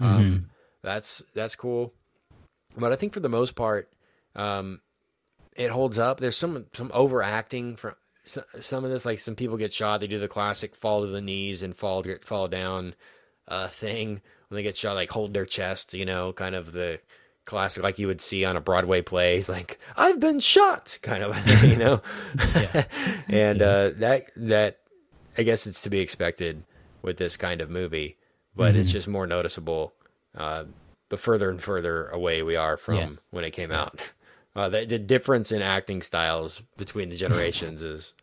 Um, 0.00 0.50
that's 0.82 1.22
that's 1.34 1.56
cool, 1.56 1.94
but 2.76 2.92
I 2.92 2.96
think 2.96 3.14
for 3.14 3.20
the 3.20 3.28
most 3.28 3.54
part, 3.54 3.90
um, 4.36 4.80
it 5.56 5.70
holds 5.70 5.98
up. 5.98 6.20
There's 6.20 6.36
some 6.36 6.66
some 6.74 6.90
overacting 6.92 7.76
from 7.76 7.94
some 8.26 8.84
of 8.84 8.90
this, 8.90 9.04
like 9.06 9.18
some 9.18 9.34
people 9.36 9.56
get 9.56 9.72
shot, 9.72 10.00
they 10.00 10.06
do 10.06 10.18
the 10.18 10.28
classic 10.28 10.74
fall 10.74 11.02
to 11.02 11.06
the 11.06 11.20
knees 11.20 11.62
and 11.62 11.76
fall 11.76 12.04
fall 12.22 12.48
down 12.48 12.94
uh, 13.48 13.68
thing 13.68 14.20
when 14.48 14.56
they 14.56 14.62
get 14.62 14.76
shot, 14.76 14.94
like 14.94 15.10
hold 15.10 15.32
their 15.32 15.46
chest, 15.46 15.94
you 15.94 16.04
know, 16.04 16.32
kind 16.32 16.54
of 16.54 16.72
the 16.72 17.00
classic 17.44 17.82
like 17.82 17.98
you 17.98 18.06
would 18.06 18.20
see 18.20 18.44
on 18.44 18.56
a 18.56 18.60
Broadway 18.60 19.02
play. 19.02 19.38
It's 19.38 19.48
like 19.58 19.78
I've 19.96 20.20
been 20.20 20.40
shot, 20.40 20.98
kind 21.02 21.22
of 21.22 21.36
thing, 21.38 21.70
you 21.70 21.76
know. 21.76 22.02
and 23.28 23.62
uh, 23.62 23.90
that 23.96 24.24
that 24.36 24.78
I 25.38 25.42
guess 25.42 25.66
it's 25.66 25.82
to 25.82 25.90
be 25.90 26.00
expected 26.00 26.62
with 27.02 27.16
this 27.18 27.36
kind 27.36 27.60
of 27.60 27.70
movie, 27.70 28.16
but 28.56 28.74
Mm-hmm. 28.74 28.80
it's 28.80 28.90
just 28.90 29.08
more 29.08 29.26
noticeable 29.26 29.92
uh, 30.36 30.64
the 31.10 31.16
further 31.16 31.50
and 31.50 31.62
further 31.62 32.08
away 32.08 32.42
we 32.42 32.56
are 32.56 32.76
from 32.76 32.96
Yes. 32.96 33.28
when 33.30 33.44
it 33.44 33.50
came 33.50 33.70
out. 33.72 34.00
Uh, 34.56 34.68
the, 34.68 34.84
the 34.86 34.98
difference 34.98 35.50
in 35.52 35.60
acting 35.62 36.00
styles 36.00 36.62
between 36.76 37.08
the 37.10 37.16
generations 37.16 37.82
is 37.82 38.14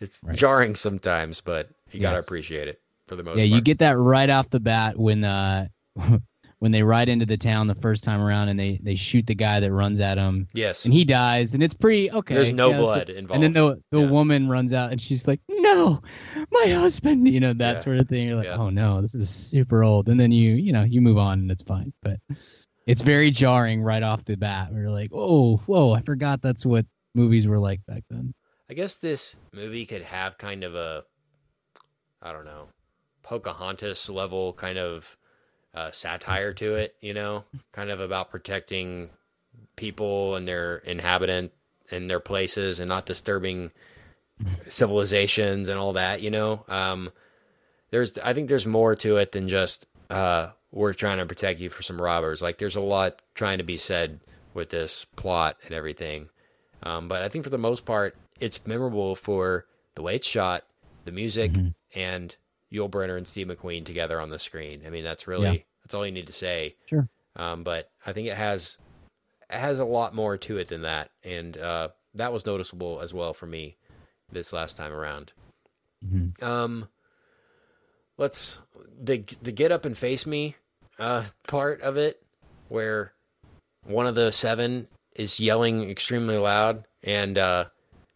it's 0.00 0.20
jarring 0.32 0.74
sometimes, 0.74 1.40
but 1.40 1.70
you 1.92 2.00
gotta 2.00 2.18
appreciate 2.18 2.68
it 2.68 2.80
for 3.06 3.16
the 3.16 3.22
most 3.22 3.38
Yeah, 3.38 3.44
part. 3.44 3.54
you 3.54 3.60
get 3.62 3.78
that 3.78 3.96
right 3.96 4.28
off 4.28 4.50
the 4.50 4.60
bat 4.60 4.98
when 4.98 5.24
uh 5.24 5.68
when 6.60 6.72
they 6.72 6.82
ride 6.82 7.08
into 7.08 7.24
the 7.24 7.36
town 7.36 7.66
the 7.66 7.74
first 7.76 8.02
time 8.04 8.20
around 8.20 8.48
and 8.48 8.58
they 8.58 8.80
they 8.82 8.94
shoot 8.94 9.26
the 9.26 9.34
guy 9.34 9.60
that 9.60 9.72
runs 9.72 10.00
at 10.00 10.18
him 10.18 10.46
yes, 10.52 10.84
and 10.84 10.92
he 10.94 11.04
dies 11.04 11.54
and 11.54 11.62
it's 11.62 11.74
pretty 11.74 12.10
okay. 12.10 12.34
There's 12.34 12.52
no 12.52 12.72
blood 12.72 13.10
involved. 13.10 13.34
And 13.34 13.42
then 13.42 13.52
the 13.52 13.80
the 13.90 14.00
Yeah. 14.00 14.10
woman 14.10 14.48
runs 14.48 14.72
out 14.72 14.90
and 14.90 15.00
she's 15.00 15.28
like, 15.28 15.40
"No, 15.48 16.00
my 16.50 16.66
husband," 16.68 17.28
you 17.28 17.40
know 17.40 17.52
that 17.54 17.76
Yeah. 17.76 17.80
sort 17.82 17.98
of 17.98 18.08
thing. 18.08 18.26
You're 18.26 18.36
like, 18.36 18.46
Yeah. 18.46 18.56
"Oh 18.56 18.70
no, 18.70 19.00
this 19.02 19.14
is 19.14 19.28
super 19.30 19.84
old." 19.84 20.08
And 20.08 20.18
then 20.18 20.32
you 20.32 20.54
you 20.54 20.72
know 20.72 20.84
you 20.84 21.00
move 21.00 21.18
on 21.18 21.40
and 21.40 21.50
it's 21.50 21.62
fine, 21.62 21.92
but 22.02 22.18
it's 22.86 23.02
very 23.02 23.30
jarring 23.30 23.82
right 23.82 24.02
off 24.02 24.24
the 24.24 24.36
bat. 24.36 24.68
We're 24.72 24.88
like, 24.90 25.10
"Oh, 25.12 25.58
whoa, 25.66 25.92
I 25.92 26.00
forgot 26.00 26.40
that's 26.40 26.64
what 26.64 26.86
movies 27.14 27.46
were 27.46 27.58
like 27.58 27.84
back 27.86 28.04
then." 28.08 28.32
I 28.70 28.74
guess 28.74 28.94
this 28.96 29.38
movie 29.52 29.84
could 29.86 30.02
have 30.02 30.38
kind 30.38 30.64
of 30.64 30.74
a, 30.74 31.04
I 32.22 32.32
don't 32.32 32.44
know, 32.46 32.68
Pocahontas 33.22 34.08
level 34.08 34.54
kind 34.54 34.78
of 34.78 35.17
uh, 35.78 35.90
satire 35.92 36.52
to 36.54 36.74
it, 36.74 36.96
you 37.00 37.14
know, 37.14 37.44
kind 37.72 37.90
of 37.90 38.00
about 38.00 38.30
protecting 38.30 39.10
people 39.76 40.34
and 40.34 40.48
their 40.48 40.78
inhabitant 40.78 41.52
and 41.92 42.10
their 42.10 42.18
places 42.18 42.80
and 42.80 42.88
not 42.88 43.06
disturbing 43.06 43.70
civilizations 44.66 45.68
and 45.68 45.78
all 45.78 45.92
that, 45.92 46.20
you 46.20 46.30
know. 46.30 46.64
Um, 46.68 47.12
there's, 47.90 48.18
I 48.18 48.32
think 48.32 48.48
there's 48.48 48.66
more 48.66 48.96
to 48.96 49.18
it 49.18 49.30
than 49.30 49.48
just 49.48 49.86
uh, 50.10 50.48
we're 50.72 50.94
trying 50.94 51.18
to 51.18 51.26
protect 51.26 51.60
you 51.60 51.70
for 51.70 51.82
some 51.82 52.02
robbers. 52.02 52.42
Like 52.42 52.58
there's 52.58 52.76
a 52.76 52.80
lot 52.80 53.22
trying 53.34 53.58
to 53.58 53.64
be 53.64 53.76
said 53.76 54.18
with 54.54 54.70
this 54.70 55.04
plot 55.14 55.58
and 55.64 55.72
everything. 55.74 56.28
Um, 56.82 57.06
but 57.06 57.22
I 57.22 57.28
think 57.28 57.44
for 57.44 57.50
the 57.50 57.58
most 57.58 57.84
part, 57.84 58.16
it's 58.40 58.66
memorable 58.66 59.14
for 59.14 59.66
the 59.94 60.02
way 60.02 60.16
it's 60.16 60.26
shot, 60.26 60.64
the 61.04 61.12
music, 61.12 61.52
and 61.94 62.36
Yul 62.72 62.90
Brynner 62.90 63.16
and 63.16 63.26
Steve 63.26 63.46
McQueen 63.46 63.84
together 63.84 64.20
on 64.20 64.30
the 64.30 64.38
screen. 64.38 64.82
I 64.84 64.90
mean, 64.90 65.04
that's 65.04 65.26
really. 65.28 65.66
That's 65.88 65.94
all 65.94 66.04
you 66.04 66.12
need 66.12 66.26
to 66.26 66.34
say. 66.34 66.76
Sure. 66.84 67.08
Um, 67.34 67.62
but 67.64 67.90
I 68.04 68.12
think 68.12 68.28
it 68.28 68.36
has 68.36 68.76
it 69.50 69.56
has 69.56 69.78
a 69.78 69.84
lot 69.86 70.14
more 70.14 70.36
to 70.36 70.58
it 70.58 70.68
than 70.68 70.82
that, 70.82 71.10
and 71.24 71.56
uh, 71.56 71.88
that 72.14 72.30
was 72.30 72.44
noticeable 72.44 73.00
as 73.00 73.14
well 73.14 73.32
for 73.32 73.46
me 73.46 73.76
this 74.30 74.52
last 74.52 74.76
time 74.76 74.92
around. 74.92 75.32
Mhm. 76.04 76.42
Um, 76.42 76.88
let's 78.18 78.60
the 79.00 79.24
the 79.40 79.52
get 79.52 79.72
up 79.72 79.86
and 79.86 79.96
face 79.96 80.26
me 80.26 80.56
uh, 80.98 81.24
part 81.46 81.80
of 81.80 81.96
it, 81.96 82.22
where 82.68 83.12
one 83.84 84.06
of 84.06 84.14
the 84.14 84.30
seven 84.30 84.88
is 85.14 85.40
yelling 85.40 85.88
extremely 85.88 86.36
loud, 86.36 86.84
and 87.02 87.38
uh, 87.38 87.64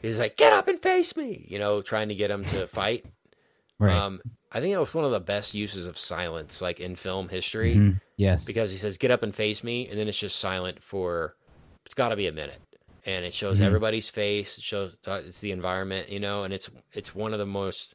he's 0.03 0.19
like, 0.19 0.37
"Get 0.37 0.53
up 0.53 0.69
and 0.69 0.83
face 0.83 1.17
me!" 1.17 1.47
You 1.49 1.59
know, 1.59 1.81
trying 1.81 2.09
to 2.09 2.15
get 2.15 2.31
him 2.31 2.45
to 2.47 2.67
fight. 2.67 3.07
Right. 3.79 3.97
Um, 3.97 4.21
I 4.55 4.61
think 4.61 4.75
that 4.75 4.81
was 4.81 4.93
one 4.95 5.05
of 5.07 5.11
the 5.13 5.21
best 5.21 5.55
uses 5.55 5.87
of 5.87 5.97
silence, 5.99 6.61
like 6.61 6.79
in 6.79 6.95
film 6.97 7.29
history. 7.31 7.75
Mhm. 7.77 8.01
Yes. 8.19 8.45
because 8.45 8.71
he 8.71 8.77
says 8.77 8.99
get 8.99 9.11
up 9.11 9.23
and 9.25 9.35
face 9.35 9.65
me 9.65 9.89
and 9.89 9.99
then 9.99 10.07
it's 10.07 10.19
just 10.19 10.39
silent 10.39 10.81
for 10.83 11.35
it's 11.87 11.95
got 11.95 12.11
to 12.11 12.17
be 12.17 12.29
a 12.29 12.33
minute. 12.33 12.61
And 13.05 13.25
it 13.25 13.35
shows 13.35 13.59
Mhm. 13.59 13.65
everybody's 13.65 14.09
face 14.11 14.59
it 14.59 14.63
shows 14.65 14.97
uh, 15.09 15.23
it's 15.27 15.41
the 15.41 15.51
environment 15.51 16.09
you 16.09 16.21
know 16.21 16.45
and 16.45 16.53
it's 16.55 16.71
it's 16.93 17.15
one 17.17 17.33
of 17.33 17.41
the 17.41 17.47
most 17.47 17.95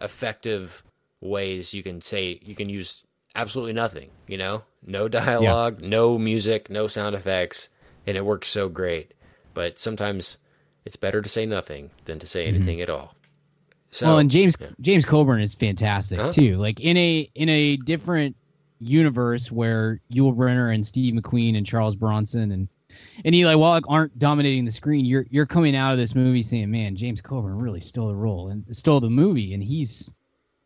effective 0.00 0.82
ways 1.20 1.72
you 1.74 1.82
can 1.82 2.00
say 2.00 2.40
you 2.42 2.54
can 2.54 2.68
use 2.68 3.04
absolutely 3.34 3.72
nothing 3.72 4.10
you 4.26 4.36
know? 4.36 4.64
No 4.84 5.06
dialogue 5.08 5.80
no 5.80 6.18
music 6.18 6.68
no 6.70 6.88
sound 6.88 7.14
effects 7.14 7.68
and 8.06 8.16
it 8.16 8.24
works 8.24 8.48
so 8.48 8.68
great. 8.68 9.12
But 9.54 9.78
sometimes 9.78 10.38
it's 10.84 10.96
better 10.96 11.22
to 11.22 11.28
say 11.28 11.46
nothing 11.46 11.90
than 12.06 12.18
to 12.18 12.26
say 12.26 12.46
anything 12.46 12.80
at 12.80 12.90
all 12.90 13.14
so 13.92 14.06
well, 14.08 14.18
and 14.18 14.30
James 14.30 14.56
yeah. 14.60 14.68
James 14.80 15.04
Coburn 15.04 15.40
is 15.40 15.54
fantastic 15.54 16.18
Huh? 16.18 16.32
too. 16.32 16.56
Like 16.56 16.80
in 16.80 16.96
a 16.96 17.30
in 17.34 17.48
a 17.48 17.76
different 17.76 18.34
universe 18.80 19.50
where 19.52 20.00
Yul 20.12 20.34
Brynner 20.36 20.74
and 20.74 20.84
Steve 20.84 21.14
McQueen 21.14 21.56
and 21.56 21.64
Charles 21.64 21.94
Bronson 21.94 22.50
and 22.50 22.68
and 23.24 23.34
Eli 23.34 23.54
Wallach 23.54 23.84
aren't 23.88 24.18
dominating 24.18 24.64
the 24.64 24.70
screen, 24.70 25.04
you're 25.04 25.26
you're 25.30 25.46
coming 25.46 25.74
out 25.76 25.92
of 25.92 25.98
this 25.98 26.14
movie 26.14 26.42
saying, 26.42 26.70
"Man, 26.70 26.96
James 26.96 27.20
Coburn 27.20 27.58
really 27.58 27.80
stole 27.80 28.08
the 28.08 28.14
role 28.14 28.48
and 28.48 28.64
stole 28.76 29.00
the 29.00 29.08
movie," 29.10 29.54
and 29.54 29.62
he's 29.62 30.10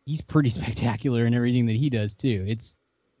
he's 0.05 0.21
pretty 0.21 0.49
spectacular 0.59 1.25
in 1.25 1.33
everything 1.33 1.67
that 1.67 1.75
he 1.75 1.89
does 1.89 2.15
too. 2.15 2.43
It's 2.47 2.75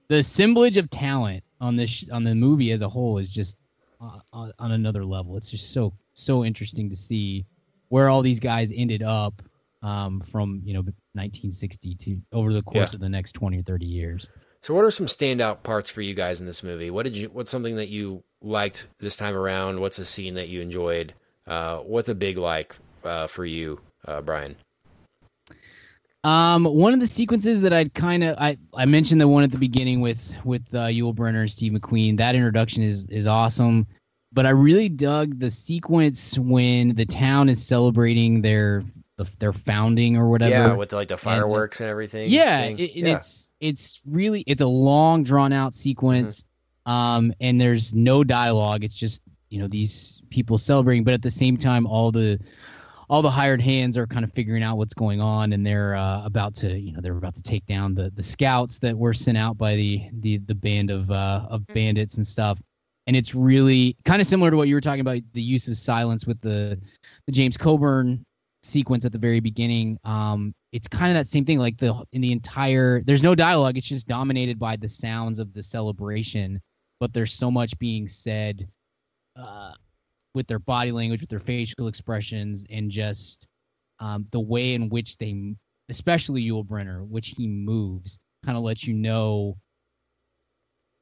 the 0.07 0.17
assemblage 0.17 0.77
of 0.77 0.89
talent 0.89 1.43
on 1.61 1.75
this 1.75 1.89
sh- 1.89 2.09
on 2.11 2.23
the 2.23 2.35
movie 2.35 2.71
as 2.71 2.81
a 2.81 2.89
whole 2.89 3.17
is 3.17 3.29
just 3.29 3.57
uh, 4.01 4.19
on, 4.33 4.53
on 4.59 4.71
another 4.71 5.03
level. 5.05 5.37
It's 5.37 5.51
just 5.51 5.71
so 5.71 5.93
so 6.13 6.43
interesting 6.45 6.89
to 6.89 6.95
see 6.95 7.45
where 7.89 8.09
all 8.09 8.21
these 8.21 8.39
guys 8.39 8.71
ended 8.75 9.03
up 9.03 9.41
um, 9.81 10.21
from 10.21 10.61
you 10.63 10.73
know 10.73 10.79
1960 10.81 11.95
to 11.95 12.17
over 12.31 12.53
the 12.53 12.61
course 12.61 12.93
Yeah. 12.93 12.97
of 12.97 13.01
the 13.01 13.09
next 13.09 13.33
20 13.33 13.59
or 13.59 13.63
30 13.63 13.85
years. 13.85 14.27
So, 14.61 14.73
what 14.73 14.83
are 14.83 14.91
some 14.91 15.05
standout 15.05 15.63
parts 15.63 15.89
for 15.89 16.01
you 16.01 16.13
guys 16.13 16.41
in 16.41 16.47
this 16.47 16.63
movie? 16.63 16.89
What 16.89 17.03
did 17.03 17.15
you? 17.15 17.29
What's 17.29 17.51
something 17.51 17.75
that 17.75 17.89
you 17.89 18.23
liked 18.41 18.87
this 18.99 19.15
time 19.15 19.35
around? 19.35 19.79
What's 19.79 19.99
a 19.99 20.05
scene 20.05 20.33
that 20.33 20.49
you 20.49 20.61
enjoyed? 20.61 21.13
Uh, 21.47 21.77
what's 21.79 22.09
a 22.09 22.15
big 22.15 22.37
like 22.37 22.75
uh, 23.03 23.27
for 23.27 23.45
you, 23.45 23.79
uh, 24.05 24.21
Brian? 24.21 24.55
Um, 26.23 26.65
one 26.65 26.93
of 26.93 26.99
the 26.99 27.07
sequences 27.07 27.61
that 27.61 27.71
I'd 27.71 27.93
kind 27.93 28.23
of 28.23 28.37
I, 28.39 28.57
I 28.73 28.85
mentioned 28.85 29.21
the 29.21 29.27
one 29.27 29.43
at 29.43 29.51
the 29.51 29.57
beginning 29.57 30.01
with 30.01 30.33
with 30.43 30.63
uh, 30.73 30.87
Yul 30.87 31.15
Brynner 31.15 31.41
and 31.41 31.51
Steve 31.51 31.71
McQueen. 31.71 32.17
That 32.17 32.35
introduction 32.35 32.83
is 32.83 33.05
is 33.05 33.27
awesome, 33.27 33.87
but 34.33 34.45
I 34.45 34.49
really 34.49 34.89
dug 34.89 35.39
the 35.39 35.49
sequence 35.51 36.37
when 36.37 36.95
the 36.95 37.05
town 37.05 37.47
is 37.47 37.65
celebrating 37.65 38.41
their 38.41 38.83
the, 39.17 39.29
their 39.39 39.53
founding 39.53 40.17
or 40.17 40.29
whatever. 40.29 40.51
Yeah, 40.51 40.73
with 40.73 40.93
like 40.93 41.09
the 41.09 41.17
fireworks 41.17 41.81
and 41.81 41.89
everything. 41.89 42.29
yeah, 42.29 42.61
thing. 42.61 42.79
it, 42.79 42.95
and 42.95 43.07
yeah. 43.07 43.15
it's 43.15 43.51
it's 43.59 44.01
really 44.05 44.41
it's 44.47 44.61
a 44.61 44.67
long 44.67 45.23
drawn 45.23 45.51
out 45.53 45.73
sequence 45.75 46.45
Mm-hmm. 46.87 46.91
um 46.91 47.33
and 47.41 47.59
there's 47.59 47.93
no 47.93 48.23
dialogue 48.23 48.85
it's 48.85 48.95
just 48.95 49.21
you 49.49 49.59
know 49.59 49.67
these 49.67 50.21
people 50.29 50.57
celebrating 50.57 51.03
but 51.03 51.13
at 51.13 51.21
the 51.21 51.29
same 51.29 51.57
time 51.57 51.85
all 51.85 52.11
the 52.13 52.39
all 53.09 53.21
the 53.21 53.29
hired 53.29 53.59
hands 53.59 53.97
are 53.97 54.05
kind 54.07 54.23
of 54.23 54.31
figuring 54.31 54.63
out 54.63 54.77
what's 54.77 54.93
going 54.93 55.19
on 55.19 55.51
and 55.53 55.65
they're 55.65 55.95
uh, 55.95 56.23
about 56.23 56.55
to 56.55 56.77
you 56.79 56.93
know 56.93 56.99
they're 57.01 57.17
about 57.17 57.35
to 57.35 57.41
take 57.41 57.65
down 57.65 57.93
the 57.95 58.09
the 58.15 58.23
scouts 58.23 58.77
that 58.79 58.97
were 58.97 59.13
sent 59.13 59.37
out 59.37 59.57
by 59.57 59.75
the 59.75 60.03
the 60.19 60.37
the 60.37 60.55
band 60.55 60.89
of 60.91 61.11
uh 61.11 61.45
of 61.49 61.65
bandits 61.67 62.15
and 62.15 62.25
stuff 62.27 62.61
and 63.07 63.15
it's 63.15 63.33
really 63.33 63.97
kind 64.05 64.21
of 64.21 64.27
similar 64.27 64.51
to 64.51 64.57
what 64.57 64.67
you 64.67 64.75
were 64.75 64.81
talking 64.81 65.01
about 65.01 65.19
the 65.33 65.41
use 65.41 65.67
of 65.67 65.75
silence 65.77 66.25
with 66.25 66.39
the 66.41 66.79
the 67.25 67.31
James 67.31 67.57
Coburn 67.57 68.25
sequence 68.67 69.05
at 69.05 69.11
the 69.11 69.17
very 69.17 69.39
beginning 69.39 69.97
um 70.03 70.53
it's 70.71 70.87
kind 70.87 71.09
of 71.09 71.15
that 71.15 71.27
same 71.27 71.45
thing 71.45 71.57
like 71.57 71.77
the 71.77 72.03
in 72.11 72.21
the 72.21 72.31
entire 72.31 73.01
there's 73.03 73.23
no 73.23 73.33
dialogue 73.33 73.77
it's 73.77 73.87
just 73.87 74.07
dominated 74.07 74.59
by 74.59 74.75
the 74.75 74.89
sounds 74.89 75.39
of 75.39 75.53
the 75.53 75.63
celebration 75.63 76.59
but 76.99 77.13
there's 77.13 77.33
so 77.33 77.49
much 77.49 77.77
being 77.79 78.07
said 78.07 78.67
uh 79.37 79.71
with 80.33 80.47
their 80.47 80.59
body 80.59 80.91
language 80.91 81.21
with 81.21 81.29
their 81.29 81.39
facial 81.39 81.87
expressions 81.87 82.65
and 82.69 82.91
just 82.91 83.47
um 83.99 84.27
the 84.31 84.39
way 84.39 84.73
in 84.73 84.89
which 84.89 85.17
they 85.17 85.55
especially 85.89 86.43
Yul 86.43 86.65
Brynner 86.65 87.07
which 87.07 87.29
he 87.37 87.47
moves 87.47 88.19
kind 88.45 88.57
of 88.57 88.63
lets 88.63 88.85
you 88.85 88.93
know 88.93 89.57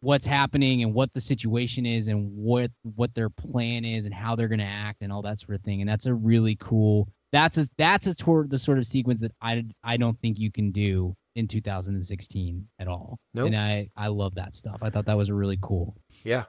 what's 0.02 0.26
happening 0.26 0.84
and 0.84 0.94
what 0.94 1.12
the 1.14 1.22
situation 1.22 1.86
is 1.86 2.08
and 2.08 2.32
what 2.36 2.70
what 2.96 3.14
their 3.16 3.30
plan 3.30 3.84
is 3.84 4.06
and 4.06 4.14
how 4.14 4.36
they're 4.36 4.48
going 4.48 4.60
to 4.60 4.66
act 4.66 5.02
and 5.02 5.12
all 5.12 5.24
that 5.24 5.40
sort 5.40 5.56
of 5.56 5.62
thing 5.64 5.82
and 5.82 5.90
that's 5.90 6.06
a 6.06 6.14
really 6.14 6.56
cool 6.56 7.08
that's 7.36 7.58
a 7.58 7.68
that's 7.78 8.08
a 8.08 8.16
toward 8.16 8.50
the 8.50 8.58
sort 8.58 8.78
of 8.78 8.86
sequence 8.86 9.20
that 9.22 9.34
I 9.42 9.66
I 9.84 9.98
don't 9.98 10.20
think 10.22 10.40
you 10.40 10.52
can 10.52 10.72
do 10.72 11.16
in 11.36 11.48
2016 11.48 12.68
at 12.80 12.88
all. 12.88 13.20
Nope. 13.34 13.48
And 13.48 13.56
I 13.56 13.90
I 13.98 14.08
love 14.08 14.36
that 14.36 14.56
stuff. 14.56 14.78
I 14.82 14.90
thought 14.90 15.06
that 15.06 15.18
was 15.18 15.30
really 15.30 15.60
cool. 15.62 15.96
yeah. 16.24 16.46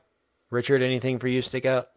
Richard, 0.50 0.80
anything 0.80 1.18
for 1.18 1.26
you 1.26 1.42
stick 1.42 1.66
out? 1.66 1.88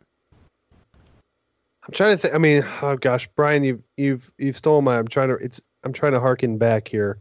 I'm 1.85 1.93
trying 1.93 2.15
to 2.15 2.17
think. 2.17 2.33
I 2.33 2.39
mean, 2.39 2.65
oh 2.81 2.97
gosh, 2.97 3.29
Brian, 3.35 3.63
you've 3.63 3.83
you've 3.95 4.31
you've 4.39 4.57
stolen 4.57 4.83
my. 4.83 4.97
I'm 4.97 5.07
trying 5.07 5.29
to. 5.29 5.35
It's. 5.35 5.61
I'm 5.83 5.93
trying 5.93 6.13
to 6.13 6.19
harken 6.19 6.57
back 6.57 6.87
here. 6.87 7.19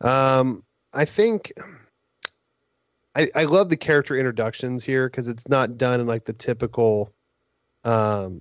Um, 0.00 0.64
I 0.94 1.04
think. 1.04 1.52
I 3.14 3.28
I 3.34 3.44
love 3.44 3.68
the 3.68 3.76
character 3.76 4.16
introductions 4.16 4.82
here 4.84 5.08
because 5.08 5.28
it's 5.28 5.48
not 5.48 5.76
done 5.76 6.00
in 6.00 6.06
like 6.06 6.24
the 6.24 6.32
typical. 6.32 7.12
Um, 7.84 8.40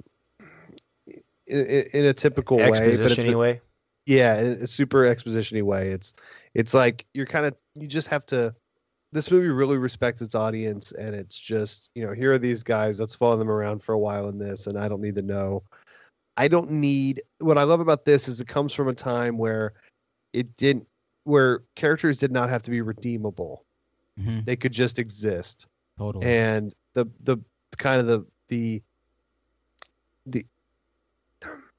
in, 1.49 1.65
in- 1.65 1.85
in 1.93 2.05
a 2.05 2.13
typical 2.13 2.57
way, 2.57 2.65
Exposition 2.69 3.23
been- 3.23 3.25
anyway. 3.27 3.61
yeah, 4.05 4.39
in 4.39 4.47
a 4.61 4.67
super 4.67 5.05
exposition-y 5.05 5.61
way. 5.61 5.91
It's 5.91 6.13
it's 6.53 6.73
like 6.73 7.05
you're 7.13 7.25
kind 7.25 7.45
of 7.45 7.55
you 7.75 7.87
just 7.87 8.07
have 8.07 8.25
to. 8.27 8.55
This 9.11 9.31
movie 9.31 9.47
really 9.47 9.77
respects 9.77 10.21
its 10.21 10.35
audience, 10.35 10.91
and 10.91 11.15
it's 11.15 11.37
just 11.39 11.89
you 11.95 12.05
know 12.05 12.13
here 12.13 12.31
are 12.33 12.37
these 12.37 12.61
guys. 12.63 12.99
Let's 12.99 13.15
follow 13.15 13.37
them 13.37 13.49
around 13.49 13.81
for 13.83 13.93
a 13.93 13.99
while 13.99 14.29
in 14.29 14.37
this, 14.37 14.67
and 14.67 14.77
I 14.77 14.87
don't 14.87 15.01
need 15.01 15.15
to 15.15 15.21
know. 15.23 15.63
I 16.37 16.47
don't 16.47 16.69
need. 16.71 17.21
What 17.39 17.57
I 17.57 17.63
love 17.63 17.79
about 17.79 18.05
this 18.05 18.27
is 18.27 18.39
it 18.39 18.47
comes 18.47 18.71
from 18.73 18.87
a 18.87 18.93
time 18.93 19.37
where 19.37 19.73
it 20.33 20.55
didn't, 20.57 20.87
where 21.23 21.63
characters 21.75 22.19
did 22.19 22.31
not 22.31 22.49
have 22.49 22.61
to 22.63 22.69
be 22.71 22.81
redeemable. 22.81 23.65
Mhm, 24.19 24.45
They 24.45 24.55
could 24.55 24.71
just 24.73 24.99
exist 24.99 25.65
totally. 25.97 26.25
and 26.27 26.73
the 26.93 27.05
the 27.23 27.37
kind 27.77 27.99
of 27.99 28.05
the 28.07 28.25
the 28.49 28.81
the 30.27 30.39
I'm 30.39 30.45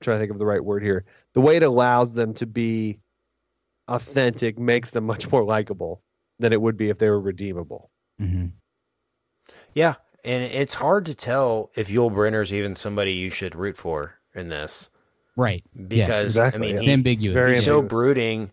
trying 0.00 0.16
to 0.16 0.20
think 0.20 0.30
of 0.32 0.38
the 0.38 0.46
right 0.46 0.64
word 0.64 0.82
here. 0.82 1.04
The 1.34 1.40
way 1.40 1.56
it 1.56 1.62
allows 1.62 2.12
them 2.12 2.34
to 2.34 2.46
be 2.46 2.98
authentic 3.88 4.58
makes 4.58 4.90
them 4.90 5.04
much 5.04 5.30
more 5.30 5.44
likable 5.44 6.02
than 6.38 6.52
it 6.52 6.60
would 6.60 6.76
be 6.76 6.88
if 6.88 6.98
they 6.98 7.08
were 7.10 7.20
redeemable. 7.20 7.90
Mhm. 8.20 8.52
Yeah, 9.74 9.94
and 10.24 10.42
it's 10.44 10.74
hard 10.74 11.06
to 11.06 11.14
tell 11.14 11.70
if 11.74 11.88
Yul 11.88 12.10
Brynner's 12.10 12.52
even 12.52 12.74
somebody 12.76 13.12
you 13.14 13.30
should 13.30 13.54
root 13.54 13.76
for 13.76 14.14
in 14.34 14.48
this 14.48 14.90
Right. 15.36 15.64
because 15.88 16.24
exactly, 16.26 16.58
I 16.58 16.60
mean 16.60 16.70
yeah. 16.74 16.80
It's 16.80 16.86
he- 16.86 16.92
ambiguous. 16.92 17.34
very 17.34 17.52
he's 17.54 17.64
so 17.64 17.82
brooding, 17.82 18.52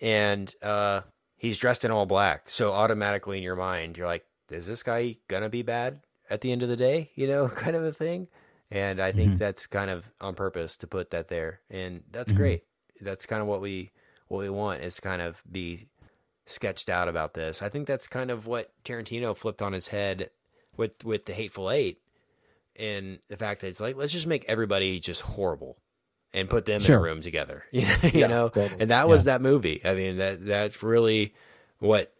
and 0.00 0.52
uh, 0.62 1.02
he's 1.36 1.58
dressed 1.58 1.84
in 1.84 1.90
all 1.90 2.06
black. 2.06 2.48
So 2.50 2.72
automatically 2.72 3.38
in 3.38 3.42
your 3.42 3.56
mind, 3.56 3.96
you're 3.98 4.06
like, 4.06 4.24
"Is 4.50 4.66
this 4.66 4.82
guy 4.82 5.16
gonna 5.28 5.48
be 5.48 5.62
bad 5.62 6.00
at 6.30 6.40
the 6.42 6.52
end 6.52 6.62
of 6.62 6.68
the 6.68 6.76
day?" 6.76 7.10
You 7.14 7.26
know, 7.26 7.48
kind 7.64 7.76
of 7.76 7.84
a 7.84 7.92
thing. 7.92 8.28
And 8.70 9.00
I 9.00 9.12
think 9.12 9.34
Mhm. 9.34 9.38
that's 9.38 9.66
kind 9.66 9.90
of 9.90 10.10
on 10.20 10.34
purpose 10.34 10.76
to 10.78 10.86
put 10.86 11.10
that 11.10 11.28
there, 11.28 11.60
and 11.70 12.04
that's 12.10 12.32
Mhm. 12.32 12.36
great. 12.36 12.64
That's 13.00 13.24
kind 13.26 13.40
of 13.42 13.48
what 13.48 13.60
we 13.60 13.90
what 14.28 14.38
we 14.40 14.50
want 14.50 14.82
is 14.82 15.00
kind 15.00 15.22
of 15.22 15.42
be 15.50 15.88
sketched 16.44 16.90
out 16.90 17.08
about 17.08 17.32
this. 17.32 17.62
I 17.62 17.70
think 17.70 17.86
that's 17.86 18.06
kind 18.06 18.30
of 18.30 18.46
what 18.46 18.70
Tarantino 18.84 19.34
flipped 19.34 19.62
on 19.62 19.72
his 19.72 19.88
head 19.88 20.30
with 20.76 21.02
with 21.04 21.24
the 21.24 21.32
Hateful 21.32 21.70
Eight, 21.70 22.02
and 22.76 23.20
the 23.28 23.36
fact 23.38 23.62
that 23.62 23.68
it's 23.68 23.80
like 23.80 23.96
let's 23.96 24.12
just 24.12 24.26
make 24.26 24.44
everybody 24.48 25.00
just 25.00 25.22
horrible 25.22 25.78
and 26.34 26.50
put 26.50 26.66
them 26.66 26.82
in 26.84 26.92
a 26.92 27.00
room 27.00 27.22
together. 27.22 27.64
you 27.72 28.28
know, 28.28 28.50
totally. 28.50 28.80
and 28.82 28.90
that 28.90 29.08
was 29.08 29.24
that 29.24 29.40
movie. 29.40 29.80
I 29.84 29.94
mean, 29.94 30.18
that 30.18 30.44
that's 30.44 30.82
really 30.82 31.34
what 31.78 32.12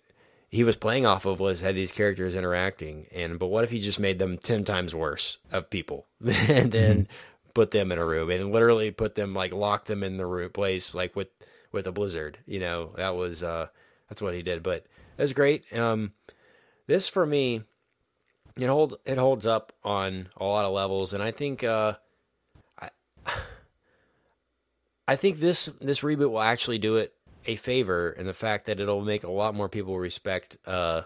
he 0.48 0.64
was 0.64 0.76
playing 0.76 1.04
off 1.04 1.26
of 1.26 1.40
was 1.40 1.60
had 1.60 1.74
these 1.74 1.92
characters 1.92 2.34
interacting. 2.34 3.06
And 3.12 3.38
but 3.38 3.48
what 3.48 3.64
if 3.64 3.70
he 3.70 3.80
just 3.80 4.00
made 4.00 4.18
them 4.18 4.38
ten 4.38 4.64
times 4.64 4.94
worse 4.94 5.38
of 5.52 5.70
people, 5.70 6.06
and 6.48 6.72
then 6.72 7.08
put 7.54 7.70
them 7.70 7.90
in 7.90 7.98
a 7.98 8.04
room 8.04 8.30
and 8.30 8.52
literally 8.52 8.90
put 8.90 9.14
them 9.14 9.34
like 9.34 9.52
lock 9.52 9.86
them 9.86 10.04
in 10.04 10.16
the 10.16 10.26
room 10.26 10.50
place 10.50 10.94
like 10.94 11.14
with 11.16 11.28
with 11.72 11.86
a 11.86 11.92
blizzard. 11.92 12.38
You 12.46 12.60
know, 12.60 12.92
that 12.96 13.16
was 13.16 13.42
uh 13.42 13.68
that's 14.08 14.22
what 14.22 14.34
he 14.34 14.42
did. 14.42 14.62
But 14.62 14.86
it 15.16 15.22
was 15.22 15.32
great. 15.32 15.70
Um, 15.72 16.12
this 16.86 17.08
for 17.08 17.26
me, 17.26 17.64
it 18.56 18.66
hold 18.66 18.98
it 19.04 19.18
holds 19.18 19.46
up 19.46 19.72
on 19.84 20.28
a 20.36 20.44
lot 20.44 20.64
of 20.64 20.72
levels, 20.72 21.12
and 21.12 21.22
I 21.22 21.30
think 21.30 21.62
uh, 21.62 21.94
I 22.78 22.90
I 25.08 25.16
think 25.16 25.40
this 25.40 25.66
this 25.80 26.00
reboot 26.00 26.30
will 26.30 26.40
actually 26.40 26.78
do 26.78 26.96
it 26.96 27.14
a 27.48 27.56
favor 27.56 28.10
in 28.10 28.26
the 28.26 28.32
fact 28.34 28.66
that 28.66 28.78
it'll 28.78 29.00
make 29.02 29.24
a 29.24 29.30
lot 29.30 29.54
more 29.54 29.68
people 29.68 29.98
respect 29.98 30.56
uh, 30.66 31.02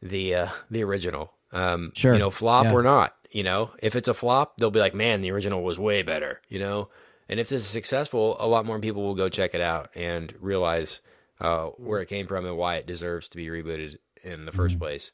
the 0.00 0.34
uh, 0.34 0.48
the 0.70 0.82
original. 0.84 1.32
Um, 1.52 1.92
Sure. 1.94 2.14
you 2.14 2.18
know, 2.18 2.30
flop 2.30 2.64
Yeah. 2.64 2.72
or 2.72 2.82
not. 2.82 3.14
You 3.30 3.42
know, 3.42 3.70
if 3.82 3.94
it's 3.96 4.08
a 4.08 4.14
flop, 4.14 4.56
they'll 4.56 4.70
be 4.70 4.80
like, 4.80 4.94
"Man, 4.94 5.20
the 5.20 5.30
original 5.30 5.62
was 5.62 5.78
way 5.78 6.02
better." 6.02 6.40
You 6.48 6.58
know, 6.60 6.88
and 7.28 7.38
if 7.40 7.48
this 7.48 7.62
is 7.62 7.68
successful, 7.68 8.36
a 8.40 8.46
lot 8.46 8.64
more 8.66 8.78
people 8.78 9.02
will 9.02 9.14
go 9.14 9.28
check 9.28 9.54
it 9.54 9.60
out 9.60 9.88
and 9.94 10.34
realize 10.40 11.00
uh, 11.40 11.66
where 11.76 12.00
it 12.00 12.06
came 12.08 12.26
from 12.26 12.46
and 12.46 12.56
why 12.56 12.76
it 12.76 12.86
deserves 12.86 13.28
to 13.30 13.36
be 13.36 13.46
rebooted 13.48 13.98
in 14.22 14.44
the 14.46 14.52
1st 14.52 14.78
place. 14.78 15.10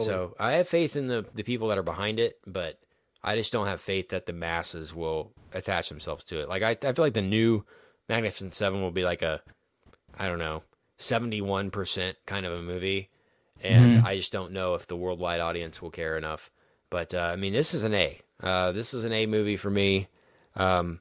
So 0.00 0.34
I 0.38 0.52
have 0.52 0.68
faith 0.68 0.96
in 0.96 1.06
the 1.08 1.24
the 1.34 1.42
people 1.42 1.68
that 1.68 1.78
are 1.78 1.82
behind 1.82 2.18
it, 2.20 2.38
but 2.46 2.78
I 3.22 3.36
just 3.36 3.52
don't 3.52 3.66
have 3.66 3.80
faith 3.80 4.08
that 4.10 4.26
the 4.26 4.32
masses 4.32 4.94
will 4.94 5.32
attach 5.52 5.88
themselves 5.88 6.24
to 6.24 6.40
it. 6.40 6.48
Like 6.48 6.62
I, 6.62 6.70
I 6.88 6.92
feel 6.92 7.04
like 7.04 7.12
the 7.14 7.20
new 7.22 7.64
Magnificent 8.08 8.54
Seven 8.54 8.80
will 8.82 8.90
be 8.90 9.04
like 9.04 9.22
a, 9.22 9.40
I 10.18 10.28
don't 10.28 10.38
know, 10.38 10.62
seventy 10.96 11.40
one 11.40 11.70
percent 11.70 12.16
kind 12.26 12.46
of 12.46 12.52
a 12.52 12.62
movie, 12.62 13.10
and 13.62 14.02
I 14.06 14.16
just 14.16 14.32
don't 14.32 14.52
know 14.52 14.74
if 14.74 14.86
the 14.86 14.96
worldwide 14.96 15.40
audience 15.40 15.80
will 15.80 15.90
care 15.90 16.16
enough. 16.16 16.50
But 16.90 17.14
uh, 17.14 17.20
I 17.32 17.36
mean, 17.36 17.52
this 17.52 17.74
is 17.74 17.82
an 17.84 17.94
A. 17.94 18.18
Uh, 18.42 18.72
this 18.72 18.92
is 18.92 19.04
an 19.04 19.12
A 19.12 19.26
movie 19.26 19.56
for 19.56 19.70
me. 19.70 20.08
Um, 20.56 21.00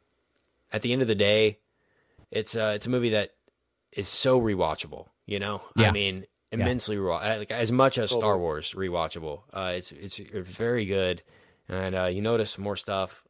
at 0.71 0.81
the 0.81 0.93
end 0.93 1.01
of 1.01 1.07
the 1.07 1.15
day, 1.15 1.59
it's 2.31 2.55
uh, 2.55 2.73
it's 2.75 2.85
a 2.85 2.89
movie 2.89 3.09
that 3.09 3.31
is 3.91 4.07
so 4.07 4.39
rewatchable. 4.39 5.07
You 5.25 5.39
know, 5.39 5.61
I 5.89 5.91
mean, 5.91 6.25
immensely 6.51 6.95
rewatch 6.97 7.39
like 7.39 7.51
as 7.51 7.71
much 7.71 7.97
as 7.97 8.11
Star 8.11 8.37
Wars 8.37 8.73
rewatchable. 8.73 9.41
Uh, 9.53 9.73
it's 9.75 9.91
it's 9.91 10.19
it's 10.19 10.49
very 10.49 10.85
good, 10.85 11.21
and 11.67 11.95
uh, 11.95 12.05
you 12.05 12.21
notice 12.21 12.57
more 12.57 12.77
stuff 12.77 13.23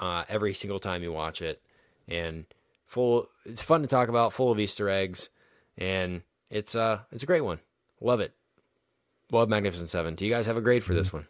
uh, 0.00 0.24
every 0.28 0.54
single 0.54 0.78
time 0.80 1.02
you 1.02 1.12
watch 1.12 1.40
it, 1.42 1.62
and 2.08 2.46
full. 2.92 3.28
It's 3.44 3.62
fun 3.62 3.82
to 3.82 3.88
talk 3.88 4.08
about, 4.08 4.32
full 4.32 4.52
of 4.52 4.60
Easter 4.60 4.88
eggs, 4.88 5.30
and 5.78 6.22
it's 6.50 6.74
uh 6.74 7.00
it's 7.10 7.22
a 7.22 7.26
great 7.26 7.40
one. 7.40 7.58
Love 8.00 8.20
it. 8.20 8.32
Love 9.30 9.48
Magnificent 9.48 9.90
Seven. 9.90 10.14
Do 10.14 10.24
you 10.26 10.30
guys 10.30 10.46
have 10.46 10.56
a 10.56 10.60
grade 10.60 10.84
for 10.84 10.94
this 10.94 11.12
one? 11.12 11.26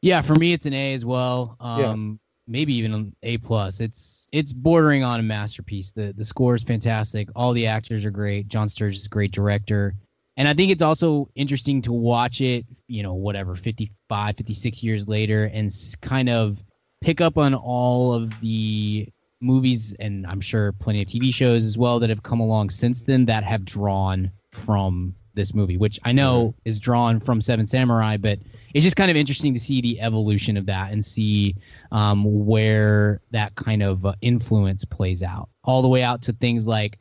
Yeah, 0.00 0.22
for 0.22 0.34
me 0.34 0.52
it's 0.52 0.66
an 0.66 0.74
A 0.74 0.94
as 0.94 1.04
well. 1.04 1.56
Um, 1.60 2.20
maybe 2.46 2.74
even 2.74 2.92
an 2.92 3.16
A 3.22 3.38
plus. 3.38 3.80
It's 3.80 4.28
it's 4.32 4.52
bordering 4.52 5.02
on 5.02 5.18
a 5.18 5.22
masterpiece. 5.22 5.90
The 5.90 6.14
the 6.16 6.24
score 6.24 6.54
is 6.54 6.62
fantastic. 6.62 7.28
All 7.34 7.52
the 7.52 7.66
actors 7.66 8.04
are 8.04 8.10
great. 8.10 8.48
John 8.48 8.68
Sturges 8.68 9.00
is 9.00 9.06
a 9.06 9.10
great 9.10 9.32
director. 9.32 9.94
And 10.36 10.48
I 10.48 10.54
think 10.54 10.72
it's 10.72 10.82
also 10.82 11.28
interesting 11.36 11.82
to 11.82 11.92
watch 11.92 12.40
it, 12.40 12.66
you 12.88 13.04
know, 13.04 13.14
whatever, 13.14 13.54
55, 13.54 14.36
56 14.36 14.82
years 14.82 15.06
later 15.06 15.44
and 15.44 15.72
kind 16.00 16.28
of 16.28 16.62
pick 17.00 17.20
up 17.20 17.38
on 17.38 17.54
all 17.54 18.14
of 18.14 18.40
the 18.40 19.08
movies 19.44 19.94
and 19.98 20.26
I'm 20.26 20.40
sure 20.40 20.72
plenty 20.72 21.02
of 21.02 21.08
TV 21.08 21.32
shows 21.32 21.64
as 21.64 21.78
well 21.78 22.00
that 22.00 22.10
have 22.10 22.22
come 22.22 22.40
along 22.40 22.70
since 22.70 23.04
then 23.04 23.26
that 23.26 23.44
have 23.44 23.64
drawn 23.64 24.32
from 24.50 25.14
this 25.34 25.54
movie, 25.54 25.76
which 25.76 25.98
I 26.04 26.12
know 26.12 26.54
is 26.64 26.80
drawn 26.80 27.20
from 27.20 27.40
Seven 27.40 27.66
Samurai, 27.66 28.16
but 28.16 28.38
it's 28.72 28.84
just 28.84 28.96
kind 28.96 29.10
of 29.10 29.16
interesting 29.16 29.54
to 29.54 29.60
see 29.60 29.80
the 29.80 30.00
evolution 30.00 30.56
of 30.56 30.66
that 30.66 30.92
and 30.92 31.04
see 31.04 31.56
um, 31.92 32.46
where 32.46 33.20
that 33.32 33.54
kind 33.54 33.82
of 33.82 34.06
uh, 34.06 34.14
influence 34.20 34.84
plays 34.84 35.22
out, 35.22 35.48
all 35.64 35.82
the 35.82 35.88
way 35.88 36.02
out 36.02 36.22
to 36.22 36.32
things 36.32 36.66
like, 36.66 36.98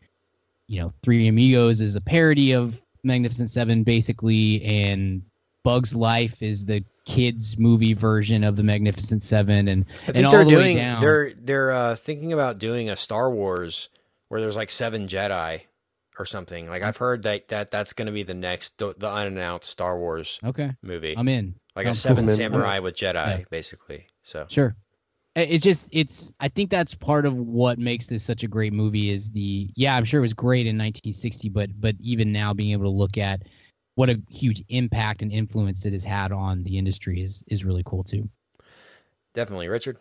you 0.68 0.82
know, 0.82 0.91
Three 1.03 1.28
Amigos 1.28 1.82
is 1.82 1.95
a 1.95 2.02
parody 2.02 2.53
of 2.53 2.82
Magnificent 3.03 3.52
Seven, 3.52 3.84
basically, 3.84 4.64
and 4.64 5.22
Bugs 5.64 5.95
Life 5.95 6.41
is 6.41 6.65
the 6.65 6.84
kids 7.06 7.58
movie 7.60 7.94
version 7.94 8.44
of 8.44 8.56
the 8.56 8.64
Magnificent 8.64 9.24
Seven, 9.24 9.68
and 9.68 9.86
I 10.04 10.06
and 10.08 10.14
think 10.16 10.26
all 10.26 10.32
they're 10.32 10.44
the 10.46 10.56
way 10.56 10.64
doing 10.64 10.78
down. 10.78 11.02
they're 11.02 11.34
they're 11.34 11.72
uh, 11.72 11.96
thinking 11.96 12.34
about 12.34 12.60
doing 12.60 12.90
a 12.90 12.96
Star 12.96 13.30
Wars 13.32 13.90
where 14.30 14.42
there's 14.42 14.56
like 14.56 14.72
seven 14.72 15.08
Jedi 15.08 15.62
or 16.20 16.26
something. 16.26 16.70
Like 16.70 16.84
I've 16.84 16.98
heard 16.98 17.24
that, 17.24 17.48
that 17.50 17.72
that's 17.72 17.94
going 17.94 18.06
to 18.06 18.12
be 18.12 18.24
the 18.24 18.34
next 18.34 18.78
the, 18.78 18.94
the 18.98 19.12
unannounced 19.12 19.70
Star 19.70 19.98
Wars 19.98 20.40
okay, 20.44 20.72
movie, 20.82 21.16
I'm 21.18 21.28
in. 21.28 21.56
like 21.76 21.86
a 21.86 21.96
seven 21.96 22.28
cool. 22.28 22.36
samurai 22.36 22.80
with 22.80 22.96
Jedi, 22.96 23.40
Yeah. 23.40 23.44
basically. 23.50 24.08
So 24.22 24.46
Sure. 24.50 24.76
It's 25.36 25.64
just 25.64 25.90
it's 25.92 26.32
I 26.40 26.50
think 26.50 26.70
that's 26.70 26.94
part 26.94 27.26
of 27.26 27.36
what 27.36 27.80
makes 27.80 28.06
this 28.06 28.24
such 28.24 28.44
a 28.44 28.48
great 28.48 28.72
movie 28.72 29.10
is 29.10 29.32
the 29.32 29.72
yeah, 29.76 29.96
I'm 29.98 30.06
sure 30.06 30.20
it 30.20 30.22
was 30.22 30.36
great 30.36 30.68
in 30.68 30.78
1960 30.78 31.50
but 31.50 31.70
but 31.80 31.96
even 32.00 32.32
now 32.32 32.54
being 32.54 32.72
able 32.74 32.84
to 32.84 32.90
look 32.96 33.18
at 33.18 33.42
what 33.95 34.10
a 34.10 34.22
huge 34.30 34.64
impact 34.70 35.22
and 35.22 35.32
influence 35.32 35.86
it 35.86 35.94
has 35.94 36.03
had 36.03 36.32
on 36.32 36.64
the 36.64 36.78
industry 36.78 37.22
is 37.22 37.44
is 37.48 37.64
really 37.64 37.84
cool 37.86 38.03
too. 38.03 38.28
definitely, 39.34 39.68
Richard. 39.68 39.98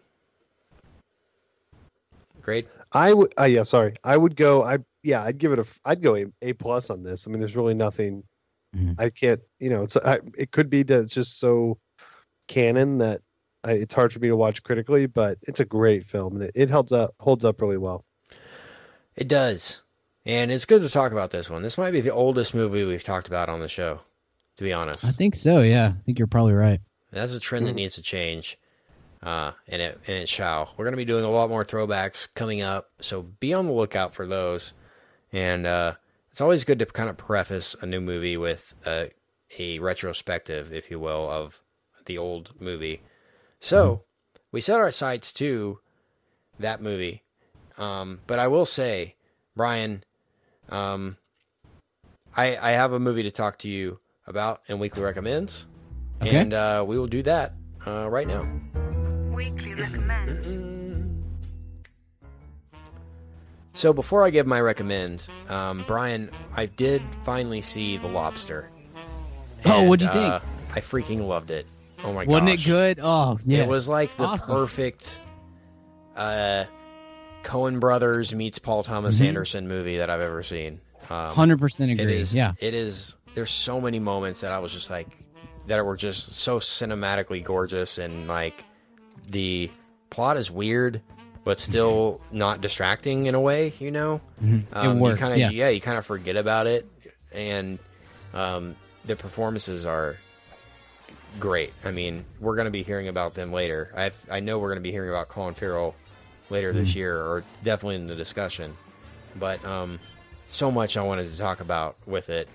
Great. 2.40 2.66
I 2.92 3.12
would. 3.12 3.32
Uh, 3.38 3.44
yeah, 3.44 3.62
sorry. 3.62 3.94
I 4.02 4.16
would 4.16 4.34
go. 4.36 4.64
I 4.64 4.78
yeah. 5.02 5.22
I'd 5.22 5.38
give 5.38 5.52
it 5.52 5.58
a. 5.60 5.66
I'd 5.84 6.02
go 6.02 6.16
a, 6.16 6.26
a 6.42 6.52
plus 6.54 6.90
on 6.90 7.02
this. 7.04 7.26
I 7.26 7.30
mean, 7.30 7.38
there's 7.38 7.54
really 7.56 7.74
nothing. 7.74 8.24
Mhm. 8.76 8.96
I 8.98 9.10
can't. 9.10 9.40
You 9.60 9.70
know, 9.70 9.82
it's. 9.84 9.96
I, 9.96 10.18
it 10.36 10.50
could 10.50 10.68
be 10.68 10.82
that 10.82 11.00
it's 11.00 11.14
just 11.14 11.38
so 11.38 11.78
canon 12.48 12.98
that 12.98 13.20
I, 13.62 13.72
it's 13.72 13.94
hard 13.94 14.12
for 14.12 14.18
me 14.18 14.26
to 14.28 14.36
watch 14.36 14.62
critically. 14.64 15.06
But 15.06 15.38
it's 15.42 15.60
a 15.60 15.64
great 15.64 16.04
film, 16.04 16.34
and 16.34 16.42
it, 16.44 16.52
it 16.56 16.70
holds 16.70 16.90
up. 16.90 17.14
Holds 17.20 17.44
up 17.44 17.60
really 17.60 17.78
well. 17.78 18.04
It 19.14 19.28
does, 19.28 19.81
and 20.24 20.50
it's 20.50 20.64
good 20.64 20.82
to 20.82 20.88
talk 20.88 21.12
about 21.12 21.30
this 21.30 21.50
one. 21.50 21.62
This 21.62 21.78
might 21.78 21.90
be 21.92 22.00
the 22.00 22.12
oldest 22.12 22.54
movie 22.54 22.84
we've 22.84 23.02
talked 23.02 23.28
about 23.28 23.48
on 23.48 23.60
the 23.60 23.68
show, 23.68 24.00
to 24.56 24.64
be 24.64 24.72
honest. 24.72 25.04
I 25.04 25.10
think 25.10 25.34
so, 25.34 25.60
yeah. 25.60 25.94
I 25.98 26.02
think 26.04 26.18
you're 26.18 26.26
probably 26.26 26.54
right. 26.54 26.80
That's 27.10 27.34
a 27.34 27.40
trend 27.40 27.66
that 27.66 27.74
needs 27.74 27.96
to 27.96 28.02
change, 28.02 28.58
uh, 29.22 29.52
and 29.68 29.82
it 29.82 30.00
and 30.06 30.16
it 30.16 30.28
shall. 30.28 30.72
We're 30.76 30.84
going 30.84 30.92
to 30.92 30.96
be 30.96 31.04
doing 31.04 31.24
a 31.24 31.30
lot 31.30 31.50
more 31.50 31.64
throwbacks 31.64 32.26
coming 32.34 32.62
up, 32.62 32.90
so 33.00 33.22
be 33.22 33.52
on 33.52 33.66
the 33.66 33.74
lookout 33.74 34.14
for 34.14 34.26
those. 34.26 34.72
And 35.32 35.66
uh, 35.66 35.94
it's 36.30 36.40
always 36.40 36.64
good 36.64 36.78
to 36.78 36.86
kind 36.86 37.10
of 37.10 37.16
preface 37.16 37.76
a 37.80 37.86
new 37.86 38.00
movie 38.00 38.36
with 38.36 38.74
a, 38.86 39.10
a 39.58 39.78
retrospective, 39.78 40.72
if 40.72 40.90
you 40.90 40.98
will, 40.98 41.28
of 41.30 41.60
the 42.06 42.16
old 42.18 42.52
movie. 42.58 43.02
So 43.60 44.04
we 44.50 44.60
set 44.60 44.78
our 44.78 44.90
sights 44.90 45.32
to 45.34 45.80
that 46.58 46.82
movie. 46.82 47.22
Um, 47.78 48.20
but 48.26 48.38
I 48.38 48.48
will 48.48 48.66
say, 48.66 49.16
Brian, 49.54 50.04
um, 50.72 51.16
I 52.36 52.56
I 52.56 52.70
have 52.72 52.92
a 52.92 52.98
movie 52.98 53.22
to 53.24 53.30
talk 53.30 53.58
to 53.58 53.68
you 53.68 54.00
about 54.26 54.62
in 54.66 54.78
weekly 54.78 55.02
recommends, 55.02 55.66
Okay. 56.20 56.36
and 56.36 56.54
uh, 56.54 56.84
we 56.86 56.98
will 56.98 57.06
do 57.06 57.22
that 57.24 57.54
uh, 57.86 58.08
right 58.08 58.26
now. 58.26 58.42
Weekly 59.34 59.74
recommend. 59.74 61.22
So 63.74 63.92
before 63.92 64.24
I 64.24 64.30
give 64.30 64.46
my 64.46 64.60
recommend, 64.60 65.26
um, 65.48 65.84
Brian, 65.86 66.30
I 66.54 66.66
did 66.66 67.02
finally 67.24 67.62
see 67.62 67.96
The 67.96 68.06
Lobster. 68.06 68.68
Oh, 69.64 69.84
what'd 69.84 70.02
you 70.02 70.12
uh, 70.12 70.40
I 70.74 70.80
freaking 70.80 71.26
loved 71.26 71.50
it. 71.50 71.66
Oh 72.04 72.12
my 72.12 72.24
god. 72.24 72.32
Wasn't 72.32 72.50
gosh. 72.50 72.66
it 72.66 72.70
good? 72.70 73.00
Oh, 73.02 73.38
yeah. 73.44 73.62
It 73.62 73.68
was 73.68 73.88
like 73.88 74.14
the 74.16 74.24
awesome. 74.24 74.54
perfect 74.54 75.18
uh, 76.16 76.64
Coen 77.42 77.80
Brothers 77.80 78.34
meets 78.34 78.58
Paul 78.58 78.82
Thomas 78.82 79.18
Mhm. 79.20 79.26
Anderson 79.28 79.68
movie 79.68 79.98
that 79.98 80.10
I've 80.10 80.20
ever 80.20 80.42
seen. 80.42 80.80
Um, 81.10 81.32
Hundred 81.32 81.58
percent 81.58 81.90
it 81.90 82.00
agree. 82.00 82.18
is. 82.18 82.34
Yeah. 82.34 82.52
It 82.60 82.74
is. 82.74 83.16
There's 83.34 83.50
so 83.50 83.80
many 83.80 83.98
moments 83.98 84.40
that 84.42 84.52
I 84.52 84.58
was 84.60 84.72
just 84.72 84.90
like, 84.90 85.08
that 85.66 85.84
were 85.84 85.96
just 85.96 86.34
so 86.34 86.58
cinematically 86.60 87.42
gorgeous, 87.42 87.98
and 87.98 88.28
like 88.28 88.64
the 89.28 89.70
plot 90.10 90.36
is 90.36 90.50
weird, 90.50 91.00
but 91.44 91.58
still 91.58 92.20
not 92.30 92.60
distracting 92.60 93.26
in 93.26 93.34
a 93.34 93.40
way. 93.40 93.72
You 93.78 93.90
know, 93.90 94.20
Mhm. 94.42 94.64
um, 94.72 94.96
it 94.96 95.00
works. 95.00 95.20
You 95.20 95.26
kinda, 95.26 95.38
yeah. 95.40 95.50
yeah, 95.50 95.68
you 95.70 95.80
kind 95.80 95.98
of 95.98 96.06
forget 96.06 96.36
about 96.36 96.66
it, 96.66 96.86
and 97.32 97.78
um, 98.34 98.76
the 99.04 99.16
performances 99.16 99.84
are 99.86 100.16
great. 101.40 101.72
I 101.84 101.90
mean, 101.90 102.24
we're 102.40 102.56
going 102.56 102.66
to 102.66 102.70
be 102.70 102.82
hearing 102.82 103.08
about 103.08 103.34
them 103.34 103.52
later. 103.52 103.90
I 103.96 104.10
I 104.30 104.40
know 104.40 104.58
we're 104.58 104.68
going 104.68 104.76
to 104.78 104.82
be 104.82 104.90
hearing 104.92 105.10
about 105.10 105.28
Colin 105.28 105.54
Farrell 105.54 105.94
later 106.52 106.72
Mm. 106.72 106.76
this 106.76 106.94
year, 106.94 107.16
or 107.20 107.42
definitely 107.64 107.96
in 107.96 108.06
the 108.06 108.14
discussion. 108.14 108.76
But 109.34 109.64
um, 109.64 109.98
so 110.50 110.70
much 110.70 110.96
I 110.96 111.02
wanted 111.02 111.32
to 111.32 111.36
talk 111.38 111.60
about 111.60 111.96
with 112.06 112.28
it. 112.28 112.48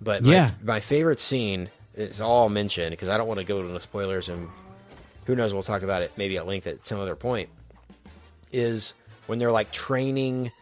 But 0.00 0.22
my, 0.22 0.32
Yeah. 0.32 0.50
my 0.62 0.80
favorite 0.80 1.20
scene 1.20 1.68
is 1.94 2.20
all 2.20 2.48
mentioned 2.48 2.90
because 2.92 3.08
I 3.10 3.18
don't 3.18 3.26
want 3.28 3.38
to 3.38 3.44
go 3.44 3.60
into 3.60 3.72
the 3.72 3.80
spoilers, 3.80 4.28
and 4.30 4.48
who 5.26 5.34
knows, 5.36 5.52
we'll 5.52 5.62
talk 5.62 5.82
about 5.82 6.02
it 6.02 6.12
maybe 6.16 6.38
at 6.38 6.46
length 6.46 6.66
at 6.66 6.86
some 6.86 6.98
other 7.00 7.14
point. 7.16 7.48
Is 8.52 8.94
when 9.26 9.38
they're 9.38 9.50
like 9.50 9.70
training. 9.72 10.52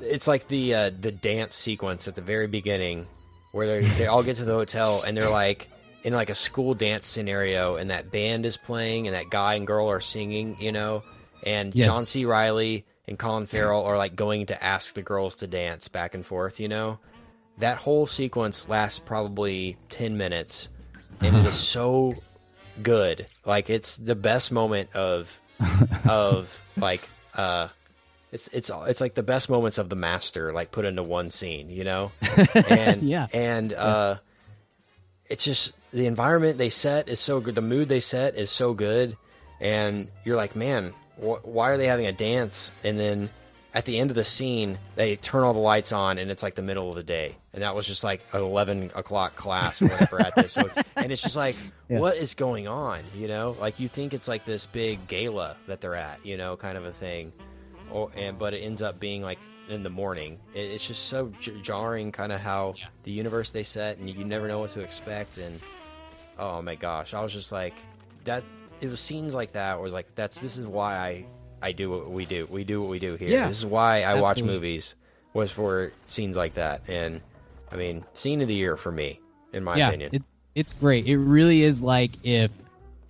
It's 0.00 0.28
like 0.28 0.46
the 0.48 0.74
uh, 0.74 0.90
the 1.00 1.10
dance 1.10 1.56
sequence 1.56 2.06
at 2.06 2.14
the 2.14 2.20
very 2.20 2.46
beginning 2.46 3.06
where 3.50 3.66
they 3.80 3.86
they 3.88 4.06
all 4.06 4.22
get 4.22 4.36
to 4.36 4.44
the 4.44 4.52
hotel 4.52 5.02
and 5.02 5.16
they're 5.16 5.28
like 5.30 5.68
in 6.04 6.12
like 6.12 6.30
a 6.30 6.34
school 6.36 6.74
dance 6.74 7.08
scenario 7.08 7.74
and 7.74 7.90
that 7.90 8.12
band 8.12 8.46
is 8.46 8.56
playing 8.56 9.08
and 9.08 9.16
that 9.16 9.28
guy 9.30 9.54
and 9.56 9.66
girl 9.66 9.88
are 9.90 10.00
singing, 10.00 10.56
you 10.60 10.70
know, 10.70 11.02
and 11.44 11.74
Yes. 11.74 11.86
John 11.86 12.06
C. 12.06 12.24
Reilly 12.24 12.84
and 13.06 13.18
Colin 13.18 13.46
Farrell 13.46 13.84
are 13.84 13.96
like 13.96 14.14
going 14.16 14.46
to 14.46 14.62
ask 14.64 14.94
the 14.94 15.02
girls 15.02 15.36
to 15.38 15.46
dance 15.46 15.88
back 15.88 16.14
and 16.14 16.24
forth, 16.24 16.60
you 16.60 16.68
know. 16.68 16.98
That 17.58 17.78
whole 17.78 18.06
sequence 18.06 18.68
lasts 18.68 18.98
probably 19.00 19.76
10 19.88 20.16
minutes 20.16 20.68
and 21.20 21.36
it 21.36 21.44
is 21.44 21.54
so 21.58 22.14
good. 22.82 23.26
Like 23.44 23.70
it's 23.70 23.96
the 23.96 24.14
best 24.14 24.52
moment 24.52 24.94
of 24.94 25.40
of 26.06 26.60
like 26.76 27.08
uh 27.34 27.68
it's 28.30 28.46
it's 28.48 28.70
it's 28.86 29.00
like 29.00 29.14
the 29.14 29.22
best 29.22 29.48
moments 29.50 29.78
of 29.78 29.88
the 29.88 29.96
master 29.96 30.52
like 30.52 30.70
put 30.70 30.84
into 30.84 31.02
one 31.02 31.30
scene, 31.30 31.70
you 31.70 31.82
know? 31.84 32.12
And 32.54 33.02
Yeah. 33.08 33.26
and 33.32 33.72
uh 33.72 34.16
it's 35.26 35.44
just 35.44 35.72
the 35.92 36.06
environment 36.06 36.58
they 36.58 36.70
set 36.70 37.08
is 37.08 37.18
so 37.20 37.40
good. 37.40 37.54
The 37.54 37.62
mood 37.62 37.88
they 37.88 38.00
set 38.00 38.36
is 38.36 38.50
so 38.50 38.72
good, 38.74 39.16
and 39.60 40.08
you're 40.24 40.36
like, 40.36 40.54
man, 40.56 40.92
wh- 41.20 41.44
why 41.46 41.70
are 41.70 41.76
they 41.76 41.86
having 41.86 42.06
a 42.06 42.12
dance? 42.12 42.70
And 42.84 42.98
then 42.98 43.30
at 43.74 43.84
the 43.84 43.98
end 43.98 44.10
of 44.10 44.14
the 44.14 44.24
scene, 44.24 44.78
they 44.96 45.16
turn 45.16 45.44
all 45.44 45.52
the 45.52 45.58
lights 45.58 45.92
on, 45.92 46.18
and 46.18 46.30
it's 46.30 46.42
like 46.42 46.54
the 46.54 46.62
middle 46.62 46.88
of 46.88 46.96
the 46.96 47.02
day, 47.02 47.36
and 47.52 47.62
that 47.62 47.74
was 47.76 47.86
just 47.86 48.02
like 48.02 48.22
an 48.32 48.40
eleven 48.40 48.90
o'clock 48.94 49.36
class 49.36 49.80
or 49.82 49.88
whatever 49.88 50.20
at 50.20 50.34
this. 50.36 50.54
So, 50.54 50.68
and 50.96 51.12
it's 51.12 51.22
just 51.22 51.36
like, 51.36 51.54
Yeah. 51.88 51.98
what 52.00 52.16
is 52.16 52.34
going 52.34 52.66
on? 52.66 53.00
You 53.14 53.28
know, 53.28 53.56
like 53.60 53.78
you 53.78 53.88
think 53.88 54.14
it's 54.14 54.26
like 54.28 54.44
this 54.44 54.66
big 54.66 55.06
gala 55.06 55.56
that 55.66 55.80
they're 55.80 55.94
at, 55.94 56.24
you 56.24 56.36
know, 56.38 56.56
kind 56.56 56.76
of 56.78 56.84
a 56.86 56.92
thing, 56.92 57.32
or 57.90 58.10
and 58.16 58.38
but 58.38 58.54
it 58.54 58.58
ends 58.60 58.80
up 58.82 58.98
being 58.98 59.22
like 59.22 59.38
in 59.68 59.82
the 59.82 59.90
morning. 59.90 60.38
It, 60.54 60.60
it's 60.60 60.86
just 60.88 61.04
so 61.08 61.30
j- 61.38 61.60
jarring, 61.62 62.10
kind 62.10 62.32
of 62.32 62.40
how 62.40 62.74
Yeah. 62.78 62.86
the 63.04 63.12
universe 63.12 63.50
they 63.50 63.62
set, 63.64 63.98
and 63.98 64.08
you 64.08 64.24
never 64.24 64.48
know 64.48 64.60
what 64.60 64.70
to 64.72 64.80
expect. 64.80 65.36
And 65.36 65.60
oh 66.38 66.62
my 66.62 66.74
gosh, 66.74 67.12
I 67.12 67.20
was 67.22 67.32
just 67.34 67.52
like 67.52 67.74
that. 68.24 68.42
It 68.80 68.88
was 68.88 69.00
scenes 69.00 69.34
like 69.34 69.52
that. 69.52 69.80
Was 69.80 69.92
like 69.92 70.14
that's 70.14 70.38
this 70.38 70.56
is 70.56 70.66
why 70.66 70.96
I 70.96 71.24
I 71.60 71.72
do 71.72 71.90
what 71.90 72.10
we 72.10 72.24
do. 72.26 72.46
We 72.50 72.64
do 72.64 72.80
what 72.80 72.90
we 72.90 72.98
do 72.98 73.14
here. 73.14 73.28
Yeah. 73.28 73.48
This 73.48 73.58
is 73.58 73.66
why 73.66 74.02
I 74.02 74.14
watch 74.14 74.42
movies. 74.42 74.94
Was 75.34 75.52
for 75.52 75.92
scenes 76.06 76.36
like 76.36 76.54
that, 76.54 76.82
and 76.88 77.20
I 77.70 77.76
mean, 77.76 78.04
scene 78.14 78.40
of 78.40 78.48
the 78.48 78.54
year 78.54 78.76
for 78.76 78.90
me, 78.90 79.20
in 79.52 79.62
my 79.62 79.76
yeah, 79.76 79.88
opinion. 79.88 80.10
It's 80.12 80.28
it's 80.54 80.72
great. 80.72 81.06
It 81.06 81.18
really 81.18 81.62
is 81.62 81.80
like 81.82 82.12
if 82.24 82.50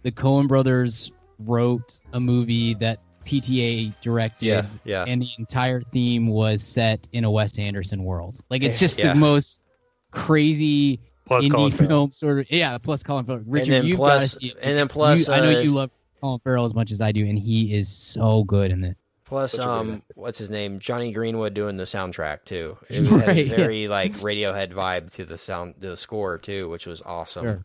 the 0.03 0.11
Coen 0.13 0.49
brothers 0.49 1.11
wrote 1.39 2.01
a 2.13 2.21
movie 2.21 2.75
that 2.75 3.01
PTA 3.25 3.95
directed 4.01 4.47
yeah, 4.47 4.67
yeah. 4.85 5.05
and 5.07 5.23
the 5.23 5.29
entire 5.39 5.81
theme 5.81 6.27
was 6.27 6.63
set 6.63 7.07
in 7.13 7.25
a 7.25 7.31
Wes 7.31 7.59
Anderson 7.59 8.05
world. 8.05 8.41
Like 8.51 8.63
it's 8.63 8.79
just 8.79 8.99
Yeah. 8.99 9.13
the 9.13 9.19
most 9.19 9.61
crazy 10.11 11.01
Plus 11.29 11.45
indie 11.45 11.53
Colin 11.55 11.71
Farrell. 11.73 11.89
film 11.89 12.13
sort 12.13 12.39
of 12.41 12.51
yeah, 12.51 12.79
plus 12.79 13.03
Colin 13.03 13.25
Farrell. 13.27 13.43
Richard, 13.47 13.73
then 13.73 13.85
you've 13.87 13.97
plus- 13.99 14.35
gotta 14.35 14.41
see 14.41 14.49
it 14.49 14.57
and 14.63 14.77
then 14.77 14.89
plus, 14.89 15.29
you- 15.29 15.35
I 15.35 15.41
know 15.41 15.57
uh, 15.57 15.61
you 15.61 15.71
love 15.73 15.91
Colin 16.21 16.41
Farrell 16.41 16.65
as 16.65 16.75
much 16.75 16.91
as 16.91 17.01
I 17.01 17.13
do, 17.13 17.25
and 17.27 17.39
he 17.39 17.75
is 17.75 17.89
so 17.89 18.43
good 18.45 18.73
in 18.73 18.83
it. 18.85 18.97
Plus, 19.25 19.53
Such 19.53 19.61
a 19.61 19.63
great 19.65 19.73
um, 19.73 20.03
what's 20.15 20.39
his 20.39 20.49
name? 20.51 20.79
Jonny 20.79 21.13
Greenwood 21.13 21.53
doing 21.55 21.77
the 21.77 21.85
soundtrack 21.85 22.45
too. 22.45 22.79
It 22.89 23.05
had 23.05 23.13
Right, 23.13 23.29
a 23.37 23.45
yeah. 23.45 23.57
very 23.57 23.87
like 23.89 24.13
Radiohead 24.15 24.73
vibe 24.73 25.13
to 25.13 25.25
the 25.27 25.37
sound, 25.39 25.75
the 25.79 25.97
score 25.99 26.39
too, 26.39 26.69
which 26.71 26.87
was 26.87 27.03
awesome. 27.03 27.45
Sure. 27.45 27.65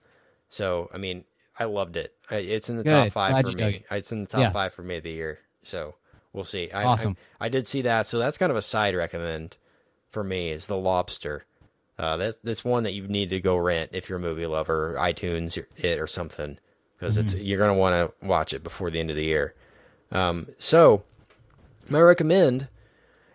So, 0.49 0.89
I 0.93 0.97
mean, 0.97 1.23
I 1.57 1.63
loved 1.63 1.95
it. 1.97 2.13
It's 2.29 2.69
in 2.69 2.75
the 2.77 2.83
Good. 2.83 2.89
top 2.91 3.11
five 3.13 3.31
Glad 3.31 3.45
for 3.45 3.51
me. 3.57 3.63
it. 3.63 3.85
It's 3.89 4.11
in 4.11 4.21
the 4.21 4.27
top 4.27 4.41
Yeah. 4.41 4.51
five 4.51 4.73
for 4.73 4.83
me 4.83 4.97
of 4.97 5.03
the 5.03 5.11
year. 5.11 5.39
So 5.63 5.95
we'll 6.33 6.43
see. 6.43 6.69
I, 6.71 6.83
Awesome. 6.83 7.15
I, 7.39 7.45
I 7.45 7.49
did 7.49 7.67
see 7.67 7.83
that. 7.83 8.07
So 8.07 8.19
that's 8.19 8.37
kind 8.37 8.51
of 8.51 8.57
a 8.57 8.61
side 8.61 8.93
recommend 8.93 9.55
for 10.11 10.23
me 10.23 10.51
is 10.51 10.67
the 10.67 10.75
Lobster. 10.77 11.45
Uh, 11.99 12.17
that's 12.17 12.37
that's 12.43 12.65
one 12.65 12.83
that 12.83 12.93
you 12.93 13.07
need 13.07 13.29
to 13.29 13.39
go 13.39 13.55
rent 13.55 13.91
if 13.93 14.09
you're 14.09 14.17
a 14.17 14.21
movie 14.21 14.45
lover, 14.47 14.95
iTunes, 14.97 15.57
or 15.57 15.67
it 15.77 15.99
or 15.99 16.07
something, 16.07 16.57
because 16.97 17.17
it's 17.17 17.33
Mm-hmm. 17.35 17.43
you're 17.45 17.59
gonna 17.59 17.73
want 17.75 17.93
to 18.21 18.27
watch 18.27 18.53
it 18.53 18.63
before 18.63 18.89
the 18.89 18.99
end 18.99 19.09
of 19.11 19.15
the 19.15 19.23
year. 19.25 19.53
Um, 20.11 20.47
so 20.57 21.03
my 21.89 21.99
recommend 22.01 22.67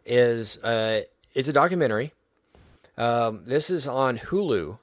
is 0.05 0.63
uh, 0.65 1.03
it's 1.35 1.49
a 1.49 1.53
documentary. 1.53 2.13
Um, 2.97 3.43
this 3.47 3.71
is 3.71 3.87
on 3.87 4.19
Hulu. 4.19 4.79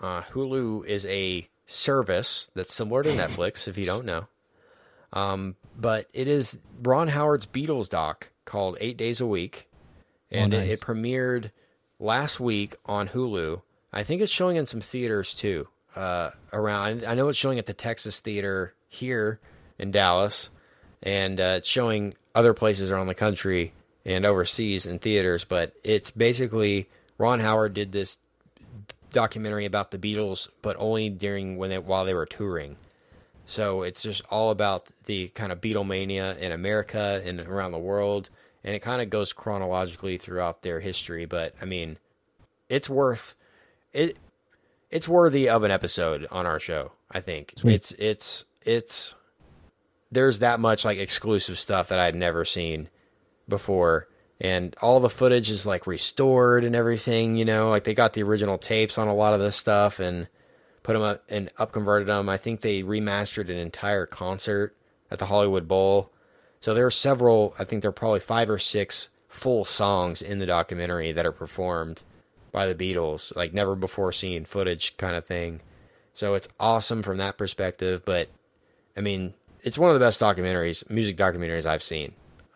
Uh, 0.00 0.22
Hulu 0.32 0.86
is 0.86 1.04
a 1.06 1.48
service 1.66 2.50
that's 2.54 2.72
similar 2.74 3.02
to 3.02 3.10
Netflix, 3.10 3.68
if 3.68 3.76
you 3.76 3.84
don't 3.84 4.06
know. 4.06 4.26
Um, 5.12 5.56
but 5.78 6.08
it 6.14 6.28
is 6.28 6.58
Ron 6.82 7.08
Howard's 7.08 7.46
Beatles 7.46 7.88
doc 7.90 8.30
called 8.46 8.78
Eight 8.80 8.96
Days 8.96 9.20
a 9.20 9.26
Week, 9.26 9.68
and 10.30 10.54
Oh, 10.54 10.58
it, 10.58 10.70
it 10.70 10.80
premiered 10.80 11.50
last 12.02 12.40
week 12.40 12.76
on 12.84 13.08
Hulu. 13.08 13.62
I 13.92 14.02
think 14.02 14.20
it's 14.20 14.32
showing 14.32 14.56
in 14.56 14.66
some 14.66 14.80
theaters 14.80 15.34
too. 15.34 15.68
Uh, 15.94 16.30
around, 16.52 17.04
I 17.04 17.14
know 17.14 17.28
it's 17.28 17.38
showing 17.38 17.58
at 17.58 17.66
the 17.66 17.74
Texas 17.74 18.18
Theater 18.18 18.74
here 18.88 19.38
in 19.78 19.90
Dallas, 19.90 20.50
and 21.02 21.40
uh, 21.40 21.54
it's 21.58 21.68
showing 21.68 22.14
other 22.34 22.54
places 22.54 22.90
around 22.90 23.06
the 23.06 23.14
country 23.14 23.72
and 24.04 24.26
overseas 24.26 24.84
in 24.86 24.98
theaters. 24.98 25.44
But 25.44 25.74
it's 25.84 26.10
basically 26.10 26.88
Ron 27.18 27.40
Howard 27.40 27.74
did 27.74 27.92
this 27.92 28.18
documentary 29.12 29.66
about 29.66 29.90
the 29.90 29.98
Beatles, 29.98 30.48
but 30.62 30.76
only 30.78 31.08
during 31.08 31.56
when 31.56 31.70
they 31.70 31.78
while 31.78 32.04
they 32.04 32.14
were 32.14 32.26
touring. 32.26 32.76
So 33.44 33.82
it's 33.82 34.02
just 34.02 34.22
all 34.30 34.50
about 34.50 34.86
the 35.04 35.28
kind 35.28 35.52
of 35.52 35.60
Beatlemania 35.60 36.38
in 36.38 36.52
America 36.52 37.20
and 37.24 37.40
around 37.40 37.72
the 37.72 37.78
world, 37.78 38.30
and 38.64 38.74
it 38.74 38.80
kind 38.80 39.02
of 39.02 39.10
goes 39.10 39.32
chronologically 39.32 40.18
throughout 40.18 40.62
their 40.62 40.80
history. 40.80 41.24
But 41.24 41.54
I 41.60 41.64
mean, 41.64 41.98
it's 42.68 42.88
worth 42.88 43.34
it. 43.92 44.16
It's 44.90 45.08
worthy 45.08 45.48
of 45.48 45.62
an 45.62 45.70
episode 45.70 46.26
on 46.30 46.46
our 46.46 46.60
show. 46.60 46.92
I 47.10 47.20
think 47.20 47.54
Sweet. 47.56 47.74
it's 47.74 47.92
it's 47.92 48.44
it's 48.62 49.14
there's 50.10 50.40
that 50.40 50.60
much 50.60 50.84
like 50.84 50.98
exclusive 50.98 51.58
stuff 51.58 51.88
that 51.88 51.98
I'd 51.98 52.14
never 52.14 52.44
seen 52.44 52.88
before 53.48 54.08
and 54.42 54.74
all 54.82 54.98
the 54.98 55.08
footage 55.08 55.50
is 55.50 55.64
like 55.64 55.86
restored 55.86 56.64
and 56.64 56.74
everything 56.74 57.36
you 57.36 57.44
know 57.44 57.70
like 57.70 57.84
they 57.84 57.94
got 57.94 58.12
the 58.12 58.22
original 58.22 58.58
tapes 58.58 58.98
on 58.98 59.08
a 59.08 59.14
lot 59.14 59.32
of 59.32 59.40
this 59.40 59.56
stuff 59.56 60.00
and 60.00 60.28
put 60.82 60.94
them 60.94 61.02
up 61.02 61.22
and 61.28 61.50
up 61.58 61.72
converted 61.72 62.08
them 62.08 62.28
i 62.28 62.36
think 62.36 62.60
they 62.60 62.82
remastered 62.82 63.48
an 63.48 63.56
entire 63.56 64.04
concert 64.06 64.76
at 65.10 65.18
the 65.18 65.26
hollywood 65.26 65.66
bowl 65.66 66.11
so 66.62 66.72
there 66.72 66.86
are 66.86 66.90
several 66.90 67.54
i 67.58 67.64
think 67.64 67.82
there 67.82 67.90
are 67.90 67.92
probably 67.92 68.20
five 68.20 68.48
or 68.48 68.58
six 68.58 69.10
full 69.28 69.64
songs 69.64 70.22
in 70.22 70.38
the 70.38 70.46
documentary 70.46 71.12
that 71.12 71.26
are 71.26 71.32
performed 71.32 72.02
by 72.52 72.66
the 72.66 72.74
beatles 72.74 73.34
like 73.36 73.52
never 73.52 73.74
before 73.74 74.12
seen 74.12 74.44
footage 74.46 74.96
kind 74.96 75.14
of 75.16 75.26
thing 75.26 75.60
so 76.14 76.32
it's 76.34 76.48
awesome 76.58 77.02
from 77.02 77.18
that 77.18 77.36
perspective 77.36 78.02
but 78.04 78.28
i 78.96 79.00
mean 79.00 79.34
it's 79.60 79.76
one 79.78 79.90
of 79.90 79.94
the 79.94 80.04
best 80.04 80.20
documentaries 80.20 80.88
music 80.88 81.16
documentaries 81.16 81.66
i've 81.66 81.82
seen 81.82 82.12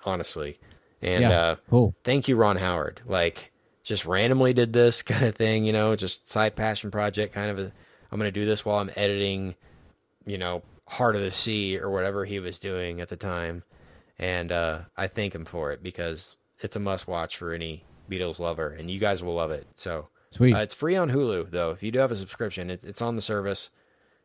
honestly. 0.06 0.58
And 1.02 1.22
Yeah. 1.22 1.40
uh, 1.40 1.56
Cool. 1.68 1.94
thank 2.04 2.28
you, 2.28 2.36
Ron 2.36 2.56
Howard. 2.56 3.02
Like, 3.06 3.52
just 3.82 4.06
randomly 4.06 4.52
did 4.52 4.72
this 4.72 5.02
kind 5.12 5.26
of 5.26 5.34
thing, 5.34 5.64
you 5.64 5.72
know, 5.72 5.94
just 5.96 6.30
side 6.30 6.56
passion 6.56 6.90
project 6.90 7.34
kind 7.34 7.50
of. 7.50 7.58
A, 7.58 7.72
I'm 8.10 8.18
going 8.18 8.28
to 8.28 8.40
do 8.40 8.46
this 8.46 8.64
while 8.64 8.78
I'm 8.78 8.90
editing, 8.96 9.56
you 10.24 10.38
know, 10.38 10.62
Heart 10.88 11.16
of 11.16 11.22
the 11.22 11.30
Sea 11.30 11.78
or 11.80 11.90
whatever 11.90 12.24
he 12.24 12.38
was 12.38 12.58
doing 12.60 13.00
at 13.00 13.08
the 13.08 13.16
time. 13.16 13.64
And 14.18 14.50
uh, 14.50 14.80
I 14.96 15.06
thank 15.08 15.34
him 15.34 15.44
for 15.44 15.72
it 15.72 15.82
because 15.82 16.36
it's 16.60 16.76
a 16.76 16.80
must 16.80 17.06
watch 17.06 17.36
for 17.36 17.52
any 17.52 17.84
Beatles 18.10 18.38
lover, 18.38 18.70
and 18.70 18.90
you 18.90 18.98
guys 18.98 19.22
will 19.22 19.34
love 19.34 19.50
it. 19.50 19.66
So 19.76 20.08
Sweet. 20.30 20.54
uh, 20.54 20.58
it's 20.58 20.74
free 20.74 20.96
on 20.96 21.10
Hulu, 21.10 21.50
though. 21.50 21.70
If 21.70 21.82
you 21.82 21.90
do 21.90 21.98
have 21.98 22.10
a 22.10 22.16
subscription, 22.16 22.70
it, 22.70 22.84
it's 22.84 23.02
on 23.02 23.16
the 23.16 23.22
service, 23.22 23.70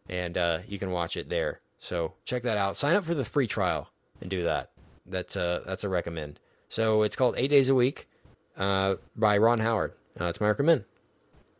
and 0.07 0.37
uh, 0.37 0.59
you 0.67 0.79
can 0.79 0.91
watch 0.91 1.17
it 1.17 1.29
there. 1.29 1.61
So 1.79 2.13
check 2.25 2.43
that 2.43 2.57
out. 2.57 2.77
Sign 2.77 2.95
up 2.95 3.03
for 3.03 3.15
the 3.15 3.25
free 3.25 3.47
trial 3.47 3.89
and 4.21 4.29
do 4.29 4.43
that. 4.43 4.71
That's 5.05 5.35
a 5.35 5.63
that's 5.65 5.83
a 5.83 5.89
recommend. 5.89 6.39
So 6.69 7.01
it's 7.01 7.15
called 7.15 7.35
Eight 7.37 7.49
Days 7.49 7.69
a 7.69 7.75
Week 7.75 8.07
uh, 8.55 8.95
by 9.15 9.37
Ron 9.39 9.59
Howard. 9.59 9.93
Uh, 10.19 10.25
it's 10.25 10.39
my 10.39 10.47
recommend. 10.47 10.85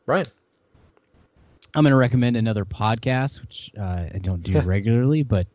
Brian, 0.05 0.25
I'm 1.73 1.83
going 1.83 1.91
to 1.91 1.97
recommend 1.97 2.37
another 2.37 2.65
podcast, 2.65 3.41
which 3.41 3.71
uh, 3.79 4.05
I 4.13 4.19
don't 4.21 4.43
do 4.43 4.59
regularly, 4.61 5.23
but 5.23 5.47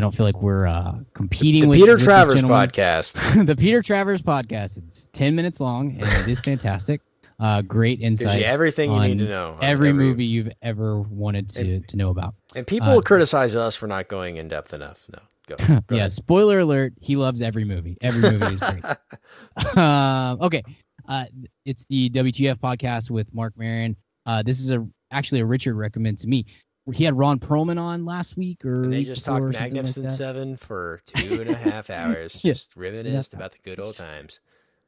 I 0.00 0.02
don't 0.02 0.16
feel 0.16 0.24
like 0.24 0.40
we're 0.40 0.66
uh, 0.66 0.94
competing 1.12 1.60
the 1.60 1.68
with 1.68 1.78
Peter 1.78 1.92
with 1.96 2.04
Travers 2.04 2.42
podcast. 2.42 3.46
the 3.46 3.54
Peter 3.54 3.82
Travers 3.82 4.22
podcast. 4.22 4.78
It's 4.78 5.10
10 5.12 5.36
minutes 5.36 5.60
long, 5.60 5.90
and 6.00 6.04
it 6.04 6.26
is 6.26 6.40
fantastic. 6.44 7.02
Uh, 7.38 7.60
great 7.60 8.00
insight. 8.00 8.38
you 8.38 8.46
everything 8.46 8.90
you 8.90 8.98
need 8.98 9.18
to 9.18 9.28
know. 9.28 9.58
on 9.58 9.62
Every 9.62 9.92
movie 9.92 10.24
you've 10.24 10.52
ever 10.62 11.02
wanted 11.02 11.50
to, 11.50 11.60
And- 11.60 11.88
to 11.88 11.98
know 11.98 12.08
about. 12.08 12.34
And 12.54 12.66
people 12.66 12.96
uh, 12.96 13.02
criticize 13.02 13.56
us 13.56 13.76
for 13.76 13.86
not 13.86 14.08
going 14.08 14.38
in 14.38 14.48
depth 14.48 14.72
enough. 14.72 15.04
No, 15.12 15.18
go. 15.46 15.56
go 15.68 15.82
yeah, 15.90 15.96
ahead. 15.98 16.12
spoiler 16.12 16.60
alert. 16.60 16.94
He 16.98 17.16
loves 17.16 17.42
every 17.42 17.64
movie. 17.66 17.98
Every 18.00 18.22
movie 18.22 18.54
is 18.54 18.60
great. 18.60 19.76
um, 19.76 20.40
okay. 20.40 20.62
Uh, 21.06 21.26
it's 21.66 21.84
the 21.90 22.08
WTF 22.08 22.56
podcast 22.58 23.10
with 23.10 23.34
Marc 23.34 23.52
Maron. 23.58 23.96
Uh, 24.24 24.42
this 24.42 24.60
is 24.60 24.70
a 24.70 24.88
actually 25.10 25.40
a 25.40 25.46
Richard 25.46 25.74
recommend 25.74 26.20
to 26.20 26.26
me. 26.26 26.46
He 26.94 27.04
had 27.04 27.16
Ron 27.16 27.38
Perlman 27.38 27.80
on 27.80 28.04
last 28.04 28.36
week, 28.36 28.64
or 28.64 28.84
And 28.84 28.92
they 28.92 29.04
just 29.04 29.24
talked 29.24 29.44
like 29.44 29.52
Magnificent 29.54 30.06
that. 30.06 30.12
Seven 30.12 30.56
for 30.56 31.00
two 31.06 31.40
and 31.40 31.50
a 31.50 31.54
half 31.54 31.90
hours, 31.90 32.42
Yeah. 32.44 32.52
just 32.52 32.74
reminisced 32.76 33.34
about 33.34 33.52
the 33.52 33.58
good 33.62 33.78
old 33.78 33.96
times. 33.96 34.40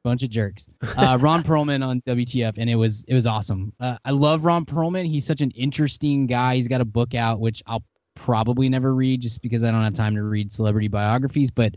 bunch 0.02 0.22
of 0.24 0.30
jerks. 0.30 0.66
Uh, 0.96 1.16
Ron 1.20 1.42
Perlman 1.44 1.86
on 1.86 2.00
WTF, 2.02 2.54
and 2.58 2.68
it 2.68 2.74
was 2.74 3.04
it 3.04 3.14
was 3.14 3.26
awesome. 3.26 3.72
Uh, 3.78 3.98
I 4.04 4.10
love 4.10 4.44
Ron 4.44 4.64
Perlman. 4.64 5.06
He's 5.06 5.24
such 5.24 5.40
an 5.42 5.50
interesting 5.52 6.26
guy. 6.26 6.56
He's 6.56 6.66
got 6.68 6.80
a 6.80 6.84
book 6.84 7.14
out 7.14 7.38
which 7.40 7.62
I'll 7.66 7.84
probably 8.16 8.68
never 8.68 8.94
read 8.94 9.20
just 9.20 9.40
because 9.42 9.62
I 9.62 9.70
don't 9.70 9.82
have 9.84 9.94
time 9.94 10.14
to 10.16 10.22
read 10.22 10.50
celebrity 10.50 10.88
biographies. 10.88 11.50
But 11.50 11.76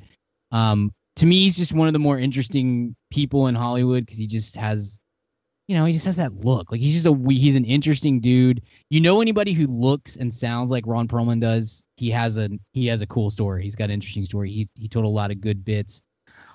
um, 0.52 0.92
to 1.18 1.26
me, 1.26 1.40
he's 1.44 1.56
just 1.56 1.74
one 1.74 1.88
of 1.88 1.94
the 1.94 2.00
more 2.00 2.18
interesting 2.18 2.96
people 3.12 3.48
in 3.48 3.56
Hollywood 3.56 4.06
because 4.06 4.18
he 4.18 4.28
just 4.28 4.56
has, 4.56 5.00
you 5.68 5.76
know, 5.76 5.86
he 5.86 5.94
just 5.94 6.06
has 6.06 6.18
that 6.18 6.34
look. 6.34 6.72
Like 6.72 6.82
he's 6.82 6.94
just 6.94 7.08
a 7.08 7.32
he's 7.32 7.56
an 7.56 7.66
interesting 7.66 8.20
dude. 8.20 8.62
You 8.90 9.02
know, 9.02 9.22
anybody 9.22 9.54
who 9.54 9.68
looks 9.68 10.16
and 10.16 10.34
sounds 10.34 10.70
like 10.70 10.86
Ron 10.86 11.08
Perlman 11.08 11.42
does, 11.42 11.84
he 11.98 12.12
has 12.12 12.38
a 12.38 12.50
he 12.74 12.88
has 12.88 13.02
a 13.02 13.08
cool 13.08 13.30
story. 13.30 13.64
He's 13.64 13.76
got 13.76 13.86
an 13.86 13.92
interesting 13.92 14.26
story. 14.26 14.52
He 14.52 14.70
he 14.76 14.88
told 14.88 15.06
a 15.06 15.10
lot 15.10 15.32
of 15.32 15.42
good 15.42 15.66
bits 15.66 16.02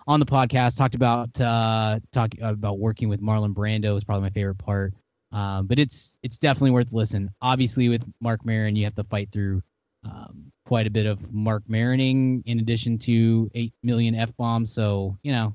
on 0.06 0.20
the 0.20 0.26
podcast 0.26 0.76
talked 0.76 0.94
about 0.94 1.40
uh 1.40 2.00
talk 2.10 2.30
about 2.40 2.78
working 2.78 3.08
with 3.08 3.20
Marlon 3.20 3.54
Brando 3.54 3.96
is 3.96 4.04
probably 4.04 4.22
my 4.22 4.30
favorite 4.30 4.58
part. 4.58 4.94
Um, 5.32 5.66
but 5.66 5.78
it's 5.78 6.18
it's 6.22 6.38
definitely 6.38 6.72
worth 6.72 6.92
listen. 6.92 7.30
Obviously, 7.40 7.88
with 7.88 8.08
Marc 8.20 8.44
Maron, 8.44 8.76
you 8.76 8.84
have 8.84 8.96
to 8.96 9.04
fight 9.04 9.30
through 9.30 9.62
um, 10.04 10.50
quite 10.64 10.86
a 10.86 10.90
bit 10.90 11.06
of 11.06 11.32
Marc 11.32 11.62
Maroning 11.68 12.42
in 12.46 12.58
addition 12.58 12.98
to 12.98 13.50
eight 13.54 13.72
million 13.82 14.14
f 14.14 14.36
bombs. 14.36 14.72
So 14.72 15.16
you 15.22 15.32
know, 15.32 15.54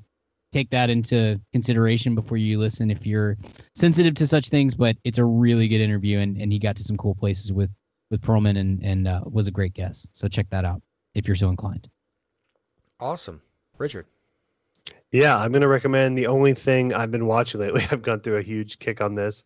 take 0.56 0.70
that 0.70 0.88
into 0.88 1.38
consideration 1.52 2.14
before 2.14 2.38
you 2.38 2.58
listen 2.58 2.90
if 2.90 3.06
you're 3.06 3.36
sensitive 3.74 4.14
to 4.14 4.26
such 4.26 4.48
things. 4.48 4.74
But 4.74 4.96
it's 5.04 5.18
a 5.18 5.24
really 5.24 5.68
good 5.68 5.80
interview, 5.80 6.18
and, 6.18 6.40
and 6.40 6.52
he 6.52 6.58
got 6.58 6.76
to 6.76 6.84
some 6.84 6.96
cool 6.96 7.14
places 7.14 7.52
with 7.52 7.70
with 8.10 8.22
Perlman, 8.22 8.58
and 8.58 8.82
and 8.82 9.06
uh, 9.06 9.20
was 9.24 9.46
a 9.46 9.50
great 9.50 9.74
guest. 9.74 10.16
So 10.16 10.28
check 10.28 10.48
that 10.50 10.64
out 10.64 10.80
if 11.14 11.26
you're 11.26 11.36
so 11.36 11.50
inclined. 11.50 11.88
Awesome, 12.98 13.42
Richard. 13.76 14.06
Yeah, 15.12 15.36
I'm 15.38 15.52
going 15.52 15.62
to 15.62 15.68
recommend 15.68 16.16
the 16.16 16.26
only 16.26 16.54
thing 16.54 16.92
I've 16.94 17.10
been 17.10 17.26
watching 17.26 17.60
lately. 17.60 17.82
I've 17.90 18.02
gone 18.02 18.20
through 18.20 18.38
a 18.38 18.42
huge 18.42 18.78
kick 18.78 19.00
on 19.00 19.14
this. 19.14 19.44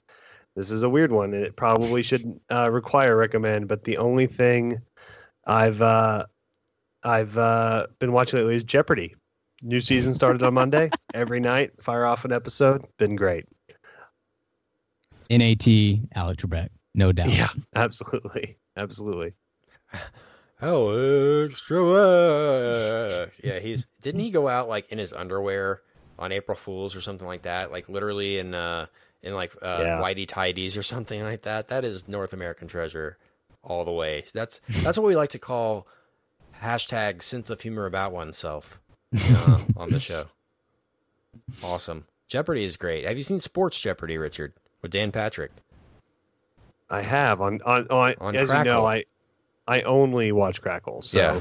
This 0.56 0.70
is 0.70 0.82
a 0.82 0.88
weird 0.88 1.12
one, 1.12 1.32
and 1.32 1.44
it 1.44 1.56
probably 1.56 2.02
should 2.02 2.40
uh, 2.50 2.70
require 2.70 3.16
recommend. 3.16 3.68
But 3.68 3.84
the 3.84 3.98
only 3.98 4.26
thing 4.26 4.80
I've 5.44 5.82
uh, 5.82 6.26
I've 7.02 7.36
uh, 7.36 7.88
been 7.98 8.12
watching 8.12 8.38
lately 8.38 8.56
is 8.56 8.64
Jeopardy. 8.64 9.16
New 9.62 9.80
season 9.80 10.14
started 10.14 10.42
on 10.42 10.54
Monday. 10.54 10.90
Every 11.12 11.40
night, 11.40 11.82
fire 11.82 12.06
off 12.06 12.24
an 12.24 12.32
episode. 12.32 12.84
Been 12.98 13.16
great. 13.16 13.46
Nat 15.28 15.66
Alex 16.14 16.42
Trebek, 16.42 16.68
no 16.94 17.12
doubt. 17.12 17.28
Yeah, 17.30 17.48
absolutely, 17.74 18.56
absolutely. 18.76 19.34
Oh, 20.62 21.44
extra 21.46 21.84
work. 21.84 23.32
Yeah, 23.42 23.58
he's 23.60 23.86
didn't 24.02 24.20
he 24.20 24.30
go 24.30 24.48
out 24.48 24.68
like 24.68 24.88
in 24.90 24.98
his 24.98 25.12
underwear 25.12 25.80
on 26.18 26.32
April 26.32 26.56
Fools 26.56 26.96
or 26.96 27.00
something 27.00 27.26
like 27.26 27.42
that? 27.42 27.70
Like 27.70 27.88
literally 27.88 28.38
in 28.38 28.54
uh 28.54 28.86
in 29.22 29.34
like 29.34 29.52
uh 29.62 29.78
Yeah. 29.80 30.00
whitey 30.02 30.26
tidies 30.26 30.76
or 30.76 30.82
something 30.82 31.22
like 31.22 31.42
that. 31.42 31.68
That 31.68 31.84
is 31.84 32.08
North 32.08 32.32
American 32.32 32.66
treasure 32.66 33.16
all 33.62 33.84
the 33.84 33.92
way. 33.92 34.24
That's 34.34 34.60
that's 34.82 34.98
what 34.98 35.06
we 35.06 35.16
like 35.16 35.30
to 35.30 35.38
call 35.38 35.86
hashtag 36.62 37.22
sense 37.22 37.50
of 37.50 37.60
humor 37.60 37.86
about 37.86 38.12
oneself 38.12 38.80
uh, 39.16 39.60
on 39.76 39.90
the 39.90 40.00
show. 40.00 40.26
Awesome. 41.62 42.06
Jeopardy 42.28 42.64
is 42.64 42.76
great. 42.76 43.06
Have 43.06 43.16
you 43.16 43.22
seen 43.22 43.40
Sports 43.40 43.80
Jeopardy, 43.80 44.16
Richard, 44.18 44.52
with 44.82 44.92
Dan 44.92 45.10
Patrick? 45.12 45.50
I 46.88 47.02
have 47.02 47.40
on 47.40 47.60
on, 47.64 47.86
on, 47.88 48.14
On 48.20 48.36
as 48.36 48.48
you 48.50 48.64
know, 48.64 48.84
I 48.84 49.04
I 49.66 49.82
only 49.82 50.32
watch 50.32 50.60
Crackle. 50.60 51.02
So 51.02 51.18
Yeah. 51.18 51.40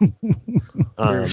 yeah. 0.00 0.10
um, 0.98 1.26